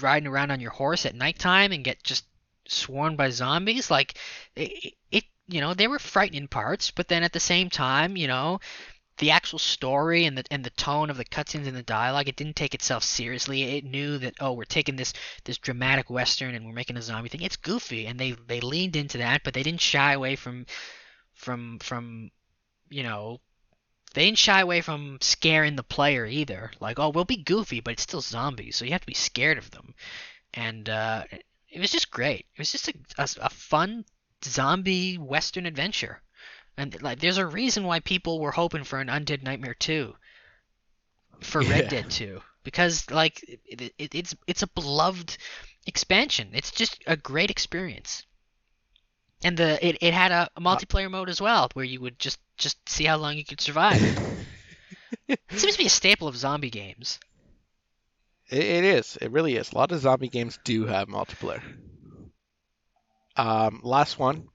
riding 0.00 0.28
around 0.28 0.50
on 0.50 0.60
your 0.60 0.70
horse 0.70 1.06
at 1.06 1.14
nighttime 1.14 1.72
and 1.72 1.84
get 1.84 2.02
just 2.02 2.24
swarmed 2.66 3.16
by 3.18 3.28
zombies 3.30 3.90
like 3.90 4.14
it, 4.56 4.94
it 5.10 5.24
you 5.46 5.60
know 5.60 5.74
they 5.74 5.88
were 5.88 5.98
frightening 5.98 6.48
parts 6.48 6.90
but 6.90 7.08
then 7.08 7.22
at 7.22 7.32
the 7.32 7.40
same 7.40 7.68
time 7.68 8.16
you 8.16 8.26
know 8.26 8.58
the 9.18 9.30
actual 9.30 9.58
story 9.58 10.24
and 10.24 10.36
the 10.36 10.44
and 10.50 10.64
the 10.64 10.70
tone 10.70 11.10
of 11.10 11.16
the 11.16 11.24
cutscenes 11.24 11.66
and 11.66 11.76
the 11.76 11.82
dialogue 11.82 12.28
it 12.28 12.36
didn't 12.36 12.56
take 12.56 12.74
itself 12.74 13.04
seriously 13.04 13.76
it 13.76 13.84
knew 13.84 14.18
that 14.18 14.34
oh 14.40 14.52
we're 14.52 14.64
taking 14.64 14.96
this 14.96 15.12
this 15.44 15.58
dramatic 15.58 16.10
western 16.10 16.54
and 16.54 16.66
we're 16.66 16.72
making 16.72 16.96
a 16.96 17.02
zombie 17.02 17.28
thing 17.28 17.42
it's 17.42 17.56
goofy 17.56 18.06
and 18.06 18.18
they 18.18 18.32
they 18.48 18.60
leaned 18.60 18.96
into 18.96 19.18
that 19.18 19.42
but 19.44 19.54
they 19.54 19.62
didn't 19.62 19.80
shy 19.80 20.12
away 20.12 20.36
from 20.36 20.66
from 21.34 21.78
from 21.78 22.30
you 22.90 23.02
know 23.02 23.40
they 24.14 24.26
didn't 24.26 24.38
shy 24.38 24.60
away 24.60 24.80
from 24.80 25.18
scaring 25.20 25.74
the 25.74 25.82
player 25.82 26.24
either. 26.24 26.70
Like, 26.78 27.00
oh, 27.00 27.10
we'll 27.10 27.24
be 27.24 27.36
goofy, 27.36 27.80
but 27.80 27.94
it's 27.94 28.04
still 28.04 28.20
zombies, 28.20 28.76
so 28.76 28.84
you 28.84 28.92
have 28.92 29.00
to 29.00 29.06
be 29.06 29.14
scared 29.14 29.58
of 29.58 29.72
them. 29.72 29.94
And 30.54 30.88
uh, 30.88 31.24
it 31.68 31.80
was 31.80 31.90
just 31.90 32.12
great. 32.12 32.46
It 32.54 32.58
was 32.60 32.70
just 32.70 32.88
a, 32.88 32.94
a, 33.18 33.28
a 33.42 33.50
fun 33.50 34.04
zombie 34.44 35.18
western 35.18 35.66
adventure. 35.66 36.22
And 36.76 37.00
like, 37.02 37.20
there's 37.20 37.38
a 37.38 37.46
reason 37.46 37.84
why 37.84 38.00
people 38.00 38.40
were 38.40 38.50
hoping 38.50 38.84
for 38.84 39.00
an 39.00 39.08
Undead 39.08 39.42
Nightmare 39.42 39.74
2 39.74 40.14
for 41.40 41.62
Red 41.62 41.88
Dead 41.88 42.10
2 42.10 42.40
because 42.64 43.08
like 43.10 43.42
it, 43.42 43.92
it, 43.98 44.14
it's 44.14 44.34
it's 44.46 44.62
a 44.62 44.66
beloved 44.68 45.36
expansion. 45.86 46.50
It's 46.52 46.72
just 46.72 47.02
a 47.06 47.16
great 47.16 47.50
experience. 47.50 48.24
And 49.44 49.56
the 49.56 49.86
it, 49.86 49.98
it 50.00 50.14
had 50.14 50.32
a, 50.32 50.48
a 50.56 50.60
multiplayer 50.60 51.10
mode 51.10 51.28
as 51.28 51.40
well 51.40 51.68
where 51.74 51.84
you 51.84 52.00
would 52.00 52.18
just 52.18 52.40
just 52.56 52.88
see 52.88 53.04
how 53.04 53.18
long 53.18 53.36
you 53.36 53.44
could 53.44 53.60
survive. 53.60 54.00
It 55.28 55.38
seems 55.52 55.72
to 55.74 55.78
be 55.78 55.86
a 55.86 55.90
staple 55.90 56.28
of 56.28 56.36
zombie 56.36 56.70
games. 56.70 57.18
It, 58.50 58.62
it 58.62 58.84
is. 58.84 59.16
It 59.22 59.30
really 59.30 59.56
is. 59.56 59.72
A 59.72 59.76
lot 59.76 59.92
of 59.92 60.00
zombie 60.00 60.28
games 60.28 60.58
do 60.64 60.86
have 60.86 61.08
multiplayer. 61.08 61.62
Um, 63.36 63.80
last 63.84 64.18
one. 64.18 64.48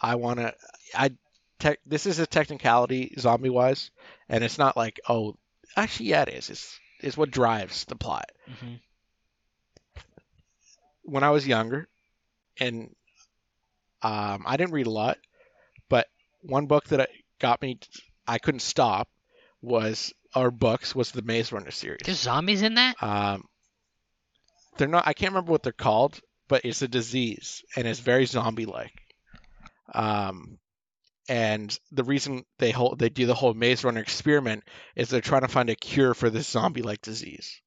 I 0.00 0.14
want 0.14 0.38
to. 0.38 0.54
I 0.94 1.10
tech. 1.58 1.78
This 1.86 2.06
is 2.06 2.18
a 2.18 2.26
technicality 2.26 3.14
zombie 3.18 3.50
wise, 3.50 3.90
and 4.28 4.44
it's 4.44 4.58
not 4.58 4.76
like 4.76 5.00
oh, 5.08 5.36
actually 5.76 6.06
yeah 6.10 6.22
it 6.22 6.28
is. 6.30 6.50
It's 6.50 6.78
it's 7.00 7.16
what 7.16 7.30
drives 7.30 7.84
the 7.84 7.96
plot. 7.96 8.30
hmm 8.60 8.74
when 11.06 11.22
I 11.22 11.30
was 11.30 11.46
younger, 11.46 11.86
and 12.58 12.94
um, 14.02 14.44
I 14.46 14.56
didn't 14.56 14.72
read 14.72 14.86
a 14.86 14.90
lot, 14.90 15.18
but 15.90 16.06
one 16.40 16.66
book 16.66 16.86
that 16.88 17.00
I- 17.02 17.08
got 17.40 17.60
me, 17.60 17.78
I 18.26 18.38
couldn't 18.38 18.60
stop, 18.60 19.08
was 19.60 20.12
our 20.34 20.50
books 20.50 20.94
was 20.94 21.10
the 21.10 21.22
Maze 21.22 21.52
Runner 21.52 21.70
series. 21.70 22.00
There's 22.04 22.20
zombies 22.20 22.62
in 22.62 22.74
that? 22.74 22.96
Um, 23.02 23.44
they're 24.76 24.88
not. 24.88 25.06
I 25.06 25.12
can't 25.12 25.32
remember 25.32 25.52
what 25.52 25.62
they're 25.62 25.72
called, 25.72 26.20
but 26.48 26.64
it's 26.64 26.82
a 26.82 26.88
disease 26.88 27.62
and 27.76 27.86
it's 27.86 28.00
very 28.00 28.26
zombie-like. 28.26 28.92
Um, 29.94 30.58
and 31.28 31.78
the 31.92 32.04
reason 32.04 32.44
they 32.58 32.70
hold 32.70 32.98
they 32.98 33.08
do 33.08 33.26
the 33.26 33.34
whole 33.34 33.54
Maze 33.54 33.84
Runner 33.84 34.00
experiment 34.00 34.64
is 34.96 35.08
they're 35.08 35.20
trying 35.20 35.42
to 35.42 35.48
find 35.48 35.70
a 35.70 35.74
cure 35.74 36.14
for 36.14 36.30
this 36.30 36.48
zombie-like 36.48 37.02
disease. 37.02 37.60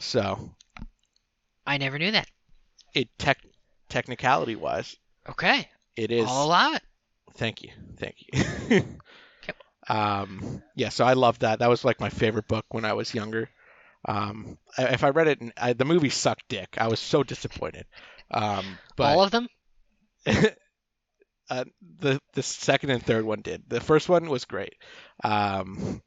So 0.00 0.54
I 1.66 1.78
never 1.78 1.98
knew 1.98 2.10
that. 2.10 2.28
it 2.94 3.08
tech 3.18 3.38
technicality 3.88 4.56
wise, 4.56 4.96
Okay. 5.28 5.68
it 5.96 6.10
is. 6.10 6.26
I'll 6.28 6.44
allow 6.44 6.72
it. 6.74 6.82
Thank 7.36 7.62
you, 7.62 7.70
thank 7.96 8.16
you. 8.70 8.82
um, 9.88 10.62
yeah, 10.76 10.88
so 10.90 11.04
I 11.04 11.12
love 11.14 11.38
that. 11.40 11.58
That 11.60 11.68
was 11.70 11.84
like 11.84 12.00
my 12.00 12.10
favorite 12.10 12.48
book 12.48 12.64
when 12.70 12.84
I 12.84 12.92
was 12.94 13.14
younger. 13.14 13.48
Um, 14.06 14.58
I- 14.76 14.88
if 14.94 15.02
I 15.04 15.10
read 15.10 15.28
it, 15.28 15.40
and 15.40 15.52
I, 15.56 15.72
the 15.72 15.84
movie 15.84 16.10
sucked 16.10 16.48
dick. 16.48 16.76
I 16.78 16.88
was 16.88 17.00
so 17.00 17.22
disappointed. 17.22 17.86
Um, 18.30 18.78
but 18.96 19.04
All 19.16 19.22
of 19.22 19.30
them? 19.30 19.48
uh, 21.54 21.64
the 22.00 22.20
the 22.32 22.42
second 22.42 22.90
and 22.90 23.04
third 23.04 23.24
one 23.24 23.40
did. 23.40 23.62
The 23.68 23.80
first 23.80 24.08
one 24.08 24.28
was 24.28 24.44
great. 24.44 24.74
Um, 25.22 26.02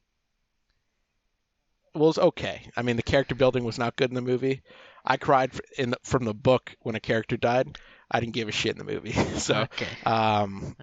well, 1.93 2.05
it 2.05 2.07
was 2.07 2.17
okay. 2.17 2.61
I 2.75 2.81
mean, 2.81 2.95
the 2.95 3.03
character 3.03 3.33
building 3.33 3.63
was 3.63 3.77
not 3.77 3.95
good 3.95 4.09
in 4.09 4.15
the 4.15 4.21
movie. 4.21 4.61
I 5.05 5.17
cried 5.17 5.51
in 5.77 5.91
the, 5.91 5.97
from 6.03 6.25
the 6.25 6.33
book 6.33 6.75
when 6.81 6.95
a 6.95 6.99
character 6.99 7.37
died. 7.37 7.77
I 8.11 8.19
didn't 8.19 8.33
give 8.33 8.49
a 8.49 8.51
shit 8.51 8.73
in 8.73 8.77
the 8.77 8.93
movie. 8.93 9.11
so, 9.37 9.61
okay. 9.61 9.87
um, 10.05 10.75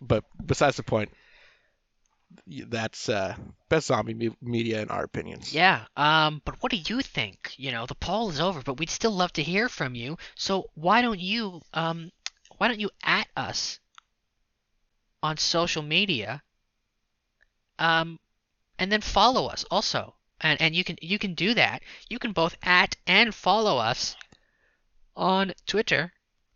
but 0.00 0.24
besides 0.44 0.76
the 0.76 0.82
point, 0.82 1.10
that's 2.46 3.08
uh, 3.08 3.36
best 3.68 3.88
zombie 3.88 4.14
me- 4.14 4.36
media 4.42 4.82
in 4.82 4.88
our 4.88 5.04
opinions. 5.04 5.54
Yeah. 5.54 5.84
Um, 5.96 6.42
but 6.44 6.56
what 6.62 6.72
do 6.72 6.78
you 6.78 7.00
think? 7.00 7.54
You 7.56 7.70
know, 7.70 7.86
the 7.86 7.94
poll 7.94 8.30
is 8.30 8.40
over, 8.40 8.62
but 8.62 8.78
we'd 8.78 8.90
still 8.90 9.12
love 9.12 9.32
to 9.34 9.42
hear 9.42 9.68
from 9.68 9.94
you. 9.94 10.16
So 10.34 10.70
why 10.74 11.02
don't 11.02 11.20
you 11.20 11.60
um 11.74 12.10
why 12.58 12.68
don't 12.68 12.80
you 12.80 12.90
at 13.02 13.28
us 13.36 13.80
on 15.22 15.36
social 15.36 15.82
media? 15.82 16.42
Um 17.78 18.18
and 18.78 18.90
then 18.90 19.00
follow 19.00 19.46
us 19.46 19.64
also. 19.70 20.16
And 20.40 20.60
and 20.60 20.74
you 20.74 20.84
can 20.84 20.96
you 21.00 21.18
can 21.18 21.34
do 21.34 21.54
that. 21.54 21.82
You 22.08 22.18
can 22.18 22.32
both 22.32 22.56
at 22.62 22.96
and 23.06 23.34
follow 23.34 23.78
us 23.78 24.16
on 25.16 25.52
Twitter 25.66 26.12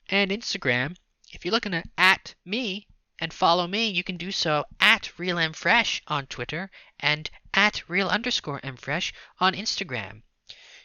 and 0.09 0.31
Instagram. 0.31 0.97
If 1.31 1.44
you're 1.44 1.52
looking 1.52 1.75
at, 1.75 1.89
at 1.97 2.35
me 2.44 2.86
and 3.18 3.33
follow 3.33 3.67
me, 3.67 3.89
you 3.89 4.02
can 4.02 4.17
do 4.17 4.33
so 4.33 4.65
at 4.81 5.12
RealMFresh 5.18 6.01
on 6.07 6.27
Twitter 6.27 6.70
and 6.99 7.31
at 7.52 7.89
real 7.89 8.09
underscore 8.09 8.60
mfresh 8.60 9.12
on 9.39 9.55
Instagram. 9.55 10.23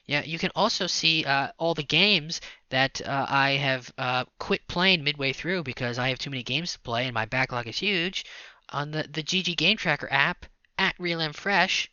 Yeah, 0.05 0.23
you 0.23 0.37
can 0.37 0.51
also 0.55 0.87
see 0.87 1.23
uh, 1.23 1.49
all 1.57 1.73
the 1.73 1.83
games 1.83 2.41
that 2.69 3.01
uh, 3.05 3.25
I 3.29 3.51
have 3.51 3.91
uh, 3.97 4.25
quit 4.37 4.67
playing 4.67 5.03
midway 5.03 5.31
through 5.31 5.63
because 5.63 5.97
I 5.97 6.09
have 6.09 6.19
too 6.19 6.29
many 6.29 6.43
games 6.43 6.73
to 6.73 6.79
play 6.79 7.05
and 7.05 7.13
my 7.13 7.25
backlog 7.25 7.67
is 7.67 7.79
huge 7.79 8.25
on 8.69 8.91
the, 8.91 9.03
the 9.03 9.23
GG 9.23 9.55
Game 9.55 9.77
Tracker 9.77 10.09
app 10.11 10.45
at 10.77 10.95
Real 10.99 11.21
and 11.21 11.35
Fresh, 11.35 11.89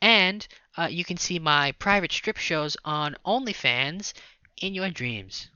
and 0.00 0.46
uh, 0.78 0.88
you 0.90 1.04
can 1.04 1.16
see 1.16 1.38
my 1.38 1.72
private 1.72 2.12
strip 2.12 2.36
shows 2.36 2.76
on 2.84 3.16
OnlyFans 3.26 4.12
in 4.62 4.74
your 4.74 4.88
dreams. 4.90 5.48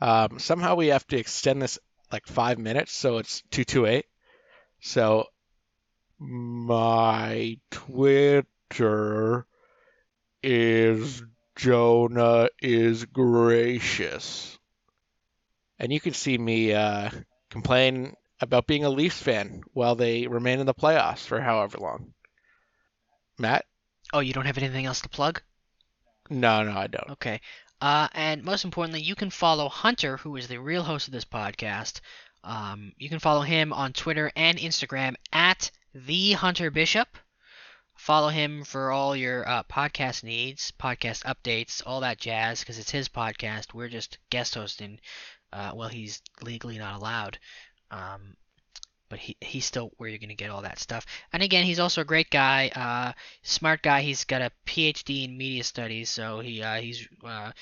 Um, 0.00 0.38
somehow 0.38 0.76
we 0.76 0.88
have 0.88 1.06
to 1.08 1.18
extend 1.18 1.62
this 1.62 1.78
like 2.12 2.26
five 2.26 2.58
minutes, 2.58 2.92
so 2.92 3.18
it's 3.18 3.42
two 3.50 3.64
two 3.64 3.86
eight. 3.86 4.06
So 4.80 5.26
my 6.18 7.58
Twitter 7.70 9.46
is 10.42 11.22
Jonah 11.56 12.48
is 12.60 13.04
gracious, 13.04 14.58
and 15.78 15.92
you 15.92 16.00
can 16.00 16.14
see 16.14 16.38
me 16.38 16.72
uh, 16.72 17.10
complain 17.50 18.14
about 18.40 18.66
being 18.66 18.84
a 18.84 18.90
Leafs 18.90 19.20
fan 19.20 19.62
while 19.72 19.94
they 19.94 20.26
remain 20.26 20.60
in 20.60 20.66
the 20.66 20.74
playoffs 20.74 21.26
for 21.26 21.40
however 21.40 21.78
long. 21.78 22.14
Matt? 23.38 23.64
Oh, 24.12 24.20
you 24.20 24.32
don't 24.32 24.46
have 24.46 24.58
anything 24.58 24.86
else 24.86 25.00
to 25.02 25.08
plug? 25.08 25.42
No, 26.30 26.62
no, 26.62 26.72
I 26.72 26.86
don't. 26.86 27.10
Okay. 27.10 27.40
Uh, 27.80 28.08
and 28.12 28.42
most 28.42 28.64
importantly, 28.64 29.00
you 29.00 29.14
can 29.14 29.30
follow 29.30 29.68
Hunter, 29.68 30.16
who 30.16 30.36
is 30.36 30.48
the 30.48 30.58
real 30.58 30.82
host 30.82 31.08
of 31.08 31.12
this 31.12 31.24
podcast. 31.24 32.00
Um, 32.44 32.92
you 32.96 33.08
can 33.08 33.18
follow 33.18 33.42
him 33.42 33.72
on 33.72 33.92
Twitter 33.92 34.30
and 34.34 34.58
Instagram 34.58 35.14
at 35.32 35.70
the 35.94 36.32
Hunter 36.32 36.70
Bishop. 36.70 37.08
Follow 37.98 38.28
him 38.28 38.64
for 38.64 38.92
all 38.92 39.14
your 39.16 39.46
uh, 39.46 39.64
podcast 39.64 40.22
needs, 40.22 40.72
podcast 40.78 41.24
updates, 41.24 41.82
all 41.84 42.00
that 42.00 42.16
jazz, 42.16 42.60
because 42.60 42.78
it's 42.78 42.92
his 42.92 43.08
podcast. 43.08 43.74
We're 43.74 43.88
just 43.88 44.18
guest 44.30 44.54
hosting. 44.54 45.00
Uh, 45.52 45.72
well, 45.74 45.88
he's 45.88 46.22
legally 46.40 46.78
not 46.78 46.94
allowed. 46.94 47.38
Um, 47.90 48.36
but 49.08 49.18
he, 49.18 49.36
he's 49.40 49.64
still 49.64 49.90
where 49.96 50.08
you're 50.08 50.18
going 50.18 50.28
to 50.28 50.34
get 50.34 50.50
all 50.50 50.62
that 50.62 50.78
stuff. 50.78 51.06
And 51.32 51.42
again, 51.42 51.64
he's 51.64 51.80
also 51.80 52.02
a 52.02 52.06
great 52.06 52.30
guy, 52.30 52.70
uh, 52.74 53.12
smart 53.42 53.82
guy. 53.82 54.02
He's 54.02 54.24
got 54.24 54.42
a 54.42 54.52
PhD 54.64 55.24
in 55.24 55.36
media 55.36 55.64
studies, 55.64 56.08
so 56.08 56.40
he 56.40 56.62
uh, 56.62 56.80
he's 56.80 57.08
uh, 57.24 57.52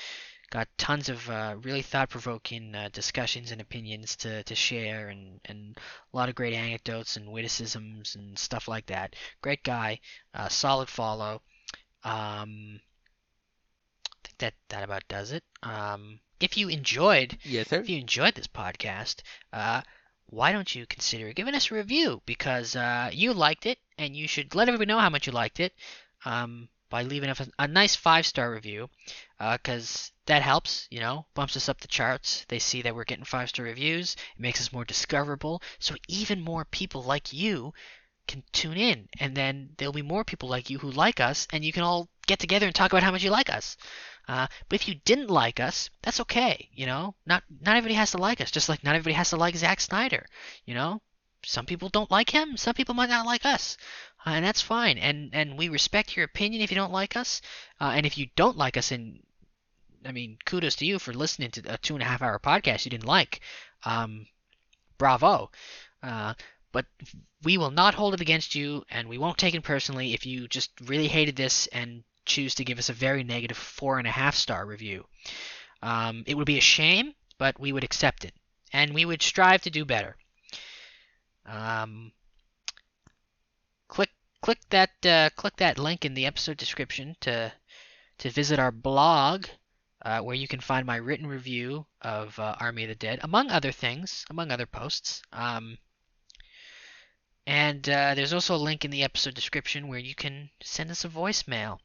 got 0.50 0.68
tons 0.78 1.08
of 1.08 1.28
uh, 1.28 1.56
really 1.62 1.82
thought-provoking 1.82 2.74
uh, 2.74 2.88
discussions 2.92 3.50
and 3.52 3.60
opinions 3.60 4.16
to, 4.16 4.42
to 4.44 4.54
share, 4.54 5.08
and, 5.08 5.40
and 5.44 5.76
a 6.12 6.16
lot 6.16 6.28
of 6.28 6.34
great 6.34 6.54
anecdotes 6.54 7.16
and 7.16 7.30
witticisms 7.30 8.14
and 8.14 8.38
stuff 8.38 8.68
like 8.68 8.86
that. 8.86 9.14
Great 9.42 9.62
guy, 9.62 10.00
uh, 10.34 10.48
solid 10.48 10.88
follow. 10.88 11.42
Um, 12.04 12.80
I 14.06 14.18
think 14.24 14.38
that 14.38 14.54
that 14.68 14.84
about 14.84 15.08
does 15.08 15.32
it. 15.32 15.42
Um, 15.62 16.20
if 16.40 16.56
you 16.56 16.68
enjoyed 16.68 17.38
Yes, 17.42 17.68
sir. 17.68 17.80
if 17.80 17.88
you 17.88 17.98
enjoyed 17.98 18.34
this 18.34 18.46
podcast, 18.46 19.22
uh, 19.52 19.82
why 20.26 20.52
don't 20.52 20.74
you 20.74 20.86
consider 20.86 21.32
giving 21.32 21.54
us 21.54 21.70
a 21.70 21.74
review? 21.74 22.22
Because 22.26 22.76
uh, 22.76 23.10
you 23.12 23.32
liked 23.32 23.66
it, 23.66 23.78
and 23.98 24.14
you 24.14 24.28
should 24.28 24.54
let 24.54 24.68
everybody 24.68 24.88
know 24.88 24.98
how 25.00 25.10
much 25.10 25.26
you 25.26 25.32
liked 25.32 25.60
it 25.60 25.72
um, 26.24 26.68
by 26.88 27.02
leaving 27.02 27.30
us 27.30 27.40
a, 27.58 27.68
nice 27.68 27.94
five 27.96 28.26
star 28.26 28.50
review. 28.52 28.88
Because 29.38 30.12
that 30.26 30.42
helps, 30.42 30.86
you 30.90 31.00
know, 31.00 31.26
bumps 31.34 31.56
us 31.56 31.68
up 31.68 31.80
the 31.80 31.88
charts. 31.88 32.44
They 32.48 32.58
see 32.58 32.82
that 32.82 32.94
we're 32.94 33.04
getting 33.04 33.24
five 33.24 33.48
star 33.48 33.64
reviews. 33.64 34.16
It 34.36 34.40
makes 34.40 34.60
us 34.60 34.72
more 34.72 34.84
discoverable, 34.84 35.62
so 35.78 35.94
even 36.08 36.40
more 36.40 36.64
people 36.64 37.02
like 37.02 37.32
you 37.32 37.72
can 38.26 38.42
tune 38.52 38.76
in, 38.76 39.08
and 39.20 39.36
then 39.36 39.70
there'll 39.76 39.92
be 39.92 40.02
more 40.02 40.24
people 40.24 40.48
like 40.48 40.68
you 40.68 40.78
who 40.78 40.90
like 40.90 41.20
us, 41.20 41.46
and 41.52 41.64
you 41.64 41.72
can 41.72 41.84
all 41.84 42.08
get 42.26 42.40
together 42.40 42.66
and 42.66 42.74
talk 42.74 42.92
about 42.92 43.04
how 43.04 43.12
much 43.12 43.22
you 43.22 43.30
like 43.30 43.48
us. 43.48 43.76
Uh, 44.28 44.48
but 44.68 44.80
if 44.80 44.88
you 44.88 44.96
didn't 45.04 45.30
like 45.30 45.60
us, 45.60 45.88
that's 46.02 46.18
okay. 46.20 46.68
You 46.72 46.86
know, 46.86 47.14
not 47.26 47.44
not 47.60 47.76
everybody 47.76 47.94
has 47.94 48.10
to 48.10 48.18
like 48.18 48.40
us. 48.40 48.50
Just 48.50 48.68
like 48.68 48.82
not 48.82 48.96
everybody 48.96 49.14
has 49.14 49.30
to 49.30 49.36
like 49.36 49.56
Zack 49.56 49.80
Snyder. 49.80 50.26
You 50.64 50.74
know, 50.74 51.00
some 51.44 51.66
people 51.66 51.88
don't 51.88 52.10
like 52.10 52.30
him. 52.30 52.56
Some 52.56 52.74
people 52.74 52.94
might 52.94 53.08
not 53.08 53.26
like 53.26 53.46
us, 53.46 53.76
uh, 54.26 54.30
and 54.30 54.44
that's 54.44 54.60
fine. 54.60 54.98
And 54.98 55.30
and 55.32 55.56
we 55.56 55.68
respect 55.68 56.16
your 56.16 56.24
opinion 56.24 56.62
if 56.62 56.70
you 56.70 56.74
don't 56.74 56.92
like 56.92 57.16
us. 57.16 57.40
Uh, 57.80 57.92
and 57.94 58.04
if 58.04 58.18
you 58.18 58.28
don't 58.34 58.56
like 58.56 58.76
us, 58.76 58.90
and 58.90 59.20
I 60.04 60.12
mean, 60.12 60.38
kudos 60.44 60.76
to 60.76 60.86
you 60.86 60.98
for 60.98 61.14
listening 61.14 61.52
to 61.52 61.74
a 61.74 61.78
two 61.78 61.94
and 61.94 62.02
a 62.02 62.06
half 62.06 62.22
hour 62.22 62.38
podcast 62.38 62.84
you 62.84 62.90
didn't 62.90 63.06
like. 63.06 63.40
Um, 63.84 64.26
bravo. 64.98 65.50
Uh, 66.02 66.34
but 66.72 66.86
we 67.42 67.56
will 67.56 67.70
not 67.70 67.94
hold 67.94 68.14
it 68.14 68.20
against 68.20 68.54
you, 68.54 68.84
and 68.90 69.08
we 69.08 69.18
won't 69.18 69.38
take 69.38 69.54
it 69.54 69.62
personally 69.62 70.12
if 70.12 70.26
you 70.26 70.48
just 70.48 70.70
really 70.84 71.08
hated 71.08 71.36
this 71.36 71.68
and 71.68 72.02
choose 72.24 72.54
to 72.56 72.64
give 72.64 72.78
us 72.78 72.88
a 72.88 72.92
very 72.92 73.22
negative 73.22 73.56
four 73.56 73.98
and 73.98 74.06
a 74.06 74.10
half 74.10 74.34
star 74.34 74.66
review. 74.66 75.06
Um, 75.82 76.24
it 76.26 76.36
would 76.36 76.46
be 76.46 76.58
a 76.58 76.62
shame, 76.62 77.14
but 77.38 77.58
we 77.60 77.72
would 77.72 77.84
accept 77.84 78.24
it, 78.24 78.34
and 78.72 78.92
we 78.92 79.04
would 79.04 79.22
strive 79.22 79.62
to 79.62 79.70
do 79.70 79.84
better. 79.84 80.16
Um, 81.46 82.12
click 83.88 84.10
click 84.46 84.60
that 84.70 85.04
uh, 85.04 85.28
click 85.34 85.56
that 85.56 85.76
link 85.76 86.04
in 86.04 86.14
the 86.14 86.24
episode 86.24 86.56
description 86.56 87.16
to 87.18 87.52
to 88.18 88.30
visit 88.30 88.60
our 88.60 88.70
blog, 88.70 89.46
uh, 90.02 90.20
where 90.20 90.36
you 90.36 90.46
can 90.46 90.60
find 90.60 90.86
my 90.86 90.94
written 90.94 91.26
review 91.26 91.84
of 92.00 92.38
uh, 92.38 92.54
Army 92.60 92.84
of 92.84 92.90
the 92.90 92.94
Dead, 92.94 93.18
among 93.22 93.50
other 93.50 93.72
things, 93.72 94.24
among 94.30 94.52
other 94.52 94.64
posts. 94.64 95.20
Um, 95.32 95.78
and 97.44 97.88
uh, 97.88 98.14
there's 98.14 98.32
also 98.32 98.54
a 98.54 98.66
link 98.68 98.84
in 98.84 98.92
the 98.92 99.02
episode 99.02 99.34
description 99.34 99.88
where 99.88 99.98
you 99.98 100.14
can 100.14 100.48
send 100.62 100.92
us 100.92 101.04
a 101.04 101.08
voicemail. 101.08 101.78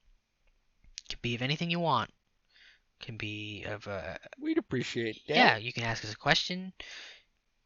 It 1.05 1.09
can 1.09 1.19
be 1.23 1.33
of 1.33 1.41
anything 1.41 1.71
you 1.71 1.79
want. 1.79 2.11
It 2.99 3.05
can 3.07 3.17
be 3.17 3.63
of 3.63 3.87
a 3.87 4.19
We'd 4.39 4.59
appreciate 4.59 5.19
that. 5.27 5.35
yeah. 5.35 5.57
You 5.57 5.73
can 5.73 5.83
ask 5.83 6.05
us 6.05 6.13
a 6.13 6.17
question. 6.27 6.73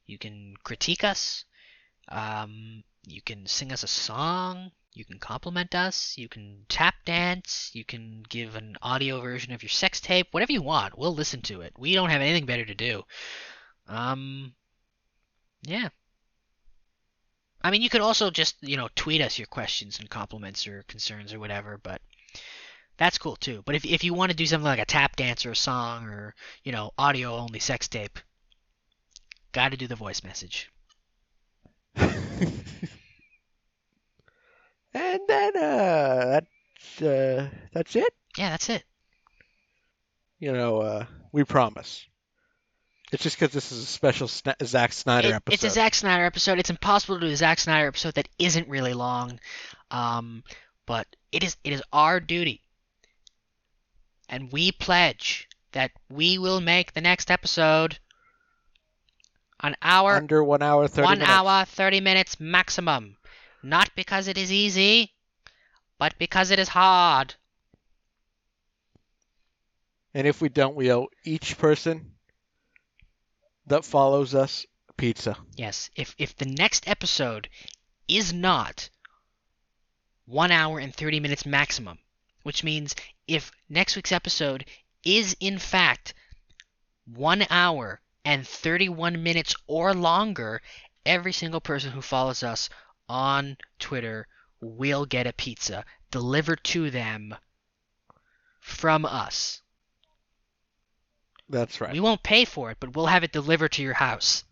You 0.05 0.17
can 0.17 0.53
critique 0.63 1.03
us. 1.03 1.43
Um, 2.07 2.85
you 3.05 3.21
can 3.21 3.45
sing 3.45 3.73
us 3.73 3.83
a 3.83 3.87
song. 3.87 4.71
You 4.95 5.05
can 5.05 5.19
compliment 5.19 5.75
us, 5.75 6.17
you 6.17 6.29
can 6.29 6.65
tap 6.69 6.95
dance, 7.05 7.69
you 7.73 7.83
can 7.83 8.23
give 8.29 8.55
an 8.55 8.77
audio 8.81 9.19
version 9.19 9.53
of 9.53 9.61
your 9.61 9.69
sex 9.69 9.99
tape, 9.99 10.27
whatever 10.31 10.53
you 10.53 10.61
want. 10.61 10.97
We'll 10.97 11.13
listen 11.13 11.41
to 11.43 11.61
it. 11.61 11.73
We 11.77 11.93
don't 11.93 12.09
have 12.09 12.21
anything 12.21 12.45
better 12.45 12.65
to 12.65 12.75
do. 12.75 13.03
Um 13.87 14.55
yeah. 15.63 15.89
I 17.61 17.71
mean, 17.71 17.81
you 17.81 17.89
could 17.89 18.01
also 18.01 18.29
just, 18.29 18.55
you 18.61 18.77
know, 18.77 18.89
tweet 18.95 19.21
us 19.21 19.39
your 19.39 19.47
questions 19.47 19.99
and 19.99 20.09
compliments 20.09 20.67
or 20.67 20.83
concerns 20.87 21.33
or 21.33 21.39
whatever, 21.39 21.77
but 21.77 22.01
that's 22.97 23.17
cool 23.17 23.35
too. 23.35 23.63
But 23.65 23.75
if 23.75 23.85
if 23.85 24.03
you 24.03 24.13
want 24.13 24.31
to 24.31 24.37
do 24.37 24.45
something 24.45 24.65
like 24.65 24.79
a 24.79 24.85
tap 24.85 25.15
dance 25.15 25.45
or 25.45 25.51
a 25.51 25.55
song 25.55 26.05
or, 26.05 26.35
you 26.63 26.71
know, 26.71 26.91
audio 26.97 27.35
only 27.35 27.59
sex 27.59 27.87
tape, 27.87 28.19
got 29.51 29.71
to 29.71 29.77
do 29.77 29.87
the 29.87 29.95
voice 29.95 30.23
message. 30.23 30.69
and 34.95 35.19
then 35.27 35.57
uh, 35.57 36.25
that's 36.39 37.01
uh, 37.01 37.49
that's 37.73 37.95
it. 37.95 38.13
Yeah, 38.37 38.49
that's 38.49 38.69
it. 38.69 38.83
You 40.39 40.51
know, 40.51 40.79
uh, 40.81 41.05
we 41.31 41.43
promise. 41.43 42.05
It's 43.11 43.21
just 43.23 43.37
because 43.39 43.53
this 43.53 43.71
is 43.71 43.83
a 43.83 43.85
special 43.85 44.27
Sna- 44.27 44.55
Zack 44.65 44.91
Snyder 44.91 45.29
It- 45.29 45.33
episode. 45.35 45.53
It's 45.53 45.63
a 45.63 45.69
Zack 45.69 45.93
Snyder 45.93 46.25
episode. 46.25 46.59
It's 46.59 46.69
impossible 46.71 47.19
to 47.19 47.27
do 47.27 47.31
a 47.31 47.35
Zack 47.35 47.59
Snyder 47.59 47.87
episode 47.87 48.15
that 48.15 48.27
isn't 48.39 48.67
really 48.67 48.93
long, 48.93 49.39
um, 49.91 50.43
but 50.85 51.07
it 51.31 51.43
is 51.43 51.55
it 51.63 51.71
is 51.73 51.83
our 51.93 52.19
duty, 52.19 52.61
and 54.27 54.51
we 54.51 54.71
pledge 54.71 55.47
that 55.73 55.91
we 56.09 56.37
will 56.37 56.61
make 56.61 56.93
the 56.93 57.01
next 57.01 57.29
episode 57.29 57.99
an 59.61 59.75
hour, 59.81 60.13
Under 60.15 60.43
one 60.43 60.61
hour 60.61 60.87
thirty 60.87 61.05
one 61.05 61.19
minutes. 61.19 61.31
hour, 61.31 61.65
thirty 61.65 62.01
minutes 62.01 62.39
maximum. 62.39 63.17
Not 63.65 63.89
because 63.95 64.27
it 64.27 64.37
is 64.37 64.51
easy, 64.51 65.15
but 65.97 66.19
because 66.19 66.51
it 66.51 66.59
is 66.59 66.67
hard. 66.67 67.33
And 70.13 70.27
if 70.27 70.39
we 70.39 70.49
don't, 70.49 70.75
we 70.75 70.93
owe 70.93 71.07
each 71.23 71.57
person 71.57 72.11
that 73.65 73.83
follows 73.83 74.35
us 74.35 74.67
pizza. 74.97 75.35
Yes, 75.55 75.89
if 75.95 76.13
if 76.19 76.35
the 76.35 76.45
next 76.45 76.87
episode 76.87 77.49
is 78.07 78.31
not 78.31 78.91
one 80.25 80.51
hour 80.51 80.77
and 80.77 80.95
thirty 80.95 81.19
minutes 81.19 81.43
maximum, 81.43 81.97
which 82.43 82.63
means 82.63 82.93
if 83.27 83.51
next 83.67 83.95
week's 83.95 84.11
episode 84.11 84.65
is 85.03 85.35
in 85.39 85.57
fact 85.57 86.13
one 87.05 87.47
hour 87.49 87.99
and 88.23 88.47
thirty 88.47 88.89
one 88.89 89.23
minutes 89.23 89.55
or 89.65 89.95
longer, 89.95 90.61
every 91.03 91.33
single 91.33 91.61
person 91.61 91.93
who 91.93 92.01
follows 92.03 92.43
us 92.43 92.69
on 93.07 93.57
Twitter 93.79 94.27
will 94.61 95.05
get 95.05 95.27
a 95.27 95.33
pizza 95.33 95.85
delivered 96.11 96.63
to 96.63 96.89
them 96.89 97.35
from 98.59 99.05
us. 99.05 99.61
That's 101.49 101.79
right. 101.79 101.93
We 101.93 101.99
won't 101.99 102.23
pay 102.23 102.45
for 102.45 102.71
it, 102.71 102.77
but 102.79 102.95
we'll 102.95 103.05
have 103.05 103.23
it 103.23 103.31
delivered 103.31 103.73
to 103.73 103.83
your 103.83 103.93
house. 103.93 104.43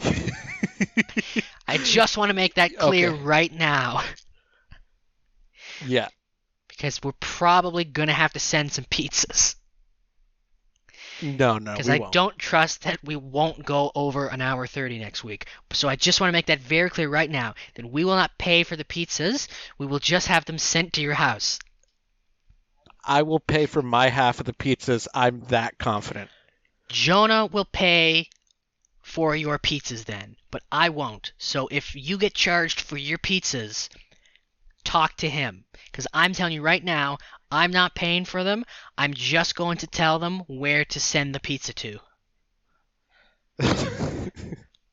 I 1.66 1.78
just 1.78 2.16
want 2.16 2.30
to 2.30 2.34
make 2.34 2.54
that 2.54 2.76
clear 2.76 3.10
Okay. 3.10 3.22
right 3.22 3.52
now 3.52 4.02
yeah. 5.86 6.08
because 6.68 7.00
we're 7.02 7.12
probably 7.20 7.84
going 7.84 8.08
to 8.08 8.12
have 8.14 8.32
to 8.34 8.38
send 8.38 8.72
some 8.72 8.84
pizzas 8.84 9.56
No, 11.22 11.58
no, 11.58 11.72
because 11.72 11.88
I 11.88 11.98
won't. 11.98 12.12
don't 12.12 12.38
trust 12.38 12.82
that 12.82 12.98
we 13.02 13.16
won't 13.16 13.64
go 13.64 13.90
over 13.94 14.28
an 14.28 14.40
hour 14.40 14.66
30 14.66 14.98
next 14.98 15.24
week. 15.24 15.46
So 15.72 15.88
I 15.88 15.96
just 15.96 16.20
want 16.20 16.28
to 16.28 16.32
make 16.32 16.46
that 16.46 16.60
very 16.60 16.90
clear 16.90 17.08
right 17.08 17.30
now 17.30 17.54
that 17.74 17.90
we 17.90 18.04
will 18.04 18.16
not 18.16 18.38
pay 18.38 18.62
for 18.62 18.76
the 18.76 18.84
pizzas. 18.84 19.48
We 19.78 19.86
will 19.86 19.98
just 19.98 20.28
have 20.28 20.44
them 20.44 20.58
sent 20.58 20.92
to 20.94 21.00
your 21.00 21.14
house. 21.14 21.58
I 23.04 23.22
will 23.22 23.40
pay 23.40 23.66
for 23.66 23.82
my 23.82 24.08
half 24.08 24.38
of 24.38 24.46
the 24.46 24.52
pizzas. 24.52 25.08
I'm 25.14 25.40
that 25.48 25.78
confident. 25.78 26.30
Jonah 26.88 27.46
will 27.46 27.64
pay 27.64 28.28
for 29.02 29.34
your 29.34 29.58
pizzas 29.58 30.04
then, 30.04 30.36
but 30.50 30.62
I 30.70 30.90
won't. 30.90 31.32
So 31.38 31.68
if 31.70 31.94
you 31.94 32.18
get 32.18 32.34
charged 32.34 32.80
for 32.80 32.96
your 32.96 33.18
pizzas, 33.18 33.88
talk 34.84 35.16
to 35.16 35.28
him. 35.28 35.64
Because 35.90 36.06
I'm 36.12 36.32
telling 36.32 36.52
you 36.52 36.62
right 36.62 36.84
now, 36.84 37.18
I'm 37.50 37.70
not 37.70 37.94
paying 37.94 38.24
for 38.24 38.44
them. 38.44 38.64
I'm 38.96 39.14
just 39.14 39.54
going 39.54 39.78
to 39.78 39.86
tell 39.86 40.18
them 40.18 40.40
where 40.46 40.84
to 40.86 41.00
send 41.00 41.34
the 41.34 41.40
pizza 41.40 41.72
to. 41.74 41.98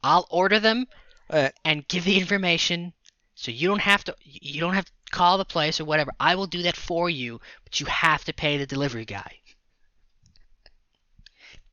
I'll 0.03 0.27
order 0.30 0.59
them 0.59 0.88
Uh, 1.30 1.50
and 1.64 1.88
give 1.88 2.03
the 2.06 2.17
information 2.19 2.93
so 3.35 3.51
you 3.51 3.67
don't 3.67 3.82
have 3.82 4.03
to 4.06 4.16
you 4.24 4.61
don't 4.61 4.74
have 4.75 4.85
to 4.85 4.92
call 5.11 5.38
the 5.38 5.45
place 5.45 5.80
or 5.80 5.85
whatever. 5.85 6.11
I 6.19 6.35
will 6.35 6.48
do 6.48 6.64
that 6.64 6.77
for 6.77 7.09
you, 7.09 7.42
but 7.64 7.80
you 7.80 7.85
have 7.88 8.24
to 8.25 8.34
pay 8.34 8.58
the 8.58 8.66
delivery 8.66 9.06
guy. 9.06 9.40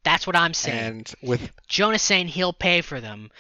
That's 0.05 0.27
what 0.27 0.35
I'm 0.37 0.55
saying. 0.55 0.79
and 0.79 1.15
with 1.23 1.53
Jonah's 1.69 2.03
saying 2.03 2.29
he'll 2.29 2.53
pay 2.53 2.81
for 2.81 3.01
them. 3.01 3.31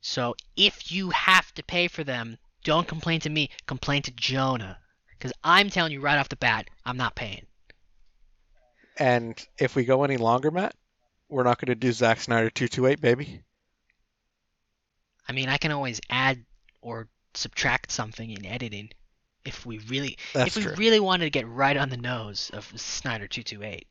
So 0.00 0.34
if 0.56 0.90
you 0.90 1.10
have 1.10 1.52
to 1.54 1.62
pay 1.62 1.88
for 1.88 2.02
them, 2.04 2.38
don't 2.64 2.88
complain 2.88 3.20
to 3.20 3.30
me. 3.30 3.50
Complain 3.66 4.02
to 4.02 4.10
Jonah. 4.10 4.78
Because 5.18 5.32
I'm 5.42 5.70
telling 5.70 5.92
you 5.92 6.00
right 6.00 6.18
off 6.18 6.28
the 6.28 6.36
bat, 6.36 6.68
I'm 6.84 6.96
not 6.96 7.14
paying. 7.14 7.46
and 8.96 9.44
if 9.58 9.74
we 9.76 9.84
go 9.84 10.04
any 10.04 10.16
longer, 10.16 10.50
Matt, 10.50 10.74
we're 11.28 11.42
not 11.44 11.58
going 11.58 11.68
to 11.68 11.74
do 11.74 11.92
Zack 11.92 12.20
Snyder 12.20 12.50
228, 12.50 13.00
baby. 13.00 13.42
I 15.28 15.32
mean, 15.32 15.48
I 15.48 15.58
can 15.58 15.72
always 15.72 16.00
add 16.10 16.44
or 16.80 17.08
subtract 17.34 17.90
something 17.90 18.30
in 18.30 18.44
editing 18.46 18.90
if 19.44 19.64
we 19.66 19.78
really 19.78 20.18
That's 20.32 20.48
if 20.48 20.56
we 20.56 20.62
true. 20.62 20.74
really 20.76 21.00
wanted 21.00 21.24
to 21.24 21.30
get 21.30 21.48
right 21.48 21.76
on 21.76 21.88
the 21.88 21.96
nose 21.96 22.50
of 22.52 22.64
Snyder 22.80 23.26
228. 23.28 23.86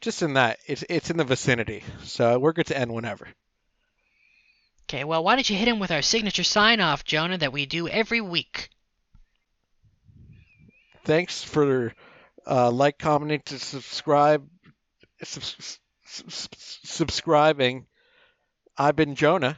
Just 0.00 0.22
in 0.22 0.34
that, 0.34 0.58
it's 0.66 0.84
it's 0.88 1.10
in 1.10 1.16
the 1.16 1.24
vicinity, 1.24 1.82
so 2.02 2.38
we're 2.38 2.52
good 2.52 2.66
to 2.68 2.78
end 2.78 2.92
whenever. 2.92 3.28
Okay, 4.84 5.04
well, 5.04 5.24
why 5.24 5.34
don't 5.34 5.48
you 5.50 5.56
hit 5.56 5.68
him 5.68 5.78
with 5.80 5.90
our 5.90 6.02
signature 6.02 6.44
sign 6.44 6.80
off, 6.80 7.04
Jonah, 7.04 7.38
that 7.38 7.52
we 7.52 7.66
do 7.66 7.88
every 7.88 8.20
week? 8.20 8.68
Thanks 11.06 11.40
for 11.40 11.92
uh, 12.48 12.68
like, 12.72 12.98
commenting, 12.98 13.40
to 13.46 13.60
subscribe, 13.60 14.44
subs- 15.22 15.78
subs- 16.04 16.48
subscribing. 16.82 17.86
I've 18.76 18.96
been 18.96 19.14
Jonah. 19.14 19.56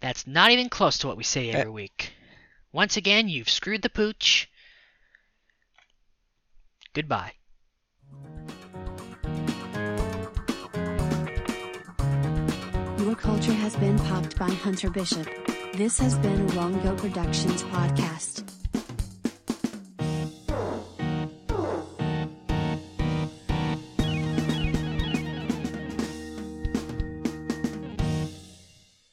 That's 0.00 0.26
not 0.26 0.50
even 0.50 0.70
close 0.70 0.96
to 0.98 1.08
what 1.08 1.18
we 1.18 1.24
say 1.24 1.50
every 1.50 1.70
week. 1.70 2.14
Once 2.72 2.96
again, 2.96 3.28
you've 3.28 3.50
screwed 3.50 3.82
the 3.82 3.90
pooch. 3.90 4.50
Goodbye. 6.94 7.32
Your 12.98 13.14
culture 13.14 13.52
has 13.52 13.76
been 13.76 13.98
popped 13.98 14.38
by 14.38 14.48
Hunter 14.48 14.88
Bishop. 14.88 15.28
This 15.74 15.98
has 15.98 16.16
been 16.18 16.40
a 16.40 16.52
Wongo 16.52 16.96
Productions 16.96 17.62
podcast. 17.64 18.53